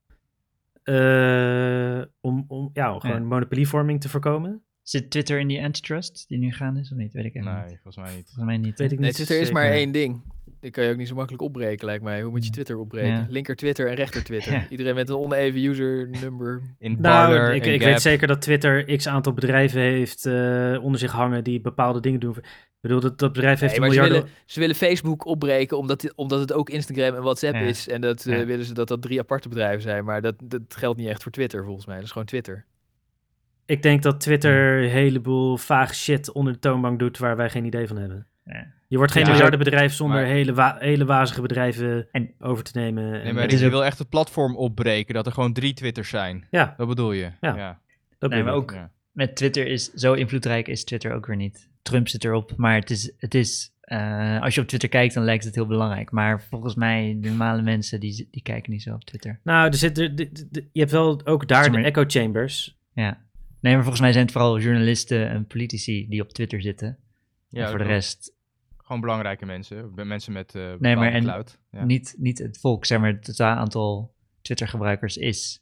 Eh, 0.82 2.02
om, 2.20 2.44
om 2.48 2.70
ja, 2.72 2.94
om 2.94 3.00
gewoon 3.00 3.20
Ja. 3.20 3.26
monopolievorming 3.26 4.00
te 4.00 4.08
voorkomen. 4.08 4.62
Zit 4.82 5.10
Twitter 5.10 5.38
in 5.38 5.48
die 5.48 5.62
antitrust 5.62 6.28
die 6.28 6.38
nu 6.38 6.52
gaande 6.52 6.80
is 6.80 6.90
of 6.92 6.96
niet? 6.98 7.12
Weet 7.12 7.24
ik 7.24 7.34
echt 7.34 7.44
Nee, 7.44 7.54
niet. 7.54 7.78
volgens 7.82 7.96
mij 7.96 8.14
niet. 8.14 8.24
Volgens 8.24 8.44
mij 8.44 8.56
niet. 8.56 8.78
Weet 8.78 8.92
ik 8.92 8.98
Nee, 8.98 9.06
niet. 9.06 9.14
Twitter 9.16 9.40
is 9.40 9.50
maar 9.50 9.70
één 9.70 9.92
ding. 9.92 10.22
Die 10.60 10.70
kan 10.70 10.84
je 10.84 10.90
ook 10.90 10.96
niet 10.96 11.08
zo 11.08 11.14
makkelijk 11.14 11.42
opbreken, 11.42 11.86
lijkt 11.86 12.02
mij. 12.04 12.22
Hoe 12.22 12.30
moet 12.30 12.44
je 12.44 12.50
Twitter 12.50 12.78
opbreken? 12.78 13.10
Ja. 13.10 13.26
Linker 13.28 13.56
Twitter 13.56 13.88
en 13.88 13.94
rechter 13.94 14.24
Twitter. 14.24 14.52
Ja. 14.52 14.66
Iedereen 14.70 14.94
met 14.94 15.08
een 15.08 15.16
oneven 15.16 15.64
user 15.64 16.08
number. 16.22 16.62
In 16.78 16.96
Nou, 17.00 17.00
Parler, 17.34 17.54
ik, 17.54 17.66
in 17.66 17.72
ik 17.72 17.80
Gap. 17.82 17.90
weet 17.90 18.00
zeker 18.02 18.26
dat 18.26 18.42
Twitter 18.42 18.96
x 18.96 19.08
aantal 19.08 19.32
bedrijven 19.32 19.80
heeft 19.80 20.26
eh, 20.26 20.78
onder 20.82 21.00
zich 21.00 21.12
hangen 21.12 21.44
die 21.44 21.60
bepaalde 21.60 22.00
dingen 22.00 22.20
doen. 22.20 22.36
Ik 22.36 22.92
bedoel, 22.92 23.00
dat, 23.00 23.18
dat 23.18 23.32
bedrijf 23.32 23.60
heeft 23.60 23.72
Nee, 23.72 23.80
een 23.80 23.86
maar 23.86 23.94
ze 23.94 24.00
miljarden... 24.00 24.28
willen, 24.30 24.42
ze 24.46 24.60
willen 24.60 24.74
Facebook 24.76 25.26
opbreken 25.26 25.78
omdat, 25.78 26.14
omdat 26.14 26.40
het 26.40 26.52
ook 26.52 26.70
Instagram 26.70 27.14
en 27.14 27.22
WhatsApp 27.22 27.54
Ja. 27.54 27.60
is. 27.60 27.88
En 27.88 28.00
dat 28.00 28.26
eh, 28.26 28.42
willen 28.44 28.64
ze 28.64 28.74
dat 28.74 28.88
dat 28.88 29.02
drie 29.02 29.20
aparte 29.20 29.48
bedrijven 29.48 29.82
zijn. 29.82 30.04
Maar 30.04 30.22
dat, 30.22 30.34
dat 30.44 30.60
geldt 30.68 30.98
niet 30.98 31.08
echt 31.08 31.22
voor 31.22 31.32
Twitter 31.32 31.64
volgens 31.64 31.86
mij. 31.86 31.94
Dat 31.96 32.04
is 32.04 32.10
gewoon 32.10 32.26
Twitter. 32.26 32.64
Ik 33.66 33.82
denk 33.82 34.02
dat 34.02 34.20
Twitter 34.20 34.82
een 34.82 34.88
heleboel 34.90 35.56
vaag 35.56 35.94
shit 35.94 36.32
onder 36.32 36.52
de 36.52 36.58
toonbank 36.58 36.98
doet 36.98 37.18
waar 37.18 37.36
wij 37.36 37.50
geen 37.50 37.64
idee 37.64 37.86
van 37.86 37.96
hebben. 37.96 38.26
Ja. 38.44 38.74
Je 38.88 38.96
wordt 38.96 39.12
geen 39.12 39.24
Ja, 39.24 39.30
miljardenbedrijf 39.30 39.92
zonder 39.92 40.16
maar- 40.20 40.26
hele, 40.26 40.54
wa- 40.54 40.76
hele 40.78 41.04
wazige 41.04 41.40
bedrijven 41.42 42.08
En- 42.12 42.34
over 42.38 42.64
te 42.64 42.78
nemen. 42.78 43.10
Nee, 43.10 43.32
maar 43.32 43.50
je 43.50 43.68
wil 43.70 43.84
echt 43.84 43.98
het 43.98 44.08
platform 44.08 44.56
opbreken, 44.56 45.14
dat 45.14 45.26
er 45.26 45.32
gewoon 45.32 45.52
drie 45.52 45.72
Twitters 45.74 46.08
zijn. 46.08 46.46
Ja, 46.50 46.74
Dat 46.76 46.88
bedoel 46.88 47.12
je? 47.12 47.30
Ja. 47.40 47.56
ja. 47.56 47.80
dat 48.18 48.30
Nee, 48.30 48.42
bedoel 48.42 48.44
maar 48.44 48.54
ik. 48.54 48.70
ook- 48.70 48.72
Ja. 48.72 48.90
met 49.12 49.36
Twitter 49.36 49.66
is 49.66 49.92
zo 49.92 50.12
invloedrijk 50.12 50.68
is 50.68 50.84
Twitter 50.84 51.12
ook 51.12 51.26
weer 51.26 51.36
niet. 51.36 51.68
Trump 51.82 52.08
zit 52.08 52.24
erop, 52.24 52.52
maar 52.56 52.74
het 52.74 52.90
is, 52.90 53.12
het 53.18 53.34
is 53.34 53.74
eh, 53.80 54.42
als 54.42 54.54
je 54.54 54.60
op 54.60 54.66
Twitter 54.66 54.88
kijkt, 54.88 55.14
dan 55.14 55.24
lijkt 55.24 55.44
het 55.44 55.54
heel 55.54 55.66
belangrijk. 55.66 56.10
Maar 56.10 56.42
volgens 56.42 56.74
mij, 56.74 57.16
de 57.20 57.28
normale 57.28 57.62
mensen, 57.62 58.00
die, 58.00 58.28
die 58.30 58.42
kijken 58.42 58.72
niet 58.72 58.82
zo 58.82 58.94
op 58.94 59.04
Twitter. 59.04 59.40
Nou, 59.44 59.66
er 59.68 59.74
zit, 59.74 59.98
er, 59.98 60.14
de- 60.16 60.32
de- 60.32 60.48
de- 60.50 60.68
je 60.72 60.80
hebt 60.80 60.92
wel 60.92 61.26
ook 61.26 61.48
daar 61.48 61.70
de 61.72 61.78
echo 61.82 62.04
chambers. 62.06 62.78
Ja. 62.92 63.24
Nee, 63.60 63.72
maar 63.74 63.82
volgens 63.82 64.00
mij 64.02 64.12
zijn 64.12 64.24
het 64.24 64.32
vooral 64.32 64.58
journalisten 64.60 65.28
en 65.28 65.46
politici 65.46 66.06
die 66.08 66.22
op 66.22 66.28
Twitter 66.32 66.60
zitten. 66.60 66.98
Ja, 67.48 67.62
en 67.64 67.68
voor 67.68 67.78
de 67.78 67.84
rest 67.84 68.32
Gewoon 68.86 69.00
belangrijke 69.00 69.46
mensen. 69.46 69.92
Mensen 69.94 70.32
met 70.32 70.54
eh 70.54 70.62
maar 70.62 70.78
bepaalde 70.78 71.08
en- 71.08 71.22
cloud. 71.22 71.58
Ja. 71.70 71.84
niet, 71.84 72.14
niet 72.18 72.38
het 72.38 72.58
volk. 72.60 72.84
Zeg 72.84 72.98
maar, 73.00 73.12
het 73.12 73.24
totaal 73.24 73.56
aantal 73.56 74.14
Twitter-gebruikers 74.42 75.16
is 75.16 75.60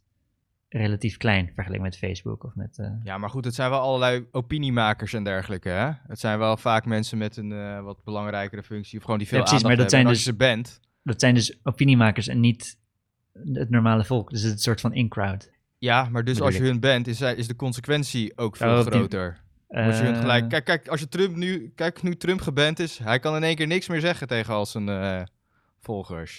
relatief 0.68 1.16
klein 1.16 1.51
vergeleken 1.55 1.82
met 1.84 1.96
Facebook 1.98 2.44
of 2.44 2.55
met... 2.55 2.78
eh, 2.78 2.90
Ja, 3.05 3.18
maar 3.18 3.30
goed, 3.30 3.44
het 3.44 3.55
zijn 3.55 3.70
wel 3.70 3.80
allerlei 3.80 4.26
opiniemakers 4.32 5.12
en 5.12 5.24
dergelijke, 5.24 5.68
hè? 5.68 5.90
Het 6.06 6.20
zijn 6.20 6.38
wel 6.38 6.56
vaak 6.56 6.84
mensen 6.86 7.18
met 7.18 7.36
een 7.36 7.52
eh, 7.52 7.80
wat 7.82 8.05
belangrijkere 8.05 8.62
functie, 8.62 8.98
of 8.98 9.05
gewoon 9.05 9.18
die 9.18 9.28
veel 9.28 9.38
Ja, 9.38 9.44
precies, 9.44 9.62
maar 9.62 9.76
dat 9.76 9.90
hebben. 9.90 9.98
zijn 10.01 10.06
als 10.14 10.24
je 10.24 10.30
ze 10.30 10.36
bent, 10.36 10.80
Dat 11.02 11.20
zijn 11.20 11.34
dus 11.34 11.59
opiniemakers 11.62 12.28
en 12.28 12.40
niet 12.40 12.78
het 13.52 13.70
normale 13.70 14.05
volk. 14.05 14.30
Dus 14.30 14.38
het 14.40 14.48
is 14.48 14.55
een 14.56 14.62
soort 14.62 14.80
van 14.80 14.92
in-crowd. 14.92 15.51
ja, 15.78 16.09
maar 16.09 16.24
dus 16.24 16.40
als 16.40 16.56
je 16.56 16.62
hun 16.62 16.80
bent, 16.80 17.06
is, 17.06 17.20
is 17.20 17.46
de 17.48 17.56
consequentie 17.56 18.38
ook 18.38 18.56
veel 18.56 18.78
Oh, 18.78 18.82
die- 18.84 18.90
groter. 18.92 19.42
Als 19.69 19.99
je 19.99 20.05
hun 20.05 20.15
Eh, 20.15 20.20
gelijk, 20.20 20.49
kijk, 20.49 20.65
kijk, 20.65 20.89
als 20.89 21.01
je 21.01 21.09
Trump 21.09 21.36
nu, 21.36 21.73
kijk, 21.74 22.03
nu 22.03 22.16
Trump 22.16 22.41
geband 22.41 22.78
is, 22.78 22.99
hij 22.99 23.19
kan 23.19 23.36
in 23.36 23.43
één 23.43 23.57
keer 23.57 23.66
niks 23.66 23.89
meer 23.89 24.01
zeggen 24.01 24.27
tegen 24.27 24.55
al 24.55 24.66
zijn 24.66 24.89
eh, 24.89 25.23
volgers. 25.81 26.36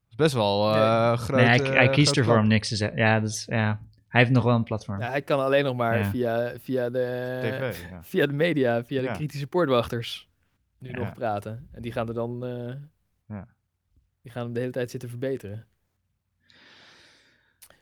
Dat 0.00 0.10
is 0.10 0.16
best 0.16 0.34
wel 0.34 0.74
eh 0.74 1.18
groot. 1.18 1.36
nee, 1.36 1.46
hij, 1.46 1.60
eh, 1.62 1.72
hij 1.72 1.88
kiest 1.90 2.16
ervoor 2.16 2.38
om 2.38 2.46
niks 2.46 2.68
te 2.68 2.76
zeggen. 2.76 2.98
Ja, 2.98 3.20
dus, 3.20 3.44
ja, 3.44 3.80
hij 4.08 4.20
heeft 4.20 4.32
nog 4.32 4.44
wel 4.44 4.54
een 4.54 4.64
platform. 4.64 5.00
Ja, 5.00 5.08
hij 5.10 5.22
kan 5.22 5.40
alleen 5.40 5.64
nog 5.64 5.76
maar 5.76 5.98
Ja. 5.98 6.04
via, 6.10 6.52
via, 6.60 6.90
de, 6.90 7.38
TV, 7.42 7.90
ja. 7.90 8.02
via 8.02 8.26
de 8.26 8.32
media, 8.32 8.84
via 8.84 9.02
de 9.02 9.10
kritische 9.12 9.46
poortwachters 9.46 10.28
nu 10.78 10.90
Ja. 10.90 10.96
nog 10.96 11.14
praten. 11.14 11.68
En 11.72 11.82
die 11.82 11.92
gaan 11.92 12.08
er 12.08 12.14
dan 12.14 12.44
eh, 12.44 12.74
Ja. 13.36 13.46
die 14.22 14.32
gaan 14.32 14.44
hem 14.44 14.52
de 14.52 14.60
hele 14.60 14.72
tijd 14.72 14.90
zitten 14.90 15.08
verbeteren. 15.08 15.66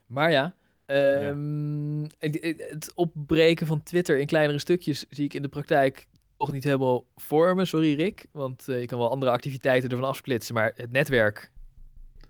Maar 0.07 0.31
ja, 0.31 0.55
ehm, 0.89 2.02
het- 2.19 2.65
het 2.70 2.93
opbreken 2.94 3.66
van 3.66 3.82
Twitter 3.82 4.19
in 4.19 4.27
kleinere 4.27 4.59
stukjes 4.59 5.06
zie 5.10 5.24
ik 5.24 5.35
in 5.35 5.43
de 5.43 5.48
praktijk 5.48 6.06
toch 6.36 6.52
niet 6.52 6.65
helemaal 6.65 7.05
voor 7.16 7.55
me. 7.55 7.65
Sorry 7.65 7.94
Rick, 7.94 8.27
want 8.32 8.69
eh, 8.69 8.81
je 8.81 8.86
kan 8.86 8.98
wel 8.98 9.10
andere 9.10 9.31
activiteiten 9.31 9.90
ervan 9.90 10.09
afsplitsen, 10.09 10.55
maar 10.55 10.73
het 10.77 10.93
netwerk, 10.93 11.51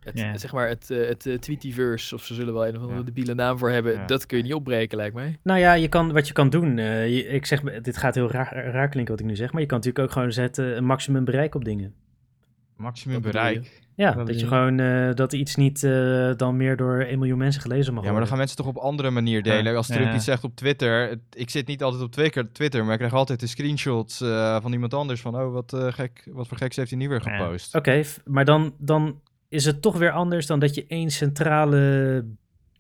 het, 0.00 0.18
Ja. 0.18 0.36
zeg 0.38 0.52
maar 0.52 0.68
het, 0.68 0.90
eh, 0.90 1.06
het 1.08 1.26
eh, 1.26 1.34
Tweetiverse, 1.34 2.14
of 2.14 2.24
ze 2.24 2.34
zullen 2.34 2.52
wel 2.54 2.66
een 2.66 2.74
of 2.76 2.80
andere 2.80 2.98
Ja. 2.98 3.04
debiele 3.04 3.34
naam 3.34 3.58
voor 3.58 3.70
hebben, 3.70 3.92
Ja. 3.92 4.06
dat 4.06 4.26
kun 4.26 4.36
je 4.36 4.42
niet 4.44 4.54
opbreken 4.54 4.96
lijkt 4.96 5.14
mij. 5.14 5.38
Nou 5.42 5.58
ja, 5.58 5.72
je 5.72 5.88
kan, 5.88 6.12
wat 6.12 6.26
je 6.26 6.32
kan 6.32 6.50
doen, 6.50 6.78
eh, 6.78 7.08
je- 7.16 7.26
ik 7.26 7.46
zeg, 7.46 7.60
dit 7.60 7.96
gaat 7.96 8.14
heel 8.14 8.30
raar, 8.30 8.70
raar 8.70 8.88
klinken 8.88 9.14
wat 9.14 9.22
ik 9.22 9.28
nu 9.30 9.36
zeg, 9.36 9.52
maar 9.52 9.60
je 9.60 9.66
kan 9.66 9.76
natuurlijk 9.78 10.04
ook 10.04 10.12
gewoon 10.12 10.32
zetten 10.32 10.76
een 10.76 10.84
maximum 10.84 11.24
bereik 11.24 11.54
op 11.54 11.64
dingen. 11.64 11.94
Maximum 12.76 13.20
bereik. 13.22 13.80
Ja, 13.98 14.12
dat 14.12 14.40
je 14.40 14.46
gewoon, 14.46 14.78
eh, 14.80 15.14
dat 15.14 15.32
iets 15.32 15.54
niet 15.56 15.84
eh, 15.84 16.30
dan 16.36 16.56
meer 16.56 16.76
door 16.76 17.00
1 17.00 17.18
miljoen 17.18 17.38
mensen 17.38 17.62
gelezen 17.62 17.94
mag 17.94 18.04
Ja, 18.04 18.10
maar 18.10 18.20
dan 18.20 18.28
worden. 18.28 18.28
gaan 18.28 18.38
mensen 18.38 18.56
toch 18.56 18.66
op 18.66 18.76
andere 18.76 19.10
manier 19.10 19.42
delen. 19.42 19.76
Als 19.76 19.86
Trump 19.86 20.04
Ja. 20.04 20.14
iets 20.14 20.24
zegt 20.24 20.44
op 20.44 20.56
Twitter, 20.56 21.08
het- 21.08 21.18
ik 21.32 21.50
zit 21.50 21.66
niet 21.66 21.82
altijd 21.82 22.02
op 22.02 22.12
Twitter, 22.12 22.52
Twitter 22.52 22.82
maar 22.84 22.92
ik 22.92 22.98
krijg 22.98 23.12
altijd 23.14 23.40
de 23.40 23.46
screenshots 23.46 24.20
eh, 24.20 24.60
van 24.62 24.72
iemand 24.72 24.94
anders 24.94 25.20
van, 25.20 25.36
oh, 25.40 25.52
wat, 25.52 25.72
eh, 25.72 25.92
gek, 25.92 26.28
wat 26.32 26.48
voor 26.48 26.56
geks 26.56 26.76
heeft 26.76 26.90
hij 26.90 26.98
nu 26.98 27.08
weer 27.08 27.22
Ja. 27.24 27.36
gepost. 27.36 27.74
Oké, 27.74 28.02
maar 28.24 28.44
dan, 28.44 28.74
dan 28.78 29.20
is 29.48 29.64
het 29.64 29.82
toch 29.82 29.96
weer 29.98 30.10
anders 30.12 30.46
dan 30.46 30.58
dat 30.58 30.74
je 30.74 30.84
één 30.88 31.10
centrale 31.10 32.24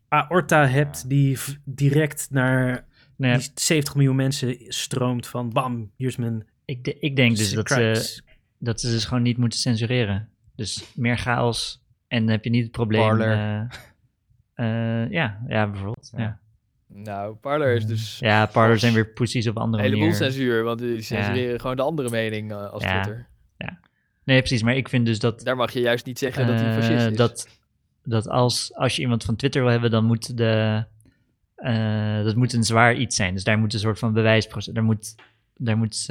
aorta 0.08 0.66
hebt 0.66 1.00
Ja. 1.02 1.08
die 1.08 1.38
direct 1.64 2.28
naar 2.30 2.86
Nou 3.16 3.32
ja, 3.32 3.38
die 3.38 3.50
70 3.54 3.94
miljoen 3.94 4.16
mensen 4.16 4.56
stroomt 4.68 5.26
van 5.26 5.50
bam, 5.52 5.90
hier 5.96 6.08
is 6.08 6.16
mijn 6.16 6.46
ik, 6.64 6.84
de- 6.84 6.98
ik 6.98 7.16
denk 7.16 7.36
dus 7.36 7.52
dat 7.52 8.22
dat 8.58 8.80
ze 8.80 8.90
dus 8.90 9.04
gewoon 9.04 9.22
niet 9.22 9.36
moeten 9.38 9.58
censureren. 9.58 10.28
Dus 10.58 10.92
meer 10.94 11.18
chaos 11.18 11.82
en 12.08 12.20
dan 12.20 12.30
heb 12.30 12.44
je 12.44 12.50
niet 12.50 12.62
het 12.62 12.72
probleem... 12.72 13.00
Parler. 13.00 13.32
eh, 14.54 15.04
eh, 15.04 15.10
ja, 15.10 15.40
ja, 15.48 15.66
bijvoorbeeld. 15.68 16.10
Ja. 16.16 16.22
Ja, 16.22 16.38
Nou, 16.86 17.34
Parler 17.34 17.74
is 17.74 17.86
dus 17.86 18.18
ja 18.18 18.46
Parler 18.46 18.78
zijn 18.78 18.92
weer 18.94 19.08
poesies 19.12 19.48
op 19.48 19.56
andere 19.56 19.82
een 19.82 19.88
heleboel 19.88 20.08
manier. 20.10 20.24
censuur, 20.24 20.62
want 20.62 20.78
die 20.78 21.00
censureren 21.02 21.60
gewoon 21.60 21.76
de 21.76 21.82
andere 21.82 22.10
mening 22.10 22.50
eh, 22.52 22.70
als 22.70 22.82
Ja. 22.82 23.02
Twitter. 23.02 23.26
Nee, 24.24 24.38
precies. 24.38 24.62
Maar 24.62 24.76
ik 24.76 24.88
vind 24.88 25.06
dus 25.06 25.18
dat... 25.18 25.40
Daar 25.40 25.56
mag 25.56 25.72
je 25.72 25.80
juist 25.80 26.06
niet 26.06 26.18
zeggen 26.18 26.46
dat 26.46 26.60
hij 26.60 26.72
fascist 26.74 27.06
is. 27.06 27.16
Dat, 27.16 27.48
dat 28.04 28.28
als, 28.28 28.74
als 28.74 28.96
je 28.96 29.02
iemand 29.02 29.24
van 29.24 29.36
Twitter 29.36 29.62
wil 29.62 29.70
hebben, 29.70 29.90
dan 29.90 30.04
moet 30.04 30.36
de. 30.36 30.84
eh, 31.54 32.22
dat 32.24 32.36
moet 32.36 32.52
een 32.52 32.64
zwaar 32.64 32.94
iets 32.94 33.16
zijn. 33.16 33.34
Dus 33.34 33.44
daar 33.44 33.58
moet 33.58 33.72
een 33.74 33.78
soort 33.80 33.98
van 33.98 34.12
bewijsproces. 34.12 34.74
Daar 34.74 34.84
moet. 34.84 35.14
Daar 35.54 35.76
moet 35.76 36.06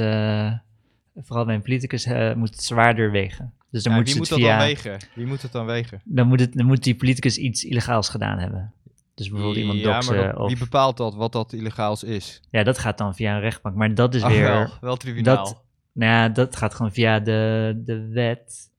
vooral 1.23 1.45
bij 1.45 1.55
een 1.55 1.61
politicus 1.61 2.05
eh, 2.05 2.33
moet 2.33 2.49
het 2.49 2.63
zwaarder 2.63 3.11
wegen. 3.11 3.53
Dus 3.71 3.83
dan 3.83 3.91
Ja, 3.93 3.97
moet 3.99 4.07
wie 4.07 4.17
moet 4.17 4.29
het 4.29 4.39
dat 4.39 4.47
dan 4.49 4.57
wegen? 4.57 4.97
Wie 5.13 5.25
moet 5.25 5.41
het 5.41 5.51
dan 5.51 5.65
wegen? 5.65 6.01
Dan 6.03 6.27
moet, 6.27 6.39
het, 6.39 6.53
dan 6.53 6.65
moet 6.65 6.83
die 6.83 6.95
politicus 6.95 7.37
iets 7.37 7.63
illegaals 7.63 8.09
gedaan 8.09 8.37
hebben. 8.39 8.71
Dus 9.15 9.27
bijvoorbeeld 9.29 9.57
iemand 9.59 9.79
ja, 9.79 9.93
doxen. 9.93 10.15
maar 10.15 10.25
dat- 10.25 10.35
of, 10.37 10.47
wie 10.47 10.57
bepaalt 10.57 10.97
dat, 10.97 11.15
wat 11.15 11.31
dat 11.31 11.53
illegaals 11.53 12.03
is? 12.03 12.41
ja, 12.49 12.63
dat 12.63 12.77
gaat 12.77 12.97
dan 12.97 13.15
via 13.15 13.33
een 13.35 13.39
rechtbank. 13.41 13.75
Maar 13.75 13.93
dat 13.95 14.15
is 14.15 14.21
Oh, 14.23 14.29
weer. 14.29 14.41
wel, 14.41 14.67
wel 14.81 14.97
tribunaal. 14.97 15.35
dat- 15.45 15.63
Nou 15.91 16.11
ja, 16.11 16.29
dat 16.29 16.55
gaat 16.55 16.73
gewoon 16.75 16.91
via 16.91 17.19
de, 17.19 17.73
de 17.85 18.07
wet. 18.07 18.69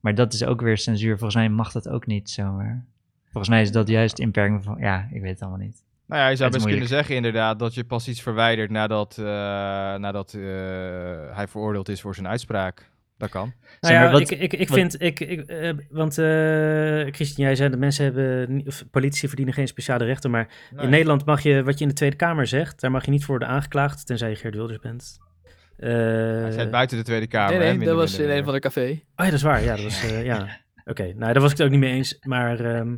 Maar 0.00 0.14
dat 0.14 0.32
is 0.32 0.44
ook 0.44 0.60
weer 0.60 0.78
censuur. 0.78 1.12
Volgens 1.14 1.34
mij 1.34 1.48
mag 1.48 1.72
dat 1.72 1.88
ook 1.88 2.06
niet 2.06 2.30
zomaar. 2.30 2.84
Volgens 3.24 3.48
mij 3.48 3.62
is 3.62 3.72
dat 3.72 3.88
juist 3.88 4.18
inperking 4.18 4.64
van... 4.64 4.76
Ja, 4.78 5.08
ik 5.12 5.20
weet 5.20 5.30
het 5.30 5.40
allemaal 5.40 5.60
niet. 5.66 5.82
Nou 6.12 6.24
ja, 6.24 6.30
je 6.30 6.36
zou 6.36 6.50
best 6.50 6.66
kunnen 6.66 6.88
zeggen 6.88 7.14
inderdaad 7.14 7.58
dat 7.58 7.74
je 7.74 7.84
pas 7.84 8.08
iets 8.08 8.22
verwijdert 8.22 8.70
nadat, 8.70 9.16
eh, 9.18 9.24
nadat 9.94 10.34
eh, 10.34 10.40
hij 11.36 11.46
veroordeeld 11.48 11.88
is 11.88 12.00
voor 12.00 12.14
zijn 12.14 12.28
uitspraak. 12.28 12.90
Dat 13.18 13.30
kan. 13.30 13.42
Nou 13.60 13.76
Zeg 13.80 13.92
ja, 13.92 14.00
maar, 14.02 14.12
wat- 14.12 14.20
ik, 14.20 14.30
ik, 14.40 14.52
ik 14.52 14.68
wat- 14.68 14.78
vind, 14.78 15.02
ik, 15.02 15.20
ik, 15.20 15.40
eh, 15.40 15.70
want 15.90 16.18
eh 16.18 17.12
Christian, 17.14 17.46
jij 17.46 17.54
zei 17.56 17.70
dat 17.70 17.78
mensen 17.78 18.04
hebben, 18.04 18.62
of 18.66 18.84
politici 18.90 19.26
verdienen 19.26 19.54
geen 19.54 19.68
speciale 19.68 20.04
rechten, 20.04 20.30
maar 20.30 20.48
in 20.78 20.90
Nederland 20.90 21.24
mag 21.24 21.42
je, 21.42 21.62
wat 21.62 21.74
je 21.78 21.82
in 21.84 21.88
de 21.88 21.96
Tweede 21.96 22.16
Kamer 22.16 22.46
zegt, 22.46 22.80
daar 22.80 22.90
mag 22.90 23.04
je 23.04 23.10
niet 23.10 23.24
voor 23.24 23.38
worden 23.38 23.54
aangeklaagd, 23.54 24.06
tenzij 24.06 24.28
je 24.30 24.36
Geert 24.36 24.54
Wilders 24.54 24.78
bent. 24.78 25.18
Eh, 25.76 25.90
Hij 25.90 26.50
zit 26.52 26.70
buiten 26.70 26.96
de 26.98 27.04
Tweede 27.04 27.26
Kamer. 27.26 27.48
nee, 27.50 27.58
hè, 27.58 27.64
nee, 27.64 27.72
minder, 27.78 27.94
dat 27.94 28.02
was 28.02 28.10
minder, 28.16 28.30
in 28.32 28.38
een 28.38 28.44
van 28.44 28.54
de 28.54 28.60
café. 28.60 28.88
Oh 28.90 28.96
ja, 29.16 29.24
dat 29.24 29.32
is 29.32 29.42
waar. 29.42 29.62
Ja, 29.62 29.74
dat 29.74 29.84
was, 29.84 30.02
eh, 30.02 30.24
ja. 30.24 30.60
Oké, 30.84 31.02
nou, 31.02 31.32
daar 31.32 31.40
was 31.42 31.50
ik 31.50 31.56
het 31.56 31.66
ook 31.66 31.72
niet 31.72 31.80
mee 31.80 31.92
eens. 31.92 32.18
Maar 32.22 32.60
ehm, 32.60 32.94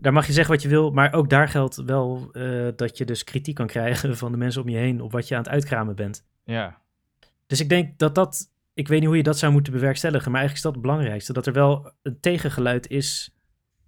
daar 0.00 0.12
mag 0.12 0.26
je 0.26 0.32
zeggen 0.32 0.54
wat 0.54 0.62
je 0.62 0.68
wil. 0.68 0.90
Maar 0.90 1.12
ook 1.12 1.30
daar 1.30 1.48
geldt 1.48 1.76
wel 1.76 2.28
eh, 2.32 2.68
dat 2.76 2.98
je 2.98 3.04
dus 3.04 3.24
kritiek 3.24 3.54
kan 3.54 3.66
krijgen 3.66 4.16
van 4.16 4.32
de 4.32 4.38
mensen 4.38 4.62
om 4.62 4.68
je 4.68 4.76
heen 4.76 5.00
op 5.00 5.12
wat 5.12 5.28
je 5.28 5.34
aan 5.34 5.42
het 5.42 5.50
uitkramen 5.50 5.94
bent. 5.94 6.24
Ja. 6.44 6.80
Dus 7.46 7.60
ik 7.60 7.68
denk 7.68 7.98
dat 7.98 8.14
dat, 8.14 8.50
ik 8.74 8.88
weet 8.88 8.98
niet 8.98 9.08
hoe 9.08 9.16
je 9.16 9.22
dat 9.22 9.38
zou 9.38 9.52
moeten 9.52 9.72
bewerkstelligen, 9.72 10.30
maar 10.30 10.40
eigenlijk 10.40 10.56
is 10.66 10.72
dat 10.72 10.72
het 10.72 10.82
belangrijkste. 10.82 11.32
Dat 11.32 11.46
er 11.46 11.52
wel 11.52 11.92
een 12.02 12.20
tegengeluid 12.20 12.88
is. 12.88 13.37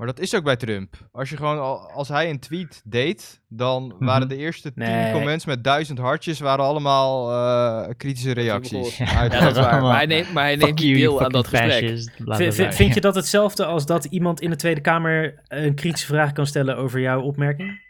Maar 0.01 0.09
dat 0.09 0.21
is 0.21 0.35
ook 0.35 0.45
bij 0.45 0.57
Trump. 0.57 0.95
Als 1.13 1.31
je 1.31 1.37
gewoon, 1.37 1.59
al- 1.59 1.91
als 1.91 2.09
hij 2.09 2.31
een 2.31 2.39
tweet 2.39 2.83
deed, 2.85 3.41
dan 3.49 3.95
waren 3.99 4.29
de 4.29 4.37
eerste 4.37 4.73
tien 4.73 4.85
Nee. 4.85 5.13
comments 5.13 5.45
met 5.45 5.65
duizend 5.65 5.99
hartjes 5.99 6.41
waren 6.41 6.65
allemaal 6.65 7.31
eh, 7.33 7.89
kritische 7.97 8.33
reacties. 8.33 8.97
Ja, 8.97 9.29
dat 9.29 9.57
is 9.57 9.63
waar. 9.63 9.83
Maar 9.83 9.97
hij 9.97 10.07
neemt, 10.07 10.33
maar 10.33 10.45
hij 10.45 10.57
neemt 10.57 10.81
you, 10.81 10.95
deel 10.95 11.23
aan 11.23 11.31
dat 11.33 11.47
gesprek. 11.47 12.73
vind 12.73 12.95
je 12.95 13.01
dat 13.01 13.15
hetzelfde 13.15 13.65
als 13.65 13.87
dat 13.87 14.05
iemand 14.05 14.41
in 14.41 14.51
de 14.51 14.57
Tweede 14.57 14.81
Kamer 14.81 15.35
een 15.49 15.75
kritische 15.75 16.07
vraag 16.07 16.33
kan 16.33 16.47
stellen 16.47 16.77
over 16.77 17.01
jouw 17.01 17.21
opmerking? 17.21 17.81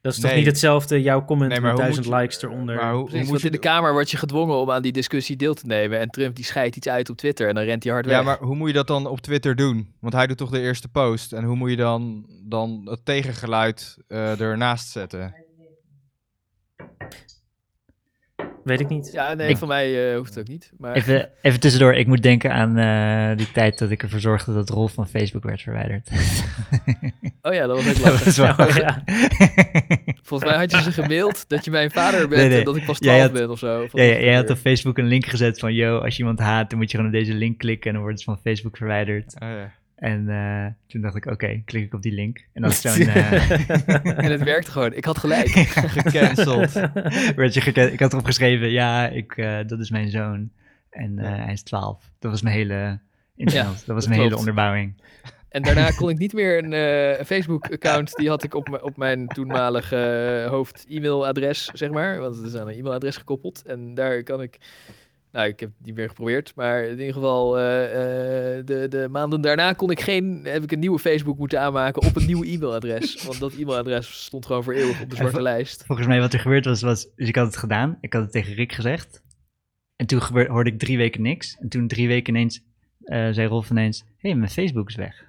Dat 0.00 0.12
is 0.12 0.20
toch 0.20 0.30
Nee. 0.30 0.38
niet 0.38 0.48
hetzelfde, 0.48 1.02
jouw 1.02 1.24
comment 1.24 1.50
Nee, 1.50 1.60
met 1.60 1.76
duizend 1.76 2.04
je- 2.06 2.14
likes 2.14 2.42
eronder? 2.42 2.76
Maar 2.76 2.92
hoe, 2.94 3.24
moet 3.24 3.40
je 3.40 3.46
in 3.46 3.52
de 3.52 3.58
Kamer 3.58 3.92
word 3.92 4.10
je 4.10 4.16
gedwongen 4.16 4.56
om 4.56 4.70
aan 4.70 4.82
die 4.82 4.92
discussie 4.92 5.36
deel 5.36 5.54
te 5.54 5.66
nemen. 5.66 5.98
En 5.98 6.08
Trump 6.10 6.36
die 6.36 6.44
scheidt 6.44 6.76
iets 6.76 6.88
uit 6.88 7.10
op 7.10 7.16
Twitter 7.16 7.48
en 7.48 7.54
dan 7.54 7.64
rent 7.64 7.84
hij 7.84 7.92
hard 7.92 8.04
Ja, 8.06 8.10
weg. 8.10 8.24
maar 8.24 8.38
hoe 8.38 8.56
moet 8.56 8.68
je 8.68 8.74
dat 8.74 8.86
dan 8.86 9.06
op 9.06 9.20
Twitter 9.20 9.56
doen? 9.56 9.94
Want 10.00 10.14
hij 10.14 10.26
doet 10.26 10.36
toch 10.36 10.50
de 10.50 10.60
eerste 10.60 10.88
post. 10.88 11.32
En 11.32 11.44
hoe 11.44 11.56
moet 11.56 11.70
je 11.70 11.76
dan, 11.76 12.26
dan 12.44 12.80
het 12.84 13.04
tegengeluid 13.04 13.96
eh, 14.08 14.40
ernaast 14.40 14.88
zetten? 14.90 15.34
Weet 18.68 18.80
ik 18.80 18.88
niet. 18.88 19.10
Ja, 19.12 19.34
nee, 19.34 19.48
Ik- 19.48 19.56
voor 19.56 19.68
mij 19.68 20.10
eh, 20.10 20.16
hoeft 20.16 20.30
het 20.34 20.38
ook 20.38 20.48
niet. 20.48 20.72
Maar 20.78 20.94
Even, 20.94 21.28
even 21.42 21.60
tussendoor, 21.60 21.94
ik 21.94 22.06
moet 22.06 22.22
denken 22.22 22.52
aan 22.52 22.76
eh, 22.76 23.36
die 23.36 23.52
tijd 23.52 23.78
dat 23.78 23.90
ik 23.90 24.02
ervoor 24.02 24.20
zorgde 24.20 24.54
dat 24.54 24.68
Rolf 24.68 24.92
van 24.92 25.08
Facebook 25.08 25.44
werd 25.44 25.62
verwijderd. 25.62 26.08
oh 27.42 27.52
ja, 27.54 27.66
dat 27.66 27.76
was 27.84 27.88
ook 27.88 28.02
dat 28.02 28.12
lastig. 28.12 28.36
was 28.36 28.56
wel... 28.56 28.66
Oh, 28.66 28.74
ja. 28.76 29.02
Volgens 30.22 30.50
mij 30.50 30.58
had 30.58 30.70
je 30.70 30.82
ze 30.82 30.92
gemaild 30.92 31.48
dat 31.48 31.64
je 31.64 31.70
mijn 31.70 31.90
vader 31.90 32.18
bent 32.28 32.40
Nee, 32.40 32.48
nee. 32.48 32.58
en 32.58 32.64
dat 32.64 32.76
ik 32.76 32.84
pas 32.84 32.98
Jij 32.98 33.14
12 33.16 33.22
had- 33.22 33.32
ben 33.40 33.50
of 33.50 33.58
zo. 33.58 33.86
Ja, 33.92 34.02
ja, 34.02 34.18
jij 34.20 34.34
had 34.34 34.50
op 34.50 34.56
Facebook 34.56 34.98
een 34.98 35.06
link 35.06 35.26
gezet 35.26 35.58
van, 35.58 35.74
yo, 35.74 35.98
als 35.98 36.14
je 36.16 36.18
iemand 36.20 36.38
haat, 36.38 36.70
dan 36.70 36.78
moet 36.78 36.90
je 36.90 36.96
gewoon 36.96 37.12
op 37.12 37.18
deze 37.18 37.34
link 37.34 37.58
klikken 37.58 37.86
en 37.86 37.92
dan 37.92 38.02
wordt 38.02 38.16
het 38.18 38.26
van 38.26 38.38
Facebook 38.44 38.76
verwijderd. 38.76 39.34
Oh, 39.42 39.48
ja. 39.48 39.72
En 39.98 40.28
eh, 40.28 40.66
toen 40.86 41.00
dacht 41.00 41.16
ik, 41.16 41.26
oké, 41.26 41.62
klik 41.64 41.84
ik 41.84 41.94
op 41.94 42.02
die 42.02 42.12
link. 42.12 42.38
En 42.52 42.62
dan 42.62 42.70
is 42.70 42.80
zo'n, 42.80 42.92
eh, 43.08 44.18
En 44.18 44.30
het 44.30 44.42
werkte 44.42 44.70
gewoon. 44.70 44.92
Ik 44.92 45.04
had 45.04 45.18
gelijk. 45.18 45.48
Gecanceld. 46.04 46.72
werd 47.36 47.54
je 47.54 47.60
gekend. 47.60 47.92
Ik 47.92 48.00
had 48.00 48.12
erop 48.12 48.24
geschreven, 48.24 48.70
ja, 48.70 49.08
ik, 49.08 49.36
eh, 49.36 49.58
dat 49.66 49.78
is 49.80 49.90
mijn 49.90 50.10
zoon. 50.10 50.50
En 50.90 51.18
eh, 51.18 51.24
Ja. 51.24 51.36
hij 51.44 51.52
is 51.52 51.62
12. 51.62 52.10
Dat 52.18 52.30
was 52.30 52.42
mijn 52.42 52.54
hele 52.56 52.98
internet. 53.36 53.66
dat 53.66 53.94
was 53.94 54.04
dat 54.04 54.08
mijn 54.08 54.20
hele 54.20 54.36
onderbouwing. 54.36 55.02
En 55.48 55.62
daarna 55.62 55.90
kon 55.96 56.10
ik 56.10 56.18
niet 56.18 56.32
meer 56.32 56.64
een 56.64 56.72
eh, 56.72 57.24
Facebook-account. 57.24 58.14
Die 58.14 58.28
had 58.28 58.42
ik 58.42 58.54
op, 58.54 58.68
mijn- 58.68 58.82
op 58.82 58.96
mijn 58.96 59.26
toenmalige 59.28 60.46
hoofd-e-mailadres, 60.50 61.64
zeg 61.72 61.90
maar. 61.90 62.18
Want 62.20 62.36
het 62.36 62.44
is 62.46 62.54
aan 62.54 62.68
een 62.68 62.74
e-mailadres 62.78 63.16
gekoppeld. 63.16 63.62
En 63.62 63.94
daar 63.94 64.22
kan 64.22 64.42
ik. 64.42 64.58
Nou, 65.38 65.50
ik 65.50 65.60
heb 65.60 65.70
het 65.76 65.86
niet 65.86 65.94
meer 65.94 66.08
geprobeerd. 66.08 66.52
Maar 66.54 66.84
in 66.84 66.98
ieder 66.98 67.12
geval, 67.12 67.58
eh, 67.58 67.84
eh, 67.84 68.66
de, 68.66 68.86
de 68.88 69.08
maanden 69.10 69.40
daarna 69.40 69.72
kon 69.72 69.90
ik 69.90 70.00
geen. 70.00 70.40
Heb 70.44 70.62
ik 70.62 70.72
een 70.72 70.78
nieuwe 70.78 70.98
Facebook 70.98 71.38
moeten 71.38 71.60
aanmaken 71.60 72.02
op 72.02 72.16
een 72.16 72.26
nieuw 72.26 72.42
e-mailadres. 72.42 73.22
Want 73.26 73.38
dat 73.38 73.52
e-mailadres 73.52 74.24
stond 74.24 74.46
gewoon 74.46 74.64
voor 74.64 74.72
eeuwig 74.72 75.02
op 75.02 75.10
de 75.10 75.16
zwarte 75.16 75.42
lijst. 75.42 75.84
Volgens 75.86 76.06
mij 76.06 76.20
wat 76.20 76.32
er 76.32 76.40
gebeurd 76.40 76.64
was, 76.64 76.82
was... 76.82 77.08
Dus 77.16 77.28
ik 77.28 77.36
had 77.36 77.46
het 77.46 77.56
gedaan. 77.56 77.98
Ik 78.00 78.12
had 78.12 78.22
het 78.22 78.32
tegen 78.32 78.54
Rick 78.54 78.72
gezegd. 78.72 79.22
En 79.96 80.06
toen 80.06 80.22
gebeurde, 80.22 80.50
hoorde 80.52 80.70
ik 80.70 80.78
drie 80.78 80.96
weken 80.96 81.22
niks. 81.22 81.56
En 81.58 81.68
toen 81.68 81.88
drie 81.88 82.08
weken 82.08 82.34
ineens 82.34 82.64
eh, 83.02 83.28
zei 83.30 83.46
Rolf 83.46 83.70
ineens... 83.70 84.00
Hé, 84.00 84.28
hey, 84.28 84.38
mijn 84.38 84.50
Facebook 84.50 84.88
is 84.88 84.96
weg. 84.96 85.24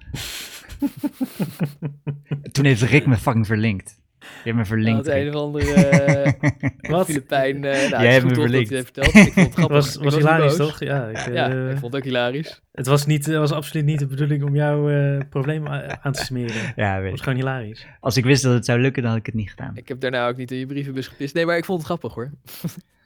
toen 2.52 2.64
heeft 2.64 2.82
Rick 2.82 3.06
me 3.06 3.16
fucking 3.16 3.46
verlinkt. 3.46 4.00
Je 4.20 4.26
hebt 4.44 4.56
me 4.56 4.64
verlinkt, 4.64 5.06
Nou, 5.06 5.18
het 5.18 5.26
een 5.26 5.32
Rick. 5.32 5.34
of 5.34 5.40
andere 5.42 5.84
eh 5.84 6.50
Wat? 6.90 7.06
Filipijn. 7.06 7.54
eh 7.56 7.60
nou, 7.62 7.74
het 7.76 7.90
Jij 7.90 8.12
hebt 8.12 8.24
me 8.24 8.32
dat 8.32 8.40
verlinkt. 8.40 8.68
je 8.68 8.74
het 8.76 8.84
verteld. 8.84 9.14
Ik 9.14 9.32
vond 9.32 9.34
het 9.34 9.44
Het 9.44 9.54
grappig. 9.58 9.76
was, 9.76 9.96
was 9.96 10.16
hilarisch, 10.16 10.56
boos. 10.56 10.68
toch? 10.68 10.80
Ja, 10.80 11.06
ik, 11.08 11.16
Ja, 11.34 11.50
eh, 11.50 11.70
ik 11.70 11.78
vond 11.78 11.92
het 11.92 11.94
ook 11.94 12.04
hilarisch. 12.08 12.62
het, 12.72 12.86
was 12.86 13.06
niet, 13.06 13.26
het 13.26 13.36
was 13.36 13.52
absoluut 13.52 13.84
niet 13.84 13.98
de 13.98 14.06
bedoeling 14.06 14.42
om 14.44 14.54
jouw 14.54 14.90
eh, 14.90 15.20
probleem 15.30 15.68
aan 15.68 16.12
te 16.12 16.24
smeren. 16.24 16.66
Het 16.66 16.72
Ja, 16.76 17.00
weet 17.00 17.10
was 17.10 17.18
ik. 17.18 17.24
gewoon 17.24 17.38
hilarisch. 17.38 17.86
Als 18.00 18.16
ik 18.16 18.24
wist 18.24 18.42
dat 18.42 18.52
het 18.54 18.64
zou 18.64 18.80
lukken, 18.80 19.02
dan 19.02 19.10
had 19.10 19.20
ik 19.20 19.26
het 19.26 19.34
niet 19.34 19.50
gedaan. 19.50 19.76
Ik 19.76 19.88
heb 19.88 20.00
daarna 20.00 20.28
ook 20.28 20.36
niet 20.36 20.50
in 20.50 20.58
je 20.58 20.66
brievenbus 20.66 21.06
gepist. 21.08 21.34
Nee, 21.34 21.46
maar 21.46 21.56
ik 21.56 21.64
vond 21.64 21.78
het 21.78 21.86
grappig 21.86 22.14
hoor. 22.14 22.30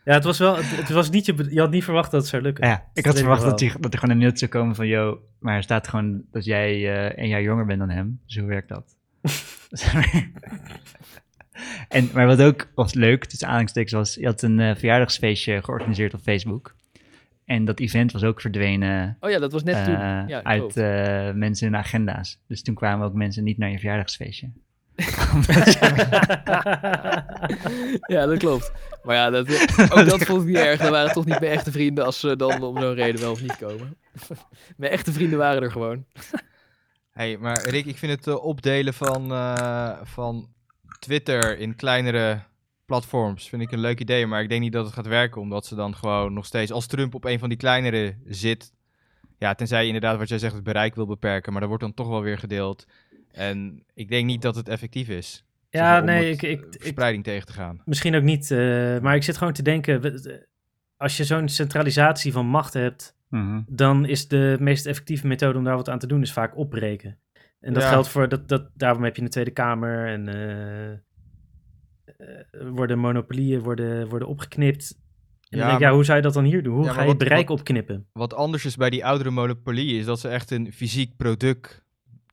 Ja, 0.04 0.12
het 0.14 0.24
was 0.24 0.38
wel, 0.38 0.56
het, 0.56 0.76
het 0.76 0.88
was 0.90 1.10
niet 1.10 1.26
je, 1.26 1.46
je 1.50 1.60
had 1.60 1.70
niet 1.70 1.84
verwacht 1.84 2.10
dat 2.10 2.20
het 2.20 2.30
zou 2.30 2.42
lukken. 2.42 2.66
Ja, 2.66 2.84
ik 2.94 3.04
had 3.06 3.18
verwacht 3.18 3.42
dat, 3.42 3.60
hij, 3.60 3.72
dat 3.80 3.92
er 3.92 3.98
gewoon 3.98 4.14
een 4.14 4.20
mailtje 4.20 4.38
zou 4.38 4.50
komen 4.50 4.74
van... 4.74 4.86
Yo, 4.86 5.20
maar 5.38 5.56
er 5.56 5.62
staat 5.62 5.88
gewoon 5.88 6.22
dat 6.30 6.44
jij 6.44 6.94
eh 7.08 7.22
een 7.22 7.28
jaar 7.28 7.42
jonger 7.42 7.66
bent 7.66 7.78
dan 7.78 7.90
hem. 7.90 8.20
Dus 8.26 8.36
hoe 8.38 8.46
werkt 8.48 8.68
dat? 8.68 8.96
En, 11.88 12.10
maar 12.12 12.26
wat 12.26 12.42
ook 12.42 12.68
was 12.74 12.94
leuk, 12.94 13.24
tussen 13.24 13.46
aanhalingstekens, 13.46 13.92
was... 13.92 14.14
Je 14.14 14.26
had 14.26 14.42
een 14.42 14.60
eh, 14.60 14.76
verjaardagsfeestje 14.76 15.62
georganiseerd 15.62 16.14
op 16.14 16.20
Facebook. 16.20 16.74
En 17.44 17.64
dat 17.64 17.80
event 17.80 18.12
was 18.12 18.22
ook 18.22 18.40
verdwenen 18.40 19.16
Oh 19.20 19.30
ja, 19.30 19.38
dat 19.38 19.52
was 19.52 19.62
net 19.62 19.74
eh, 19.74 19.84
toen. 19.84 20.28
Ja, 20.28 20.42
uit 20.42 20.76
eh, 20.76 21.30
mensen 21.32 21.66
hun 21.66 21.76
agenda's. 21.76 22.38
Dus 22.46 22.62
toen 22.62 22.74
kwamen 22.74 23.06
ook 23.06 23.14
mensen 23.14 23.44
niet 23.44 23.58
naar 23.58 23.70
je 23.70 23.78
verjaardagsfeestje. 23.78 24.50
ja, 28.14 28.26
dat 28.26 28.38
klopt. 28.38 28.72
Maar 29.02 29.16
ja, 29.16 29.30
dat, 29.30 29.48
ook 29.90 30.08
dat 30.08 30.22
vond 30.26 30.42
ik 30.42 30.46
niet 30.46 30.56
erg. 30.56 30.80
Dat 30.80 30.90
waren 30.90 31.12
toch 31.12 31.24
niet 31.24 31.40
mijn 31.40 31.52
echte 31.52 31.72
vrienden 31.72 32.04
als 32.04 32.20
ze 32.20 32.36
dan 32.36 32.62
om 32.62 32.80
zo'n 32.80 32.94
reden 32.94 33.20
wel 33.20 33.30
of 33.30 33.42
niet 33.42 33.56
komen. 33.56 33.96
mijn 34.76 34.92
echte 34.92 35.12
vrienden 35.12 35.38
waren 35.38 35.62
er 35.62 35.70
gewoon. 35.70 36.04
Hey, 37.14 37.38
maar 37.38 37.68
Rick, 37.68 37.86
ik 37.86 37.98
vind 37.98 38.12
het 38.12 38.26
eh, 38.26 38.44
opdelen 38.44 38.94
van, 38.94 39.32
eh, 39.32 39.98
van 40.02 40.48
Twitter 40.98 41.58
in 41.58 41.76
kleinere 41.76 42.42
platforms 42.86 43.48
vind 43.48 43.62
ik 43.62 43.72
een 43.72 43.78
leuk 43.80 44.00
idee. 44.00 44.26
Maar 44.26 44.42
ik 44.42 44.48
denk 44.48 44.60
niet 44.60 44.72
dat 44.72 44.84
het 44.84 44.94
gaat 44.94 45.06
werken, 45.06 45.40
omdat 45.40 45.66
ze 45.66 45.74
dan 45.74 45.94
gewoon 45.94 46.32
nog 46.32 46.46
steeds, 46.46 46.72
als 46.72 46.86
Trump 46.86 47.14
op 47.14 47.24
een 47.24 47.38
van 47.38 47.48
die 47.48 47.58
kleinere 47.58 48.16
zit, 48.26 48.72
ja, 49.38 49.54
tenzij 49.54 49.80
je 49.80 49.86
inderdaad 49.86 50.18
wat 50.18 50.28
jij 50.28 50.38
zegt 50.38 50.54
het 50.54 50.62
bereik 50.64 50.94
wil 50.94 51.06
beperken, 51.06 51.50
maar 51.50 51.60
dat 51.60 51.68
wordt 51.70 51.84
dan 51.84 51.94
toch 51.94 52.08
wel 52.08 52.22
weer 52.22 52.38
gedeeld. 52.38 52.86
En 53.30 53.84
ik 53.94 54.08
denk 54.08 54.26
niet 54.26 54.42
dat 54.42 54.54
het 54.56 54.68
effectief 54.68 55.08
is. 55.08 55.44
zeg 55.70 55.82
Ja, 55.82 55.90
maar, 55.90 56.04
nee, 56.04 56.30
het, 56.32 56.42
ik, 56.42 56.50
ik, 56.50 56.60
ik, 56.60 56.80
verspreiding 56.80 57.24
tegen 57.24 57.46
te 57.46 57.52
gaan. 57.52 57.82
misschien 57.84 58.14
ook 58.14 58.22
niet. 58.22 58.50
eh, 58.50 58.58
maar 58.98 59.14
ik 59.14 59.22
zit 59.22 59.36
gewoon 59.36 59.52
te 59.52 59.62
denken, 59.62 60.20
als 60.96 61.16
je 61.16 61.24
zo'n 61.24 61.48
centralisatie 61.48 62.32
van 62.32 62.46
macht 62.46 62.74
hebt, 62.74 63.16
Mhm. 63.34 63.60
dan 63.66 64.06
is 64.06 64.28
de 64.28 64.56
meest 64.60 64.86
effectieve 64.86 65.26
methode 65.26 65.58
om 65.58 65.64
daar 65.64 65.76
wat 65.76 65.88
aan 65.88 65.98
te 65.98 66.06
doen, 66.06 66.22
is 66.22 66.32
vaak 66.32 66.56
opbreken. 66.56 67.18
En 67.60 67.72
dat 67.72 67.82
Ja. 67.82 67.88
geldt 67.88 68.08
voor, 68.08 68.28
dat, 68.28 68.48
dat, 68.48 68.70
daarom 68.74 69.02
heb 69.04 69.16
je 69.16 69.22
een 69.22 69.28
Tweede 69.28 69.50
Kamer 69.50 70.06
en 70.08 70.28
eh, 70.28 70.92
eh, 70.92 70.98
worden 72.70 72.98
monopolieën 72.98 73.60
worden, 73.60 74.08
worden 74.08 74.28
opgeknipt. 74.28 75.02
En 75.48 75.58
dan 75.58 75.58
Ja, 75.58 75.64
denk 75.66 75.78
ik, 75.80 75.86
ja, 75.88 75.94
hoe 75.94 76.04
zou 76.04 76.16
je 76.16 76.22
dat 76.22 76.34
dan 76.34 76.44
hier 76.44 76.62
doen? 76.62 76.74
Hoe 76.74 76.84
Ja, 76.84 76.92
ga 76.92 77.00
je 77.00 77.06
wat- 77.06 77.18
bereik 77.18 77.48
wat- 77.48 77.58
opknippen? 77.58 78.06
Wat 78.12 78.34
anders 78.34 78.64
is 78.64 78.76
bij 78.76 78.90
die 78.90 79.04
oudere 79.04 79.30
monopolie 79.30 79.98
is 79.98 80.04
dat 80.04 80.20
ze 80.20 80.28
echt 80.28 80.50
een 80.50 80.72
fysiek 80.72 81.16
product, 81.16 81.84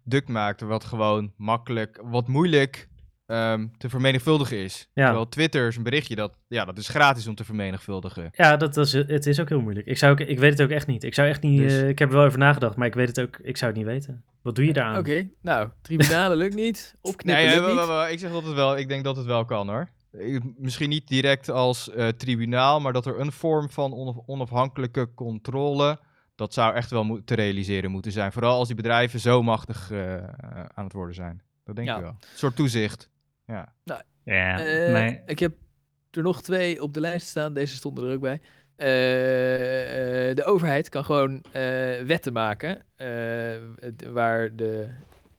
product 0.04 0.28
maakten 0.30 0.68
wat 0.68 0.84
gewoon 0.84 1.34
makkelijk, 1.38 2.02
wat 2.04 2.28
moeilijk 2.28 2.90
ehm, 3.32 3.68
te 3.78 3.90
vermenigvuldigen 3.90 4.58
is. 4.58 4.88
Ja. 4.94 5.04
Terwijl 5.06 5.30
Twitter 5.30 5.68
is 5.68 5.76
een 5.76 5.84
berichtje 5.84 6.16
dat, 6.16 6.34
ja, 6.48 6.66
dat 6.66 6.78
is 6.78 6.88
gratis 6.88 7.28
om 7.28 7.36
te 7.36 7.44
vermenigvuldigen. 7.44 8.30
Ja, 8.34 8.58
dat 8.58 8.78
is, 8.78 8.94
het 8.94 9.26
is 9.26 9.40
ook 9.40 9.50
heel 9.50 9.62
moeilijk. 9.62 9.86
Ik, 9.88 9.98
zou 9.98 10.12
ook, 10.12 10.20
ik 10.20 10.40
weet 10.40 10.52
het 10.52 10.62
ook 10.62 10.70
echt 10.70 10.88
niet. 10.88 11.04
Ik 11.04 11.14
zou 11.14 11.28
echt 11.28 11.42
niet. 11.42 11.60
Dus- 11.60 11.74
eh, 11.82 11.88
ik 11.90 12.00
heb 12.00 12.10
er 12.10 12.16
wel 12.16 12.26
over 12.26 12.40
nagedacht, 12.40 12.76
maar 12.76 12.88
ik 12.88 12.94
weet 12.94 13.08
het 13.08 13.20
ook. 13.22 13.38
Ik 13.42 13.58
zou 13.58 13.72
het 13.72 13.80
niet 13.80 13.90
weten. 13.90 14.24
Wat 14.42 14.56
doe 14.56 14.66
je 14.66 14.74
daaraan? 14.74 14.98
Oké, 14.98 15.28
nou, 15.42 15.70
tribunalen 15.82 16.38
lukt 16.38 16.56
niet. 16.56 16.96
Opknippen 17.02 17.46
Nee, 17.46 17.60
lukt 17.62 17.90
niet. 17.90 18.12
ik 18.12 18.20
zeg 18.20 18.32
dat 18.32 18.44
het 18.46 18.54
wel, 18.54 18.78
ik 18.78 18.88
denk 18.88 19.04
dat 19.04 19.16
het 19.16 19.26
wel 19.26 19.46
kan 19.46 19.70
hoor. 19.70 19.90
Misschien 20.58 20.90
niet 20.90 21.08
direct 21.08 21.50
als 21.50 21.90
eh, 21.90 22.08
tribunaal, 22.08 22.80
maar 22.80 22.94
dat 22.94 23.06
er 23.06 23.20
een 23.20 23.32
vorm 23.32 23.70
van 23.70 23.94
onaf- 23.94 24.18
onafhankelijke 24.26 25.14
controle, 25.16 26.00
dat 26.36 26.54
zou 26.54 26.76
echt 26.76 26.90
wel 26.92 27.20
te 27.26 27.36
realiseren 27.36 27.92
moeten 27.92 28.12
zijn. 28.12 28.32
Vooral 28.32 28.58
als 28.58 28.68
die 28.68 28.76
bedrijven 28.76 29.20
zo 29.20 29.44
machtig 29.44 29.92
eh, 29.92 30.14
eh, 30.16 30.24
aan 30.74 30.84
het 30.84 30.94
worden 30.94 31.16
zijn. 31.16 31.42
Dat 31.66 31.76
denk 31.76 31.88
Ja. 31.88 31.96
ik 31.96 32.02
wel. 32.02 32.10
Een 32.12 32.38
soort 32.38 32.56
toezicht. 32.56 33.10
Ja. 33.52 33.74
Ja, 34.24 34.60
Eh, 34.60 34.92
maar 34.92 35.22
Ik 35.26 35.40
heb 35.40 35.54
er 36.12 36.22
nog 36.24 36.42
twee 36.42 36.82
op 36.82 36.94
de 36.94 37.00
lijst 37.00 37.28
staan. 37.28 37.54
Deze 37.54 37.76
stonden 37.76 38.08
er 38.08 38.14
ook 38.14 38.22
bij. 38.22 38.42
Eh, 38.76 40.30
eh, 40.30 40.36
de 40.36 40.44
overheid 40.44 40.90
kan 40.90 41.06
gewoon 41.06 41.44
eh, 41.52 41.62
wetten 42.06 42.34
maken. 42.34 42.82
eh, 42.96 43.08
waar 44.12 44.56
de, 44.56 44.88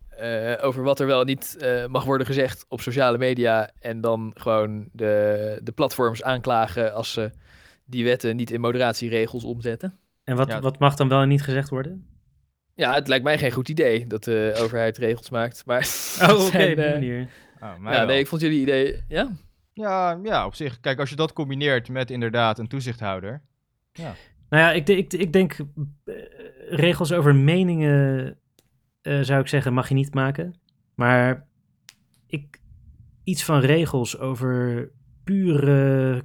eh, 0.08 0.64
over 0.64 0.82
wat 0.82 1.00
er 1.00 1.06
wel 1.06 1.24
niet 1.24 1.56
eh, 1.60 1.86
mag 1.86 2.04
worden 2.04 2.26
gezegd 2.26 2.64
op 2.68 2.80
sociale 2.80 3.18
media. 3.18 3.70
En 3.80 4.00
dan 4.00 4.30
gewoon 4.34 4.88
de, 4.92 5.58
de 5.62 5.72
platforms 5.72 6.22
aanklagen 6.22 6.94
als 6.94 7.12
ze 7.12 7.30
die 7.84 8.04
wetten 8.04 8.36
niet 8.36 8.50
in 8.50 8.60
moderatieregels 8.60 9.44
omzetten. 9.44 9.98
En 10.24 10.36
wat, 10.36 10.48
Ja. 10.48 10.60
wat 10.60 10.78
mag 10.78 10.94
dan 10.94 11.08
wel 11.08 11.20
en 11.20 11.28
niet 11.28 11.42
gezegd 11.42 11.68
worden? 11.68 12.06
Ja, 12.74 12.94
het 12.94 13.08
lijkt 13.08 13.24
mij 13.24 13.38
geen 13.38 13.52
goed 13.52 13.68
idee 13.68 14.06
dat 14.06 14.24
de 14.24 14.52
overheid 14.56 14.98
regels 14.98 15.30
maakt. 15.30 15.62
Maar 15.66 15.88
Oh, 16.22 16.40
oké, 16.46 16.58
eh, 16.58 16.92
manier. 16.92 17.28
Oh, 17.62 17.74
ja, 17.82 18.04
nee, 18.04 18.18
ik 18.18 18.26
vond 18.26 18.40
jullie 18.40 18.60
idee. 18.60 19.02
Ja, 19.08 19.30
ja, 19.72 20.18
ja, 20.22 20.46
op 20.46 20.54
zich. 20.54 20.80
Kijk, 20.80 20.98
als 20.98 21.10
je 21.10 21.16
dat 21.16 21.32
combineert 21.32 21.88
met 21.88 22.10
inderdaad 22.10 22.58
een 22.58 22.68
toezichthouder. 22.68 23.42
Nou 24.48 24.62
ja, 24.62 24.72
ik, 24.72 24.88
ik, 24.88 25.12
ik 25.12 25.32
denk 25.32 25.56
eh, 26.04 26.14
regels 26.68 27.12
over 27.12 27.34
meningen 27.34 28.36
eh, 29.02 29.20
zou 29.20 29.40
ik 29.40 29.48
zeggen 29.48 29.72
mag 29.72 29.88
je 29.88 29.94
niet 29.94 30.14
maken. 30.14 30.54
Maar 30.94 31.46
ik, 32.26 32.60
iets 33.24 33.44
van 33.44 33.60
regels 33.60 34.18
over 34.18 34.90
pure 35.24 36.24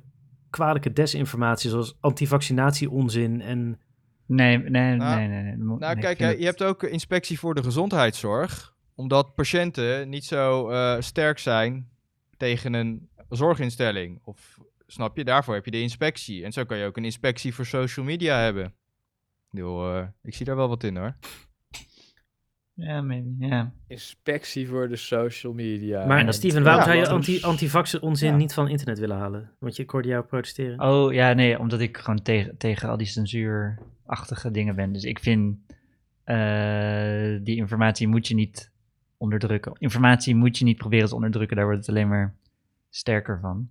kwalijke 0.49 0.93
desinformatie, 0.93 1.69
zoals 1.69 1.97
antivaccinatie 1.99 2.89
onzin 2.89 3.41
en 3.41 3.79
nee, 4.25 4.57
nee, 4.57 4.95
Nou, 4.95 5.15
nee, 5.15 5.27
nee. 5.27 5.43
nee, 5.43 5.55
Nou, 5.55 5.79
nee, 5.79 6.15
kijk, 6.15 6.39
je 6.39 6.45
hebt 6.45 6.63
ook 6.63 6.83
inspectie 6.83 7.39
voor 7.39 7.55
de 7.55 7.63
gezondheidszorg. 7.63 8.75
Omdat 8.97 9.35
patiënten 9.35 10.09
niet 10.09 10.25
zo 10.25 10.69
eh, 10.69 10.95
sterk 10.99 11.39
zijn 11.39 11.89
tegen 12.37 12.73
een 12.73 13.09
zorginstelling. 13.29 14.19
Of 14.23 14.59
snap 14.87 15.17
je, 15.17 15.23
daarvoor 15.23 15.53
heb 15.53 15.65
je 15.65 15.71
de 15.71 15.81
inspectie. 15.81 16.43
En 16.43 16.51
zo 16.51 16.65
kan 16.65 16.77
je 16.77 16.85
ook 16.85 16.97
een 16.97 17.05
inspectie 17.05 17.53
voor 17.53 17.65
social 17.65 18.05
media 18.05 18.39
hebben. 18.39 18.73
Ik, 19.51 19.59
eh, 19.59 20.03
ik 20.23 20.35
zie 20.35 20.45
daar 20.45 20.55
wel 20.55 20.67
wat 20.67 20.83
in 20.83 20.97
hoor. 20.97 21.15
Ja, 22.73 23.01
maybe, 23.01 23.45
ja. 23.47 23.73
inspectie 23.87 24.67
voor 24.67 24.87
de 24.87 24.95
social 24.95 25.53
media. 25.53 26.05
Maar 26.05 26.33
Steven, 26.33 26.63
waarom 26.63 26.81
ja, 26.81 26.87
zou 26.87 26.97
je 26.97 27.07
anti, 27.07 27.41
antivax 27.41 27.99
onzin 27.99 28.31
Ja. 28.31 28.35
niet 28.35 28.53
van 28.53 28.67
internet 28.69 28.99
willen 28.99 29.17
halen? 29.17 29.51
Want 29.59 29.75
je, 29.75 29.83
ik 29.83 29.89
hoorde 29.89 30.07
jou 30.07 30.23
protesteren. 30.25 30.81
Oh 30.81 31.13
ja, 31.13 31.33
nee, 31.33 31.59
omdat 31.59 31.79
ik 31.79 31.97
gewoon 31.97 32.21
tegen, 32.21 32.57
tegen 32.57 32.89
al 32.89 32.97
die 32.97 33.07
censuurachtige 33.07 34.51
dingen 34.51 34.75
ben. 34.75 34.93
Dus 34.93 35.03
ik 35.03 35.19
vind 35.19 35.57
eh, 36.23 37.39
die 37.41 37.55
informatie 37.55 38.07
moet 38.07 38.27
je 38.27 38.33
niet 38.33 38.71
onderdrukken. 39.17 39.71
Informatie 39.77 40.35
moet 40.35 40.57
je 40.57 40.63
niet 40.65 40.77
proberen 40.77 41.07
te 41.09 41.15
onderdrukken, 41.15 41.55
daar 41.57 41.65
wordt 41.65 41.79
het 41.79 41.89
alleen 41.89 42.07
maar 42.07 42.35
sterker 42.89 43.39
van. 43.41 43.69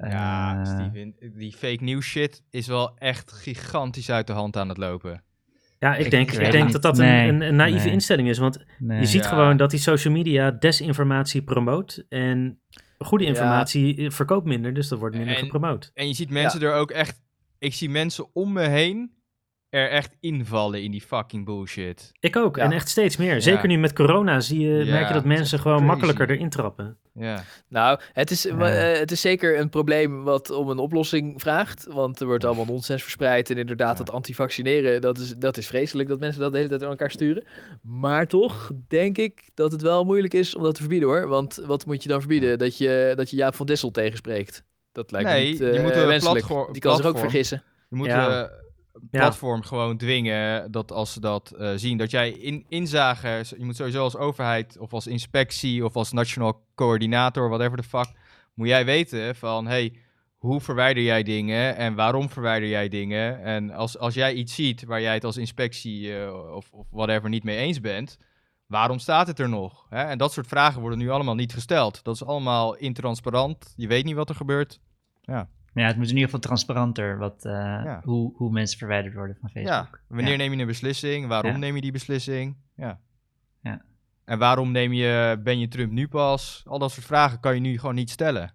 Ja, 0.00 0.60
Eh, 0.60 0.66
Steven, 0.66 1.14
die 1.38 1.52
fake 1.52 1.84
news 1.84 2.06
shit 2.06 2.42
is 2.50 2.66
wel 2.66 2.98
echt 2.98 3.32
gigantisch 3.32 4.10
uit 4.10 4.26
de 4.26 4.32
hand 4.32 4.56
aan 4.56 4.68
het 4.68 4.78
lopen. 4.78 5.22
Ja, 5.78 5.94
ik 5.96 6.04
ik 6.04 6.10
denk, 6.10 6.30
ik 6.30 6.50
denk 6.52 6.72
dat 6.72 6.82
dat 6.82 6.98
een, 6.98 7.04
Nee, 7.06 7.28
een, 7.28 7.40
een 7.40 7.56
naïeve 7.56 7.84
nee. 7.84 7.92
instelling 7.92 8.28
is. 8.28 8.38
Want 8.38 8.64
nee. 8.78 8.98
je 9.00 9.06
ziet 9.06 9.22
Ja. 9.22 9.28
gewoon 9.28 9.56
dat 9.56 9.70
die 9.70 9.78
social 9.80 10.14
media 10.14 10.50
desinformatie 10.50 11.42
promoot. 11.42 12.04
En 12.08 12.60
goede 12.98 13.24
informatie 13.24 13.96
eh, 13.96 14.10
verkoopt 14.10 14.46
minder, 14.46 14.74
dus 14.74 14.88
dat 14.88 14.98
wordt 14.98 15.16
minder 15.16 15.34
En- 15.36 15.42
gepromoot. 15.42 15.90
En 15.94 16.08
je 16.08 16.14
ziet 16.14 16.30
mensen 16.30 16.60
er 16.62 16.74
ook 16.74 16.90
echt... 16.90 17.20
Ik 17.58 17.74
zie 17.74 17.90
mensen 17.90 18.26
om 18.34 18.52
me 18.52 18.68
heen 18.68 19.12
er 19.72 19.90
echt 19.90 20.16
invallen 20.20 20.82
in 20.82 20.90
die 20.90 21.00
fucking 21.00 21.44
bullshit. 21.44 22.12
Ik 22.20 22.36
ook. 22.36 22.56
Ja. 22.56 22.62
En 22.62 22.72
echt 22.72 22.88
steeds 22.88 23.16
meer. 23.16 23.42
Zeker 23.42 23.68
nu 23.68 23.76
met 23.78 23.92
corona 23.92 24.40
zie 24.40 24.60
je, 24.60 24.84
Ja, 24.84 24.92
merk 24.92 25.08
je 25.08 25.14
dat 25.14 25.24
mensen 25.24 25.58
gewoon 25.58 25.76
crazy. 25.76 25.90
makkelijker 25.92 26.30
erin 26.30 26.48
trappen. 26.50 26.96
Ja. 27.14 27.44
Nou, 27.68 27.98
het 28.12 28.30
is, 28.30 28.42
Ja. 28.42 28.58
eh, 28.92 28.98
het 28.98 29.10
is 29.10 29.20
zeker 29.20 29.58
een 29.58 29.68
probleem 29.68 30.22
wat 30.24 30.50
om 30.50 30.68
een 30.68 30.78
oplossing 30.78 31.40
vraagt. 31.40 31.86
Want 31.90 32.20
er 32.20 32.26
wordt 32.26 32.44
allemaal 32.44 32.64
nonsens 32.64 33.02
verspreid. 33.02 33.50
En 33.50 33.56
inderdaad, 33.58 33.98
Ja. 33.98 34.04
dat 34.04 34.14
antivaccineren, 34.14 35.00
dat 35.00 35.18
is, 35.18 35.34
dat 35.36 35.56
is 35.56 35.66
vreselijk 35.66 36.08
dat 36.08 36.20
mensen 36.20 36.40
dat 36.40 36.50
de 36.52 36.56
hele 36.56 36.68
tijd 36.68 36.82
aan 36.82 36.90
elkaar 36.90 37.10
sturen. 37.10 37.44
Maar 37.82 38.26
toch 38.26 38.70
denk 38.88 39.18
ik 39.18 39.48
dat 39.54 39.72
het 39.72 39.82
wel 39.82 40.04
moeilijk 40.04 40.34
is 40.34 40.54
om 40.54 40.62
dat 40.62 40.74
te 40.74 40.80
verbieden 40.80 41.08
hoor. 41.08 41.28
Want 41.28 41.60
wat 41.66 41.86
moet 41.86 42.02
je 42.02 42.08
dan 42.08 42.18
verbieden? 42.20 42.58
Dat 42.58 42.78
je, 42.78 43.12
dat 43.16 43.30
je 43.30 43.36
Jaap 43.36 43.54
van 43.54 43.66
Dessel 43.66 43.90
tegenspreekt. 43.90 44.64
Dat 44.92 45.10
lijkt 45.10 45.28
me 45.28 45.34
Nee, 45.34 45.48
niet 45.50 45.58
je 45.58 45.70
eh, 45.70 45.82
moet 45.82 45.96
een 45.96 46.06
wenselijk. 46.06 46.46
platform- 46.46 46.72
Die 46.72 46.82
kan 46.82 46.96
zich 46.96 47.06
ook 47.06 47.18
vergissen. 47.18 47.62
Je 47.88 47.96
moet 47.96 48.06
Ja. 48.06 48.50
Platform 49.10 49.62
gewoon 49.62 49.96
dwingen 49.96 50.70
dat 50.70 50.92
als 50.92 51.12
ze 51.12 51.20
dat 51.20 51.50
eh, 51.50 51.72
zien, 51.76 51.98
dat 51.98 52.10
jij 52.10 52.30
in, 52.30 52.64
inzage, 52.68 53.44
je 53.58 53.64
moet 53.64 53.76
sowieso 53.76 54.02
als 54.02 54.16
overheid 54.16 54.78
of 54.78 54.92
als 54.92 55.06
inspectie 55.06 55.84
of 55.84 55.96
als 55.96 56.12
nationaal 56.12 56.64
coördinator, 56.74 57.48
whatever 57.48 57.76
the 57.76 57.88
fuck, 57.88 58.12
moet 58.54 58.68
jij 58.68 58.84
weten 58.84 59.36
van, 59.36 59.66
hey, 59.66 59.96
hoe 60.36 60.60
verwijder 60.60 61.02
jij 61.02 61.22
dingen 61.22 61.76
en 61.76 61.94
waarom 61.94 62.30
verwijder 62.30 62.68
jij 62.68 62.88
dingen? 62.88 63.42
En 63.42 63.70
als, 63.70 63.98
als 63.98 64.14
jij 64.14 64.34
iets 64.34 64.54
ziet 64.54 64.84
waar 64.84 65.00
jij 65.00 65.14
het 65.14 65.24
als 65.24 65.36
inspectie 65.36 66.18
eh, 66.18 66.54
of, 66.54 66.72
of 66.72 66.86
whatever 66.90 67.28
niet 67.28 67.44
mee 67.44 67.56
eens 67.56 67.80
bent, 67.80 68.18
waarom 68.66 68.98
staat 68.98 69.26
het 69.26 69.38
er 69.38 69.48
nog? 69.48 69.86
Hè? 69.88 70.02
En 70.02 70.18
dat 70.18 70.32
soort 70.32 70.46
vragen 70.46 70.80
worden 70.80 70.98
nu 70.98 71.10
allemaal 71.10 71.34
niet 71.34 71.52
gesteld. 71.52 72.04
Dat 72.04 72.14
is 72.14 72.24
allemaal 72.24 72.76
intransparant, 72.76 73.72
je 73.76 73.86
weet 73.86 74.04
niet 74.04 74.14
wat 74.14 74.28
er 74.28 74.34
gebeurt. 74.34 74.80
Maar 75.24 75.48
ja, 75.74 75.86
het 75.86 75.96
moet 75.96 76.04
in 76.08 76.10
ieder 76.14 76.24
geval 76.24 76.40
transparanter 76.40 77.18
wat, 77.18 77.44
eh, 77.44 77.52
Ja. 77.52 78.00
hoe, 78.04 78.32
hoe 78.36 78.50
mensen 78.52 78.78
verwijderd 78.78 79.14
worden 79.14 79.36
van 79.40 79.50
Facebook. 79.50 79.72
Ja, 79.72 80.00
wanneer 80.08 80.30
Ja. 80.30 80.36
neem 80.36 80.52
je 80.52 80.60
een 80.60 80.66
beslissing? 80.66 81.26
Waarom 81.26 81.50
Ja. 81.50 81.56
neem 81.56 81.74
je 81.74 81.80
die 81.80 81.92
beslissing? 81.92 82.56
Ja. 82.76 83.00
Ja. 83.62 83.82
En 84.24 84.38
waarom 84.38 84.70
neem 84.72 84.92
je, 84.92 85.40
ben 85.44 85.58
je 85.58 85.68
Trump 85.68 85.92
nu 85.92 86.08
pas? 86.08 86.62
Al 86.66 86.78
dat 86.78 86.92
soort 86.92 87.06
vragen 87.06 87.40
kan 87.40 87.54
je 87.54 87.60
nu 87.60 87.78
gewoon 87.78 87.94
niet 87.94 88.10
stellen. 88.10 88.54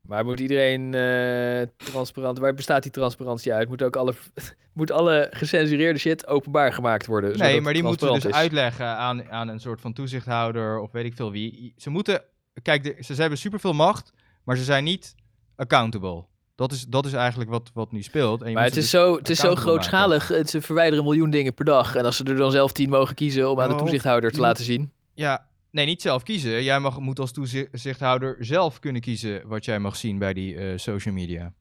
Maar 0.00 0.24
moet 0.24 0.40
iedereen 0.40 0.94
eh, 0.94 1.66
transparant... 1.76 2.38
Waar 2.38 2.54
bestaat 2.54 2.82
die 2.82 2.92
transparantie 2.92 3.52
uit? 3.52 3.68
Moet 3.68 3.82
ook 3.82 3.96
alle, 3.96 4.14
moet 4.72 4.90
alle 4.90 5.28
gecensureerde 5.30 5.98
shit 5.98 6.26
openbaar 6.26 6.72
gemaakt 6.72 7.06
worden? 7.06 7.38
nee, 7.38 7.60
maar 7.60 7.72
die 7.72 7.82
moeten 7.82 8.00
dus 8.12 8.20
transparant 8.20 8.24
is? 8.24 8.58
uitleggen 8.58 8.86
aan, 8.86 9.30
aan 9.30 9.48
een 9.48 9.60
soort 9.60 9.80
van 9.80 9.92
toezichthouder 9.92 10.78
of 10.78 10.92
weet 10.92 11.04
ik 11.04 11.14
veel 11.14 11.30
wie. 11.30 11.74
Ze 11.76 11.90
moeten, 11.90 12.22
kijk, 12.62 12.82
de, 12.82 12.96
ze, 13.00 13.14
ze 13.14 13.20
hebben 13.20 13.38
superveel 13.38 13.72
macht, 13.72 14.12
maar 14.44 14.56
ze 14.56 14.64
zijn 14.64 14.84
niet 14.84 15.14
accountable. 15.56 16.24
Dat 16.54 16.72
is, 16.72 16.84
dat 16.86 17.06
is 17.06 17.12
eigenlijk 17.12 17.50
wat, 17.50 17.70
wat 17.74 17.92
nu 17.92 18.02
speelt. 18.02 18.42
En 18.42 18.48
je 18.48 18.54
Maar 18.54 18.64
het 18.64 18.76
is, 18.76 18.82
dus 18.82 18.90
zo, 18.90 19.16
het 19.16 19.28
is 19.30 19.38
zo 19.38 19.54
grootschalig. 19.54 20.28
Het, 20.28 20.50
ze 20.50 20.60
verwijderen 20.60 20.98
een 21.04 21.10
miljoen 21.10 21.30
dingen 21.30 21.54
per 21.54 21.64
dag. 21.64 21.94
En 21.94 22.04
als 22.04 22.16
ze 22.16 22.24
er 22.24 22.36
dan 22.36 22.50
zelf 22.50 22.72
tien 22.72 22.88
mogen 22.90 23.14
kiezen 23.14 23.50
om 23.50 23.60
aan 23.60 23.68
de 23.68 23.74
toezichthouder 23.74 24.32
te 24.32 24.40
laten 24.40 24.64
zien. 24.64 24.92
Ja, 25.14 25.46
nee, 25.70 25.86
niet 25.86 26.02
zelf 26.02 26.22
kiezen. 26.22 26.62
Jij 26.62 26.80
mag, 26.80 26.98
moet 27.00 27.18
als 27.18 27.32
toezichthouder 27.32 28.36
zelf 28.40 28.78
kunnen 28.78 29.00
kiezen 29.00 29.42
wat 29.46 29.64
jij 29.64 29.78
mag 29.78 29.96
zien 29.96 30.18
bij 30.18 30.32
die 30.32 30.56
eh, 30.56 30.78
social 30.78 31.14
media. 31.14 31.52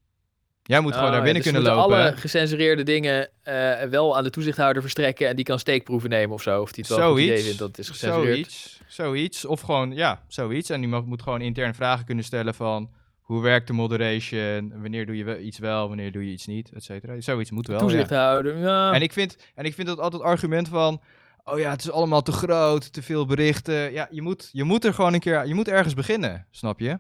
Jij 0.64 0.80
moet 0.80 0.94
gewoon 0.94 1.08
Oh, 1.08 1.14
daar 1.14 1.24
binnen 1.24 1.44
dus 1.44 1.52
kunnen 1.52 1.72
lopen. 1.72 1.96
alle 1.96 2.14
gecensureerde 2.18 2.84
dingen 2.84 3.30
eh, 3.42 3.82
wel 3.90 4.18
aan 4.18 4.24
de 4.24 4.30
toezichthouder 4.30 4.82
verstrekken. 4.82 5.28
En 5.28 5.36
die 5.36 5.46
kan 5.46 5.60
steekproeven 5.60 6.10
nemen 6.10 6.36
of 6.36 6.42
zo. 6.42 6.62
Of 6.62 6.72
die 6.72 6.86
het 6.88 6.96
wel 6.96 7.20
idee 7.20 7.44
vindt 7.44 7.58
dat 7.60 7.68
het 7.68 7.78
is 7.78 7.90
gecensureerd. 7.90 8.52
Zoiets. 8.52 8.82
Zoiets. 8.88 9.46
Of 9.46 9.62
gewoon, 9.62 9.92
ja, 9.92 10.24
zoiets. 10.28 10.70
En 10.70 10.80
die 10.80 10.90
mag, 10.90 11.06
moet 11.06 11.22
gewoon 11.22 11.42
intern 11.42 11.76
vragen 11.76 12.06
kunnen 12.06 12.24
stellen 12.24 12.54
van... 12.54 12.90
Hoe 13.34 13.42
werkt 13.42 13.68
de 13.68 13.74
moderation? 13.74 14.82
Wanneer 14.82 15.06
doe 15.06 15.18
je 15.18 15.24
wel 15.24 15.38
iets 15.40 15.58
wel, 15.60 15.88
wanneer 15.88 16.12
doe 16.12 16.26
je 16.26 16.32
iets 16.32 16.46
niet, 16.46 16.72
et 16.74 16.84
cetera. 16.84 17.22
Zoiets 17.22 17.52
moet 17.52 17.68
wel, 17.68 17.76
ja. 17.76 17.82
Toezichthouder, 17.82 18.58
ja. 18.58 18.94
En 18.94 19.02
ik 19.02 19.14
vind, 19.14 19.38
en 19.56 19.66
ik 19.66 19.74
vind 19.74 19.88
dat 19.88 20.00
altijd 20.00 20.22
argument 20.22 20.68
van... 20.68 21.02
Oh 21.44 21.60
ja, 21.60 21.70
het 21.72 21.82
is 21.82 21.92
allemaal 21.92 22.22
te 22.22 22.32
groot, 22.32 22.94
te 22.94 23.02
veel 23.02 23.26
berichten. 23.26 23.92
Ja, 23.94 24.08
je 24.12 24.22
moet, 24.22 24.50
je 24.52 24.64
moet 24.64 24.86
er 24.86 24.94
gewoon 24.94 25.14
een 25.14 25.20
keer... 25.20 25.48
Je 25.48 25.54
moet 25.54 25.68
ergens 25.68 25.94
beginnen, 25.94 26.48
snap 26.52 26.80
je? 26.80 26.98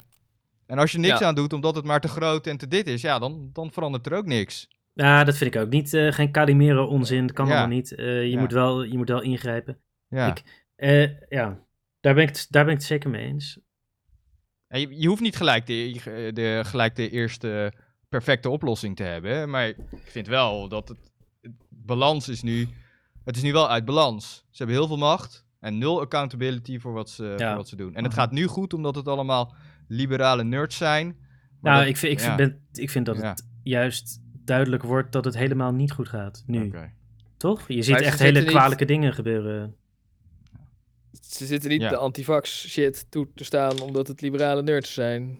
En 0.65 0.77
als 0.77 0.91
je 0.91 0.99
niks 0.99 1.19
Ja. 1.19 1.25
aan 1.25 1.35
doet 1.35 1.53
omdat 1.53 1.75
het 1.75 1.85
maar 1.85 2.01
te 2.01 2.07
groot 2.07 2.47
en 2.47 2.57
te 2.57 2.67
dit 2.67 2.87
is... 2.87 3.01
Ja, 3.01 3.19
dan, 3.19 3.49
dan 3.53 3.71
verandert 3.71 4.05
er 4.05 4.13
ook 4.17 4.25
niks. 4.25 4.67
Ja, 4.93 5.23
dat 5.23 5.37
vind 5.37 5.55
ik 5.55 5.61
ook. 5.61 5.69
Niet, 5.69 5.93
eh, 5.93 6.11
geen 6.11 6.31
Calimero 6.31 6.85
onzin, 6.85 7.27
dat 7.27 7.35
kan 7.35 7.45
Ja. 7.45 7.51
allemaal 7.51 7.75
niet. 7.75 7.95
Eh, 7.95 8.05
je, 8.23 8.29
Ja. 8.29 8.39
moet 8.39 8.51
wel, 8.51 8.83
je 8.83 8.97
moet 8.97 9.09
wel 9.09 9.21
ingrijpen. 9.21 9.77
Ja. 10.07 10.27
Ik- 10.27 10.61
Eh, 10.75 11.09
ja, 11.29 11.59
daar 11.99 12.13
ben, 12.13 12.23
ik 12.23 12.29
het, 12.29 12.47
daar 12.49 12.63
ben 12.63 12.73
ik 12.73 12.79
het 12.79 12.87
zeker 12.87 13.09
mee 13.09 13.25
eens. 13.25 13.59
Je, 14.79 14.99
je 14.99 15.07
hoeft 15.07 15.21
niet 15.21 15.35
gelijk 15.35 15.65
de, 15.65 15.99
de, 16.33 16.61
gelijk 16.65 16.95
de 16.95 17.09
eerste 17.09 17.73
perfecte 18.09 18.49
oplossing 18.49 18.95
te 18.95 19.03
hebben. 19.03 19.49
Maar 19.49 19.67
ik 19.67 19.77
vind 20.03 20.27
wel 20.27 20.67
dat 20.67 20.87
het, 20.87 20.97
het 21.41 21.51
balans 21.69 22.29
is 22.29 22.41
nu... 22.41 22.67
Het 23.23 23.35
is 23.35 23.41
nu 23.41 23.51
wel 23.51 23.69
uit 23.69 23.85
balans. 23.85 24.35
Ze 24.49 24.57
hebben 24.57 24.75
heel 24.75 24.87
veel 24.87 24.97
macht 24.97 25.45
en 25.59 25.77
nul 25.77 26.01
accountability 26.01 26.79
voor 26.79 26.93
wat 26.93 27.09
ze, 27.09 27.35
Ja. 27.37 27.47
voor 27.47 27.57
wat 27.57 27.67
ze 27.67 27.75
doen. 27.75 27.95
En 27.95 28.03
het 28.03 28.11
Mhm. 28.11 28.21
gaat 28.21 28.31
nu 28.31 28.45
goed 28.45 28.73
omdat 28.73 28.95
het 28.95 29.07
allemaal 29.07 29.53
liberale 29.87 30.43
nerds 30.43 30.77
zijn. 30.77 31.15
Nou, 31.61 31.77
dat- 31.79 31.87
ik 31.87 31.97
vind, 31.97 32.11
ik, 32.13 32.19
vind, 32.19 32.31
ja. 32.31 32.35
ben, 32.37 32.59
ik 32.73 32.89
vind 32.89 33.05
dat 33.05 33.17
Ja. 33.17 33.29
het 33.29 33.47
juist 33.63 34.19
duidelijk 34.45 34.83
wordt 34.83 35.11
dat 35.11 35.25
het 35.25 35.37
helemaal 35.37 35.71
niet 35.71 35.91
goed 35.91 36.07
gaat. 36.09 36.43
Nu, 36.47 36.73
toch? 37.37 37.67
Je 37.67 37.81
ziet 37.81 37.93
Maar 37.93 38.01
echt 38.03 38.19
hele 38.19 38.39
niet- 38.39 38.49
kwalijke 38.49 38.85
dingen 38.85 39.13
gebeuren. 39.13 39.75
Ze 41.21 41.45
zitten 41.45 41.69
niet 41.69 41.81
Ja. 41.81 41.89
de 41.89 41.97
antivax 41.97 42.67
shit 42.69 43.05
toe 43.11 43.27
te 43.35 43.43
staan 43.43 43.81
omdat 43.81 44.07
het 44.07 44.21
liberale 44.21 44.63
nerds 44.63 44.93
zijn. 44.93 45.39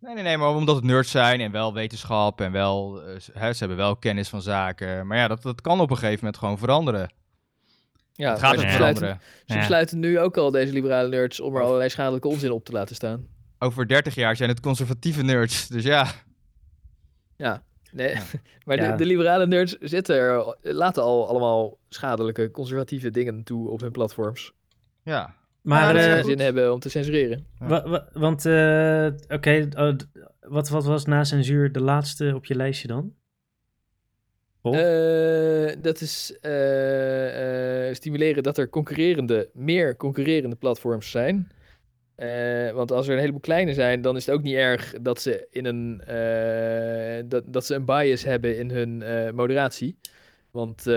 Nee, 0.00 0.14
nee, 0.14 0.22
nee, 0.22 0.36
maar 0.36 0.48
omdat 0.54 0.74
het 0.76 0.84
nerds 0.84 1.10
zijn 1.10 1.40
en 1.40 1.52
wel 1.52 1.74
wetenschap 1.74 2.40
en 2.40 2.52
wel... 2.52 3.02
eh, 3.02 3.20
ze- 3.20 3.32
hè, 3.34 3.52
ze 3.52 3.58
hebben 3.58 3.76
wel 3.76 3.96
kennis 3.96 4.28
van 4.28 4.42
zaken. 4.42 5.06
Maar 5.06 5.16
ja, 5.16 5.28
dat, 5.28 5.42
dat 5.42 5.60
kan 5.60 5.80
op 5.80 5.90
een 5.90 5.96
gegeven 5.96 6.18
moment 6.18 6.36
gewoon 6.38 6.58
veranderen. 6.58 7.12
Ja, 8.12 8.30
het 8.30 8.38
gaat 8.38 8.50
besluiten, 8.54 8.76
veranderen. 8.76 9.20
ze 9.46 9.52
Ja. 9.54 9.58
besluiten 9.58 9.98
nu 9.98 10.18
ook 10.20 10.36
al, 10.36 10.50
deze 10.50 10.72
liberale 10.72 11.08
nerds, 11.08 11.40
om 11.40 11.56
er 11.56 11.62
allerlei 11.62 11.88
schadelijke 11.90 12.28
onzin 12.28 12.50
op 12.50 12.64
te 12.64 12.72
laten 12.72 12.94
staan. 12.94 13.26
Over 13.58 13.88
30 13.88 14.14
jaar 14.14 14.36
zijn 14.36 14.48
het 14.48 14.60
conservatieve 14.60 15.22
nerds. 15.22 15.68
Dus 15.68 15.84
ja, 15.84 16.12
Ja, 17.36 17.62
nee. 17.92 18.08
Ja. 18.14 18.22
maar 18.64 18.76
Ja. 18.76 18.90
De, 18.90 18.96
de 18.96 19.04
liberale 19.06 19.46
nerds 19.46 19.76
zitten 19.80 20.16
er, 20.16 20.56
laten 20.62 21.02
al 21.02 21.28
allemaal 21.28 21.78
schadelijke, 21.88 22.50
conservatieve 22.50 23.10
dingen 23.10 23.42
toe 23.44 23.68
op 23.68 23.80
hun 23.80 23.92
platforms. 23.92 24.52
Ja. 25.04 25.34
Maar, 25.62 25.84
Maar 25.84 25.92
dat 25.92 26.02
ze 26.02 26.08
eh, 26.08 26.14
geen 26.14 26.24
zin 26.24 26.38
hebben 26.40 26.72
om 26.72 26.78
te 26.80 26.88
censureren. 26.88 27.46
wa- 27.58 27.88
wa- 27.88 28.08
want, 28.12 28.46
eh, 28.46 29.06
oké, 29.36 29.68
oh, 29.76 29.92
wat, 30.40 30.68
wat 30.68 30.84
was 30.84 31.04
na 31.04 31.24
censuur 31.24 31.72
de 31.72 31.80
laatste 31.82 32.32
op 32.34 32.44
je 32.44 32.54
lijstje 32.54 32.88
dan? 32.88 33.14
Eh, 34.74 35.76
dat 35.82 36.00
is 36.00 36.38
eh, 36.40 37.88
eh, 37.88 37.94
stimuleren 37.94 38.42
dat 38.42 38.58
er 38.58 38.68
concurrerende, 38.68 39.50
meer 39.52 39.96
concurrerende 39.96 40.56
platforms 40.56 41.10
zijn. 41.10 41.50
Eh, 42.14 42.70
want 42.70 42.92
als 42.92 43.06
er 43.06 43.12
een 43.12 43.18
heleboel 43.18 43.40
kleine 43.40 43.74
zijn, 43.74 44.02
dan 44.02 44.16
is 44.16 44.26
het 44.26 44.34
ook 44.34 44.42
niet 44.42 44.54
erg 44.54 44.94
dat 45.00 45.20
ze, 45.20 45.46
in 45.50 45.64
een, 45.64 46.00
eh, 46.06 47.22
dat, 47.28 47.44
dat 47.46 47.66
ze 47.66 47.74
een 47.74 47.84
bias 47.84 48.24
hebben 48.24 48.58
in 48.58 48.70
hun 48.70 49.02
eh, 49.02 49.30
moderatie. 49.32 49.98
Want 50.52 50.86
eh, 50.86 50.94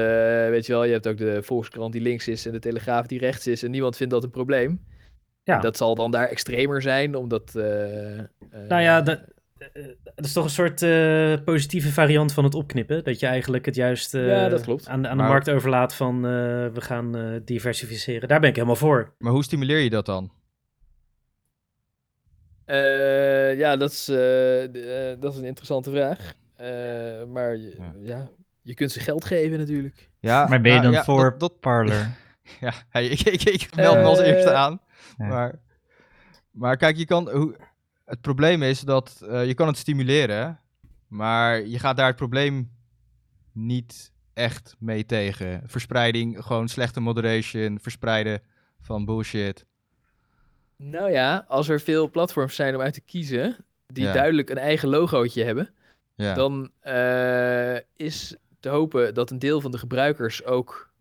weet 0.50 0.66
je 0.66 0.74
wel, 0.74 0.84
je 0.84 0.92
hebt 0.92 1.08
ook 1.08 1.18
de 1.18 1.44
Volkskrant 1.44 1.92
die 1.94 2.02
links 2.02 2.28
is 2.28 2.46
en 2.46 2.52
de 2.52 2.60
Telegraaf 2.60 3.06
die 3.08 3.20
rechts 3.20 3.48
is. 3.48 3.64
En 3.64 3.72
niemand 3.72 3.98
vindt 3.98 4.14
dat 4.14 4.24
een 4.24 4.30
probleem. 4.30 4.86
Ja. 5.44 5.56
En 5.56 5.62
dat 5.62 5.78
zal 5.78 5.96
dan 5.96 6.12
daar 6.12 6.28
extremer 6.28 6.82
zijn, 6.82 7.16
omdat... 7.16 7.56
eh, 7.56 8.20
eh, 8.20 8.26
Nou 8.68 8.82
ja, 8.82 9.02
dat, 9.02 9.20
dat 10.16 10.26
is 10.26 10.34
toch 10.34 10.44
een 10.44 10.50
soort 10.50 10.82
eh, 10.82 11.34
positieve 11.46 11.92
variant 11.92 12.34
van 12.34 12.44
het 12.44 12.56
opknippen. 12.56 13.04
Dat 13.04 13.20
je 13.20 13.26
eigenlijk 13.26 13.66
het 13.66 13.76
juist 13.76 14.14
eh, 14.14 14.28
Ja, 14.28 14.50
dat 14.50 14.62
klopt. 14.62 14.88
aan, 14.88 15.08
aan 15.08 15.18
de 15.18 15.24
markt 15.24 15.50
overlaat 15.50 15.96
van 15.96 16.16
eh, 16.16 16.32
we 16.74 16.82
gaan 16.82 17.16
eh, 17.18 17.40
diversificeren. 17.46 18.28
Daar 18.28 18.40
ben 18.40 18.50
ik 18.50 18.56
helemaal 18.56 18.76
voor. 18.76 19.14
Maar 19.18 19.32
hoe 19.32 19.44
stimuleer 19.44 19.80
je 19.80 19.90
dat 19.90 20.06
dan? 20.06 20.32
Eh, 22.66 23.58
ja, 23.58 23.78
dat 23.78 23.92
is, 23.92 24.06
dat 25.20 25.32
is 25.34 25.38
een 25.40 25.46
interessante 25.46 25.92
vraag. 25.92 26.34
Eh, 26.56 27.24
maar 27.28 27.58
ja. 28.02 28.30
Je 28.64 28.74
kunt 28.74 28.92
ze 28.92 29.00
geld 29.00 29.26
geven 29.26 29.58
natuurlijk. 29.60 30.10
Ja, 30.20 30.48
Maar 30.48 30.62
ben 30.62 30.74
je 30.74 30.82
dan 30.82 30.92
ja, 30.92 31.04
voor 31.04 31.30
dat- 31.30 31.40
dat- 31.40 31.60
Parler? 31.60 32.10
Ja, 32.60 32.74
hey, 32.90 33.06
ik, 33.08 33.20
ik, 33.22 33.44
ik 33.44 33.76
meld 33.76 33.96
me 33.98 34.04
als 34.04 34.20
Eh, 34.20 34.28
eerste 34.28 34.54
aan. 34.54 34.80
Maar, 35.18 35.60
maar 36.52 36.78
kijk, 36.78 36.98
je 36.98 37.06
kan, 37.06 37.30
hoe, 37.30 37.56
het 38.06 38.22
probleem 38.22 38.64
is 38.64 38.80
dat 38.80 39.24
eh, 39.30 39.46
je 39.46 39.54
kan 39.54 39.68
het 39.68 39.78
stimuleren, 39.78 40.60
maar 41.08 41.62
je 41.62 41.80
gaat 41.80 41.98
daar 41.98 42.08
het 42.08 42.16
probleem 42.16 42.72
niet 43.52 44.12
echt 44.34 44.76
mee 44.80 45.06
tegen. 45.06 45.62
Verspreiding, 45.66 46.44
gewoon 46.46 46.68
slechte 46.68 47.00
moderation, 47.00 47.80
verspreiden 47.82 48.42
van 48.82 49.06
bullshit. 49.06 49.66
Nou 50.78 51.12
ja, 51.12 51.46
als 51.48 51.70
er 51.70 51.80
veel 51.80 52.10
platforms 52.10 52.56
zijn 52.56 52.76
om 52.76 52.82
uit 52.82 52.94
te 52.94 53.02
kiezen, 53.02 53.66
die 53.88 54.04
Ja. 54.04 54.14
duidelijk 54.14 54.50
een 54.50 54.58
eigen 54.58 54.90
logootje 54.90 55.44
hebben, 55.44 55.70
Ja. 56.16 56.34
dan 56.34 56.72
eh, 56.80 57.76
is 57.96 58.36
te 58.64 58.70
hopen 58.70 59.14
dat 59.14 59.32
een 59.32 59.40
deel 59.40 59.62
van 59.62 59.72
de 59.72 59.78
gebruikers 59.78 60.46
ook 60.46 60.92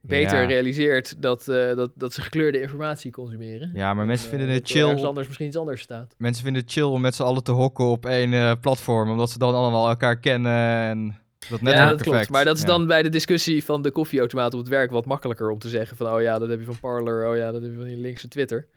beter 0.00 0.40
Ja. 0.40 0.46
realiseert 0.46 1.22
dat, 1.22 1.48
eh, 1.48 1.74
dat, 1.74 1.90
dat 1.94 2.12
ze 2.12 2.20
gekleurde 2.20 2.60
informatie 2.60 3.10
consumeren. 3.10 3.70
ja, 3.74 3.92
maar 3.92 4.02
En, 4.02 4.08
mensen 4.08 4.30
eh, 4.30 4.36
vinden 4.36 4.54
het 4.54 4.70
ergens 4.70 4.94
chill. 4.98 5.06
anders 5.06 5.26
misschien 5.26 5.46
iets 5.46 5.56
anders 5.56 5.80
staat. 5.80 6.14
Mensen 6.18 6.44
vinden 6.44 6.62
het 6.62 6.72
chill 6.72 6.82
om 6.82 7.00
met 7.00 7.14
z'n 7.14 7.22
allen 7.22 7.42
te 7.42 7.52
hokken 7.52 7.84
op 7.84 8.06
één 8.06 8.32
eh, 8.32 8.52
platform, 8.60 9.10
omdat 9.10 9.30
ze 9.30 9.38
dan 9.38 9.54
allemaal 9.54 9.88
elkaar 9.88 10.18
kennen. 10.18 10.52
En... 10.88 11.18
Dat 11.48 11.60
Ja, 11.60 11.64
netwerk 11.64 11.88
dat 11.90 12.02
klopt. 12.02 12.30
Maar 12.30 12.44
dat 12.44 12.56
is 12.56 12.64
dan 12.64 12.86
bij 12.86 13.02
de 13.02 13.08
discussie 13.08 13.64
van 13.64 13.82
de 13.82 13.90
koffieautomaat 13.90 14.52
op 14.54 14.58
het 14.60 14.68
werk 14.68 14.90
wat 14.90 15.06
makkelijker 15.06 15.50
om 15.50 15.58
te 15.58 15.68
zeggen 15.68 15.96
van, 15.96 16.12
oh 16.12 16.20
ja, 16.20 16.38
dat 16.38 16.48
heb 16.48 16.58
je 16.58 16.64
van 16.64 16.78
Parler, 16.80 17.28
oh 17.28 17.36
ja, 17.36 17.52
dat 17.52 17.62
heb 17.62 17.70
je 17.70 17.76
van 17.76 17.86
die 17.86 17.96
linkse 17.96 18.28
Twitter. 18.28 18.68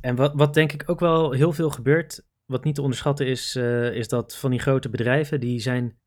En 0.00 0.16
wat, 0.16 0.32
wat 0.34 0.54
denk 0.54 0.72
ik 0.72 0.82
ook 0.86 1.00
wel 1.00 1.32
heel 1.32 1.52
veel 1.52 1.70
gebeurt, 1.70 2.22
wat 2.46 2.64
niet 2.64 2.74
te 2.74 2.82
onderschatten 2.82 3.26
is, 3.26 3.56
eh, 3.56 3.94
is 3.94 4.08
dat 4.08 4.36
van 4.36 4.50
die 4.50 4.60
grote 4.60 4.88
bedrijven, 4.88 5.40
die 5.40 5.60
zijn, 5.60 5.98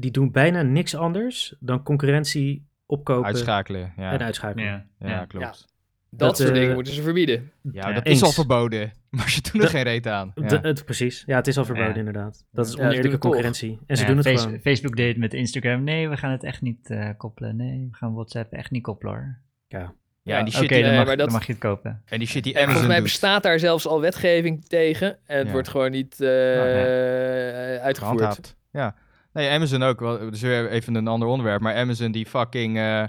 die 0.00 0.10
doen 0.10 0.30
bijna 0.30 0.62
niks 0.62 0.94
anders 0.94 1.54
dan 1.60 1.82
concurrentie 1.82 2.66
opkopen 2.86 3.24
Uitschakelen, 3.24 3.92
ja. 3.96 4.12
en 4.12 4.22
uitschakelen. 4.22 4.64
Ja, 4.64 4.86
Ja, 4.98 5.08
ja. 5.08 5.24
klopt. 5.24 5.44
Dat, 5.44 6.18
Dat, 6.28 6.36
soort 6.36 6.48
eh, 6.48 6.54
dingen 6.54 6.74
moeten 6.74 6.92
ze 6.92 7.02
verbieden. 7.02 7.50
Ja, 7.72 7.92
dat 7.92 8.06
eens. 8.06 8.16
is 8.16 8.22
al 8.22 8.32
verboden. 8.32 8.92
Maar 9.10 9.30
ze 9.30 9.40
doen 9.52 9.62
er 9.62 9.68
geen 9.68 9.82
reet 9.82 10.06
aan. 10.06 10.32
Ja. 10.34 10.46
De- 10.46 10.58
het, 10.68 10.84
precies. 10.84 11.22
Ja, 11.26 11.36
het 11.36 11.46
is 11.46 11.58
al 11.58 11.64
verboden 11.64 11.90
Ja. 11.92 11.98
inderdaad. 11.98 12.44
Dat 12.52 12.66
is 12.66 12.78
oneerlijke 12.78 13.18
concurrentie. 13.18 13.78
En 13.86 13.96
ze 13.96 14.02
Ja, 14.02 14.08
doen 14.08 14.16
het 14.18 14.26
Face- 14.26 14.42
gewoon. 14.44 14.60
Facebook 14.60 14.96
deed 14.96 15.08
het 15.08 15.16
met 15.16 15.34
Instagram. 15.34 15.84
Nee, 15.84 16.08
we 16.08 16.16
gaan 16.16 16.30
het 16.30 16.42
echt 16.44 16.60
niet 16.62 16.90
eh, 16.90 17.08
koppelen. 17.16 17.56
Nee, 17.56 17.88
we 17.90 17.96
gaan 17.96 18.14
WhatsApp 18.14 18.52
echt 18.52 18.70
niet 18.70 18.82
koppelen 18.82 19.14
hoor. 19.14 19.38
Ja. 19.68 19.92
Ja, 20.22 20.38
en 20.38 20.44
die 20.44 20.54
shit 20.54 20.62
Oké, 20.64 20.74
die, 20.74 20.82
dan, 20.84 20.94
mag, 20.94 21.06
maar 21.06 21.16
dat- 21.16 21.24
dan 21.26 21.34
mag 21.36 21.46
je 21.46 21.52
het 21.52 21.60
kopen. 21.60 22.02
en 22.04 22.18
die, 22.18 22.28
shit 22.28 22.42
die 22.44 22.52
En 22.52 22.58
volgens 22.58 22.76
Amazon 22.76 22.86
mij 22.88 22.96
doet. 23.00 23.06
bestaat 23.06 23.42
daar 23.42 23.58
zelfs 23.58 23.86
al 23.86 24.00
wetgeving 24.00 24.64
tegen. 24.66 25.18
En 25.26 25.36
het 25.38 25.46
Ja. 25.46 25.52
wordt 25.52 25.68
gewoon 25.68 25.90
niet 25.90 26.20
eh, 26.20 26.28
uitgevoerd. 27.82 28.56
Ja. 28.72 28.94
Nee, 29.32 29.50
Amazon 29.50 29.82
ook. 29.82 30.00
Wel, 30.00 30.30
dus 30.30 30.40
weer 30.40 30.70
even 30.70 30.94
een 30.94 31.08
ander 31.08 31.28
onderwerp. 31.28 31.60
Maar 31.60 31.74
Amazon 31.76 32.12
die 32.12 32.26
fucking... 32.26 32.76
eh, 32.76 33.02
eh, 33.02 33.08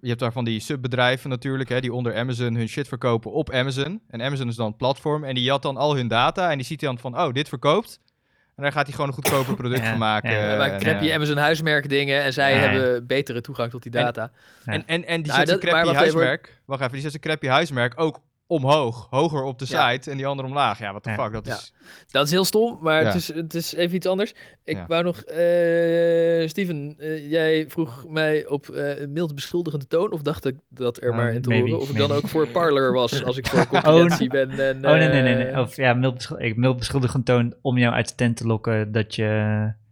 je 0.00 0.08
hebt 0.08 0.20
daar 0.20 0.32
van 0.32 0.44
die 0.44 0.60
subbedrijven 0.60 1.30
natuurlijk, 1.30 1.68
hè, 1.68 1.80
die 1.80 1.92
onder 1.92 2.16
Amazon 2.16 2.54
hun 2.54 2.68
shit 2.68 2.88
verkopen 2.88 3.32
op 3.32 3.50
Amazon. 3.52 4.00
En 4.08 4.22
Amazon 4.22 4.48
is 4.48 4.56
dan 4.56 4.66
het 4.66 4.76
platform. 4.76 5.24
En 5.24 5.34
die 5.34 5.44
jat 5.44 5.62
dan 5.62 5.76
al 5.76 5.96
hun 5.96 6.08
data. 6.08 6.50
En 6.50 6.56
die 6.56 6.66
ziet 6.66 6.80
dan 6.80 6.98
van, 6.98 7.18
oh, 7.20 7.32
dit 7.32 7.48
verkoopt. 7.48 8.00
En 8.56 8.62
daar 8.62 8.72
gaat 8.72 8.84
hij 8.86 8.92
gewoon 8.94 9.08
een 9.08 9.14
goedkoper 9.14 9.54
product 9.62 9.80
Ja, 9.82 9.88
van 9.90 9.98
maken. 9.98 10.30
ja. 10.32 10.50
Ja, 10.50 10.56
maar 10.56 10.76
crappy 10.78 11.06
eh, 11.08 11.14
Amazon 11.14 11.36
huismerk 11.36 11.88
dingen 11.88 12.22
en 12.22 12.32
zij 12.32 12.54
Ja. 12.54 12.58
hebben 12.58 13.06
betere 13.06 13.40
toegang 13.40 13.70
tot 13.70 13.82
die 13.82 13.92
En- 13.92 14.04
data. 14.04 14.30
Ja. 14.64 14.72
En, 14.72 14.82
en, 14.86 15.06
en 15.06 15.22
die 15.22 15.32
Nou, 15.32 15.38
zet 15.46 15.48
dat- 15.48 15.62
maar 15.62 15.70
crappy 15.70 15.88
even, 15.88 16.00
huismerk... 16.00 16.60
Wacht 16.64 16.80
even, 16.80 16.92
die 16.92 17.00
zet 17.02 17.10
zijn 17.10 17.22
crappy 17.22 17.46
huismerk 17.46 18.00
ook 18.00 18.20
omhoog. 18.46 19.06
Hoger 19.10 19.42
op 19.42 19.58
de 19.58 19.64
Ja. 19.68 19.90
site 19.90 20.10
en 20.10 20.16
die 20.16 20.26
andere 20.26 20.48
omlaag. 20.48 20.78
Ja, 20.78 20.92
wat 20.92 21.04
de 21.04 21.10
Ja. 21.10 21.16
fuck. 21.16 21.32
Dat 21.32 21.46
Ja. 21.46 21.54
is... 21.54 21.72
Dat 22.10 22.24
is 22.24 22.30
heel 22.30 22.44
stom, 22.44 22.78
maar 22.80 23.00
Ja. 23.00 23.06
het, 23.06 23.14
is, 23.14 23.34
het 23.34 23.54
is 23.54 23.74
even 23.74 23.96
iets 23.96 24.06
anders. 24.06 24.34
Ik 24.64 24.76
Ja. 24.76 24.86
wou 24.86 25.02
nog... 25.04 25.20
eh 25.20 26.48
Steven, 26.48 26.94
eh, 26.98 27.30
jij 27.30 27.64
vroeg 27.68 28.04
mij 28.08 28.46
op 28.48 28.68
eh, 28.68 29.00
een 29.00 29.12
mild 29.12 29.34
beschuldigende 29.34 29.86
toon... 29.86 30.12
of 30.12 30.22
dacht 30.22 30.44
ik 30.44 30.56
dat 30.68 31.02
er 31.02 31.10
Oh, 31.10 31.16
maar 31.16 31.32
in 31.32 31.42
te 31.42 31.48
maybe, 31.48 31.68
horen... 31.70 31.82
of 31.82 31.90
ik 31.90 31.96
dan 31.96 32.12
ook 32.12 32.28
voor 32.28 32.48
Parler 32.48 32.92
was 32.92 33.22
als 33.24 33.36
ik 33.36 33.46
voor 33.46 33.66
concurrentie 33.66 34.28
ben. 34.28 34.50
En, 34.50 34.76
Oh 34.76 34.92
nee, 34.92 35.08
nee, 35.08 35.22
nee. 35.22 35.34
nee. 35.34 35.60
Of 35.60 35.76
ja, 35.76 35.94
mild, 35.94 36.28
mild 36.56 36.76
beschuldigend 36.78 37.24
toon 37.26 37.54
om 37.62 37.78
jou 37.78 37.94
uit 37.94 38.08
de 38.08 38.14
tent 38.14 38.36
te 38.36 38.46
lokken 38.46 38.92
dat 38.92 39.14
je 39.14 39.24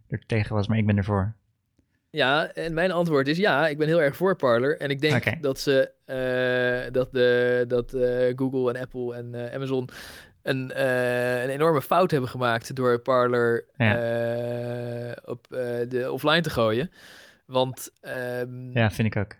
er 0.07 0.23
tegen 0.25 0.55
was, 0.55 0.67
maar 0.67 0.77
ik 0.77 0.85
ben 0.85 0.97
ervoor. 0.97 1.33
Ja, 2.15 2.51
en 2.53 2.73
mijn 2.73 2.91
antwoord 2.91 3.27
is 3.27 3.37
ja, 3.37 3.67
ik 3.67 3.77
ben 3.77 3.87
heel 3.87 4.01
erg 4.01 4.15
voor 4.15 4.35
Parler. 4.35 4.77
En 4.79 4.89
ik 4.89 5.01
denk 5.01 5.41
dat 5.41 5.59
ze 5.59 5.91
eh, 6.05 6.91
dat, 6.93 7.11
de, 7.11 7.65
dat 7.67 7.93
eh, 7.93 8.33
Google 8.35 8.73
en 8.73 8.81
Apple 8.81 9.15
en 9.15 9.35
eh, 9.49 9.53
Amazon 9.55 9.89
een, 10.41 10.81
een 11.43 11.49
enorme 11.49 11.81
fout 11.81 12.11
hebben 12.11 12.29
gemaakt 12.29 12.75
door 12.75 12.99
Parler 12.99 13.65
Ja. 13.77 15.15
op 15.25 15.45
de 15.89 16.07
offline 16.11 16.41
te 16.41 16.49
gooien. 16.49 16.91
Want 17.45 17.89
ehm, 18.01 18.71
Ja, 18.71 18.91
vind 18.91 19.15
ik 19.15 19.21
ook. 19.21 19.35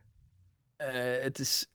het 1.22 1.40
is. 1.40 1.68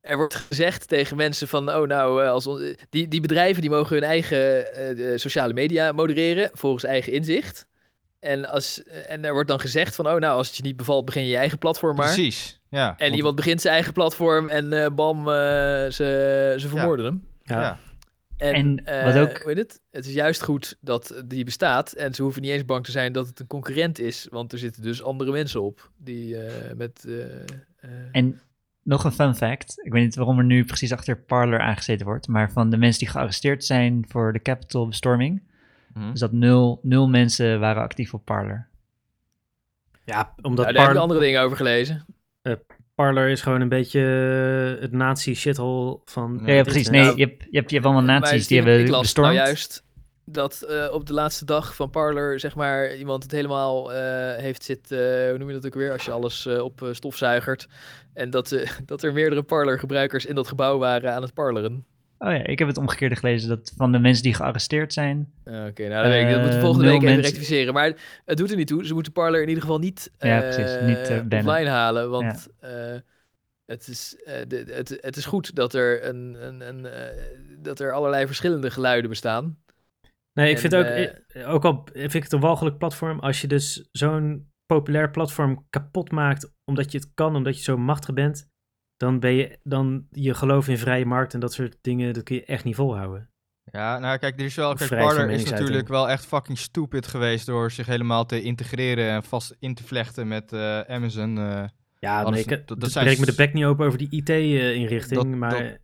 Er 0.00 0.16
wordt 0.16 0.34
gezegd 0.34 0.88
tegen 0.88 1.16
mensen 1.16 1.48
van, 1.48 1.70
oh 1.74 1.86
nou, 1.86 2.26
als 2.26 2.46
on- 2.46 2.76
die, 2.90 3.08
die 3.08 3.20
bedrijven 3.20 3.60
die 3.60 3.70
mogen 3.70 3.94
hun 3.94 4.04
eigen 4.04 5.20
sociale 5.20 5.52
media 5.52 5.92
modereren 5.92 6.50
volgens 6.52 6.84
eigen 6.84 7.12
inzicht. 7.12 7.66
En, 8.18 8.48
als, 8.48 8.82
en 8.82 9.24
er 9.24 9.32
wordt 9.32 9.48
dan 9.48 9.60
gezegd 9.60 9.94
van, 9.94 10.06
oh 10.08 10.14
nou, 10.16 10.36
als 10.36 10.46
het 10.46 10.56
je 10.56 10.62
niet 10.62 10.76
bevalt, 10.76 11.04
begin 11.04 11.22
je 11.22 11.28
je 11.28 11.36
eigen 11.36 11.58
platform 11.58 11.96
maar. 11.96 12.12
Precies, 12.14 12.60
ja. 12.68 12.88
En 12.88 13.04
Want- 13.04 13.14
iemand 13.16 13.36
begint 13.36 13.60
zijn 13.60 13.74
eigen 13.74 13.92
platform 13.92 14.48
en 14.48 14.72
eh, 14.84 14.90
bam, 14.94 15.18
eh, 15.18 15.24
ze, 15.90 16.54
ze 16.58 16.68
vermoorden 16.68 17.04
hem. 17.06 17.26
Ja. 17.42 17.60
Ja. 17.60 17.78
En, 18.36 18.54
En 18.54 18.84
eh, 18.84 19.04
wat 19.14 19.28
ook- 19.28 19.38
hoe 19.38 19.48
heet 19.48 19.58
het? 19.58 19.80
Het 19.90 20.06
is 20.06 20.12
juist 20.12 20.42
goed 20.42 20.76
dat 20.80 21.22
die 21.26 21.44
bestaat. 21.44 21.92
En 21.92 22.14
ze 22.14 22.22
hoeven 22.22 22.42
niet 22.42 22.50
eens 22.50 22.64
bang 22.64 22.84
te 22.84 22.90
zijn 22.90 23.12
dat 23.12 23.26
het 23.26 23.40
een 23.40 23.46
concurrent 23.46 23.98
is. 23.98 24.26
Want 24.30 24.52
er 24.52 24.58
zitten 24.58 24.82
dus 24.82 25.02
andere 25.02 25.30
mensen 25.32 25.62
op. 25.62 25.90
Die 25.98 26.36
eh, 26.42 26.74
met... 26.76 27.06
En 28.12 28.40
nog 28.82 29.04
een 29.04 29.12
fun 29.12 29.34
fact. 29.34 29.74
Ik 29.82 29.92
weet 29.92 30.02
niet 30.04 30.14
waarom 30.14 30.38
er 30.38 30.44
nu 30.44 30.64
precies 30.64 30.92
achter 30.92 31.16
Parler 31.18 31.60
aangezeten 31.60 32.06
wordt. 32.06 32.28
Maar 32.28 32.52
van 32.52 32.70
de 32.70 32.76
mensen 32.76 32.98
die 33.00 33.08
gearresteerd 33.08 33.64
zijn 33.64 34.04
voor 34.08 34.32
de 34.32 34.42
Capitol 34.42 34.92
bestorming. 35.96 36.04
Hm. 36.04 36.10
Dus 36.10 36.20
dat 36.20 36.32
nul, 36.32 36.80
nul 36.82 37.08
mensen 37.08 37.60
waren 37.60 37.82
actief 37.82 38.14
op 38.14 38.24
Parler. 38.24 38.68
Ja, 40.04 40.34
omdat 40.42 40.64
nou, 40.64 40.76
daar 40.76 40.86
heb 40.86 40.94
ik 40.94 41.00
andere 41.00 41.20
dingen 41.20 41.42
over 41.42 41.56
gelezen. 41.56 42.06
Parler 42.94 43.28
is 43.28 43.42
gewoon 43.42 43.60
een 43.60 43.68
beetje 43.68 44.00
eh, 44.76 44.82
het 44.82 44.92
nazi-shithole 44.92 46.00
van... 46.04 46.40
Ja, 46.44 46.62
precies. 46.62 46.88
Nee, 46.88 47.02
je 47.02 47.24
hebt, 47.24 47.46
je 47.50 47.56
hebt, 47.56 47.70
je 47.70 47.76
hebt 47.76 47.84
allemaal 47.84 48.02
nazi's 48.20 48.46
die 48.46 48.56
hebben 48.56 48.80
ik 48.80 48.88
las 48.88 49.00
bestormd. 49.00 49.34
nou 49.34 49.44
juist 49.46 49.84
dat 50.26 50.62
eh, 50.62 50.92
op 50.92 51.06
de 51.06 51.12
laatste 51.12 51.44
dag 51.44 51.74
van 51.74 51.90
Parler, 51.90 52.40
zeg 52.40 52.54
maar, 52.54 52.96
iemand 52.96 53.22
het 53.22 53.32
helemaal 53.32 53.92
eh, 53.92 54.36
heeft 54.42 54.64
zit, 54.64 54.90
eh, 54.92 54.98
hoe 55.28 55.38
noem 55.38 55.48
je 55.48 55.54
dat 55.54 55.66
ook 55.66 55.74
weer, 55.74 55.92
als 55.92 56.04
je 56.04 56.10
alles 56.10 56.46
eh, 56.46 56.62
op 56.62 56.82
eh, 56.82 56.88
stofzuigert. 56.92 57.68
En 58.12 58.30
dat, 58.30 58.52
eh, 58.52 58.70
dat 58.86 59.02
er 59.02 59.12
meerdere 59.12 59.42
Parler-gebruikers 59.42 60.26
in 60.26 60.34
dat 60.34 60.48
gebouw 60.48 60.78
waren 60.78 61.14
aan 61.14 61.22
het 61.22 61.34
parleren. 61.34 61.86
Oh 62.18 62.30
ja, 62.30 62.44
ik 62.46 62.58
heb 62.58 62.68
het 62.68 62.76
omgekeerde 62.78 63.16
gelezen. 63.16 63.48
Dat 63.48 63.72
van 63.76 63.92
de 63.92 63.98
mensen 63.98 64.22
die 64.22 64.34
gearresteerd 64.34 64.92
zijn. 64.92 65.32
Ah, 65.44 65.66
Oké, 65.66 65.88
nou 65.88 66.02
dat, 66.02 66.12
weet 66.12 66.22
ik, 66.22 66.28
dat 66.30 66.40
moeten 66.40 66.48
we 66.48 66.54
Eh, 66.56 66.60
volgende 66.60 66.84
week 66.86 66.94
even 66.96 67.04
mensen- 67.04 67.22
rectificeren. 67.24 67.74
Maar 67.74 67.92
het 68.24 68.36
doet 68.38 68.50
er 68.50 68.56
niet 68.56 68.66
toe. 68.66 68.86
Ze 68.86 68.94
moeten 68.94 69.12
Parler 69.12 69.42
in 69.42 69.48
ieder 69.48 69.62
geval 69.62 69.78
niet, 69.78 70.10
Ja, 70.18 70.42
eh, 70.42 70.54
precies. 70.54 70.80
Niet, 70.80 71.08
eh, 71.08 71.38
offline 71.38 71.68
halen. 71.70 72.10
Want 72.10 72.48
eh, 72.60 72.70
het, 73.66 73.88
is, 73.88 74.16
eh, 74.24 74.34
de, 74.48 74.64
het, 74.70 74.98
het 75.00 75.16
is 75.16 75.24
goed 75.26 75.54
dat 75.54 75.74
er, 75.74 76.04
een, 76.08 76.36
een, 76.46 76.60
een, 76.68 76.86
eh, 76.86 77.16
dat 77.58 77.80
er 77.80 77.92
allerlei 77.92 78.26
verschillende 78.26 78.70
geluiden 78.70 79.10
bestaan. 79.10 79.58
Nee, 80.32 80.48
ik 80.50 80.54
En, 80.54 80.60
vind 80.70 80.74
ook, 80.74 81.46
ook 81.54 81.64
al 81.64 81.88
vind 81.92 82.14
ik 82.14 82.22
het 82.22 82.32
een 82.32 82.40
walgelijk 82.40 82.78
platform, 82.78 83.18
als 83.18 83.40
je 83.40 83.46
dus 83.46 83.88
zo'n 83.92 84.50
populair 84.66 85.10
platform 85.10 85.66
kapot 85.70 86.10
maakt, 86.10 86.52
omdat 86.64 86.92
je 86.92 86.98
het 86.98 87.10
kan, 87.14 87.36
omdat 87.36 87.56
je 87.56 87.62
zo 87.62 87.76
machtig 87.76 88.14
bent, 88.14 88.48
dan 88.96 89.20
ben 89.20 89.32
je, 89.32 89.58
dan 89.62 90.06
je 90.10 90.34
geloof 90.34 90.68
in 90.68 90.78
vrije 90.78 91.06
markt 91.06 91.34
en 91.34 91.40
dat 91.40 91.52
soort 91.52 91.76
dingen, 91.80 92.14
dat 92.14 92.22
kun 92.22 92.34
je 92.36 92.44
echt 92.44 92.64
niet 92.64 92.74
volhouden. 92.74 93.30
Ja, 93.70 93.98
nou 93.98 94.18
kijk, 94.18 94.38
er 94.38 94.44
is 94.44 94.54
wel, 94.54 94.68
kijk, 94.74 94.90
is 95.30 95.44
natuurlijk 95.60 95.88
wel 95.88 96.08
echt 96.10 96.26
fucking 96.26 96.58
stupid 96.58 97.06
geweest 97.06 97.46
door 97.46 97.70
zich 97.70 97.86
helemaal 97.86 98.26
te 98.26 98.42
integreren 98.42 99.10
en 99.10 99.22
vast 99.22 99.56
in 99.58 99.74
te 99.74 99.84
vlechten 99.84 100.28
met 100.28 100.52
eh, 100.52 100.80
Amazon. 100.80 101.38
eh. 101.38 101.64
Ja, 101.98 102.22
nee, 102.30 102.40
ik, 102.42 102.48
dat- 102.48 102.68
dat, 102.68 102.80
dat 102.80 102.90
zijn 102.90 103.04
breek 103.04 103.18
me 103.18 103.26
de 103.26 103.34
bek 103.34 103.52
niet 103.52 103.64
open 103.64 103.86
over 103.86 103.98
die 103.98 104.10
IT-inrichting, 104.10 105.22
Dat- 105.22 105.26
maar 105.38 105.50
dat- 105.62 105.78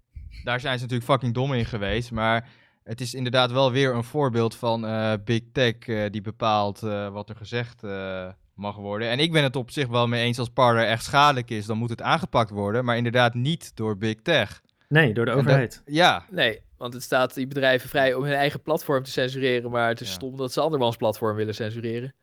daar 0.44 0.60
zijn 0.60 0.76
ze 0.78 0.82
natuurlijk 0.82 1.10
fucking 1.10 1.34
dom 1.34 1.52
in 1.52 1.64
geweest, 1.64 2.10
maar 2.10 2.48
het 2.84 3.00
is 3.00 3.14
inderdaad 3.14 3.52
wel 3.52 3.72
weer 3.72 3.94
een 3.94 4.04
voorbeeld 4.04 4.56
van 4.56 4.86
eh, 4.86 5.12
Big 5.24 5.40
Tech 5.52 5.74
eh, 5.78 6.10
die 6.10 6.20
bepaalt 6.20 6.82
eh, 6.82 7.08
wat 7.08 7.28
er 7.28 7.36
gezegd 7.36 7.82
eh, 7.84 8.28
mag 8.62 8.76
worden. 8.76 9.08
En 9.08 9.18
ik 9.18 9.32
ben 9.32 9.42
het 9.42 9.56
op 9.56 9.70
zich 9.70 9.88
wel 9.88 10.08
mee 10.08 10.22
eens 10.24 10.38
als 10.38 10.48
Parler 10.50 10.84
echt 10.86 11.04
schadelijk 11.04 11.50
is, 11.50 11.66
dan 11.66 11.78
moet 11.78 11.90
het 11.90 12.02
aangepakt 12.02 12.50
worden, 12.50 12.84
maar 12.84 12.96
inderdaad 12.96 13.34
niet 13.34 13.76
door 13.76 13.96
Big 13.96 14.22
Tech. 14.22 14.62
nee, 14.88 15.14
door 15.14 15.24
de 15.24 15.30
dat- 15.30 15.40
overheid. 15.40 15.82
Ja, 15.86 16.24
Nee, 16.30 16.60
want 16.76 16.94
het 16.94 17.02
staat 17.02 17.34
die 17.34 17.46
bedrijven 17.46 17.88
vrij 17.88 18.14
om 18.14 18.22
hun 18.24 18.34
eigen 18.34 18.62
platform 18.62 19.02
te 19.02 19.10
censureren. 19.10 19.70
Maar 19.70 19.88
het 19.88 20.00
is 20.00 20.08
Ja. 20.08 20.12
stom 20.14 20.36
dat 20.36 20.52
ze 20.52 20.60
andermans 20.60 20.96
platform 20.96 21.36
willen 21.36 21.54
censureren. 21.54 22.14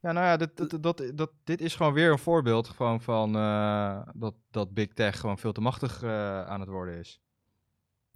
Ja, 0.00 0.12
nou 0.12 0.26
ja, 0.26 0.36
dit, 0.36 0.56
dit, 0.56 0.82
dat, 0.82 1.02
dat, 1.14 1.30
dit 1.44 1.60
is 1.60 1.74
gewoon 1.74 1.92
weer 1.92 2.10
een 2.10 2.18
voorbeeld 2.18 2.68
gewoon 2.68 3.00
van 3.00 3.36
eh, 3.36 3.98
dat, 4.14 4.34
dat 4.50 4.74
Big 4.74 4.88
Tech 4.92 5.20
gewoon 5.20 5.38
veel 5.38 5.52
te 5.52 5.60
machtig 5.60 6.02
eh, 6.02 6.44
aan 6.44 6.60
het 6.60 6.68
worden 6.68 6.98
is. 6.98 7.20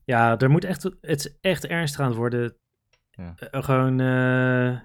Ja, 0.04 0.38
er 0.38 0.50
moet 0.50 0.64
echt, 0.64 0.82
het 0.82 0.96
is 1.24 1.34
echt 1.40 1.66
ernstig 1.66 2.00
aan 2.00 2.06
het 2.08 2.16
worden. 2.16 2.56
Ja. 3.10 3.34
Eh, 3.36 3.62
gewoon 3.62 4.00
eh, 4.00 4.78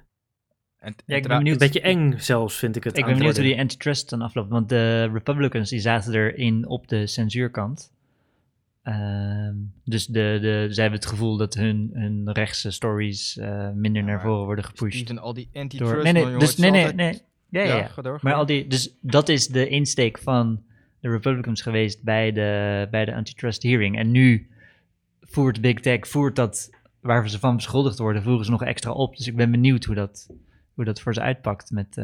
En, 0.83 0.93
Ja, 1.05 1.15
ik 1.15 1.21
en 1.21 1.21
ben 1.21 1.21
tra- 1.21 1.31
een 1.33 1.37
benieuwd. 1.43 1.59
beetje 1.59 1.81
eng 1.81 2.13
zelfs, 2.17 2.57
vind 2.57 2.75
ik 2.75 2.83
het. 2.83 2.97
Ik 2.97 3.05
ben 3.05 3.13
benieuwd 3.17 3.35
hoe 3.35 3.45
die 3.45 3.59
antitrust 3.59 4.09
dan 4.09 4.21
afloopt. 4.21 4.49
Want 4.49 4.69
de 4.69 5.03
Republicans 5.13 5.69
die 5.69 5.79
zaten 5.79 6.13
erin 6.13 6.67
op 6.67 6.87
de 6.87 7.07
censuurkant. 7.07 7.91
Ehm, 8.83 9.55
dus 9.85 10.05
de, 10.05 10.37
de, 10.41 10.67
zij 10.69 10.83
hebben 10.83 10.99
het 11.01 11.09
gevoel 11.09 11.37
dat 11.37 11.53
hun, 11.53 11.89
hun 11.93 12.31
rechtse 12.31 12.71
stories 12.71 13.37
eh, 13.37 13.69
minder 13.71 14.01
Ja, 14.01 14.07
naar 14.07 14.21
voren 14.21 14.45
worden 14.45 14.63
gepusht. 14.65 14.97
Steven, 14.97 15.21
al 15.21 15.33
die 15.33 15.49
antitrust, 15.53 15.93
Door, 15.93 16.03
nee, 16.03 16.13
nee, 16.13 16.37
dus, 16.37 16.49
is 16.49 16.57
nee, 16.57 16.71
nee, 16.71 16.85
altijd- 16.85 16.97
nee. 16.97 17.21
Ja, 17.63 17.67
ja, 17.75 17.77
ja. 17.95 18.01
door. 18.01 18.19
Maar 18.21 18.33
al 18.33 18.45
die, 18.45 18.67
dus 18.67 18.95
dat 19.01 19.29
is 19.29 19.47
de 19.47 19.67
insteek 19.67 20.17
van 20.19 20.63
de 20.99 21.09
Republicans 21.09 21.61
geweest 21.61 22.03
bij 22.03 22.31
de, 22.31 22.87
bij 22.91 23.05
de 23.05 23.13
antitrust 23.15 23.63
hearing. 23.63 23.97
En 23.97 24.11
nu 24.11 24.49
voert 25.21 25.61
Big 25.61 25.79
Tech, 25.79 26.07
voert 26.07 26.35
dat 26.35 26.69
waar 26.99 27.29
ze 27.29 27.39
van 27.39 27.55
beschuldigd 27.55 27.97
worden, 27.97 28.23
voeren 28.23 28.45
ze 28.45 28.51
nog 28.51 28.63
extra 28.63 28.91
op. 28.91 29.17
Dus 29.17 29.27
ik 29.27 29.35
ben 29.35 29.51
benieuwd 29.51 29.83
hoe 29.85 29.95
dat, 29.95 30.27
hoe 30.73 30.85
dat 30.85 31.01
voor 31.01 31.13
ze 31.13 31.21
uitpakt 31.21 31.71
met... 31.71 31.97
eh, 31.97 32.03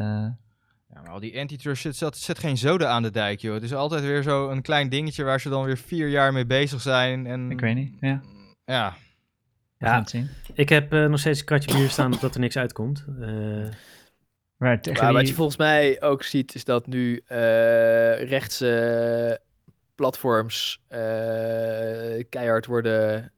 Ja, 0.92 1.00
maar 1.02 1.08
al 1.10 1.20
die 1.20 1.40
antitrust 1.40 1.80
shit 1.82 1.96
zet, 1.96 2.16
zet 2.16 2.38
geen 2.38 2.56
zoden 2.58 2.88
aan 2.88 3.02
de 3.02 3.10
dijk, 3.10 3.40
joh. 3.40 3.54
Het 3.54 3.62
is 3.62 3.74
altijd 3.74 4.02
weer 4.02 4.22
zo 4.22 4.48
een 4.50 4.62
klein 4.62 4.88
dingetje 4.88 5.24
waar 5.24 5.40
ze 5.40 5.48
dan 5.48 5.64
weer 5.64 5.78
vier 5.78 6.08
jaar 6.08 6.32
mee 6.32 6.46
bezig 6.46 6.80
zijn. 6.80 7.26
En, 7.26 7.50
Ik 7.50 7.60
weet 7.60 7.74
niet, 7.74 7.96
ja. 8.00 8.20
Ja. 8.64 8.94
We 9.78 9.86
gaan 9.86 9.94
Ja, 9.94 10.00
het 10.00 10.10
zien. 10.10 10.28
ik 10.54 10.68
heb 10.68 10.92
eh, 10.92 11.06
nog 11.06 11.18
steeds 11.20 11.38
een 11.40 11.44
kratje 11.46 11.74
bier 11.76 11.88
staan 11.90 12.10
dat 12.20 12.34
er 12.34 12.40
niks 12.40 12.56
uitkomt. 12.56 13.04
Eh, 13.20 13.28
Maar 14.56 14.80
tegen 14.80 15.02
Maar 15.04 15.12
wat 15.12 15.28
je 15.28 15.34
volgens 15.34 15.56
mij 15.56 16.02
ook 16.02 16.22
ziet, 16.22 16.54
is 16.54 16.64
dat 16.64 16.86
nu 16.86 17.22
eh 17.26 18.22
rechtse 18.28 19.40
platforms 19.94 20.82
eh, 20.88 20.98
keihard 22.28 22.66
worden 22.66 23.32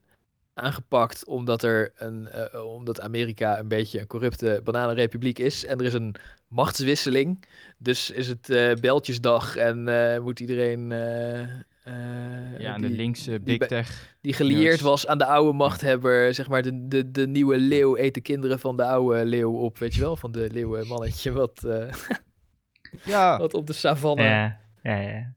aangepakt 0.54 1.24
omdat 1.26 1.62
er 1.62 1.92
een 1.96 2.28
eh, 2.28 2.64
omdat 2.64 3.00
Amerika 3.00 3.58
een 3.58 3.68
beetje 3.68 4.00
een 4.00 4.06
corrupte 4.06 4.60
bananenrepubliek 4.64 5.38
is 5.38 5.64
en 5.64 5.78
er 5.78 5.84
is 5.84 5.92
een 5.94 6.14
machtswisseling. 6.48 7.44
Dus 7.78 8.10
is 8.10 8.28
het 8.28 8.50
eh 8.50 8.74
beltjesdag 8.74 9.56
en 9.56 9.88
eh, 10.14 10.20
moet 10.20 10.40
iedereen 10.40 10.92
eh, 10.92 11.40
eh, 11.40 12.58
Ja, 12.58 12.74
en 12.74 12.80
de 12.80 12.86
die- 12.86 12.96
linkse 12.96 13.42
die 13.42 13.58
big 13.58 13.68
tech. 13.68 14.16
die 14.20 14.32
gelieerd 14.32 14.80
was 14.80 15.06
aan 15.06 15.18
de 15.18 15.26
oude 15.26 15.52
machthebber, 15.52 16.34
zeg 16.34 16.48
maar 16.48 16.62
de, 16.62 16.88
de, 16.88 17.10
de 17.10 17.26
nieuwe 17.26 17.58
leeuw 17.58 17.96
eet 17.96 18.14
de 18.14 18.20
kinderen 18.20 18.58
van 18.58 18.76
de 18.76 18.84
oude 18.84 19.24
leeuw 19.24 19.52
op, 19.58 19.78
weet 19.78 19.94
je 19.94 20.00
wel, 20.00 20.16
van 20.16 20.32
de 20.32 20.48
leeuwenmannetje 20.52 21.32
wat, 21.32 21.64
eh, 21.64 21.92
Ja, 23.04 23.38
wat 23.38 23.54
op 23.54 23.66
de 23.66 23.72
savanne. 23.72 24.22
Ja, 24.22 24.58
ja, 24.82 24.96
ja. 25.00 25.32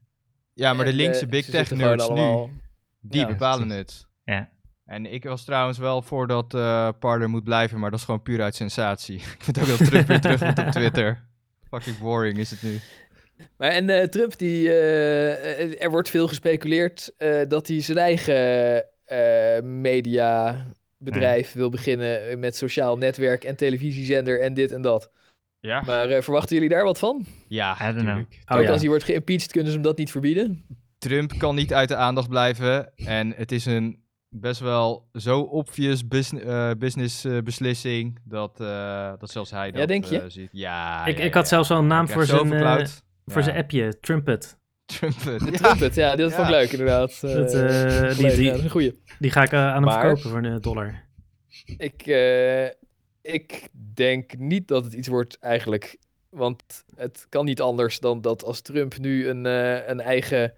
ja, 0.54 0.72
maar 0.74 0.84
de 0.84 0.92
linkse 0.92 1.26
big 1.26 1.44
tech 1.46 1.70
nerds 1.70 2.08
nu, 2.08 2.10
allemaal- 2.14 2.50
die 3.00 3.20
Ja, 3.20 3.26
bepalen 3.26 3.70
het. 3.70 4.06
Ja. 4.24 4.50
En 4.86 5.12
ik 5.12 5.24
was 5.24 5.44
trouwens 5.44 5.78
wel 5.78 6.02
voor 6.02 6.26
dat 6.26 6.54
eh 6.54 6.88
Parler 6.98 7.30
moet 7.30 7.44
blijven, 7.44 7.78
maar 7.78 7.90
dat 7.90 7.98
is 7.98 8.04
gewoon 8.04 8.22
puur 8.22 8.42
uit 8.42 8.54
sensatie. 8.54 9.16
ik 9.36 9.36
vind 9.38 9.60
ook 9.60 9.66
dat 9.66 9.84
Trump 9.86 10.06
weer 10.06 10.20
terug 10.20 10.40
moet 10.44 10.58
op 10.58 10.70
Twitter. 10.70 11.24
Fucking 11.70 11.98
boring 11.98 12.38
is 12.38 12.50
het 12.50 12.62
nu. 12.62 12.78
Maar 13.56 13.70
en 13.70 13.90
eh, 13.90 14.08
Trump, 14.08 14.38
die, 14.38 14.68
eh, 14.68 15.82
er 15.82 15.90
wordt 15.90 16.10
veel 16.10 16.28
gespeculeerd 16.28 17.12
eh, 17.16 17.40
dat 17.48 17.66
hij 17.66 17.80
zijn 17.80 17.98
eigen 17.98 18.84
eh 19.04 19.62
mediabedrijf 19.62 21.52
wil 21.52 21.70
beginnen 21.70 22.38
met 22.38 22.56
sociaal 22.56 22.96
netwerk 22.96 23.44
en 23.44 23.56
televisiezender 23.56 24.40
en 24.40 24.54
dit 24.54 24.72
en 24.72 24.82
dat. 24.82 25.10
Ja, 25.60 25.82
Maar 25.86 26.22
verwachten 26.22 26.54
jullie 26.54 26.70
daar 26.70 26.84
wat 26.84 26.98
van? 26.98 27.26
ja 27.48 27.74
I 27.74 27.78
don't 27.78 27.92
know. 27.92 28.04
natuurlijk. 28.06 28.42
Oh, 28.46 28.56
Ook 28.56 28.62
ja. 28.62 28.70
als 28.70 28.80
hij 28.80 28.88
wordt 28.88 29.04
geïmpeached, 29.04 29.52
kunnen 29.52 29.70
ze 29.70 29.78
hem 29.78 29.86
dat 29.86 29.98
niet 29.98 30.10
verbieden? 30.10 30.64
Trump 30.98 31.32
kan 31.38 31.54
niet 31.54 31.74
uit 31.74 31.88
de 31.88 31.96
aandacht 31.96 32.28
blijven. 32.28 32.92
En 32.96 33.32
het 33.36 33.52
is 33.52 33.66
een 33.66 34.04
best 34.28 34.60
wel 34.60 35.08
zo 35.12 35.40
obvious 35.40 36.02
eh, 36.08 36.70
business 36.78 37.24
eh, 37.24 37.38
beslissing 37.38 38.18
dat, 38.24 38.60
eh, 38.60 39.12
dat 39.18 39.30
zelfs 39.30 39.50
hij 39.50 39.70
dat 39.70 39.88
denk 39.88 40.04
je? 40.04 40.20
eh, 40.20 40.24
ziet. 40.28 40.48
Ja, 40.52 41.06
ik 41.06 41.18
ja, 41.18 41.24
ik 41.24 41.32
ja, 41.32 41.38
had 41.38 41.48
zelfs 41.48 41.70
al 41.70 41.78
een 41.78 41.86
naam 41.86 42.08
voor 42.08 42.24
zijn, 42.24 42.46
voor 42.48 43.36
Ja, 43.38 43.42
zijn 43.42 43.56
appje, 43.56 43.98
Trumpet. 44.00 44.58
Trumpet. 44.98 45.38
De 45.40 45.50
Ja. 45.50 45.56
Trumpet, 45.58 45.94
ja, 45.94 46.16
dat 46.16 46.32
vond 46.32 46.46
ik 46.46 46.52
Ja. 46.54 46.58
leuk 46.60 46.70
inderdaad. 46.70 47.20
Dat, 47.20 47.50
die- 48.16 48.42
ja, 48.42 48.54
een 48.54 48.70
goeie. 48.70 49.00
Die 49.18 49.30
ga 49.30 49.42
ik 49.42 49.52
aan 49.52 49.72
hem 49.74 49.82
Maar- 49.82 50.00
verkopen 50.00 50.30
voor 50.30 50.44
een 50.44 50.60
dollar. 50.60 51.04
Ik, 51.76 52.02
eh, 52.06 52.64
ik 53.22 53.68
denk 53.94 54.38
niet 54.38 54.68
dat 54.68 54.84
het 54.84 54.92
iets 54.92 55.08
wordt 55.08 55.38
eigenlijk. 55.38 55.96
Want 56.30 56.62
het 56.96 57.26
kan 57.28 57.44
niet 57.44 57.60
anders 57.60 58.00
dan 58.00 58.20
dat 58.20 58.44
als 58.44 58.60
Trump 58.60 58.98
nu 58.98 59.28
een, 59.28 59.46
eh, 59.46 59.88
een 59.88 60.00
eigen 60.00 60.52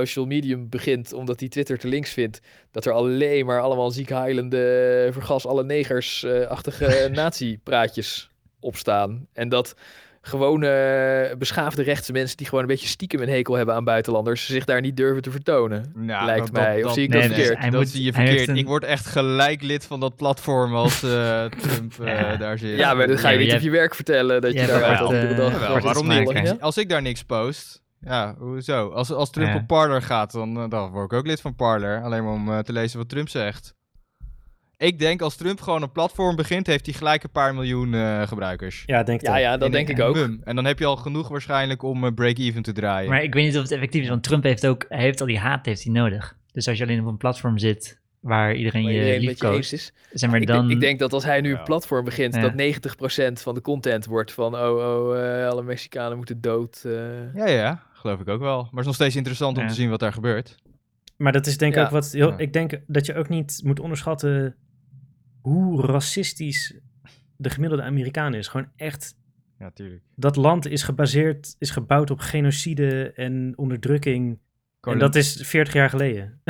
social 0.00 0.24
medium 0.24 0.68
begint, 0.68 1.12
omdat 1.12 1.40
hij 1.40 1.48
Twitter 1.48 1.78
te 1.78 1.88
links 1.88 2.10
vindt, 2.12 2.40
dat 2.70 2.84
er 2.84 2.92
alleen 2.92 3.46
maar 3.46 3.60
allemaal 3.60 3.90
ziekheilende, 3.90 5.08
vergas 5.12 5.46
alle 5.46 5.64
negers-achtige 5.64 7.08
nazi-praatjes 7.12 8.30
opstaan. 8.60 9.26
En 9.32 9.48
dat 9.48 9.74
gewone 10.24 11.34
beschaafde 11.38 11.82
rechtse 11.82 12.12
mensen 12.12 12.36
die 12.36 12.46
gewoon 12.46 12.60
een 12.60 12.68
beetje 12.70 12.86
stiekem 12.88 13.20
een 13.20 13.28
hekel 13.28 13.54
hebben 13.54 13.74
aan 13.74 13.84
buitenlanders, 13.84 14.46
zich 14.46 14.64
daar 14.64 14.80
niet 14.80 14.96
durven 14.96 15.22
te 15.22 15.30
vertonen. 15.30 15.92
Nou, 15.94 16.24
Lijkt 16.26 16.52
mij. 16.52 16.84
Of 16.84 16.92
zie 16.92 17.02
ik 17.02 17.12
dat 17.12 17.22
verkeerd? 17.24 17.62
Dat 17.62 17.72
moet- 17.72 17.88
zie 17.88 18.02
je 18.04 18.12
verkeerd. 18.12 18.48
een- 18.48 18.56
Ik 18.56 18.66
word 18.66 18.84
echt 18.84 19.06
gelijk 19.06 19.62
lid 19.62 19.84
van 19.84 20.00
dat 20.00 20.16
platform 20.16 20.74
als 20.74 21.02
eh, 21.02 21.44
Trump 21.62 22.00
eh, 22.00 22.06
Ja. 22.06 22.36
daar 22.36 22.58
zit. 22.58 22.78
Ja, 22.78 22.94
maar 22.94 23.06
dat 23.06 23.18
ga 23.20 23.28
je 23.28 23.34
Ja, 23.34 23.38
niet 23.40 23.48
jij 23.48 23.56
op 23.58 23.62
je 23.64 23.70
werk 23.70 23.94
vertellen 23.94 24.40
dat 24.40 24.52
je 24.52 24.66
daar 24.66 24.96
altijd 24.96 25.36
dag 25.36 25.52
eh, 25.62 25.82
waarom 25.82 26.08
niet? 26.08 26.60
Als 26.60 26.76
ik 26.78 26.88
daar 26.88 27.02
niks 27.02 27.22
post, 27.22 27.82
ja, 28.04 28.34
hoezo? 28.38 28.88
Als, 28.90 29.10
als 29.12 29.30
Trump 29.30 29.48
Ja. 29.48 29.56
op 29.56 29.66
Parler 29.66 30.02
gaat, 30.02 30.32
dan, 30.32 30.56
eh, 30.62 30.68
dan 30.68 30.90
word 30.90 31.12
ik 31.12 31.18
ook 31.18 31.26
lid 31.26 31.40
van 31.40 31.54
Parler. 31.54 32.02
Alleen 32.02 32.24
maar 32.24 32.32
om 32.32 32.50
eh, 32.50 32.58
te 32.58 32.72
lezen 32.72 32.98
wat 32.98 33.08
Trump 33.08 33.28
zegt. 33.28 33.74
Ik 34.76 34.98
denk 34.98 35.22
als 35.22 35.36
Trump 35.36 35.60
gewoon 35.60 35.82
een 35.82 35.92
platform 35.92 36.36
begint, 36.36 36.66
heeft 36.66 36.86
hij 36.86 36.94
gelijk 36.94 37.22
een 37.22 37.30
paar 37.30 37.54
miljoen 37.54 37.94
eh, 37.94 38.22
gebruikers. 38.26 38.82
Ja, 38.86 39.02
denk 39.02 39.20
ik 39.20 39.26
Ja, 39.26 39.36
ja, 39.36 39.56
dat 39.56 39.66
In 39.66 39.72
denk 39.72 39.88
ik 39.88 40.00
ook. 40.00 40.16
En 40.44 40.56
dan 40.56 40.64
heb 40.64 40.78
je 40.78 40.84
al 40.84 40.96
genoeg 40.96 41.28
waarschijnlijk 41.28 41.82
om 41.82 42.14
break-even 42.14 42.62
te 42.62 42.72
draaien. 42.72 43.10
Maar 43.10 43.22
ik 43.22 43.34
weet 43.34 43.44
niet 43.44 43.56
of 43.56 43.62
het 43.62 43.70
effectief 43.72 44.02
is, 44.02 44.08
want 44.08 44.22
Trump 44.22 44.42
heeft 44.42 44.66
ook 44.66 44.84
hij 44.88 45.00
heeft 45.02 45.20
al 45.20 45.26
die 45.26 45.38
haat 45.38 45.66
heeft 45.66 45.82
hij 45.84 45.92
nodig. 45.92 46.36
Dus 46.52 46.68
als 46.68 46.78
je 46.78 46.84
alleen 46.84 47.00
op 47.00 47.06
een 47.06 47.16
platform 47.16 47.58
zit 47.58 48.00
waar 48.20 48.54
iedereen 48.54 48.82
Waar 48.82 48.92
je 48.92 48.98
iedereen 48.98 49.20
liefkoost, 49.20 49.72
is. 49.72 49.92
zeg 50.12 50.30
maar 50.30 50.40
ik, 50.40 50.46
dan... 50.46 50.70
ik 50.70 50.80
denk 50.80 50.98
dat 50.98 51.12
als 51.12 51.24
hij 51.24 51.40
nu 51.40 51.50
Ja. 51.52 51.58
een 51.58 51.64
platform 51.64 52.04
begint, 52.04 52.34
Ja. 52.34 52.40
dat 52.40 52.54
90% 52.54 53.42
van 53.42 53.54
de 53.54 53.60
content 53.60 54.06
wordt 54.06 54.32
van 54.32 54.54
oh, 54.54 54.60
oh, 54.76 55.18
eh, 55.40 55.48
alle 55.48 55.62
Mexicanen 55.62 56.16
moeten 56.16 56.40
dood. 56.40 56.82
eh. 56.86 57.34
Ja, 57.34 57.48
ja, 57.48 57.82
geloof 58.02 58.20
ik 58.20 58.28
ook 58.28 58.40
wel. 58.40 58.56
Maar 58.62 58.70
het 58.70 58.78
is 58.80 58.86
nog 58.86 58.94
steeds 58.94 59.16
interessant 59.16 59.56
om 59.56 59.62
Ja. 59.62 59.68
te 59.68 59.74
zien 59.74 59.90
wat 59.90 60.00
daar 60.00 60.12
gebeurt. 60.12 60.56
Maar 61.16 61.32
dat 61.32 61.46
is 61.46 61.56
denk 61.58 61.72
ik 61.72 61.78
Ja. 61.78 61.84
ook 61.84 61.90
wat... 61.90 62.10
Heel, 62.12 62.30
Ja. 62.30 62.38
Ik 62.38 62.52
denk 62.52 62.80
dat 62.86 63.06
je 63.06 63.14
ook 63.14 63.28
niet 63.28 63.60
moet 63.64 63.80
onderschatten 63.80 64.56
hoe 65.40 65.82
racistisch 65.86 66.74
de 67.36 67.50
gemiddelde 67.50 67.84
Amerikaan 67.84 68.34
is. 68.34 68.48
Gewoon 68.48 68.68
echt... 68.76 69.14
Ja, 69.58 69.70
tuurlijk. 69.70 70.02
Dat 70.16 70.36
land 70.36 70.66
is 70.66 70.82
gebaseerd, 70.82 71.56
is 71.58 71.70
gebouwd 71.70 72.10
op 72.10 72.18
genocide 72.18 73.12
en 73.12 73.52
onderdrukking. 73.56 74.38
En 74.80 74.98
dat 74.98 75.14
is 75.14 75.40
40 75.42 75.74
jaar 75.74 75.90
geleden. 75.90 76.40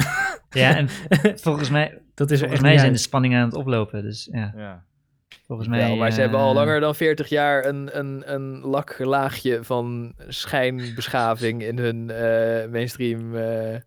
Ja, 0.50 0.76
en 0.76 0.88
volgens 1.46 1.70
mij, 1.70 1.98
Dat 2.14 2.30
is 2.30 2.36
er 2.40 2.46
volgens 2.48 2.68
mij 2.68 2.78
zijn 2.78 2.92
de 2.92 2.98
spanningen 2.98 3.38
aan 3.40 3.44
het 3.46 3.54
oplopen. 3.54 4.02
Dus 4.02 4.28
ja, 4.32 4.52
Ja. 4.56 4.84
Volgens 5.56 5.68
mij... 5.78 5.88
Wel, 5.88 5.96
maar 5.96 6.12
ze 6.12 6.20
hebben 6.20 6.38
al 6.40 6.48
eh, 6.48 6.54
langer 6.54 6.80
dan 6.80 6.94
40 6.94 7.28
jaar 7.28 7.64
een, 7.64 7.98
een, 7.98 8.22
een 8.34 8.60
laklaagje 8.60 9.64
van 9.64 10.12
schijnbeschaving 10.28 11.62
in 11.62 11.78
hun 11.78 12.10
eh, 12.10 12.70
mainstream 12.70 13.36
eh 13.36 13.80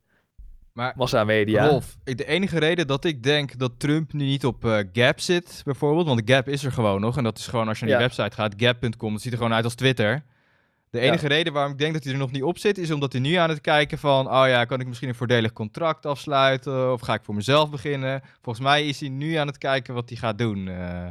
Maar 0.74 0.94
massamedia. 0.96 1.68
Rolf, 1.68 1.96
ik, 2.04 2.18
de 2.18 2.26
enige 2.28 2.60
reden 2.60 2.88
dat 2.88 3.06
ik 3.06 3.24
denk 3.24 3.58
dat 3.58 3.72
Trump 3.78 4.14
nu 4.14 4.24
niet 4.26 4.46
op 4.46 4.66
eh, 4.66 4.78
Gap 4.94 5.20
zit, 5.20 5.62
bijvoorbeeld, 5.66 6.08
want 6.08 6.22
Gap 6.26 6.48
is 6.48 6.64
er 6.64 6.72
gewoon 6.72 7.02
nog. 7.02 7.18
En 7.18 7.24
dat 7.24 7.38
is 7.38 7.48
gewoon 7.48 7.68
als 7.68 7.80
je 7.80 7.86
naar 7.86 7.98
die 7.98 8.04
Ja. 8.08 8.14
website 8.16 8.36
gaat, 8.42 8.54
gap.com, 8.58 9.12
dat 9.12 9.22
ziet 9.22 9.32
er 9.32 9.38
gewoon 9.38 9.54
uit 9.54 9.64
als 9.64 9.76
Twitter. 9.76 10.24
De 10.90 11.00
enige 11.02 11.28
reden 11.28 11.54
waarom 11.54 11.72
ik 11.72 11.78
denk 11.78 11.94
dat 11.94 12.04
hij 12.04 12.14
er 12.14 12.20
nog 12.20 12.32
niet 12.32 12.44
op 12.44 12.58
zit, 12.58 12.78
is 12.78 12.92
omdat 12.92 13.12
hij 13.12 13.22
nu 13.22 13.34
aan 13.34 13.50
het 13.50 13.62
kijken 13.62 13.98
van, 13.98 14.28
oh 14.28 14.44
ja, 14.48 14.66
kan 14.66 14.80
ik 14.80 14.88
misschien 14.88 15.10
een 15.10 15.16
voordelig 15.16 15.54
contract 15.54 16.06
afsluiten, 16.06 16.92
of 16.94 17.02
ga 17.02 17.14
ik 17.14 17.24
voor 17.24 17.36
mezelf 17.36 17.70
beginnen? 17.70 18.22
Volgens 18.42 18.66
mij 18.66 18.88
is 18.88 19.00
hij 19.00 19.10
nu 19.10 19.34
aan 19.34 19.48
het 19.48 19.58
kijken 19.58 19.94
wat 19.94 20.10
hij 20.10 20.18
gaat 20.18 20.38
doen. 20.38 20.68
eh. 20.68 21.08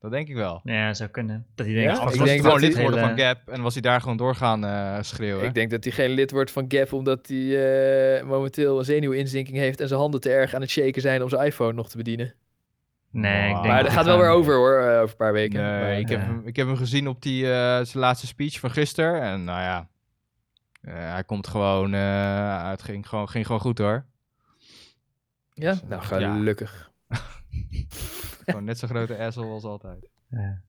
Dat 0.00 0.10
denk 0.10 0.28
ik 0.28 0.34
wel. 0.34 0.60
Ja, 0.64 0.94
zou 0.94 1.10
kunnen. 1.10 1.46
Dat 1.54 1.66
hij 1.66 1.74
denkt, 1.74 1.90
Ja? 1.90 1.96
van, 1.96 2.04
Anders 2.06 2.14
Ik 2.14 2.20
was 2.20 2.28
hij 2.28 2.38
denk 2.38 2.48
gewoon 2.48 2.60
lid 2.68 2.74
geworden 2.76 3.00
hele- 3.00 3.16
van 3.16 3.24
Gap 3.24 3.48
en 3.48 3.62
was 3.62 3.72
hij 3.72 3.82
daar 3.82 4.00
gewoon 4.00 4.16
doorgaan 4.16 4.64
eh, 4.64 4.96
schreeuwen. 5.00 5.44
Ik 5.44 5.54
denk 5.54 5.70
dat 5.70 5.84
hij 5.84 5.92
geen 5.92 6.10
lid 6.10 6.30
wordt 6.30 6.50
van 6.50 6.64
Gap 6.68 6.92
omdat 6.92 7.26
hij 7.28 8.18
eh, 8.18 8.24
momenteel 8.26 8.78
een 8.78 8.84
zenuwinzinking 8.84 9.56
heeft 9.56 9.80
en 9.80 9.88
zijn 9.88 10.00
handen 10.00 10.20
te 10.20 10.30
erg 10.30 10.54
aan 10.54 10.60
het 10.60 10.70
shaken 10.70 11.02
zijn 11.02 11.22
om 11.22 11.28
zijn 11.28 11.46
iPhone 11.46 11.72
nog 11.72 11.88
te 11.88 11.96
bedienen. 11.96 12.34
Nee, 13.10 13.46
ik 13.46 13.52
Maar 13.52 13.62
denk 13.62 13.74
Maar 13.74 13.82
dat 13.82 13.92
gaat 13.92 14.04
wel 14.04 14.18
weer 14.18 14.28
over 14.30 14.54
hoor, 14.54 14.78
eh, 14.78 14.86
over 14.96 15.10
een 15.10 15.16
paar 15.16 15.32
weken. 15.32 15.62
Nee, 15.62 15.80
Maar, 15.80 15.98
ik, 15.98 16.08
heb 16.08 16.20
hem, 16.20 16.42
ik 16.46 16.56
heb 16.56 16.66
hem 16.66 16.76
gezien 16.76 17.08
op 17.08 17.22
die, 17.22 17.44
eh, 17.44 17.50
zijn 17.60 17.88
laatste 17.92 18.26
speech 18.26 18.58
van 18.60 18.70
gisteren. 18.70 19.22
En 19.22 19.44
nou 19.44 19.60
ja, 19.60 19.88
eh, 20.80 20.94
hij 21.12 21.24
komt 21.24 21.46
gewoon, 21.46 21.94
eh, 21.94 22.70
het 22.70 22.82
ging 22.82 23.08
gewoon, 23.08 23.28
ging 23.28 23.46
gewoon 23.46 23.60
goed 23.60 23.78
hoor. 23.78 24.04
ja, 25.54 25.70
Dus, 25.70 25.82
nou 25.88 26.20
ja. 26.20 26.36
Gewoon 28.48 28.64
net 28.64 28.78
zo'n 28.78 28.88
grote 28.88 29.18
asshole 29.18 29.52
als 29.52 29.64
altijd. 29.64 30.08
Ja. 30.30 30.60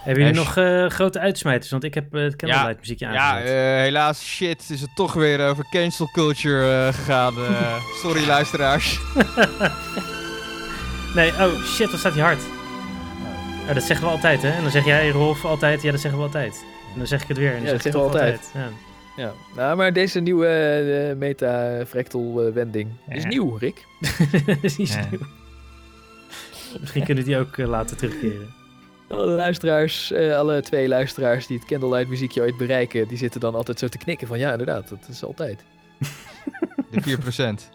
Hebben 0.00 0.22
jullie 0.24 0.38
nog 0.38 0.56
eh, 0.56 0.86
grote 0.86 1.18
uitsmijters? 1.18 1.70
Want 1.70 1.84
ik 1.84 1.94
heb 1.94 2.14
eh, 2.14 2.22
het 2.22 2.36
candlelight 2.36 2.78
muziekje 2.78 3.06
Ja, 3.06 3.12
aangezet. 3.32 3.54
eh, 3.56 3.62
helaas, 3.62 4.24
shit, 4.24 4.70
is 4.70 4.80
het 4.80 4.90
toch 4.96 5.12
weer 5.12 5.48
over 5.48 5.66
cancel 5.70 6.08
culture 6.12 6.86
eh, 6.86 6.94
gegaan. 6.94 7.34
eh. 7.36 7.74
sorry 8.02 8.26
luisteraars. 8.26 9.00
Nee, 11.14 11.30
oh 11.30 11.62
shit, 11.64 11.90
wat 11.90 12.00
staat 12.00 12.12
hier 12.12 12.22
hard? 12.22 12.40
Ja, 13.66 13.74
dat 13.74 13.82
zeggen 13.82 14.06
we 14.06 14.12
altijd, 14.12 14.42
hè? 14.42 14.50
En 14.50 14.62
dan 14.62 14.70
zeg 14.70 14.84
jij, 14.84 15.08
Rolf, 15.10 15.44
altijd, 15.44 15.82
ja, 15.82 15.90
dat 15.90 16.00
zeggen 16.00 16.20
we 16.20 16.26
altijd. 16.26 16.64
En 16.92 16.98
dan 16.98 17.06
zeg 17.06 17.22
ik 17.22 17.28
het 17.28 17.36
weer. 17.38 17.48
En 17.54 17.54
dan 17.54 17.62
Ja, 17.62 17.68
zeg 17.68 17.82
dat 17.92 17.92
zeggen 17.92 18.32
we 18.32 18.38
toch 18.40 18.52
Ja. 18.54 18.68
Ja, 19.16 19.32
nou, 19.56 19.76
maar 19.76 19.92
deze 19.92 20.20
nieuwe 20.20 21.14
meta-fractal-wending 21.18 22.90
is 23.08 23.22
Ja. 23.22 23.28
nieuw, 23.28 23.56
Rick. 23.56 23.86
Dat 24.46 24.56
is 24.60 24.76
niet 24.76 24.88
Ja. 24.92 25.08
Misschien 26.80 27.04
kunnen 27.04 27.24
die 27.24 27.38
ook 27.38 27.56
eh, 27.56 27.66
laten 27.66 27.96
terugkeren. 27.96 28.54
Alle 29.08 29.26
luisteraars, 29.26 30.12
eh, 30.12 30.36
alle 30.36 30.62
twee 30.62 30.88
luisteraars 30.88 31.46
die 31.46 31.58
het 31.58 31.66
Candlelight 31.66 32.08
muziekje 32.08 32.40
ooit 32.40 32.56
bereiken, 32.56 33.08
die 33.08 33.18
zitten 33.18 33.40
dan 33.40 33.54
altijd 33.54 33.78
zo 33.78 33.88
te 33.88 33.98
knikken 33.98 34.26
van 34.26 34.38
ja, 34.38 34.50
inderdaad, 34.50 34.88
dat 34.88 35.08
is 35.10 35.24
altijd. 35.24 35.64
De 36.90 37.00
4%. 37.00 37.70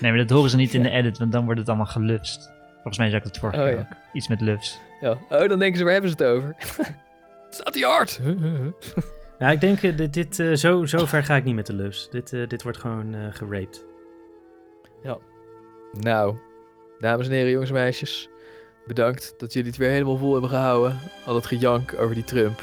Nee, 0.00 0.10
maar 0.10 0.16
dat 0.16 0.30
horen 0.30 0.50
ze 0.50 0.56
niet 0.56 0.74
in 0.74 0.82
de 0.82 0.90
edit, 0.90 1.18
want 1.18 1.32
dan 1.32 1.44
wordt 1.44 1.60
het 1.60 1.68
allemaal 1.68 1.86
gelufst. 1.86 2.50
Volgens 2.72 2.98
mij 2.98 3.08
zei 3.08 3.16
ik 3.16 3.24
dat 3.24 3.38
vorige 3.38 3.58
Oh, 3.58 3.64
keer 3.64 3.74
ja. 3.74 3.80
ook. 3.80 3.96
Iets 4.12 4.28
met 4.28 4.40
lufs. 4.40 4.80
Ja. 5.00 5.10
Oh, 5.10 5.48
dan 5.48 5.58
denken 5.58 5.76
ze, 5.78 5.84
waar 5.84 5.92
hebben 5.92 6.10
ze 6.10 6.16
het 6.24 6.32
over? 6.34 6.54
Staat 7.50 7.72
die 7.72 7.84
hard? 7.84 8.20
Ja, 9.38 9.50
ik 9.50 9.60
denk, 9.60 9.82
eh, 9.82 9.96
dit, 9.96 10.14
dit, 10.14 10.38
eh, 10.38 10.52
zo, 10.52 10.84
zo 10.86 11.06
ver 11.06 11.24
ga 11.24 11.36
ik 11.36 11.44
niet 11.44 11.54
met 11.54 11.66
de 11.66 11.72
lus. 11.72 12.08
Dit, 12.10 12.32
eh, 12.32 12.48
dit 12.48 12.62
wordt 12.62 12.78
gewoon 12.78 13.14
eh 13.14 13.20
geraped. 13.30 13.84
Nou, 16.00 16.36
dames 16.98 17.26
en 17.26 17.32
heren, 17.32 17.50
jongens 17.50 17.70
en 17.70 17.76
meisjes. 17.76 18.28
Bedankt 18.86 19.34
dat 19.38 19.52
jullie 19.52 19.68
het 19.68 19.78
weer 19.78 19.90
helemaal 19.90 20.16
vol 20.16 20.32
hebben 20.32 20.50
gehouden. 20.50 20.98
Al 21.26 21.32
dat 21.34 21.46
gejank 21.46 21.94
over 21.98 22.14
die 22.14 22.24
Trump. 22.24 22.62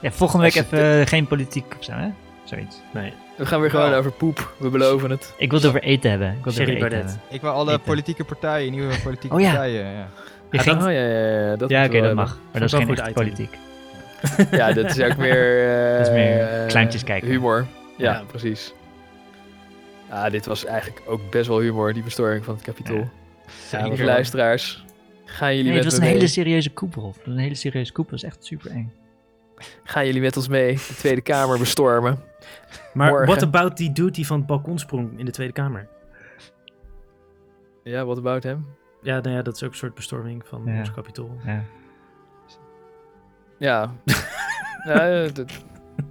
Ja, 0.00 0.10
volgende 0.12 0.44
week 0.44 0.54
even 0.54 1.00
eh, 1.00 1.06
geen 1.06 1.26
politiek 1.26 1.74
of 1.78 1.84
zo, 1.84 1.92
hè? 1.92 2.08
Zoiets. 2.44 2.76
Nee. 2.92 3.12
We 3.36 3.46
gaan 3.46 3.60
weer 3.60 3.70
gewoon 3.70 3.90
Wel. 3.90 3.98
over 3.98 4.10
poep. 4.12 4.52
We 4.58 4.68
beloven 4.68 5.10
het. 5.10 5.34
Ik 5.38 5.50
wil 5.50 5.58
het 5.58 5.68
over 5.68 5.82
eten 5.82 6.10
hebben. 6.10 6.28
Ik 6.28 6.44
wil 6.44 6.52
het 6.52 6.62
over 6.62 6.74
eten 6.74 6.92
hebben. 6.96 7.20
Ik 7.30 7.40
wil 7.40 7.50
alle 7.50 7.70
Eten. 7.72 7.82
politieke 7.82 8.24
partijen, 8.24 8.70
nieuwe 8.72 8.94
politieke 9.02 9.34
Oh 9.36 9.40
ja. 9.40 9.48
partijen. 9.50 9.86
Ja. 9.92 10.08
Je 10.50 10.58
Ah, 10.58 10.64
ging... 10.64 10.76
oh, 10.76 10.82
ja, 10.82 10.90
ja, 10.90 11.28
ja, 11.48 11.56
dat 11.56 11.68
Ja, 11.70 11.84
oké, 11.84 12.00
dat 12.00 12.14
mag. 12.14 12.38
Maar 12.52 12.60
dat 12.60 12.72
is 12.72 12.86
geen 12.86 13.12
politiek. 13.14 13.56
Ja, 14.50 14.72
dat 14.72 14.84
is 14.84 15.00
ook 15.00 15.16
meer... 15.26 15.68
eh, 15.90 15.98
Dat 15.98 16.06
is 16.06 16.12
meer 16.12 16.40
eh, 16.40 16.66
kleintjes 16.66 17.04
kijken. 17.04 17.28
Humor. 17.28 17.66
Ja, 17.96 18.12
Ja. 18.12 18.22
precies. 18.26 18.72
Ah, 20.08 20.30
dit 20.30 20.46
was 20.46 20.64
eigenlijk 20.64 21.02
ook 21.06 21.30
best 21.30 21.48
wel 21.48 21.58
humor, 21.60 21.92
die 21.92 22.02
bestorming 22.02 22.44
van 22.44 22.54
het 22.54 22.62
kapitool. 22.62 22.96
Ja. 22.96 23.78
Ja, 23.78 23.84
Zeker. 23.88 24.04
luisteraars, 24.04 24.84
gaan 25.30 25.48
jullie, 25.56 25.64
Nee, 25.64 25.74
het 25.74 25.82
met 25.84 25.92
was 25.92 26.00
me 26.00 26.06
een 26.06 26.12
hele 26.12 26.18
mee? 26.24 26.32
serieuze 26.32 26.70
koep, 26.70 26.94
Rolf. 26.94 27.16
Het 27.16 27.26
was 27.26 27.34
een 27.34 27.40
hele 27.40 27.54
serieuze 27.54 27.92
koep. 27.92 28.10
Dat 28.10 28.20
was 28.20 28.30
echt 28.30 28.44
super 28.44 28.70
eng. 28.70 28.92
gaan 29.84 30.06
jullie 30.06 30.20
met 30.20 30.36
ons 30.36 30.48
mee 30.48 30.74
de 30.74 30.94
Tweede 30.96 31.20
Kamer 31.20 31.58
bestormen? 31.58 32.18
Maar 32.94 33.08
Morgen. 33.10 33.26
what 33.28 33.42
about 33.42 33.76
die 33.76 33.92
dude 33.92 34.10
die 34.10 34.26
van 34.26 34.38
het 34.38 34.46
balkon 34.46 34.78
sprong 34.78 35.18
in 35.18 35.24
de 35.24 35.30
Tweede 35.30 35.52
Kamer? 35.52 35.88
Ja, 37.84 38.04
what 38.04 38.18
about 38.18 38.42
hem? 38.42 38.66
Ja, 39.02 39.20
nou 39.20 39.34
ja, 39.36 39.42
dat 39.42 39.54
is 39.54 39.62
ook 39.62 39.70
een 39.70 39.76
soort 39.76 39.94
bestorming 39.94 40.46
van 40.46 40.62
Ja. 40.66 40.78
ons 40.78 40.92
kapitool. 40.92 41.36
Ja. 41.44 41.64
Ja. 43.58 43.94
ja 44.84 45.28
dat 45.28 45.52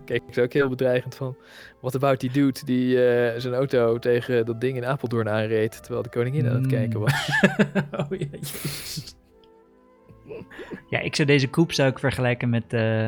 keek 0.06 0.24
ik 0.28 0.36
er 0.36 0.44
ook 0.44 0.54
heel 0.54 0.70
bedreigend 0.70 1.16
van. 1.16 1.36
What 1.82 1.96
about 1.96 2.20
die 2.20 2.32
dude 2.32 2.60
die 2.66 3.06
eh, 3.06 3.40
zijn 3.40 3.54
auto 3.54 4.00
tegen 4.00 4.46
dat 4.46 4.62
ding 4.62 4.78
in 4.78 4.86
Apeldoorn 4.86 5.30
aanreed... 5.30 5.80
terwijl 5.84 6.04
de 6.04 6.10
koningin 6.10 6.48
aan 6.48 6.54
het 6.54 6.62
Mm. 6.64 6.70
kijken 6.70 7.00
was? 7.00 7.30
oh 8.00 8.06
ja, 8.10 8.26
jezus. 8.32 9.16
ja, 10.90 11.00
ik 11.00 11.16
zou 11.16 11.28
deze 11.28 11.48
koep 11.50 11.72
zou 11.72 11.90
ik 11.90 12.00
vergelijken 12.00 12.50
met, 12.50 12.74
eh 12.74 13.08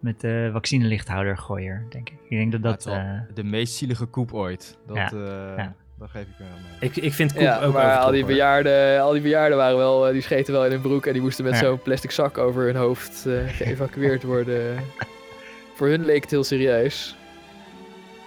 met 0.00 0.20
de 0.20 0.48
vaccinelichthouder 0.52 1.36
gooier, 1.38 1.86
denk 1.90 2.08
ik. 2.10 2.16
Ik 2.28 2.36
denk 2.38 2.52
dat 2.52 2.62
dat... 2.62 2.86
eh, 2.86 3.10
de 3.34 3.44
meest 3.44 3.74
zielige 3.74 4.06
koep 4.06 4.34
ooit. 4.34 4.78
Dat, 4.86 4.96
Ja. 4.96 5.10
eh, 5.12 5.56
Ja. 5.56 5.74
dat 5.98 6.10
geef 6.10 6.22
ik 6.22 6.34
wel 6.38 6.48
mee. 6.80 6.90
Ik, 6.90 6.96
ik 6.96 7.12
vind 7.12 7.32
Koep 7.32 7.42
Ja, 7.42 7.62
ook 7.62 7.72
maar 7.72 7.96
al 7.98 8.10
die, 8.10 8.24
bejaarden, 8.24 9.00
al 9.00 9.12
die 9.12 9.22
bejaarden 9.22 9.56
waren 9.56 9.76
wel, 9.76 10.06
eh, 10.06 10.12
die 10.12 10.22
scheten 10.22 10.52
wel 10.52 10.64
in 10.64 10.70
hun 10.70 10.80
broek 10.80 11.06
en 11.06 11.12
die 11.12 11.22
moesten 11.22 11.44
met 11.44 11.52
Ja. 11.54 11.58
zo'n 11.60 11.82
plastic 11.82 12.10
zak 12.10 12.38
over 12.38 12.64
hun 12.64 12.76
hoofd 12.76 13.26
eh, 13.26 13.34
geëvacueerd 13.48 14.22
worden. 14.22 14.76
Voor 15.76 15.88
hun 15.88 16.04
leek 16.04 16.22
het 16.22 16.30
heel 16.30 16.44
serieus. 16.44 17.16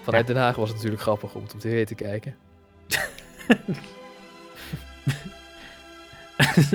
Vanuit 0.04 0.28
Den 0.28 0.36
Haag 0.38 0.56
was 0.56 0.68
het 0.68 0.76
natuurlijk 0.78 1.02
grappig 1.04 1.34
om 1.34 1.44
het 1.44 1.54
op 1.54 1.60
tv 1.60 1.86
te 1.86 1.96
kijken. 1.96 2.36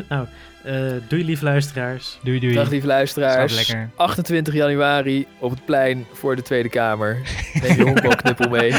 nou, 0.09 0.27
eh, 0.65 0.93
doei 1.09 1.25
lief 1.25 1.41
luisteraars. 1.41 2.19
Doei, 2.23 2.41
doei. 2.41 2.55
Dag 2.55 2.69
lieve 2.69 2.87
luisteraars. 2.87 3.55
lekker. 3.55 3.91
28 3.97 4.55
januari 4.55 5.27
op 5.39 5.51
het 5.51 5.65
plein 5.65 6.07
voor 6.13 6.37
de 6.37 6.43
Tweede 6.43 6.69
Kamer. 6.69 7.21
Neem 7.63 7.77
je 7.77 7.83
honkbalknuppel 7.83 8.49
mee. 8.49 8.71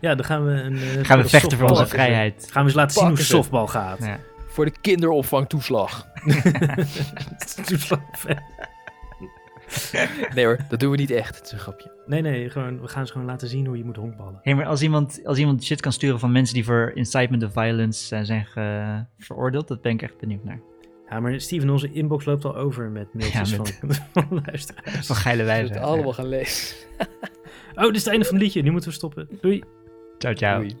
ja, 0.00 0.14
dan 0.14 0.24
gaan 0.24 0.44
we 0.44 0.50
een... 0.52 0.76
eh, 0.78 1.04
Gaan 1.04 1.18
we 1.22 1.28
vechten 1.28 1.58
voor 1.58 1.70
onze 1.70 1.86
vrijheid. 1.86 2.48
Gaan 2.50 2.62
we 2.62 2.68
eens 2.68 2.76
laten 2.78 2.94
zien 3.00 3.08
hoe 3.08 3.18
softbal 3.18 3.66
gaat. 3.66 3.98
Ja. 4.04 4.18
Voor 4.48 4.64
de 4.64 4.72
kinderopvangtoeslag. 4.80 6.06
Nee 10.34 10.44
hoor, 10.44 10.58
dat 10.68 10.80
doen 10.80 10.90
we 10.90 10.96
niet 10.96 11.10
echt. 11.10 11.36
Het 11.36 11.44
is 11.46 11.52
een 11.52 11.58
grapje. 11.58 11.92
nee, 12.06 12.20
nee, 12.20 12.50
gewoon, 12.50 12.80
we 12.80 12.88
gaan 12.88 13.06
ze 13.06 13.12
gewoon 13.12 13.26
laten 13.26 13.48
zien 13.48 13.66
hoe 13.66 13.76
je 13.76 13.84
moet 13.84 13.96
honkballen. 13.96 14.38
Hey, 14.42 14.54
maar 14.54 14.66
als 14.66 14.82
iemand, 14.82 15.20
als 15.24 15.38
iemand 15.38 15.64
shit 15.64 15.80
kan 15.80 15.92
sturen 15.92 16.18
van 16.18 16.32
mensen 16.32 16.54
die 16.54 16.64
voor 16.64 16.90
incitement 16.94 17.42
of 17.44 17.52
violence 17.52 18.16
eh, 18.16 18.22
zijn 18.22 18.46
ge- 18.46 19.04
veroordeeld, 19.18 19.68
dat 19.68 19.80
ben 19.82 19.92
ik 19.92 20.02
echt 20.02 20.18
benieuwd 20.18 20.44
naar. 20.44 20.60
Ja, 21.08 21.20
maar 21.20 21.40
Steven, 21.40 21.70
onze 21.70 21.92
inbox 21.92 22.24
loopt 22.24 22.44
al 22.44 22.56
over 22.56 22.90
met 22.90 23.14
mailtjes 23.14 23.50
Ja, 23.50 23.56
met- 23.58 23.78
van, 23.80 23.94
van 24.28 24.42
luisteraars. 24.46 25.06
Van 25.06 25.16
geile 25.16 25.42
We 25.42 25.48
wijze. 25.48 25.62
moeten 25.64 25.82
allemaal 25.82 26.12
gaan 26.12 26.28
lezen. 26.28 26.76
Oh, 27.74 27.82
dit 27.82 27.94
is 27.96 28.00
het 28.02 28.10
einde 28.10 28.24
van 28.24 28.34
het 28.34 28.42
liedje. 28.42 28.62
Nu 28.62 28.70
moeten 28.70 28.90
we 28.90 28.94
stoppen. 28.96 29.28
Doei. 29.40 29.62
Ciao, 30.18 30.34
ciao. 30.34 30.56
Doei. 30.60 30.76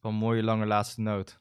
Van 0.00 0.12
een 0.12 0.18
mooie 0.18 0.42
lange 0.42 0.66
laatste 0.66 1.00
noot. 1.00 1.40